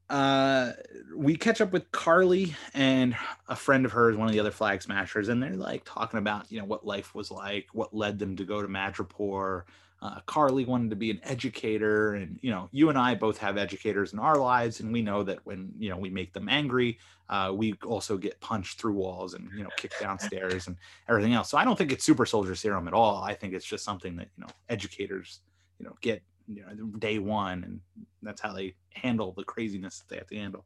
uh, 0.10 0.72
we 1.16 1.36
catch 1.36 1.62
up 1.62 1.72
with 1.72 1.92
Karli 1.92 2.56
and 2.74 3.16
a 3.48 3.56
friend 3.56 3.86
of 3.86 3.92
hers, 3.92 4.16
one 4.16 4.28
of 4.28 4.34
the 4.34 4.40
other 4.40 4.52
flag 4.52 4.82
smashers, 4.82 5.30
and 5.30 5.42
they're 5.42 5.56
like 5.56 5.84
talking 5.86 6.20
about 6.20 6.52
you 6.52 6.60
know 6.60 6.66
what 6.66 6.86
life 6.86 7.16
was 7.16 7.32
like, 7.32 7.68
what 7.74 7.96
led 7.96 8.20
them 8.20 8.36
to 8.36 8.44
go 8.44 8.62
to 8.62 8.68
Madripoor. 8.68 9.64
Uh, 10.02 10.20
Karli 10.26 10.66
wanted 10.66 10.90
to 10.90 10.96
be 10.96 11.10
an 11.10 11.20
educator, 11.24 12.16
and 12.16 12.38
you 12.42 12.52
know, 12.52 12.70
you 12.72 12.90
and 12.90 12.98
I 12.98 13.16
both 13.16 13.38
have 13.38 13.58
educators 13.58 14.14
in 14.14 14.20
our 14.20 14.38
lives, 14.38 14.80
and 14.80 14.92
we 14.92 15.02
know 15.02 15.24
that 15.24 15.40
when 15.46 15.72
you 15.80 15.90
know 15.90 15.98
we 15.98 16.10
make 16.10 16.34
them 16.34 16.50
angry, 16.50 17.00
uh, 17.30 17.52
we 17.54 17.74
also 17.86 18.18
get 18.18 18.40
punched 18.40 18.80
through 18.80 18.94
walls 18.94 19.34
and 19.34 19.50
you 19.56 19.64
know 19.64 19.70
kicked 19.78 20.00
downstairs 20.00 20.68
and 20.68 20.76
everything 21.10 21.34
else. 21.34 21.50
So 21.50 21.58
I 21.58 21.64
don't 21.64 21.78
think 21.78 21.92
it's 21.92 22.04
super 22.04 22.26
soldier 22.26 22.56
serum 22.56 22.88
at 22.88 22.94
all. 22.94 23.24
I 23.24 23.34
think 23.34 23.54
it's 23.54 23.66
just 23.66 23.84
something 23.84 24.16
that 24.18 24.28
you 24.38 24.44
know 24.44 24.50
educators 24.70 25.40
you 25.80 25.86
know 25.86 25.96
get 26.02 26.22
you 26.48 26.62
know 26.62 26.86
day 27.00 27.20
one, 27.20 27.64
and 27.64 27.80
that's 28.22 28.42
how 28.42 28.54
they 28.54 28.76
handle 28.94 29.34
the 29.36 29.44
craziness 29.44 30.00
that 30.00 30.10
they 30.10 30.18
have 30.18 30.28
to 30.28 30.36
handle. 30.36 30.66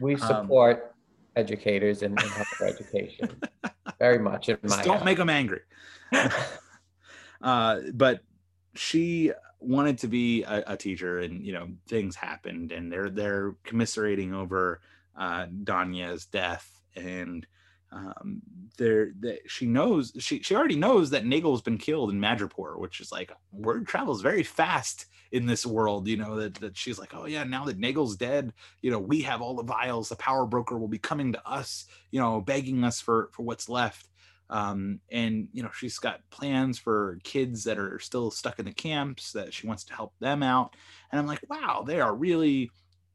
We 0.00 0.14
um, 0.14 0.20
support 0.20 0.94
um, 1.36 1.42
educators 1.44 2.02
in, 2.02 2.12
in 2.12 2.66
education 2.66 3.40
very 3.98 4.18
much. 4.18 4.48
In 4.48 4.58
my 4.64 4.82
don't 4.82 4.96
house. 4.96 5.04
make 5.04 5.18
them 5.18 5.30
angry. 5.30 5.60
uh, 7.42 7.80
but 7.94 8.20
she 8.78 9.32
wanted 9.60 9.98
to 9.98 10.08
be 10.08 10.44
a, 10.44 10.64
a, 10.68 10.76
teacher, 10.76 11.18
and 11.18 11.44
you 11.44 11.52
know 11.52 11.68
things 11.88 12.16
happened, 12.16 12.72
and 12.72 12.90
they're 12.90 13.10
they're 13.10 13.54
commiserating 13.64 14.34
over 14.34 14.80
uh, 15.16 15.46
Donya's 15.64 16.26
death, 16.26 16.80
and 16.94 17.46
um, 17.90 18.42
there 18.76 19.12
that 19.20 19.40
she 19.46 19.66
knows 19.66 20.12
she 20.18 20.42
she 20.42 20.54
already 20.54 20.76
knows 20.76 21.10
that 21.10 21.26
Nagel's 21.26 21.62
been 21.62 21.78
killed 21.78 22.10
in 22.10 22.20
Madripoor, 22.20 22.78
which 22.78 23.00
is 23.00 23.10
like 23.10 23.32
word 23.52 23.86
travels 23.86 24.22
very 24.22 24.42
fast 24.42 25.06
in 25.32 25.46
this 25.46 25.66
world. 25.66 26.06
You 26.06 26.18
know 26.18 26.36
that 26.36 26.54
that 26.56 26.76
she's 26.76 26.98
like, 26.98 27.14
oh 27.14 27.26
yeah, 27.26 27.44
now 27.44 27.64
that 27.64 27.78
Nagel's 27.78 28.16
dead, 28.16 28.52
you 28.82 28.90
know 28.90 28.98
we 28.98 29.22
have 29.22 29.42
all 29.42 29.54
the 29.54 29.62
vials. 29.62 30.08
The 30.08 30.16
power 30.16 30.46
broker 30.46 30.78
will 30.78 30.88
be 30.88 30.98
coming 30.98 31.32
to 31.32 31.48
us, 31.48 31.86
you 32.10 32.20
know, 32.20 32.40
begging 32.40 32.84
us 32.84 33.00
for 33.00 33.30
for 33.32 33.42
what's 33.42 33.68
left. 33.68 34.07
Um, 34.50 35.00
and 35.10 35.48
you 35.52 35.62
know 35.62 35.70
she's 35.74 35.98
got 35.98 36.20
plans 36.30 36.78
for 36.78 37.18
kids 37.22 37.64
that 37.64 37.78
are 37.78 37.98
still 37.98 38.30
stuck 38.30 38.58
in 38.58 38.64
the 38.64 38.72
camps 38.72 39.32
that 39.32 39.52
she 39.52 39.66
wants 39.66 39.84
to 39.84 39.94
help 39.94 40.14
them 40.20 40.42
out. 40.42 40.74
And 41.12 41.20
I'm 41.20 41.26
like, 41.26 41.40
wow, 41.48 41.84
they 41.86 42.00
are 42.00 42.14
really 42.14 42.70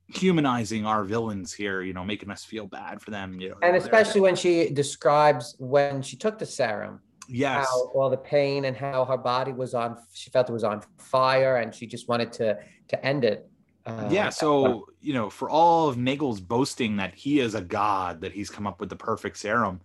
humanizing 0.07 0.86
our 0.86 1.03
villains 1.03 1.53
here, 1.53 1.81
you 1.81 1.93
know, 1.93 2.03
making 2.03 2.29
us 2.29 2.43
feel 2.43 2.67
bad 2.67 3.01
for 3.01 3.11
them, 3.11 3.39
you 3.39 3.49
know. 3.49 3.55
And 3.63 3.75
especially 3.75 4.21
when 4.21 4.36
she 4.36 4.69
describes 4.69 5.55
when 5.59 6.01
she 6.01 6.15
took 6.15 6.38
the 6.38 6.45
serum. 6.45 6.99
Yes. 7.27 7.65
How 7.67 7.88
all 7.95 8.09
the 8.09 8.17
pain 8.17 8.65
and 8.65 8.75
how 8.75 9.05
her 9.05 9.17
body 9.17 9.53
was 9.53 9.73
on 9.73 9.97
she 10.13 10.29
felt 10.29 10.49
it 10.49 10.53
was 10.53 10.65
on 10.65 10.81
fire 10.97 11.57
and 11.57 11.73
she 11.73 11.88
just 11.88 12.07
wanted 12.07 12.31
to 12.34 12.57
to 12.89 13.05
end 13.05 13.23
it. 13.23 13.49
Uh, 13.86 14.07
yeah, 14.09 14.29
so 14.29 14.86
you 15.01 15.13
know, 15.13 15.29
for 15.29 15.49
all 15.49 15.89
of 15.89 15.97
Nagel's 15.97 16.39
boasting 16.39 16.97
that 16.97 17.13
he 17.13 17.39
is 17.39 17.53
a 17.53 17.61
god, 17.61 18.21
that 18.21 18.31
he's 18.31 18.49
come 18.49 18.65
up 18.65 18.79
with 18.79 18.89
the 18.89 18.95
perfect 18.95 19.38
serum, 19.38 19.81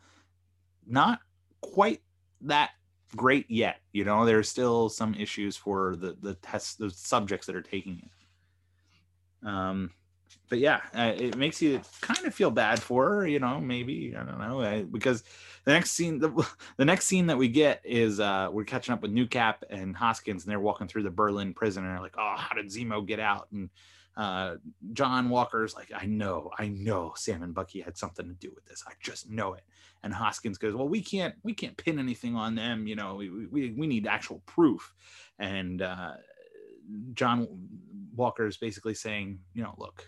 not 0.86 1.20
quite 1.60 2.02
that 2.42 2.70
great 3.16 3.50
yet. 3.50 3.80
You 3.92 4.04
know, 4.04 4.24
there's 4.24 4.48
still 4.48 4.88
some 4.88 5.14
issues 5.14 5.56
for 5.56 5.96
the 5.96 6.16
the 6.20 6.34
tests, 6.34 6.74
the 6.74 6.90
subjects 6.90 7.46
that 7.46 7.56
are 7.56 7.62
taking 7.62 8.02
it. 8.04 9.48
Um, 9.48 9.90
but 10.48 10.58
yeah, 10.58 10.80
uh, 10.94 11.12
it 11.16 11.36
makes 11.36 11.60
you 11.60 11.80
kind 12.00 12.24
of 12.26 12.34
feel 12.34 12.50
bad 12.50 12.80
for 12.80 13.08
her, 13.08 13.26
you 13.26 13.38
know, 13.38 13.60
maybe 13.60 14.14
I 14.16 14.24
don't 14.24 14.38
know, 14.38 14.60
uh, 14.60 14.82
because 14.82 15.22
the 15.64 15.72
next 15.72 15.92
scene, 15.92 16.18
the, 16.18 16.30
the 16.76 16.84
next 16.84 17.06
scene 17.06 17.26
that 17.26 17.38
we 17.38 17.48
get 17.48 17.80
is 17.84 18.20
uh, 18.20 18.48
we're 18.50 18.64
catching 18.64 18.92
up 18.92 19.02
with 19.02 19.12
Newcap 19.12 19.56
and 19.70 19.96
Hoskins, 19.96 20.44
and 20.44 20.50
they're 20.50 20.60
walking 20.60 20.88
through 20.88 21.02
the 21.04 21.10
Berlin 21.10 21.54
prison, 21.54 21.84
and 21.84 21.92
they're 21.92 22.02
like, 22.02 22.16
"Oh, 22.18 22.34
how 22.36 22.54
did 22.54 22.66
Zemo 22.66 23.06
get 23.06 23.20
out?" 23.20 23.48
And 23.52 23.70
uh, 24.18 24.56
John 24.92 25.30
Walker's 25.30 25.74
like, 25.74 25.90
"I 25.96 26.04
know, 26.04 26.50
I 26.58 26.68
know, 26.68 27.14
Sam 27.16 27.42
and 27.42 27.54
Bucky 27.54 27.80
had 27.80 27.96
something 27.96 28.26
to 28.28 28.34
do 28.34 28.52
with 28.54 28.66
this. 28.66 28.84
I 28.86 28.92
just 29.00 29.30
know 29.30 29.54
it." 29.54 29.62
And 30.02 30.12
Hoskins 30.12 30.58
goes, 30.58 30.74
"Well, 30.74 30.88
we 30.88 31.00
can't, 31.00 31.34
we 31.42 31.54
can't 31.54 31.76
pin 31.76 31.98
anything 31.98 32.36
on 32.36 32.54
them. 32.54 32.86
You 32.86 32.96
know, 32.96 33.14
we 33.14 33.30
we, 33.46 33.70
we 33.70 33.86
need 33.86 34.06
actual 34.06 34.42
proof." 34.44 34.92
And 35.38 35.80
uh, 35.80 36.14
John 37.14 37.48
Walker 38.14 38.46
is 38.46 38.58
basically 38.58 38.94
saying, 38.94 39.38
"You 39.54 39.62
know, 39.62 39.74
look." 39.78 40.06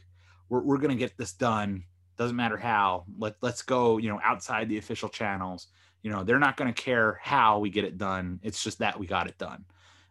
we're, 0.50 0.60
we're 0.60 0.76
going 0.76 0.90
to 0.90 0.96
get 0.96 1.16
this 1.16 1.32
done 1.32 1.84
doesn't 2.18 2.36
matter 2.36 2.58
how 2.58 3.04
let, 3.18 3.36
let's 3.40 3.62
go 3.62 3.96
you 3.96 4.10
know 4.10 4.20
outside 4.22 4.68
the 4.68 4.76
official 4.76 5.08
channels 5.08 5.68
you 6.02 6.10
know 6.10 6.22
they're 6.22 6.38
not 6.38 6.58
going 6.58 6.72
to 6.72 6.82
care 6.82 7.18
how 7.22 7.58
we 7.58 7.70
get 7.70 7.84
it 7.84 7.96
done 7.96 8.38
it's 8.42 8.62
just 8.62 8.78
that 8.80 8.98
we 8.98 9.06
got 9.06 9.26
it 9.26 9.38
done 9.38 9.64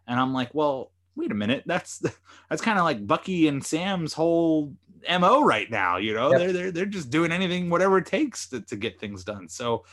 and 0.08 0.20
i'm 0.20 0.34
like 0.34 0.50
well 0.56 0.92
wait 1.20 1.32
a 1.32 1.36
minute 1.36 1.64
that's 1.66 2.04
that's 2.50 2.62
kind 2.62 2.80
of 2.80 2.86
like 2.86 3.06
bucky 3.06 3.48
and 3.48 3.64
sam's 3.64 4.14
whole 4.14 4.74
mo 5.20 5.44
right 5.44 5.70
now 5.72 5.98
you 5.98 6.14
know 6.14 6.32
yep. 6.32 6.40
they're, 6.40 6.54
they're 6.54 6.72
they're 6.72 6.86
just 6.86 7.10
doing 7.10 7.32
anything 7.32 7.70
whatever 7.70 7.98
it 7.98 8.06
takes 8.06 8.48
to, 8.50 8.62
to 8.62 8.76
get 8.76 9.00
things 9.00 9.24
done 9.24 9.48
so 9.48 9.86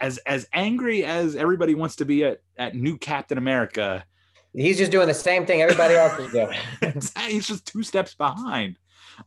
as 0.00 0.18
as 0.18 0.46
angry 0.52 1.04
as 1.04 1.36
everybody 1.36 1.74
wants 1.74 1.96
to 1.96 2.04
be 2.04 2.24
at 2.24 2.40
at 2.58 2.74
new 2.74 2.96
captain 2.96 3.38
america 3.38 4.04
he's 4.52 4.78
just 4.78 4.92
doing 4.92 5.08
the 5.08 5.14
same 5.14 5.46
thing 5.46 5.62
everybody 5.62 5.94
else 5.94 6.18
is 6.18 6.32
doing 6.32 6.58
he's 7.28 7.48
just 7.48 7.66
two 7.66 7.82
steps 7.82 8.14
behind 8.14 8.76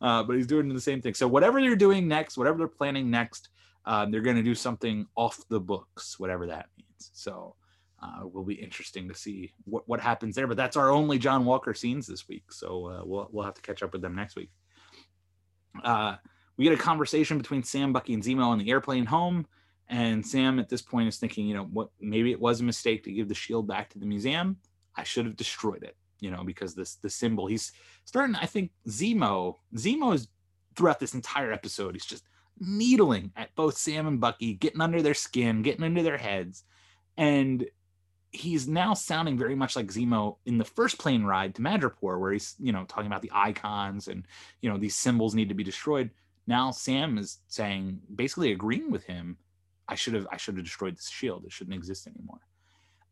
uh, 0.01 0.23
but 0.23 0.35
he's 0.35 0.47
doing 0.47 0.67
the 0.69 0.81
same 0.81 1.01
thing. 1.01 1.13
So 1.13 1.27
whatever 1.27 1.61
they're 1.61 1.75
doing 1.75 2.07
next, 2.07 2.37
whatever 2.37 2.57
they're 2.57 2.67
planning 2.67 3.09
next, 3.09 3.49
um, 3.85 4.11
they're 4.11 4.21
going 4.21 4.35
to 4.35 4.43
do 4.43 4.55
something 4.55 5.05
off 5.15 5.39
the 5.49 5.59
books, 5.59 6.19
whatever 6.19 6.47
that 6.47 6.67
means. 6.77 7.11
So 7.13 7.55
uh, 8.05 8.27
will 8.27 8.43
be 8.43 8.53
interesting 8.53 9.07
to 9.07 9.15
see 9.15 9.53
what, 9.65 9.87
what 9.87 9.99
happens 9.99 10.35
there. 10.35 10.47
But 10.47 10.57
that's 10.57 10.77
our 10.77 10.91
only 10.91 11.17
John 11.17 11.45
Walker 11.45 11.73
scenes 11.73 12.05
this 12.07 12.27
week, 12.27 12.51
so 12.51 12.87
uh, 12.87 13.01
we'll 13.03 13.27
we'll 13.31 13.45
have 13.45 13.55
to 13.55 13.61
catch 13.61 13.83
up 13.83 13.93
with 13.93 14.01
them 14.01 14.15
next 14.15 14.35
week. 14.35 14.51
Uh, 15.83 16.15
we 16.57 16.63
get 16.63 16.73
a 16.73 16.77
conversation 16.77 17.37
between 17.37 17.63
Sam, 17.63 17.91
Bucky, 17.91 18.13
and 18.13 18.23
Zemo 18.23 18.45
on 18.45 18.59
the 18.59 18.69
airplane 18.69 19.05
home. 19.05 19.45
And 19.87 20.25
Sam 20.25 20.57
at 20.57 20.69
this 20.69 20.81
point 20.81 21.07
is 21.07 21.17
thinking, 21.17 21.45
you 21.45 21.53
know, 21.53 21.65
what 21.65 21.89
maybe 21.99 22.31
it 22.31 22.39
was 22.39 22.59
a 22.59 22.63
mistake 22.63 23.03
to 23.03 23.11
give 23.11 23.27
the 23.27 23.35
shield 23.35 23.67
back 23.67 23.89
to 23.89 23.99
the 23.99 24.05
museum. 24.05 24.57
I 24.95 25.03
should 25.03 25.25
have 25.25 25.35
destroyed 25.35 25.83
it 25.83 25.95
you 26.19 26.31
know, 26.31 26.43
because 26.43 26.75
this 26.75 26.95
the 26.95 27.09
symbol 27.09 27.47
he's 27.47 27.71
starting. 28.05 28.35
I 28.35 28.45
think 28.45 28.71
Zemo 28.87 29.55
Zemo 29.75 30.13
is 30.13 30.27
throughout 30.75 30.99
this 30.99 31.13
entire 31.13 31.51
episode. 31.51 31.95
He's 31.95 32.05
just 32.05 32.23
needling 32.59 33.31
at 33.35 33.53
both 33.55 33.77
Sam 33.77 34.07
and 34.07 34.19
Bucky, 34.19 34.53
getting 34.53 34.81
under 34.81 35.01
their 35.01 35.13
skin, 35.13 35.61
getting 35.61 35.83
under 35.83 36.03
their 36.03 36.17
heads, 36.17 36.63
and 37.17 37.65
he's 38.35 38.67
now 38.67 38.93
sounding 38.93 39.37
very 39.37 39.55
much 39.55 39.75
like 39.75 39.87
Zemo 39.87 40.37
in 40.45 40.57
the 40.57 40.65
first 40.65 40.97
plane 40.97 41.23
ride 41.23 41.55
to 41.55 41.61
Madripoor, 41.61 42.19
where 42.19 42.33
he's 42.33 42.55
you 42.59 42.71
know 42.71 42.85
talking 42.85 43.07
about 43.07 43.21
the 43.21 43.31
icons 43.33 44.07
and 44.07 44.25
you 44.61 44.69
know 44.69 44.77
these 44.77 44.95
symbols 44.95 45.35
need 45.35 45.49
to 45.49 45.55
be 45.55 45.63
destroyed. 45.63 46.11
Now 46.47 46.71
Sam 46.71 47.17
is 47.17 47.39
saying, 47.47 48.01
basically 48.13 48.51
agreeing 48.51 48.91
with 48.91 49.03
him. 49.03 49.37
I 49.87 49.95
should 49.95 50.13
have 50.13 50.27
I 50.31 50.37
should 50.37 50.55
have 50.55 50.65
destroyed 50.65 50.97
this 50.97 51.09
shield. 51.09 51.45
It 51.45 51.51
shouldn't 51.51 51.75
exist 51.75 52.07
anymore. 52.07 52.39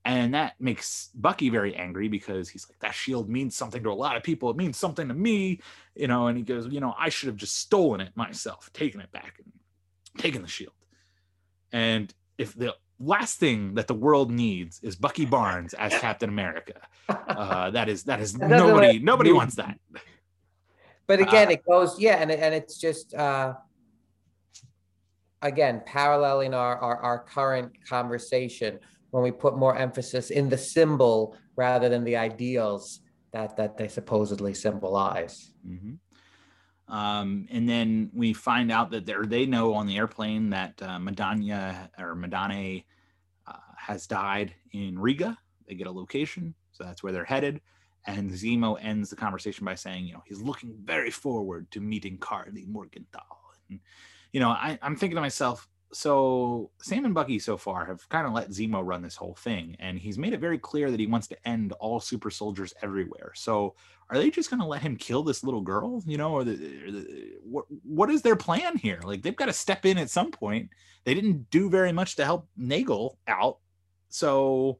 And 0.05 0.33
that 0.33 0.59
makes 0.59 1.09
Bucky 1.15 1.49
very 1.49 1.75
angry 1.75 2.09
because 2.09 2.49
he's 2.49 2.67
like, 2.69 2.79
that 2.79 2.93
shield 2.93 3.29
means 3.29 3.55
something 3.55 3.81
to 3.83 3.91
a 3.91 3.93
lot 3.93 4.17
of 4.17 4.23
people. 4.23 4.49
It 4.49 4.57
means 4.57 4.75
something 4.75 5.07
to 5.07 5.13
me, 5.13 5.61
you 5.95 6.07
know. 6.07 6.27
And 6.27 6.37
he 6.37 6.43
goes, 6.43 6.67
you 6.67 6.81
know, 6.81 6.93
I 6.99 7.09
should 7.09 7.27
have 7.27 7.37
just 7.37 7.57
stolen 7.57 8.01
it 8.01 8.11
myself, 8.15 8.69
taken 8.73 8.99
it 8.99 9.11
back 9.13 9.39
and 9.39 9.53
taken 10.21 10.41
the 10.41 10.47
shield. 10.49 10.73
And 11.71 12.13
if 12.37 12.53
the 12.53 12.75
last 12.99 13.39
thing 13.39 13.75
that 13.75 13.87
the 13.87 13.93
world 13.93 14.31
needs 14.31 14.79
is 14.81 14.95
Bucky 14.95 15.25
Barnes 15.35 15.73
as 15.73 15.93
Captain 15.93 16.29
America, 16.29 16.81
uh, 17.09 17.71
that 17.71 17.89
is 17.89 18.03
that 18.03 18.19
is 18.19 18.37
nobody 18.37 18.99
nobody 18.99 19.31
wants 19.31 19.55
that. 19.55 19.77
But 21.07 21.19
again, 21.19 21.47
uh, 21.47 21.51
it 21.51 21.65
goes 21.65 21.99
yeah, 21.99 22.17
and 22.17 22.31
and 22.31 22.53
it's 22.53 22.77
just 22.77 23.13
uh, 23.13 23.53
again 25.41 25.81
paralleling 25.85 26.53
our, 26.53 26.77
our 26.77 26.97
our 26.97 27.19
current 27.19 27.71
conversation 27.87 28.79
when 29.11 29.23
we 29.23 29.31
put 29.31 29.57
more 29.57 29.77
emphasis 29.77 30.31
in 30.31 30.49
the 30.49 30.57
symbol 30.57 31.35
rather 31.55 31.89
than 31.89 32.03
the 32.03 32.15
ideals 32.15 33.01
that 33.31 33.57
that 33.57 33.77
they 33.77 33.87
supposedly 33.87 34.53
symbolize. 34.53 35.51
Mm-hmm. 35.67 35.93
Um, 36.87 37.47
and 37.49 37.67
then 37.67 38.11
we 38.13 38.33
find 38.33 38.71
out 38.71 38.91
that 38.91 39.05
they 39.05 39.45
know 39.45 39.73
on 39.73 39.87
the 39.87 39.97
airplane 39.97 40.49
that 40.49 40.81
uh, 40.81 40.99
Madania 40.99 41.89
or 41.97 42.15
Madane 42.15 42.83
uh, 43.47 43.53
has 43.77 44.05
died 44.05 44.53
in 44.71 44.99
Riga. 44.99 45.37
They 45.67 45.75
get 45.75 45.87
a 45.87 45.91
location, 45.91 46.53
so 46.71 46.83
that's 46.83 47.01
where 47.01 47.13
they're 47.13 47.23
headed. 47.23 47.61
And 48.05 48.29
Zemo 48.31 48.77
ends 48.81 49.09
the 49.09 49.15
conversation 49.15 49.63
by 49.65 49.75
saying, 49.75 50.05
you 50.05 50.13
know, 50.13 50.23
he's 50.25 50.41
looking 50.41 50.75
very 50.83 51.09
forward 51.09 51.71
to 51.71 51.79
meeting 51.79 52.17
Karli 52.17 52.65
Morgenthau. 52.65 53.21
And, 53.69 53.79
you 54.33 54.41
know, 54.41 54.49
I, 54.49 54.77
I'm 54.81 54.97
thinking 54.97 55.15
to 55.15 55.21
myself, 55.21 55.69
so 55.93 56.71
Sam 56.81 57.05
and 57.05 57.13
Bucky 57.13 57.39
so 57.39 57.55
far 57.55 57.85
have 57.85 58.07
kind 58.09 58.25
of 58.25 58.33
let 58.33 58.49
Zemo 58.49 58.81
run 58.83 59.01
this 59.01 59.15
whole 59.15 59.35
thing, 59.35 59.75
and 59.79 59.97
he's 59.97 60.17
made 60.17 60.33
it 60.33 60.39
very 60.39 60.57
clear 60.57 60.89
that 60.89 60.99
he 60.99 61.07
wants 61.07 61.27
to 61.27 61.47
end 61.47 61.71
all 61.73 61.99
super 61.99 62.31
soldiers 62.31 62.73
everywhere. 62.81 63.31
So 63.35 63.75
are 64.09 64.17
they 64.17 64.29
just 64.29 64.49
going 64.49 64.59
to 64.59 64.65
let 64.65 64.81
him 64.81 64.97
kill 64.97 65.23
this 65.23 65.43
little 65.43 65.61
girl? 65.61 66.03
You 66.05 66.17
know, 66.17 66.33
or, 66.33 66.43
the, 66.43 66.55
the, 66.55 67.31
what 67.43 67.65
what 67.83 68.09
is 68.09 68.21
their 68.21 68.35
plan 68.35 68.77
here? 68.77 68.99
Like 69.03 69.21
they've 69.21 69.35
got 69.35 69.45
to 69.45 69.53
step 69.53 69.85
in 69.85 69.97
at 69.97 70.09
some 70.09 70.31
point. 70.31 70.69
They 71.05 71.13
didn't 71.13 71.49
do 71.51 71.69
very 71.69 71.91
much 71.91 72.15
to 72.15 72.25
help 72.25 72.47
Nagel 72.57 73.17
out, 73.27 73.59
so. 74.09 74.79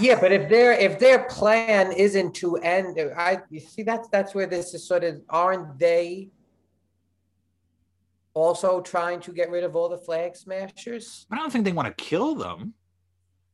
Yeah, 0.00 0.20
but 0.20 0.32
if 0.32 0.50
their 0.50 0.72
if 0.72 0.98
their 0.98 1.24
plan 1.24 1.92
isn't 1.92 2.34
to 2.36 2.56
end, 2.56 2.98
I 3.16 3.40
you 3.48 3.58
see 3.58 3.82
that's 3.82 4.06
that's 4.08 4.34
where 4.34 4.46
this 4.46 4.74
is 4.74 4.86
sort 4.86 5.02
of 5.02 5.20
aren't 5.30 5.78
they 5.78 6.28
also 8.38 8.80
trying 8.80 9.20
to 9.20 9.32
get 9.32 9.50
rid 9.50 9.64
of 9.64 9.76
all 9.76 9.88
the 9.88 9.98
flag 9.98 10.36
smashers? 10.36 11.26
But 11.28 11.38
I 11.38 11.42
don't 11.42 11.50
think 11.50 11.64
they 11.64 11.72
want 11.72 11.88
to 11.88 12.04
kill 12.04 12.34
them. 12.34 12.74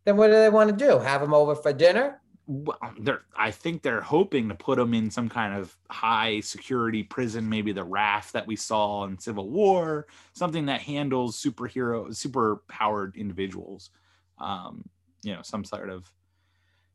Then 0.04 0.16
what 0.16 0.28
do 0.28 0.34
they 0.34 0.50
want 0.50 0.70
to 0.70 0.76
do? 0.76 0.98
Have 0.98 1.20
them 1.20 1.34
over 1.34 1.54
for 1.54 1.72
dinner? 1.72 2.20
Well, 2.46 2.78
they're, 3.00 3.22
I 3.34 3.50
think 3.50 3.80
they're 3.80 4.02
hoping 4.02 4.50
to 4.50 4.54
put 4.54 4.76
them 4.76 4.92
in 4.92 5.10
some 5.10 5.30
kind 5.30 5.54
of 5.54 5.74
high 5.90 6.40
security 6.40 7.02
prison, 7.02 7.48
maybe 7.48 7.72
the 7.72 7.84
raft 7.84 8.34
that 8.34 8.46
we 8.46 8.54
saw 8.54 9.04
in 9.04 9.18
Civil 9.18 9.48
War, 9.48 10.06
something 10.34 10.66
that 10.66 10.82
handles 10.82 11.42
superhero, 11.42 12.14
super 12.14 12.62
powered 12.68 13.16
individuals. 13.16 13.90
Um, 14.38 14.84
you 15.22 15.32
know, 15.32 15.40
some 15.42 15.64
sort 15.64 15.88
of 15.88 16.12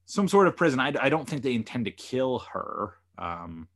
some 0.06 0.28
sort 0.28 0.48
of 0.48 0.56
prison. 0.56 0.80
I, 0.80 0.94
I 1.00 1.10
don't 1.10 1.28
think 1.28 1.42
they 1.42 1.56
intend 1.56 1.86
to 1.86 1.92
kill 1.92 2.40
her. 2.54 2.94
Um, 3.18 3.68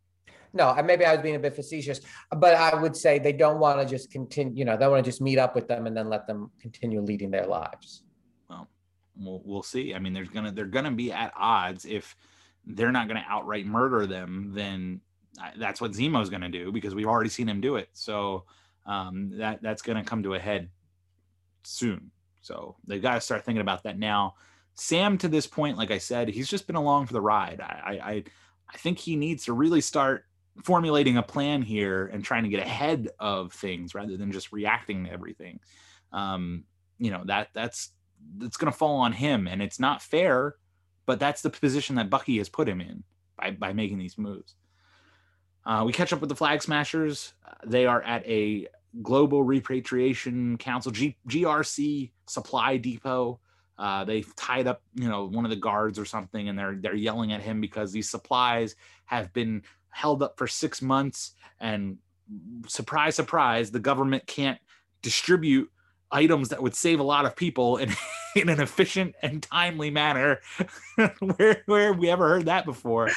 no, 0.54 0.76
maybe 0.84 1.06
I 1.06 1.14
was 1.14 1.22
being 1.22 1.36
a 1.36 1.40
bit 1.40 1.56
facetious, 1.56 2.00
but 2.38 2.56
I 2.56 2.76
would 2.76 2.96
say 2.96 3.20
they 3.20 3.34
don't 3.34 3.60
want 3.60 3.80
to 3.80 3.86
just 3.86 4.12
continue. 4.12 4.54
You 4.56 4.66
know, 4.66 4.78
they 4.78 4.88
want 4.88 5.04
to 5.04 5.10
just 5.10 5.22
meet 5.22 5.40
up 5.40 5.56
with 5.56 5.68
them 5.68 5.88
and 5.88 5.98
then 5.98 6.10
let 6.10 6.28
them 6.28 6.52
continue 6.60 7.02
leading 7.02 7.32
their 7.32 7.48
lives. 7.48 8.04
Well, 8.50 8.70
we'll, 9.18 9.42
we'll 9.46 9.64
see. 9.64 9.94
I 9.94 10.00
mean, 10.00 10.14
there's 10.14 10.30
gonna 10.30 10.52
they're 10.52 10.66
gonna 10.66 10.92
be 10.92 11.12
at 11.12 11.34
odds 11.36 11.86
if 11.86 12.16
they're 12.66 12.92
not 12.92 13.08
gonna 13.08 13.26
outright 13.28 13.66
murder 13.66 14.06
them. 14.06 14.52
Then 14.56 15.02
that's 15.58 15.82
what 15.82 15.92
Zemo's 15.92 16.30
gonna 16.30 16.50
do 16.50 16.72
because 16.72 16.94
we've 16.94 17.08
already 17.08 17.30
seen 17.30 17.50
him 17.50 17.60
do 17.60 17.78
it. 17.78 17.90
So 17.94 18.46
um, 18.86 19.38
that 19.38 19.62
that's 19.62 19.82
gonna 19.82 20.04
come 20.04 20.24
to 20.24 20.36
a 20.36 20.40
head 20.40 20.70
soon. 21.64 22.12
So 22.42 22.76
they 22.86 23.00
got 23.00 23.16
to 23.16 23.22
start 23.22 23.46
thinking 23.46 23.62
about 23.62 23.84
that 23.84 23.98
now. 23.98 24.36
Sam, 24.76 25.18
to 25.20 25.28
this 25.28 25.48
point, 25.48 25.78
like 25.78 25.92
I 25.92 25.98
said, 25.98 26.28
he's 26.28 26.50
just 26.50 26.68
been 26.68 26.76
along 26.76 27.06
for 27.06 27.14
the 27.14 27.22
ride. 27.22 27.62
I, 27.62 28.00
I, 28.04 28.24
I 28.72 28.78
think 28.78 29.00
he 29.00 29.16
needs 29.16 29.46
to 29.46 29.54
really 29.54 29.82
start 29.82 30.26
formulating 30.64 31.18
a 31.18 31.24
plan 31.24 31.62
here 31.62 32.08
and 32.08 32.24
trying 32.24 32.44
to 32.44 32.50
get 32.50 32.60
ahead 32.60 33.10
of 33.20 33.54
things 33.54 33.96
rather 33.96 34.18
than 34.18 34.32
just 34.32 34.52
reacting 34.52 35.06
to 35.06 35.12
everything. 35.12 35.60
Um, 36.12 36.66
you 37.00 37.12
know 37.12 37.24
that 37.26 37.50
that's 37.54 37.90
that's 38.38 38.58
going 38.58 38.72
to 38.72 38.78
fall 38.78 38.98
on 38.98 39.12
him, 39.14 39.48
and 39.48 39.62
it's 39.62 39.80
not 39.80 40.02
fair. 40.02 40.56
But 41.06 41.20
that's 41.20 41.42
the 41.42 41.50
position 41.50 41.98
that 41.98 42.10
Bucky 42.10 42.38
has 42.38 42.48
put 42.48 42.70
him 42.70 42.80
in 42.80 43.04
by 43.38 43.52
by 43.52 43.74
making 43.74 43.98
these 43.98 44.18
moves. 44.18 44.56
Uh, 45.66 45.84
we 45.86 45.94
catch 45.94 46.14
up 46.14 46.20
with 46.20 46.30
the 46.30 46.36
Flag 46.36 46.62
Smashers. 46.62 47.34
They 47.66 47.86
are 47.86 48.02
at 48.02 48.26
a 48.26 48.68
Global 49.02 49.44
Repatriation 49.44 50.58
Council 50.58 50.92
G- 50.92 51.18
GRC 51.28 52.12
supply 52.28 52.78
depot. 52.78 53.40
Uh, 53.78 54.04
they've 54.06 54.36
tied 54.36 54.68
up, 54.68 54.84
you 54.94 55.10
know, 55.10 55.26
one 55.26 55.46
of 55.46 55.50
the 55.50 55.58
guards 55.58 55.98
or 55.98 56.06
something, 56.06 56.48
and 56.48 56.58
they're 56.58 56.76
they're 56.76 56.96
yelling 56.96 57.32
at 57.32 57.42
him 57.42 57.60
because 57.60 57.92
these 57.92 58.10
supplies 58.10 58.76
have 59.06 59.34
been 59.34 59.64
held 59.94 60.24
up 60.24 60.38
for 60.38 60.48
six 60.48 60.82
months, 60.82 61.34
and 61.60 61.98
surprise, 62.68 63.16
surprise, 63.16 63.72
the 63.72 63.80
government 63.80 64.26
can't 64.28 64.60
distribute 65.02 65.70
items 66.12 66.50
that 66.50 66.62
would 66.62 66.76
save 66.76 67.00
a 67.00 67.04
lot 67.04 67.26
of 67.26 67.36
people 67.36 67.78
in, 67.78 67.92
in 68.36 68.50
an 68.50 68.60
efficient 68.62 69.16
and 69.22 69.44
timely 69.44 69.90
manner. 69.90 70.40
where 71.20 71.64
where 71.66 71.88
have 71.88 71.98
we 71.98 72.10
ever 72.10 72.28
heard 72.28 72.46
that 72.46 72.66
before? 72.66 73.10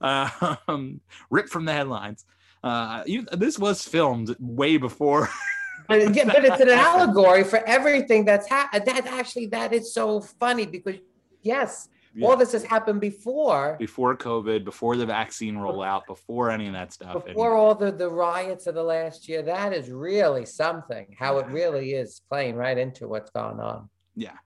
Uh, 0.00 0.56
um, 0.68 1.00
ripped 1.30 1.50
from 1.50 1.64
the 1.64 1.72
headlines. 1.72 2.24
Uh, 2.62 3.02
you, 3.06 3.26
this 3.32 3.58
was 3.58 3.82
filmed 3.82 4.34
way 4.40 4.78
before 4.78 5.28
but, 5.88 6.14
yeah, 6.14 6.24
but 6.24 6.44
it's 6.44 6.60
an 6.60 6.70
allegory 6.70 7.44
for 7.44 7.58
everything 7.66 8.24
that's 8.24 8.48
happened. 8.48 8.86
That 8.86 9.06
actually, 9.06 9.46
that 9.46 9.72
is 9.72 9.92
so 9.92 10.20
funny 10.20 10.66
because 10.66 10.96
yes, 11.42 11.88
yeah. 12.14 12.26
all 12.26 12.36
this 12.36 12.52
has 12.52 12.64
happened 12.64 13.00
before. 13.00 13.76
Before 13.78 14.16
COVID, 14.16 14.64
before 14.64 14.96
the 14.96 15.06
vaccine 15.06 15.56
rollout, 15.56 16.06
before 16.06 16.50
any 16.50 16.66
of 16.66 16.72
that 16.72 16.92
stuff. 16.92 17.24
Before 17.26 17.50
and, 17.50 17.58
all 17.58 17.74
the, 17.74 17.90
the 17.90 18.08
riots 18.08 18.66
of 18.66 18.74
the 18.74 18.82
last 18.82 19.28
year, 19.28 19.42
that 19.42 19.72
is 19.72 19.90
really 19.90 20.46
something, 20.46 21.14
how 21.18 21.38
it 21.38 21.46
really 21.48 21.92
is 21.92 22.20
playing 22.28 22.56
right 22.56 22.78
into 22.78 23.08
what's 23.08 23.30
going 23.30 23.60
on. 23.60 23.88
Yeah. 24.14 24.36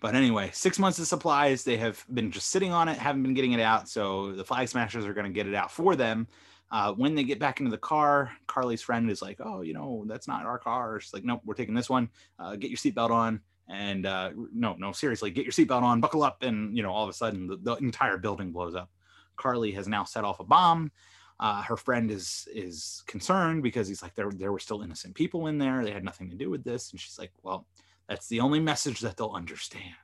But 0.00 0.14
anyway, 0.14 0.50
six 0.52 0.78
months 0.78 0.98
of 0.98 1.06
supplies. 1.06 1.62
They 1.62 1.76
have 1.76 2.04
been 2.12 2.30
just 2.30 2.48
sitting 2.48 2.72
on 2.72 2.88
it, 2.88 2.98
haven't 2.98 3.22
been 3.22 3.34
getting 3.34 3.52
it 3.52 3.60
out. 3.60 3.88
So 3.88 4.32
the 4.32 4.44
flag 4.44 4.68
smashers 4.68 5.04
are 5.04 5.14
going 5.14 5.26
to 5.26 5.32
get 5.32 5.46
it 5.46 5.54
out 5.54 5.70
for 5.70 5.94
them. 5.94 6.26
Uh, 6.72 6.92
when 6.92 7.14
they 7.14 7.24
get 7.24 7.40
back 7.40 7.60
into 7.60 7.70
the 7.70 7.78
car, 7.78 8.30
Karli's 8.46 8.80
friend 8.80 9.10
is 9.10 9.20
like, 9.20 9.38
"Oh, 9.40 9.62
you 9.62 9.74
know, 9.74 10.04
that's 10.06 10.28
not 10.28 10.46
our 10.46 10.58
car." 10.58 11.00
She's 11.00 11.12
like, 11.12 11.24
"Nope, 11.24 11.42
we're 11.44 11.54
taking 11.54 11.74
this 11.74 11.90
one. 11.90 12.08
Uh, 12.38 12.54
get 12.54 12.70
your 12.70 12.76
seatbelt 12.76 13.10
on." 13.10 13.40
And 13.70 14.04
uh, 14.04 14.30
no, 14.52 14.74
no, 14.78 14.90
seriously, 14.90 15.30
get 15.30 15.44
your 15.44 15.52
seatbelt 15.52 15.82
on, 15.82 16.00
buckle 16.00 16.24
up, 16.24 16.42
and 16.42 16.76
you 16.76 16.82
know, 16.82 16.90
all 16.90 17.04
of 17.04 17.10
a 17.10 17.12
sudden, 17.12 17.46
the, 17.46 17.56
the 17.56 17.74
entire 17.76 18.18
building 18.18 18.50
blows 18.50 18.74
up. 18.74 18.90
Karli 19.36 19.70
has 19.72 19.86
now 19.86 20.04
set 20.04 20.24
off 20.24 20.40
a 20.40 20.44
bomb. 20.44 20.90
Uh, 21.38 21.62
her 21.62 21.76
friend 21.76 22.10
is 22.10 22.48
is 22.52 23.02
concerned 23.06 23.62
because 23.62 23.86
he's 23.86 24.02
like, 24.02 24.14
there 24.16 24.30
there 24.32 24.52
were 24.52 24.58
still 24.58 24.82
innocent 24.82 25.14
people 25.14 25.46
in 25.46 25.56
there. 25.56 25.84
They 25.84 25.92
had 25.92 26.04
nothing 26.04 26.28
to 26.30 26.36
do 26.36 26.50
with 26.50 26.64
this. 26.64 26.90
And 26.90 27.00
she's 27.00 27.18
like, 27.18 27.32
well, 27.42 27.66
that's 28.08 28.26
the 28.28 28.40
only 28.40 28.58
message 28.58 29.00
that 29.00 29.16
they'll 29.16 29.32
understand. 29.34 29.94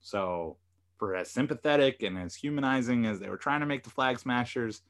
So, 0.00 0.56
for 0.98 1.14
as 1.14 1.30
sympathetic 1.30 2.02
and 2.02 2.18
as 2.18 2.34
humanizing 2.34 3.06
as 3.06 3.20
they 3.20 3.28
were 3.28 3.36
trying 3.36 3.60
to 3.60 3.66
make 3.66 3.84
the 3.84 3.90
flag 3.90 4.18
smashers, 4.18 4.82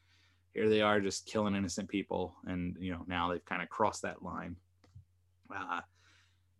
here 0.54 0.68
they 0.68 0.80
are 0.80 1.00
just 1.00 1.26
killing 1.26 1.54
innocent 1.54 1.88
people 1.88 2.34
and 2.46 2.76
you 2.80 2.90
know 2.90 3.04
now 3.06 3.30
they've 3.30 3.44
kind 3.44 3.62
of 3.62 3.68
crossed 3.68 4.02
that 4.02 4.22
line 4.22 4.56
uh, 5.54 5.80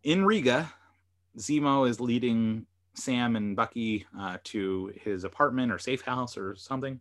in 0.03 0.23
riga 0.23 0.71
zemo 1.37 1.87
is 1.87 1.99
leading 1.99 2.65
sam 2.95 3.35
and 3.35 3.55
bucky 3.55 4.05
uh, 4.19 4.37
to 4.43 4.91
his 5.01 5.23
apartment 5.23 5.71
or 5.71 5.79
safe 5.79 6.01
house 6.01 6.37
or 6.37 6.55
something 6.55 6.99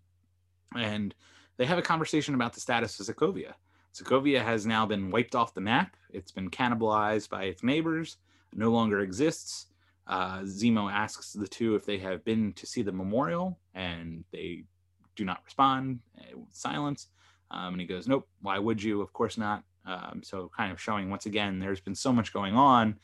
and 0.76 1.14
they 1.56 1.64
have 1.64 1.78
a 1.78 1.82
conversation 1.82 2.34
about 2.34 2.52
the 2.52 2.60
status 2.60 2.98
of 3.00 3.06
sokovia 3.06 3.52
sokovia 3.94 4.42
has 4.42 4.66
now 4.66 4.86
been 4.86 5.10
wiped 5.10 5.34
off 5.34 5.54
the 5.54 5.60
map 5.60 5.96
it's 6.10 6.30
been 6.30 6.50
cannibalized 6.50 7.28
by 7.28 7.44
its 7.44 7.62
neighbors 7.62 8.18
no 8.54 8.70
longer 8.70 9.00
exists 9.00 9.66
uh, 10.06 10.40
zemo 10.40 10.90
asks 10.90 11.32
the 11.32 11.48
two 11.48 11.74
if 11.74 11.84
they 11.84 11.98
have 11.98 12.24
been 12.24 12.52
to 12.54 12.66
see 12.66 12.82
the 12.82 12.92
memorial 12.92 13.58
and 13.74 14.24
they 14.32 14.64
do 15.18 15.24
not 15.24 15.42
respond, 15.44 15.98
uh, 16.18 16.38
silence. 16.52 17.08
Um, 17.50 17.74
and 17.74 17.80
he 17.80 17.86
goes, 17.86 18.08
nope, 18.08 18.26
why 18.40 18.58
would 18.58 18.82
you? 18.82 19.02
Of 19.02 19.12
course 19.12 19.36
not. 19.36 19.64
Um, 19.84 20.22
so 20.22 20.50
kind 20.56 20.70
of 20.70 20.80
showing 20.80 21.10
once 21.10 21.26
again, 21.26 21.58
there's 21.58 21.80
been 21.80 21.94
so 21.94 22.12
much 22.12 22.32
going 22.32 22.54
on 22.54 22.96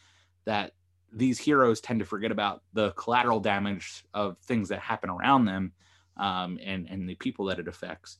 that 0.45 0.73
these 1.15 1.39
heroes 1.39 1.81
tend 1.81 2.01
to 2.01 2.05
forget 2.05 2.32
about 2.32 2.62
the 2.73 2.91
collateral 2.93 3.41
damage 3.41 4.05
of 4.15 4.36
things 4.39 4.69
that 4.69 4.81
happen 4.81 5.11
around 5.11 5.45
them 5.45 5.73
um, 6.16 6.59
and, 6.62 6.89
and 6.91 7.09
the 7.09 7.15
people 7.15 7.47
that 7.47 7.59
it 7.59 7.69
affects. 7.69 8.19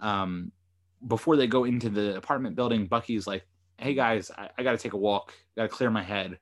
Um, 0.00 0.52
before 1.06 1.36
they 1.36 1.46
go 1.46 1.64
into 1.64 1.88
the 1.88 2.16
apartment 2.16 2.56
building, 2.56 2.86
Bucky's 2.86 3.26
like, 3.26 3.46
hey 3.78 3.94
guys, 3.94 4.30
I, 4.36 4.50
I 4.58 4.62
got 4.62 4.72
to 4.72 4.78
take 4.78 4.92
a 4.92 4.98
walk, 4.98 5.32
got 5.56 5.64
to 5.64 5.68
clear 5.68 5.90
my 5.90 6.02
head. 6.02 6.38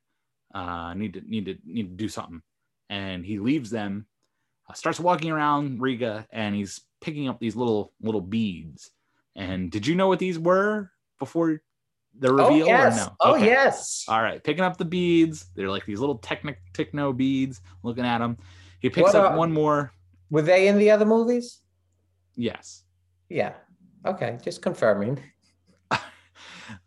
Uh, 0.54 0.94
need 0.94 1.14
to 1.14 1.20
need 1.20 1.44
to 1.46 1.56
need 1.64 1.84
to 1.84 1.96
do 1.96 2.08
something. 2.08 2.42
And 2.88 3.24
he 3.24 3.38
leaves 3.38 3.70
them, 3.70 4.06
uh, 4.68 4.72
starts 4.72 4.98
walking 4.98 5.30
around 5.30 5.80
Riga, 5.80 6.26
and 6.30 6.54
he's 6.54 6.80
picking 7.00 7.28
up 7.28 7.38
these 7.38 7.54
little 7.54 7.92
little 8.00 8.20
beads. 8.20 8.90
And 9.36 9.70
did 9.70 9.86
you 9.86 9.94
know 9.94 10.08
what 10.08 10.18
these 10.18 10.38
were 10.38 10.90
before 11.18 11.62
the 12.18 12.28
oh, 12.28 12.48
reveal? 12.48 12.64
Oh 12.64 12.68
yes. 12.68 12.96
No? 12.96 13.16
Oh 13.20 13.36
okay. 13.36 13.46
yes. 13.46 14.04
All 14.08 14.22
right, 14.22 14.42
picking 14.42 14.64
up 14.64 14.76
the 14.76 14.84
beads. 14.84 15.46
They're 15.54 15.70
like 15.70 15.86
these 15.86 16.00
little 16.00 16.18
technic 16.18 16.58
techno 16.72 17.12
beads. 17.12 17.60
Looking 17.82 18.04
at 18.04 18.18
them, 18.18 18.38
he 18.80 18.90
picks 18.90 19.14
what 19.14 19.24
up 19.24 19.34
one 19.36 19.52
more. 19.52 19.92
Were 20.30 20.42
they 20.42 20.68
in 20.68 20.78
the 20.78 20.90
other 20.90 21.04
movies? 21.04 21.60
Yes. 22.36 22.84
Yeah. 23.28 23.54
Okay, 24.06 24.38
just 24.42 24.62
confirming. 24.62 25.20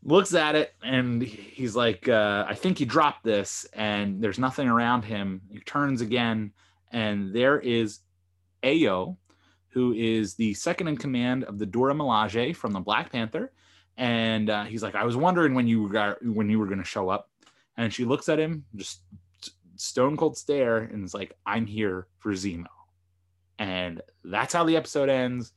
looks 0.03 0.33
at 0.33 0.55
it 0.55 0.73
and 0.81 1.21
he's 1.21 1.75
like, 1.75 2.07
uh, 2.07 2.45
I 2.47 2.55
think 2.55 2.77
he 2.77 2.85
dropped 2.85 3.23
this, 3.23 3.65
and 3.73 4.21
there's 4.21 4.39
nothing 4.39 4.67
around 4.67 5.03
him. 5.03 5.41
He 5.51 5.59
turns 5.59 6.01
again, 6.01 6.53
and 6.91 7.33
there 7.35 7.59
is 7.59 7.99
Ayo 8.63 9.17
who 9.73 9.93
is 9.93 10.35
the 10.35 10.53
second 10.53 10.87
in 10.87 10.95
command 10.95 11.43
of 11.45 11.57
the 11.57 11.65
Dora 11.65 11.95
Milaje 11.95 12.55
from 12.55 12.73
the 12.73 12.79
Black 12.79 13.11
Panther. 13.11 13.51
And 13.97 14.49
uh, 14.49 14.63
he's 14.65 14.83
like, 14.83 14.95
I 14.95 15.03
was 15.03 15.15
wondering 15.15 15.53
when 15.53 15.67
you 15.67 15.83
were 15.83 16.17
when 16.21 16.49
you 16.49 16.59
were 16.59 16.65
going 16.65 16.79
to 16.79 16.83
show 16.83 17.09
up. 17.09 17.29
And 17.77 17.93
she 17.93 18.05
looks 18.05 18.29
at 18.29 18.39
him, 18.39 18.65
just 18.75 19.01
stone 19.75 20.17
cold 20.17 20.37
stare, 20.37 20.77
and 20.77 21.03
is 21.03 21.13
like, 21.13 21.35
I'm 21.45 21.65
here 21.65 22.07
for 22.19 22.31
Zemo. 22.33 22.65
And 23.59 24.01
that's 24.23 24.53
how 24.53 24.63
the 24.63 24.75
episode 24.77 25.09
ends. 25.09 25.53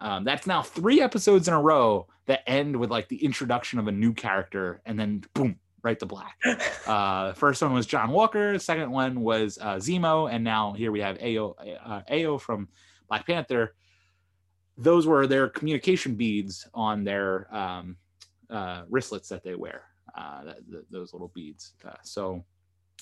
Um, 0.00 0.24
that's 0.24 0.46
now 0.46 0.62
three 0.62 1.00
episodes 1.00 1.48
in 1.48 1.54
a 1.54 1.60
row 1.60 2.06
that 2.26 2.42
end 2.46 2.76
with 2.76 2.90
like 2.90 3.08
the 3.08 3.24
introduction 3.24 3.78
of 3.78 3.88
a 3.88 3.92
new 3.92 4.12
character, 4.12 4.80
and 4.86 4.98
then 4.98 5.24
boom, 5.34 5.58
right 5.82 5.98
to 5.98 6.06
black. 6.06 6.36
Uh, 6.86 7.34
first 7.34 7.60
one 7.60 7.74
was 7.74 7.84
John 7.84 8.10
Walker. 8.10 8.54
The 8.54 8.58
second 8.58 8.90
one 8.90 9.20
was 9.20 9.58
uh, 9.60 9.74
Zemo, 9.74 10.32
and 10.32 10.42
now 10.42 10.72
here 10.72 10.90
we 10.90 11.00
have 11.00 11.18
Ayo, 11.18 11.54
uh, 11.84 12.00
Ayo 12.10 12.40
from 12.40 12.68
Black 13.08 13.26
Panther, 13.26 13.74
those 14.78 15.06
were 15.06 15.26
their 15.26 15.48
communication 15.48 16.14
beads 16.14 16.66
on 16.72 17.04
their 17.04 17.52
um, 17.54 17.96
uh, 18.48 18.82
wristlets 18.88 19.28
that 19.28 19.42
they 19.42 19.54
wear. 19.54 19.82
Uh, 20.16 20.44
that, 20.44 20.90
those 20.90 21.12
little 21.12 21.30
beads. 21.34 21.74
Uh, 21.84 21.92
so 22.02 22.44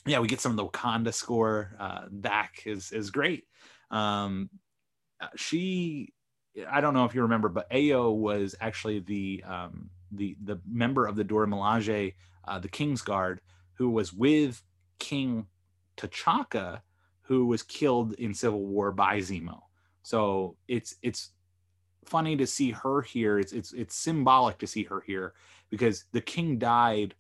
yeah, 0.06 0.18
we 0.18 0.28
get 0.28 0.40
some 0.40 0.50
of 0.52 0.56
the 0.56 0.66
Wakanda 0.66 1.14
score 1.14 1.76
uh, 1.78 2.02
back 2.10 2.62
is 2.66 2.92
is 2.92 3.10
great. 3.10 3.44
Um, 3.90 4.50
uh, 5.20 5.28
she, 5.36 6.12
I 6.68 6.80
don't 6.80 6.94
know 6.94 7.04
if 7.04 7.14
you 7.14 7.22
remember, 7.22 7.48
but 7.48 7.70
Ayo 7.70 8.14
was 8.14 8.54
actually 8.60 9.00
the 9.00 9.44
um, 9.46 9.90
the 10.12 10.36
the 10.44 10.60
member 10.68 11.06
of 11.06 11.16
the 11.16 11.24
Dora 11.24 11.46
Milaje, 11.46 12.14
uh, 12.46 12.58
the 12.58 12.68
King's 12.68 13.02
Guard, 13.02 13.40
who 13.74 13.90
was 13.90 14.12
with 14.12 14.62
King 14.98 15.46
T'Chaka, 15.96 16.80
who 17.22 17.46
was 17.46 17.62
killed 17.62 18.14
in 18.14 18.34
Civil 18.34 18.64
War 18.66 18.92
by 18.92 19.18
Zemo. 19.18 19.60
So 20.02 20.56
it's 20.68 20.96
it's 21.02 21.30
funny 22.06 22.36
to 22.36 22.46
see 22.46 22.70
her 22.70 23.02
here. 23.02 23.38
It's 23.38 23.52
it's 23.52 23.72
it's 23.72 23.94
symbolic 23.94 24.58
to 24.58 24.66
see 24.66 24.84
her 24.84 25.02
here 25.06 25.34
because 25.70 26.04
the 26.12 26.20
king 26.20 26.58
died 26.58 27.14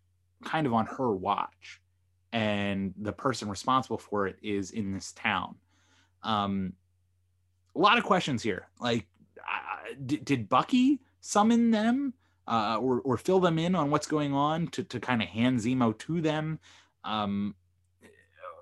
kind 0.44 0.66
of 0.66 0.74
on 0.74 0.86
her 0.86 1.12
watch, 1.12 1.80
and 2.32 2.94
the 2.98 3.12
person 3.12 3.48
responsible 3.48 3.98
for 3.98 4.26
it 4.26 4.36
is 4.42 4.70
in 4.70 4.92
this 4.92 5.12
town. 5.12 5.56
Um, 6.22 6.72
a 7.74 7.78
lot 7.78 7.98
of 7.98 8.04
questions 8.04 8.42
here. 8.42 8.68
Like, 8.80 9.06
uh, 9.38 9.94
did, 10.04 10.24
did 10.24 10.48
Bucky 10.48 11.00
summon 11.20 11.70
them? 11.70 12.14
Uh, 12.48 12.78
or, 12.80 13.00
or 13.00 13.16
fill 13.16 13.40
them 13.40 13.58
in 13.58 13.74
on 13.74 13.90
what's 13.90 14.06
going 14.06 14.32
on 14.32 14.68
to, 14.68 14.84
to 14.84 15.00
kind 15.00 15.20
of 15.20 15.26
hand 15.26 15.58
Zemo 15.58 15.98
to 15.98 16.20
them. 16.20 16.60
Um, 17.02 17.56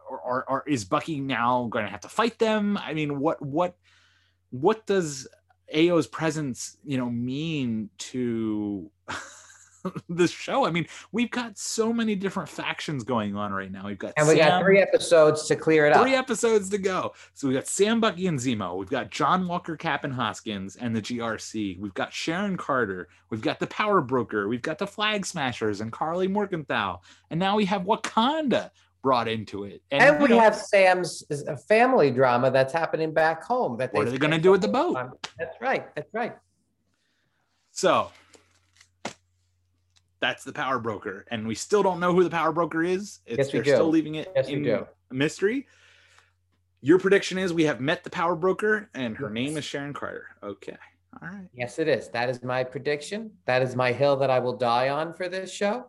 or, 0.08 0.18
or, 0.20 0.50
or, 0.50 0.64
is 0.66 0.86
Bucky 0.86 1.20
now 1.20 1.68
going 1.70 1.84
to 1.84 1.90
have 1.90 2.00
to 2.00 2.08
fight 2.08 2.38
them? 2.38 2.78
I 2.78 2.94
mean, 2.94 3.20
what 3.20 3.42
what 3.42 3.76
what 4.50 4.86
does 4.86 5.28
Ayo's 5.74 6.06
presence, 6.06 6.76
you 6.84 6.96
know, 6.96 7.10
mean 7.10 7.90
to 7.98 8.90
this 10.08 10.30
show? 10.30 10.64
I 10.64 10.70
mean, 10.70 10.86
we've 11.12 11.30
got 11.30 11.58
so 11.58 11.92
many 11.92 12.14
different 12.14 12.48
factions 12.48 13.02
going 13.02 13.36
on 13.36 13.52
right 13.52 13.70
now. 13.70 13.86
We've 13.86 13.98
got 13.98 14.12
and 14.16 14.28
we 14.28 14.36
Sam, 14.36 14.48
got 14.48 14.62
three 14.62 14.80
episodes 14.80 15.46
to 15.48 15.56
clear 15.56 15.86
it 15.86 15.90
three 15.90 16.00
up. 16.00 16.06
Three 16.06 16.14
episodes 16.14 16.68
to 16.70 16.78
go. 16.78 17.12
So 17.34 17.48
we've 17.48 17.56
got 17.56 17.66
Sam, 17.66 18.00
Bucky, 18.00 18.26
and 18.26 18.38
Zemo. 18.38 18.76
We've 18.76 18.88
got 18.88 19.10
John 19.10 19.46
Walker, 19.48 19.76
Cap, 19.76 20.04
and 20.04 20.12
Hoskins, 20.12 20.76
and 20.76 20.94
the 20.94 21.02
GRC. 21.02 21.78
We've 21.78 21.94
got 21.94 22.12
Sharon 22.12 22.56
Carter. 22.56 23.08
We've 23.30 23.42
got 23.42 23.58
the 23.58 23.66
Power 23.66 24.00
Broker. 24.00 24.48
We've 24.48 24.62
got 24.62 24.78
the 24.78 24.86
Flag 24.86 25.26
Smashers 25.26 25.80
and 25.80 25.92
Karli 25.92 26.28
Morgenthau. 26.28 27.00
And 27.30 27.40
now 27.40 27.56
we 27.56 27.64
have 27.64 27.82
Wakanda 27.82 28.70
brought 29.04 29.28
into 29.28 29.64
it. 29.64 29.82
And, 29.92 30.02
and 30.02 30.22
we 30.22 30.30
know, 30.30 30.40
have 30.40 30.56
Sam's 30.56 31.22
family 31.68 32.10
drama 32.10 32.50
that's 32.50 32.72
happening 32.72 33.12
back 33.12 33.44
home. 33.44 33.76
That 33.76 33.92
what 33.92 34.08
are 34.08 34.10
they 34.10 34.18
going 34.18 34.32
to 34.32 34.38
do 34.38 34.50
with 34.50 34.62
the 34.62 34.68
boat? 34.68 34.96
That's 35.38 35.60
right. 35.60 35.94
That's 35.94 36.12
right. 36.12 36.34
So 37.70 38.10
that's 40.20 40.42
the 40.42 40.52
power 40.52 40.78
broker, 40.78 41.26
and 41.30 41.46
we 41.46 41.54
still 41.54 41.82
don't 41.82 42.00
know 42.00 42.14
who 42.14 42.24
the 42.24 42.30
power 42.30 42.50
broker 42.50 42.82
is. 42.82 43.20
It's, 43.26 43.38
yes, 43.38 43.46
we 43.48 43.52
they're 43.52 43.62
do. 43.62 43.70
still 43.74 43.90
leaving 43.90 44.14
it 44.14 44.32
yes, 44.34 44.48
in 44.48 44.86
mystery. 45.10 45.66
Your 46.80 46.98
prediction 46.98 47.36
is 47.36 47.52
we 47.52 47.64
have 47.64 47.80
met 47.80 48.04
the 48.04 48.10
power 48.10 48.34
broker, 48.34 48.88
and 48.94 49.16
her 49.18 49.26
yes. 49.26 49.34
name 49.34 49.56
is 49.58 49.64
Sharon 49.64 49.92
Carter. 49.92 50.28
Okay. 50.42 50.76
All 51.20 51.28
right. 51.28 51.48
Yes, 51.52 51.78
it 51.78 51.88
is. 51.88 52.08
That 52.08 52.30
is 52.30 52.42
my 52.42 52.64
prediction. 52.64 53.32
That 53.44 53.60
is 53.60 53.76
my 53.76 53.92
hill 53.92 54.16
that 54.16 54.30
I 54.30 54.38
will 54.38 54.56
die 54.56 54.88
on 54.88 55.12
for 55.12 55.28
this 55.28 55.52
show. 55.52 55.86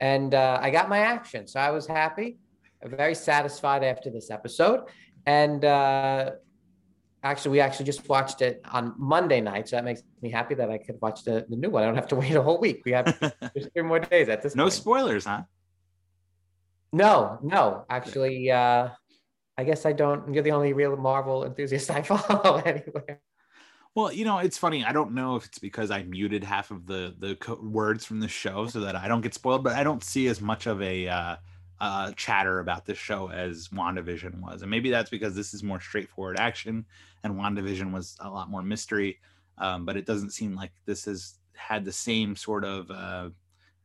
And 0.00 0.34
uh, 0.34 0.58
I 0.60 0.70
got 0.70 0.88
my 0.88 0.98
action. 0.98 1.46
So 1.46 1.60
I 1.60 1.70
was 1.70 1.86
happy 1.86 2.38
very 2.84 3.14
satisfied 3.14 3.82
after 3.84 4.10
this 4.10 4.30
episode. 4.30 4.80
And 5.26 5.64
uh, 5.64 6.32
actually, 7.22 7.52
we 7.52 7.60
actually 7.60 7.86
just 7.86 8.08
watched 8.08 8.42
it 8.42 8.60
on 8.70 8.94
Monday 8.98 9.40
night. 9.40 9.68
So 9.68 9.76
that 9.76 9.84
makes 9.84 10.02
me 10.22 10.30
happy 10.30 10.54
that 10.54 10.70
I 10.70 10.78
could 10.78 11.00
watch 11.00 11.24
the, 11.24 11.46
the 11.48 11.56
new 11.56 11.70
one. 11.70 11.82
I 11.82 11.86
don't 11.86 11.94
have 11.96 12.08
to 12.08 12.16
wait 12.22 12.34
a 12.34 12.42
whole 12.42 12.60
week. 12.60 12.82
We 12.84 12.92
have 12.92 13.06
just 13.56 13.72
three 13.72 13.82
more 13.82 14.00
days 14.00 14.28
at 14.28 14.42
this 14.42 14.54
No 14.54 14.64
point. 14.64 14.74
spoilers, 14.74 15.24
huh? 15.24 15.42
No, 16.92 17.38
no. 17.42 17.84
Actually, 17.90 18.50
uh, 18.50 18.88
I 19.58 19.64
guess 19.64 19.84
I 19.86 19.92
don't. 19.92 20.32
You're 20.32 20.42
the 20.44 20.52
only 20.52 20.72
real 20.72 20.96
Marvel 20.96 21.44
enthusiast 21.44 21.90
I 21.90 22.02
follow 22.10 22.56
anywhere. 22.58 23.20
Well, 23.96 24.12
you 24.12 24.24
know, 24.24 24.38
it's 24.38 24.58
funny. 24.58 24.84
I 24.84 24.92
don't 24.92 25.12
know 25.12 25.36
if 25.36 25.44
it's 25.44 25.58
because 25.58 25.90
I 25.92 26.02
muted 26.02 26.42
half 26.44 26.70
of 26.70 26.86
the 26.86 27.14
the 27.18 27.36
co- 27.36 27.60
words 27.62 28.04
from 28.04 28.20
the 28.20 28.28
show 28.28 28.66
so 28.66 28.80
that 28.80 28.96
I 28.96 29.08
don't 29.08 29.20
get 29.20 29.34
spoiled, 29.34 29.62
but 29.64 29.74
I 29.74 29.84
don't 29.84 30.02
see 30.02 30.26
as 30.28 30.40
much 30.40 30.66
of 30.66 30.82
a 30.82 31.08
uh, 31.08 31.36
uh, 31.80 32.12
chatter 32.12 32.60
about 32.60 32.86
this 32.86 32.98
show 32.98 33.30
as 33.30 33.68
WandaVision 33.68 34.40
was. 34.40 34.62
And 34.62 34.70
maybe 34.70 34.90
that's 34.90 35.10
because 35.10 35.34
this 35.34 35.54
is 35.54 35.62
more 35.62 35.80
straightforward 35.80 36.38
action 36.38 36.84
and 37.22 37.34
WandaVision 37.34 37.92
was 37.92 38.16
a 38.20 38.30
lot 38.30 38.50
more 38.50 38.62
mystery. 38.62 39.18
Um, 39.58 39.84
but 39.84 39.96
it 39.96 40.06
doesn't 40.06 40.30
seem 40.30 40.54
like 40.54 40.72
this 40.84 41.04
has 41.04 41.38
had 41.54 41.84
the 41.84 41.92
same 41.92 42.36
sort 42.36 42.64
of 42.64 42.90
uh, 42.90 43.30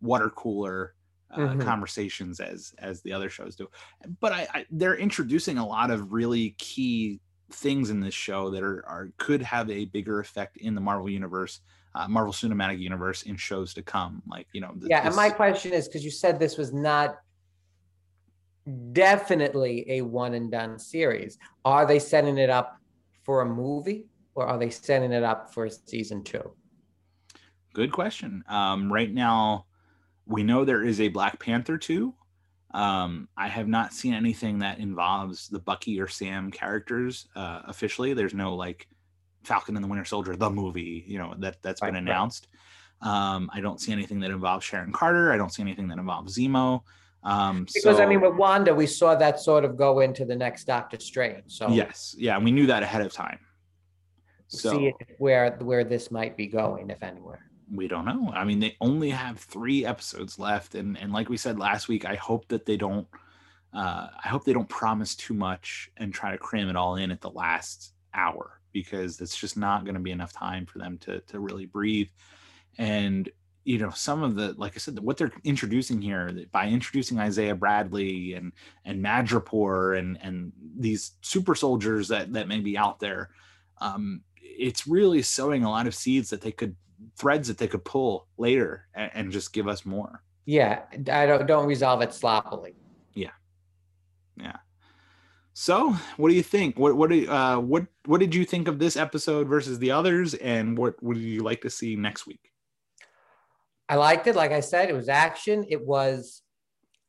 water 0.01 0.29
cooler 0.29 0.95
uh, 1.31 1.39
mm-hmm. 1.39 1.61
conversations 1.61 2.39
as 2.39 2.73
as 2.79 3.01
the 3.01 3.13
other 3.13 3.29
shows 3.29 3.55
do. 3.55 3.69
But 4.19 4.31
I, 4.33 4.47
I, 4.53 4.65
they're 4.71 4.97
introducing 4.97 5.57
a 5.57 5.67
lot 5.67 5.91
of 5.91 6.11
really 6.11 6.55
key 6.57 7.19
things 7.51 7.89
in 7.89 7.99
this 7.99 8.13
show 8.13 8.49
that 8.51 8.63
are, 8.63 8.83
are 8.87 9.09
could 9.17 9.41
have 9.41 9.69
a 9.69 9.85
bigger 9.85 10.19
effect 10.19 10.57
in 10.57 10.75
the 10.75 10.81
Marvel 10.81 11.09
universe, 11.09 11.61
uh, 11.93 12.07
Marvel 12.07 12.33
Cinematic 12.33 12.79
Universe 12.79 13.23
in 13.23 13.35
shows 13.35 13.73
to 13.75 13.83
come. 13.83 14.23
Like 14.27 14.47
you 14.53 14.61
know, 14.61 14.71
th- 14.71 14.89
yeah. 14.89 15.01
This... 15.01 15.07
And 15.07 15.15
my 15.15 15.29
question 15.29 15.73
is 15.73 15.87
because 15.87 16.03
you 16.03 16.11
said 16.11 16.39
this 16.39 16.57
was 16.57 16.73
not 16.73 17.19
definitely 18.93 19.85
a 19.89 20.01
one 20.01 20.33
and 20.33 20.51
done 20.51 20.79
series. 20.79 21.37
Are 21.65 21.85
they 21.85 21.99
setting 21.99 22.37
it 22.37 22.49
up 22.49 22.77
for 23.23 23.41
a 23.41 23.45
movie 23.45 24.05
or 24.35 24.47
are 24.47 24.57
they 24.57 24.69
setting 24.69 25.11
it 25.11 25.23
up 25.23 25.53
for 25.53 25.69
season 25.69 26.23
two? 26.23 26.51
Good 27.73 27.91
question. 27.91 28.43
Um, 28.47 28.91
right 28.91 29.13
now, 29.13 29.65
we 30.25 30.43
know 30.43 30.65
there 30.65 30.83
is 30.83 31.01
a 31.01 31.07
Black 31.09 31.39
Panther 31.39 31.77
2. 31.77 32.13
Um, 32.71 33.27
I 33.35 33.47
have 33.47 33.67
not 33.67 33.93
seen 33.93 34.13
anything 34.13 34.59
that 34.59 34.79
involves 34.79 35.47
the 35.47 35.59
Bucky 35.59 35.99
or 35.99 36.07
Sam 36.07 36.51
characters 36.51 37.27
uh, 37.35 37.61
officially. 37.65 38.13
There's 38.13 38.33
no 38.33 38.55
like 38.55 38.87
Falcon 39.43 39.75
and 39.75 39.83
the 39.83 39.87
Winter 39.87 40.05
Soldier, 40.05 40.35
the 40.35 40.49
movie, 40.49 41.03
you 41.07 41.17
know, 41.17 41.33
that, 41.39 41.61
that's 41.61 41.81
been 41.81 41.95
announced. 41.95 42.47
Um, 43.01 43.49
I 43.53 43.61
don't 43.61 43.79
see 43.79 43.91
anything 43.91 44.19
that 44.19 44.31
involves 44.31 44.65
Sharon 44.65 44.91
Carter. 44.91 45.31
I 45.31 45.37
don't 45.37 45.53
see 45.53 45.61
anything 45.61 45.87
that 45.87 45.97
involves 45.97 46.37
Zemo. 46.37 46.81
Um, 47.23 47.65
because 47.65 47.97
so, 47.97 48.03
I 48.03 48.05
mean, 48.05 48.21
with 48.21 48.35
Wanda, 48.35 48.73
we 48.73 48.87
saw 48.87 49.15
that 49.15 49.39
sort 49.39 49.65
of 49.65 49.75
go 49.75 49.99
into 49.99 50.25
the 50.25 50.35
next 50.35 50.65
Doctor 50.65 50.99
Strange. 50.99 51.43
So 51.47 51.69
yes, 51.69 52.15
yeah, 52.17 52.37
we 52.37 52.51
knew 52.51 52.67
that 52.67 52.83
ahead 52.83 53.01
of 53.01 53.11
time. 53.11 53.39
So 54.47 54.71
see 54.71 54.93
where 55.17 55.57
where 55.59 55.83
this 55.83 56.11
might 56.11 56.37
be 56.37 56.47
going, 56.47 56.89
if 56.89 57.03
anywhere. 57.03 57.45
We 57.71 57.87
don't 57.87 58.05
know. 58.05 58.31
I 58.33 58.45
mean, 58.45 58.59
they 58.59 58.75
only 58.81 59.11
have 59.11 59.37
three 59.37 59.85
episodes 59.85 60.39
left, 60.39 60.75
and 60.75 60.97
and 60.97 61.11
like 61.11 61.29
we 61.29 61.37
said 61.37 61.59
last 61.59 61.87
week, 61.87 62.05
I 62.05 62.15
hope 62.15 62.47
that 62.47 62.65
they 62.65 62.77
don't. 62.77 63.07
Uh, 63.73 64.07
I 64.23 64.27
hope 64.29 64.45
they 64.45 64.53
don't 64.53 64.69
promise 64.69 65.15
too 65.15 65.35
much 65.35 65.91
and 65.97 66.11
try 66.11 66.31
to 66.31 66.37
cram 66.39 66.69
it 66.69 66.75
all 66.75 66.95
in 66.95 67.11
at 67.11 67.21
the 67.21 67.29
last 67.29 67.93
hour 68.15 68.59
because 68.71 69.21
it's 69.21 69.37
just 69.37 69.57
not 69.57 69.83
going 69.83 69.93
to 69.93 69.99
be 69.99 70.09
enough 70.09 70.33
time 70.33 70.65
for 70.65 70.79
them 70.79 70.97
to 70.99 71.19
to 71.21 71.39
really 71.39 71.65
breathe. 71.65 72.09
And 72.77 73.29
you 73.69 73.77
know 73.77 73.91
some 73.91 74.23
of 74.23 74.33
the 74.33 74.55
like 74.57 74.73
i 74.75 74.79
said 74.79 74.97
what 74.97 75.15
they're 75.15 75.31
introducing 75.43 76.01
here 76.01 76.31
by 76.51 76.67
introducing 76.67 77.19
isaiah 77.19 77.53
bradley 77.53 78.33
and 78.33 78.51
and 78.83 79.03
madripoor 79.03 79.95
and 79.99 80.17
and 80.23 80.51
these 80.75 81.11
super 81.21 81.53
soldiers 81.53 82.07
that 82.07 82.33
that 82.33 82.47
may 82.47 82.59
be 82.59 82.75
out 82.75 82.99
there 82.99 83.29
um 83.79 84.21
it's 84.41 84.87
really 84.87 85.21
sowing 85.21 85.63
a 85.63 85.69
lot 85.69 85.85
of 85.85 85.93
seeds 85.93 86.31
that 86.31 86.41
they 86.41 86.51
could 86.51 86.75
threads 87.15 87.47
that 87.47 87.59
they 87.59 87.67
could 87.67 87.85
pull 87.85 88.27
later 88.39 88.87
and, 88.95 89.11
and 89.13 89.31
just 89.31 89.53
give 89.53 89.67
us 89.67 89.85
more. 89.85 90.23
Yeah 90.45 90.81
i 91.11 91.27
don't 91.27 91.45
don't 91.45 91.67
resolve 91.67 92.01
it 92.01 92.11
sloppily. 92.11 92.73
Yeah. 93.13 93.35
Yeah. 94.35 94.57
So 95.53 95.95
what 96.17 96.29
do 96.29 96.35
you 96.35 96.43
think? 96.43 96.79
What 96.79 96.95
what 96.97 97.11
do, 97.11 97.29
uh 97.29 97.59
what 97.59 97.85
what 98.05 98.19
did 98.19 98.33
you 98.33 98.45
think 98.45 98.67
of 98.67 98.79
this 98.79 98.97
episode 98.97 99.47
versus 99.47 99.77
the 99.77 99.91
others? 99.91 100.33
And 100.33 100.75
what 100.75 101.01
would 101.03 101.17
you 101.17 101.43
like 101.43 101.61
to 101.61 101.69
see 101.69 101.95
next 101.95 102.25
week 102.25 102.49
I 103.89 103.95
liked 103.95 104.27
it. 104.27 104.35
Like 104.35 104.51
I 104.51 104.59
said, 104.59 104.89
it 104.89 104.93
was 104.93 105.09
action. 105.09 105.65
It 105.67 105.85
was, 105.85 106.43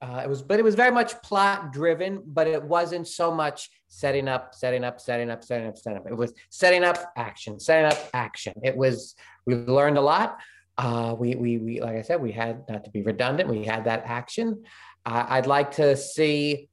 uh, 0.01 0.23
it 0.25 0.29
was, 0.29 0.41
but 0.41 0.59
it 0.59 0.63
was 0.63 0.75
very 0.75 0.91
much 0.91 1.21
plot 1.23 1.73
driven. 1.73 2.23
But 2.27 2.47
it 2.47 2.63
wasn't 2.63 3.07
so 3.07 3.31
much 3.31 3.69
setting 3.89 4.27
up, 4.29 4.55
setting 4.55 4.83
up, 4.83 4.99
setting 5.01 5.31
up, 5.31 5.45
setting 5.45 5.69
up, 5.69 5.77
setting 5.77 5.99
up. 5.99 6.07
It 6.07 6.17
was 6.17 6.33
setting 6.49 6.83
up, 6.83 7.13
action, 7.17 7.61
setting 7.61 7.85
up, 7.85 7.99
action. 8.15 8.55
It 8.65 8.77
was. 8.77 9.15
We 9.47 9.57
learned 9.57 9.99
a 9.99 10.01
lot. 10.01 10.39
Uh, 10.79 11.15
we, 11.19 11.35
we, 11.35 11.59
we, 11.59 11.81
like 11.83 11.97
I 11.97 12.03
said, 12.03 12.23
we 12.23 12.33
had 12.33 12.65
not 12.71 12.85
to 12.85 12.91
be 12.91 13.03
redundant. 13.03 13.51
We 13.51 13.65
had 13.65 13.85
that 13.85 14.05
action. 14.07 14.65
Uh, 15.05 15.27
I'd 15.29 15.47
like 15.47 15.73
to 15.73 15.95
see. 15.97 16.71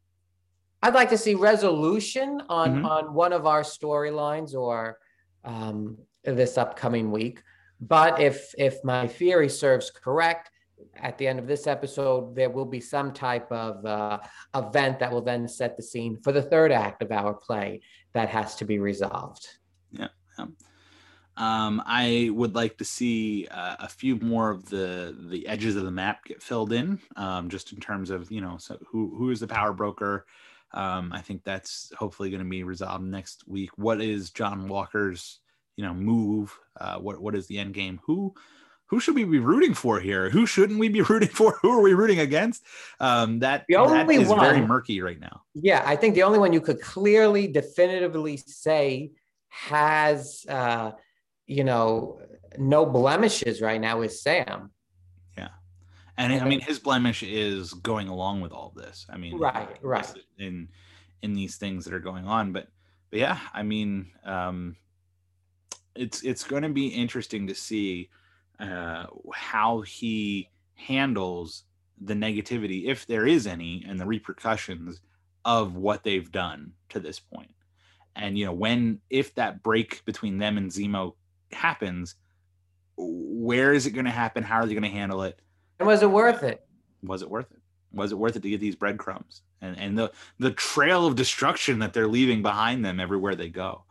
I'd 0.81 0.93
like 0.93 1.09
to 1.09 1.17
see 1.17 1.35
resolution 1.35 2.41
on 2.47 2.75
mm-hmm. 2.75 2.85
on 2.85 3.13
one 3.13 3.33
of 3.33 3.45
our 3.45 3.63
storylines 3.63 4.53
or 4.53 4.97
um, 5.43 5.97
this 6.23 6.57
upcoming 6.57 7.11
week. 7.11 7.41
But 7.79 8.19
if 8.19 8.53
if 8.57 8.83
my 8.83 9.07
theory 9.07 9.49
serves 9.49 9.91
correct, 9.91 10.49
at 10.95 11.17
the 11.17 11.27
end 11.27 11.39
of 11.39 11.47
this 11.47 11.67
episode, 11.67 12.35
there 12.35 12.49
will 12.49 12.65
be 12.65 12.79
some 12.79 13.13
type 13.13 13.51
of 13.51 13.85
uh, 13.85 14.19
event 14.55 14.99
that 14.99 15.11
will 15.11 15.21
then 15.21 15.47
set 15.47 15.77
the 15.77 15.83
scene 15.83 16.17
for 16.23 16.31
the 16.31 16.41
third 16.41 16.71
act 16.71 17.01
of 17.01 17.11
our 17.11 17.33
play 17.33 17.81
that 18.13 18.29
has 18.29 18.55
to 18.55 18.65
be 18.65 18.79
resolved. 18.79 19.47
Yeah. 19.91 20.07
yeah. 20.37 20.45
Um, 21.37 21.83
I 21.85 22.31
would 22.33 22.55
like 22.55 22.77
to 22.79 22.85
see 22.85 23.47
uh, 23.51 23.75
a 23.79 23.87
few 23.87 24.17
more 24.19 24.49
of 24.49 24.65
the 24.69 25.15
the 25.29 25.47
edges 25.47 25.75
of 25.75 25.83
the 25.83 25.91
map 25.91 26.25
get 26.25 26.41
filled 26.41 26.73
in, 26.73 26.99
um, 27.15 27.49
just 27.49 27.71
in 27.73 27.79
terms 27.79 28.09
of 28.09 28.31
you 28.31 28.41
know 28.41 28.57
so 28.57 28.77
who 28.89 29.13
who 29.15 29.29
is 29.29 29.39
the 29.39 29.47
power 29.47 29.73
broker. 29.73 30.25
Um, 30.73 31.13
I 31.13 31.21
think 31.21 31.43
that's 31.43 31.93
hopefully 31.97 32.29
going 32.29 32.43
to 32.43 32.49
be 32.49 32.63
resolved 32.63 33.05
next 33.05 33.47
week. 33.47 33.69
What 33.77 34.01
is 34.01 34.31
John 34.31 34.67
Walker's 34.67 35.39
you 35.77 35.85
know 35.85 35.93
move 35.93 36.59
uh, 36.81 36.97
what 36.97 37.21
what 37.21 37.35
is 37.35 37.47
the 37.47 37.57
end 37.57 37.73
game 37.73 38.01
who 38.05 38.33
who 38.87 38.99
should 39.01 39.15
we 39.15 39.25
be 39.25 39.39
rooting 39.39 39.73
for 39.73 39.99
here? 39.99 40.29
Who 40.29 40.45
shouldn't 40.45 40.79
we 40.79 40.87
be 40.87 41.01
rooting 41.09 41.29
for? 41.29 41.57
Who 41.61 41.71
are 41.71 41.81
we 41.81 41.93
rooting 41.93 42.19
against? 42.19 42.63
Um, 42.99 43.39
that, 43.39 43.65
The 43.67 43.75
only 43.75 44.17
that 44.17 44.21
is 44.21 44.31
very 44.31 44.61
murky 44.61 45.01
right 45.01 45.19
now. 45.19 45.43
Yeah, 45.53 45.83
I 45.85 45.95
think 45.95 46.15
the 46.15 46.23
only 46.23 46.39
one 46.39 46.53
you 46.53 46.61
could 46.61 46.81
clearly, 46.81 47.47
definitively 47.47 48.37
say 48.37 49.11
has, 49.49 50.45
uh, 50.47 50.91
you 51.45 51.63
know, 51.63 52.21
no 52.57 52.85
blemishes 52.85 53.61
right 53.61 53.79
now 53.79 54.01
is 54.01 54.21
Sam. 54.21 54.71
Yeah, 55.37 55.49
and 56.17 56.33
I 56.33 56.45
mean, 56.47 56.61
his 56.61 56.79
blemish 56.79 57.23
is 57.23 57.73
going 57.73 58.07
along 58.07 58.41
with 58.41 58.51
all 58.51 58.73
this. 58.75 59.05
I 59.09 59.17
mean, 59.17 59.37
Right, 59.37 59.77
right. 59.81 60.13
In 60.37 60.69
in 61.23 61.33
these 61.33 61.57
things 61.57 61.83
that 61.85 61.93
are 61.93 61.99
going 61.99 62.25
on, 62.25 62.53
but 62.53 62.67
but 63.09 63.19
yeah, 63.19 63.39
I 63.53 63.63
mean, 63.63 64.11
um, 64.23 64.75
it's 65.97 66.21
it's 66.23 66.43
going 66.43 66.63
to 66.63 66.69
be 66.69 66.87
interesting 66.87 67.47
to 67.47 67.55
see 67.55 68.09
uh, 68.59 69.05
how 69.33 69.81
he 69.81 70.49
handles 70.75 71.63
the 71.99 72.13
negativity, 72.13 72.85
if 72.85 73.07
there 73.07 73.25
is 73.25 73.47
any, 73.47 73.83
and 73.87 73.99
the 73.99 74.05
repercussions 74.05 75.01
of 75.45 75.75
what 75.75 76.03
they've 76.03 76.31
done 76.31 76.71
to 76.89 76.99
this 76.99 77.19
point. 77.19 77.53
And 78.15 78.37
you 78.37 78.45
know, 78.45 78.53
when 78.53 78.99
if 79.09 79.33
that 79.35 79.63
break 79.63 80.03
between 80.05 80.37
them 80.37 80.57
and 80.57 80.71
Zemo 80.71 81.13
happens, 81.51 82.15
where 82.97 83.73
is 83.73 83.85
it 83.85 83.91
going 83.91 84.05
to 84.05 84.11
happen? 84.11 84.43
How 84.43 84.57
are 84.57 84.65
they 84.65 84.73
going 84.73 84.83
to 84.83 84.89
handle 84.89 85.23
it? 85.23 85.39
And 85.79 85.87
was 85.87 86.01
it 86.01 86.11
worth 86.11 86.43
it? 86.43 86.63
was 87.03 87.21
it 87.21 87.29
worth 87.29 87.51
it? 87.51 87.59
Was 87.93 88.11
it 88.11 88.17
worth 88.17 88.35
it 88.35 88.41
to 88.41 88.49
get 88.49 88.59
these 88.59 88.75
breadcrumbs 88.75 89.41
and 89.61 89.77
and 89.79 89.97
the 89.97 90.11
the 90.39 90.51
trail 90.51 91.05
of 91.05 91.15
destruction 91.15 91.79
that 91.79 91.93
they're 91.93 92.07
leaving 92.07 92.41
behind 92.41 92.83
them 92.83 92.99
everywhere 92.99 93.35
they 93.35 93.49
go? 93.49 93.83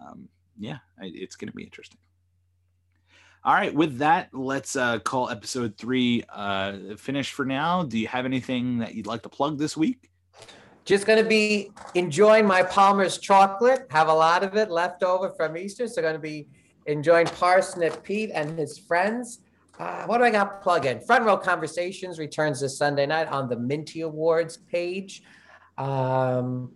Um, 0.00 0.28
yeah, 0.58 0.78
it's 1.00 1.36
going 1.36 1.48
to 1.48 1.54
be 1.54 1.64
interesting. 1.64 1.98
All 3.44 3.54
right, 3.54 3.72
with 3.72 3.98
that, 3.98 4.28
let's 4.34 4.76
uh, 4.76 4.98
call 4.98 5.30
episode 5.30 5.76
three 5.78 6.24
uh, 6.28 6.96
finished 6.96 7.32
for 7.32 7.44
now. 7.44 7.84
Do 7.84 7.98
you 7.98 8.08
have 8.08 8.24
anything 8.24 8.78
that 8.78 8.94
you'd 8.94 9.06
like 9.06 9.22
to 9.22 9.28
plug 9.28 9.58
this 9.58 9.76
week? 9.76 10.10
Just 10.84 11.06
going 11.06 11.22
to 11.22 11.28
be 11.28 11.70
enjoying 11.94 12.46
my 12.46 12.62
Palmer's 12.62 13.18
chocolate. 13.18 13.86
Have 13.90 14.08
a 14.08 14.12
lot 14.12 14.42
of 14.42 14.56
it 14.56 14.70
left 14.70 15.02
over 15.02 15.30
from 15.30 15.56
Easter. 15.56 15.86
So 15.86 16.02
going 16.02 16.14
to 16.14 16.18
be 16.18 16.48
enjoying 16.86 17.26
Parsnip 17.26 18.02
Pete 18.02 18.30
and 18.34 18.58
his 18.58 18.78
friends. 18.78 19.40
Uh, 19.78 20.04
what 20.06 20.18
do 20.18 20.24
I 20.24 20.30
got 20.30 20.60
plug 20.60 20.86
in? 20.86 20.98
Front 21.00 21.24
Row 21.24 21.36
Conversations 21.36 22.18
returns 22.18 22.60
this 22.60 22.76
Sunday 22.76 23.06
night 23.06 23.28
on 23.28 23.48
the 23.48 23.56
Minty 23.56 24.00
Awards 24.00 24.56
page. 24.56 25.22
Um, 25.76 26.72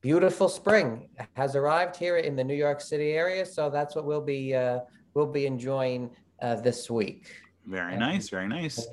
beautiful 0.00 0.48
spring 0.48 1.08
has 1.34 1.56
arrived 1.56 1.96
here 1.96 2.16
in 2.18 2.36
the 2.36 2.44
New 2.44 2.54
York 2.54 2.80
City 2.80 3.12
area, 3.12 3.44
so 3.44 3.70
that's 3.70 3.94
what 3.94 4.04
we'll 4.04 4.20
be 4.22 4.54
uh, 4.54 4.80
we'll 5.14 5.26
be 5.26 5.46
enjoying 5.46 6.10
uh, 6.42 6.56
this 6.56 6.90
week. 6.90 7.26
Very 7.66 7.92
Yeah. 7.92 7.98
nice, 7.98 8.28
very 8.28 8.48
nice. 8.48 8.86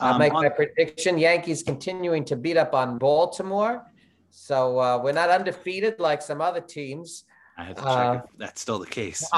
I'll 0.00 0.14
Um, 0.14 0.18
make 0.18 0.34
on- 0.34 0.42
my 0.42 0.48
prediction. 0.48 1.18
Yankees 1.18 1.62
continuing 1.62 2.24
to 2.26 2.36
beat 2.36 2.56
up 2.56 2.74
on 2.74 2.98
Baltimore. 2.98 3.84
So 4.30 4.78
uh, 4.80 4.98
we're 5.02 5.12
not 5.12 5.30
undefeated 5.30 6.00
like 6.00 6.20
some 6.20 6.40
other 6.40 6.60
teams. 6.60 7.24
I 7.56 7.64
have 7.64 7.76
to 7.76 7.82
check 7.82 7.90
uh, 7.92 8.20
if 8.24 8.30
that's 8.36 8.60
still 8.60 8.80
the 8.80 8.86
case. 8.86 9.22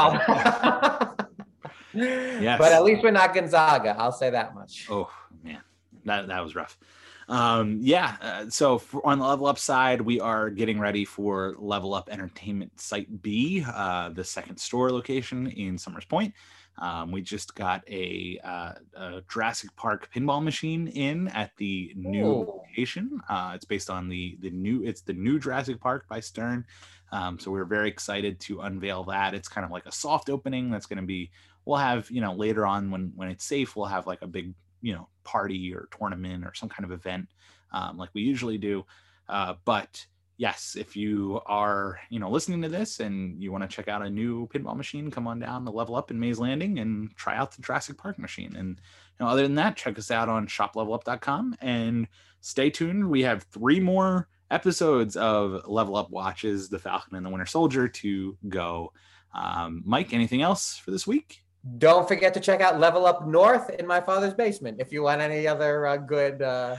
yes. 1.95 2.59
But 2.59 2.73
at 2.73 2.83
least 2.85 3.03
we're 3.03 3.11
not 3.11 3.35
Gonzaga. 3.35 3.95
I'll 3.99 4.13
say 4.13 4.31
that 4.31 4.55
much. 4.55 4.87
Oh 4.91 5.11
man, 5.45 5.61
that 6.07 6.29
that 6.29 6.43
was 6.43 6.55
rough. 6.55 6.79
Um, 7.29 7.79
yeah. 7.81 8.17
Uh, 8.21 8.51
so 8.51 8.79
for, 8.79 9.05
on 9.07 9.19
the 9.19 9.27
level 9.27 9.47
up 9.47 9.59
side, 9.59 10.01
we 10.01 10.21
are 10.21 10.51
getting 10.51 10.79
ready 10.79 11.05
for 11.05 11.57
Level 11.59 11.95
Up 11.95 12.09
Entertainment 12.11 12.81
Site 12.81 13.23
B, 13.23 13.65
uh, 13.67 14.11
the 14.11 14.25
second 14.25 14.59
store 14.59 14.91
location 14.91 15.49
in 15.49 15.77
Somers 15.79 16.05
Point. 16.05 16.35
Um, 16.79 17.11
we 17.11 17.23
just 17.23 17.55
got 17.55 17.83
a, 17.89 18.39
uh, 18.45 18.73
a 18.95 19.23
Jurassic 19.33 19.75
Park 19.77 20.11
pinball 20.15 20.43
machine 20.43 20.89
in 20.89 21.29
at 21.29 21.51
the 21.57 21.93
new 21.97 22.27
Ooh. 22.27 22.63
location. 22.63 23.21
Uh, 23.29 23.53
it's 23.55 23.65
based 23.65 23.89
on 23.89 24.09
the 24.09 24.37
the 24.41 24.51
new. 24.51 24.83
It's 24.85 25.01
the 25.01 25.15
new 25.15 25.39
Jurassic 25.39 25.81
Park 25.81 26.07
by 26.09 26.21
Stern. 26.21 26.67
Um, 27.13 27.39
so 27.39 27.51
we're 27.51 27.65
very 27.65 27.89
excited 27.89 28.39
to 28.41 28.61
unveil 28.61 29.05
that. 29.05 29.33
It's 29.33 29.49
kind 29.49 29.65
of 29.65 29.71
like 29.71 29.87
a 29.87 29.93
soft 29.93 30.29
opening. 30.29 30.71
That's 30.71 30.87
going 30.87 30.99
to 30.99 31.07
be. 31.07 31.31
We'll 31.65 31.79
have 31.79 32.11
you 32.11 32.21
know 32.21 32.35
later 32.35 32.67
on 32.67 32.91
when 32.91 33.13
when 33.17 33.29
it's 33.29 33.45
safe. 33.45 33.75
We'll 33.75 33.87
have 33.87 34.07
like 34.07 34.21
a 34.21 34.27
big 34.27 34.53
you 34.87 34.95
know 34.95 35.09
party 35.25 35.75
or 35.75 35.89
tournament 35.97 36.45
or 36.45 36.55
some 36.55 36.69
kind 36.69 36.85
of 36.85 36.93
event 36.93 37.27
um, 37.73 37.99
like 37.99 38.11
we 38.15 38.23
usually 38.23 38.57
do. 38.57 38.87
Uh, 39.29 39.55
but 39.65 40.07
yes, 40.37 40.77
if 40.79 40.97
you 40.97 41.41
are 41.47 41.99
you 42.09 42.21
know 42.21 42.31
listening 42.31 42.63
to 42.63 42.69
this 42.69 43.01
and 43.01 43.43
you 43.43 43.51
want 43.51 43.69
to 43.69 43.69
check 43.69 43.89
out 43.89 44.07
a 44.07 44.11
new 44.11 44.47
pinball 44.49 44.77
machine, 44.77 45.11
come 45.11 45.27
on 45.27 45.41
down 45.41 45.65
to 45.65 45.71
Level 45.73 45.97
Up 45.97 46.11
in 46.13 46.21
Mays 46.21 46.39
Landing 46.39 46.79
and 46.79 47.15
try 47.17 47.37
out 47.37 47.51
the 47.51 47.63
Jurassic 47.63 47.99
Park 47.99 48.19
machine. 48.19 48.55
And 48.57 48.69
you 48.69 49.25
know, 49.25 49.27
other 49.27 49.43
than 49.43 49.57
that, 49.57 49.77
check 49.77 49.99
us 49.99 50.13
out 50.13 50.29
on 50.29 50.47
shoplevelup.com 50.47 51.57
and 51.61 52.07
stay 52.41 52.71
tuned. 52.71 53.09
We 53.11 53.23
have 53.23 53.43
three 53.45 53.81
more 53.81 54.29
episodes 54.51 55.17
of 55.17 55.67
Level 55.67 55.97
Up 55.97 56.11
Watches, 56.11 56.69
The 56.69 56.79
Falcon 56.79 57.17
and 57.17 57.27
the 57.27 57.31
Winter 57.31 57.47
Soldier 57.47 57.89
to 57.89 58.39
go. 58.49 58.93
Um, 59.35 59.83
Mike, 59.85 60.13
anything 60.13 60.43
else 60.43 60.77
for 60.77 60.93
this 60.93 61.07
week? 61.07 61.43
Don't 61.79 62.07
forget 62.07 62.35
to 62.35 62.41
check 62.41 62.61
out 62.61 62.79
Level 62.79 63.07
Up 63.07 63.27
North 63.27 63.71
in 63.71 63.87
my 63.87 64.01
father's 64.01 64.35
basement 64.35 64.77
if 64.81 64.93
you 64.93 65.03
want 65.03 65.21
any 65.21 65.49
other 65.49 65.87
uh, 65.87 65.97
good 65.97 66.43
uh, 66.43 66.77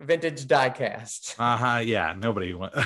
vintage 0.00 0.46
diecast. 0.46 1.34
Uh 1.38 1.56
huh. 1.56 1.78
Yeah. 1.78 2.14
Nobody. 2.16 2.54
wa- 2.54 2.70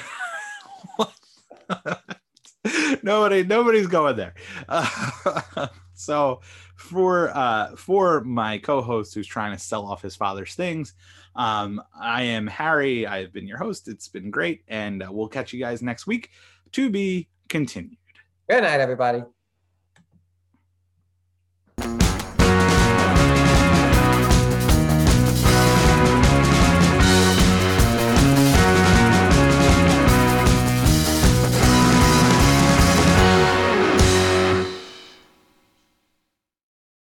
nobody. 3.03 3.45
Nobody's 3.45 3.87
going 3.87 4.17
there. 4.17 4.35
Uh, 4.69 5.69
so, 5.95 6.41
for 6.77 7.31
uh, 7.37 7.75
for 7.77 8.23
my 8.23 8.59
co-host 8.59 9.15
who's 9.15 9.27
trying 9.27 9.53
to 9.53 9.59
sell 9.59 9.87
off 9.87 10.03
his 10.03 10.17
father's 10.17 10.55
things, 10.55 10.95
um, 11.35 11.83
I 11.99 12.23
am 12.23 12.47
Harry. 12.47 13.07
I've 13.07 13.33
been 13.33 13.47
your 13.47 13.59
host. 13.59 13.89
It's 13.89 14.09
been 14.09 14.31
great, 14.31 14.63
and 14.69 15.03
uh, 15.03 15.09
we'll 15.11 15.29
catch 15.29 15.53
you 15.53 15.61
guys 15.61 15.83
next 15.83 16.07
week. 16.07 16.31
To 16.73 16.91
be 16.91 17.29
continued. 17.49 17.97
Good 18.49 18.63
night, 18.63 18.81
everybody. 18.81 19.23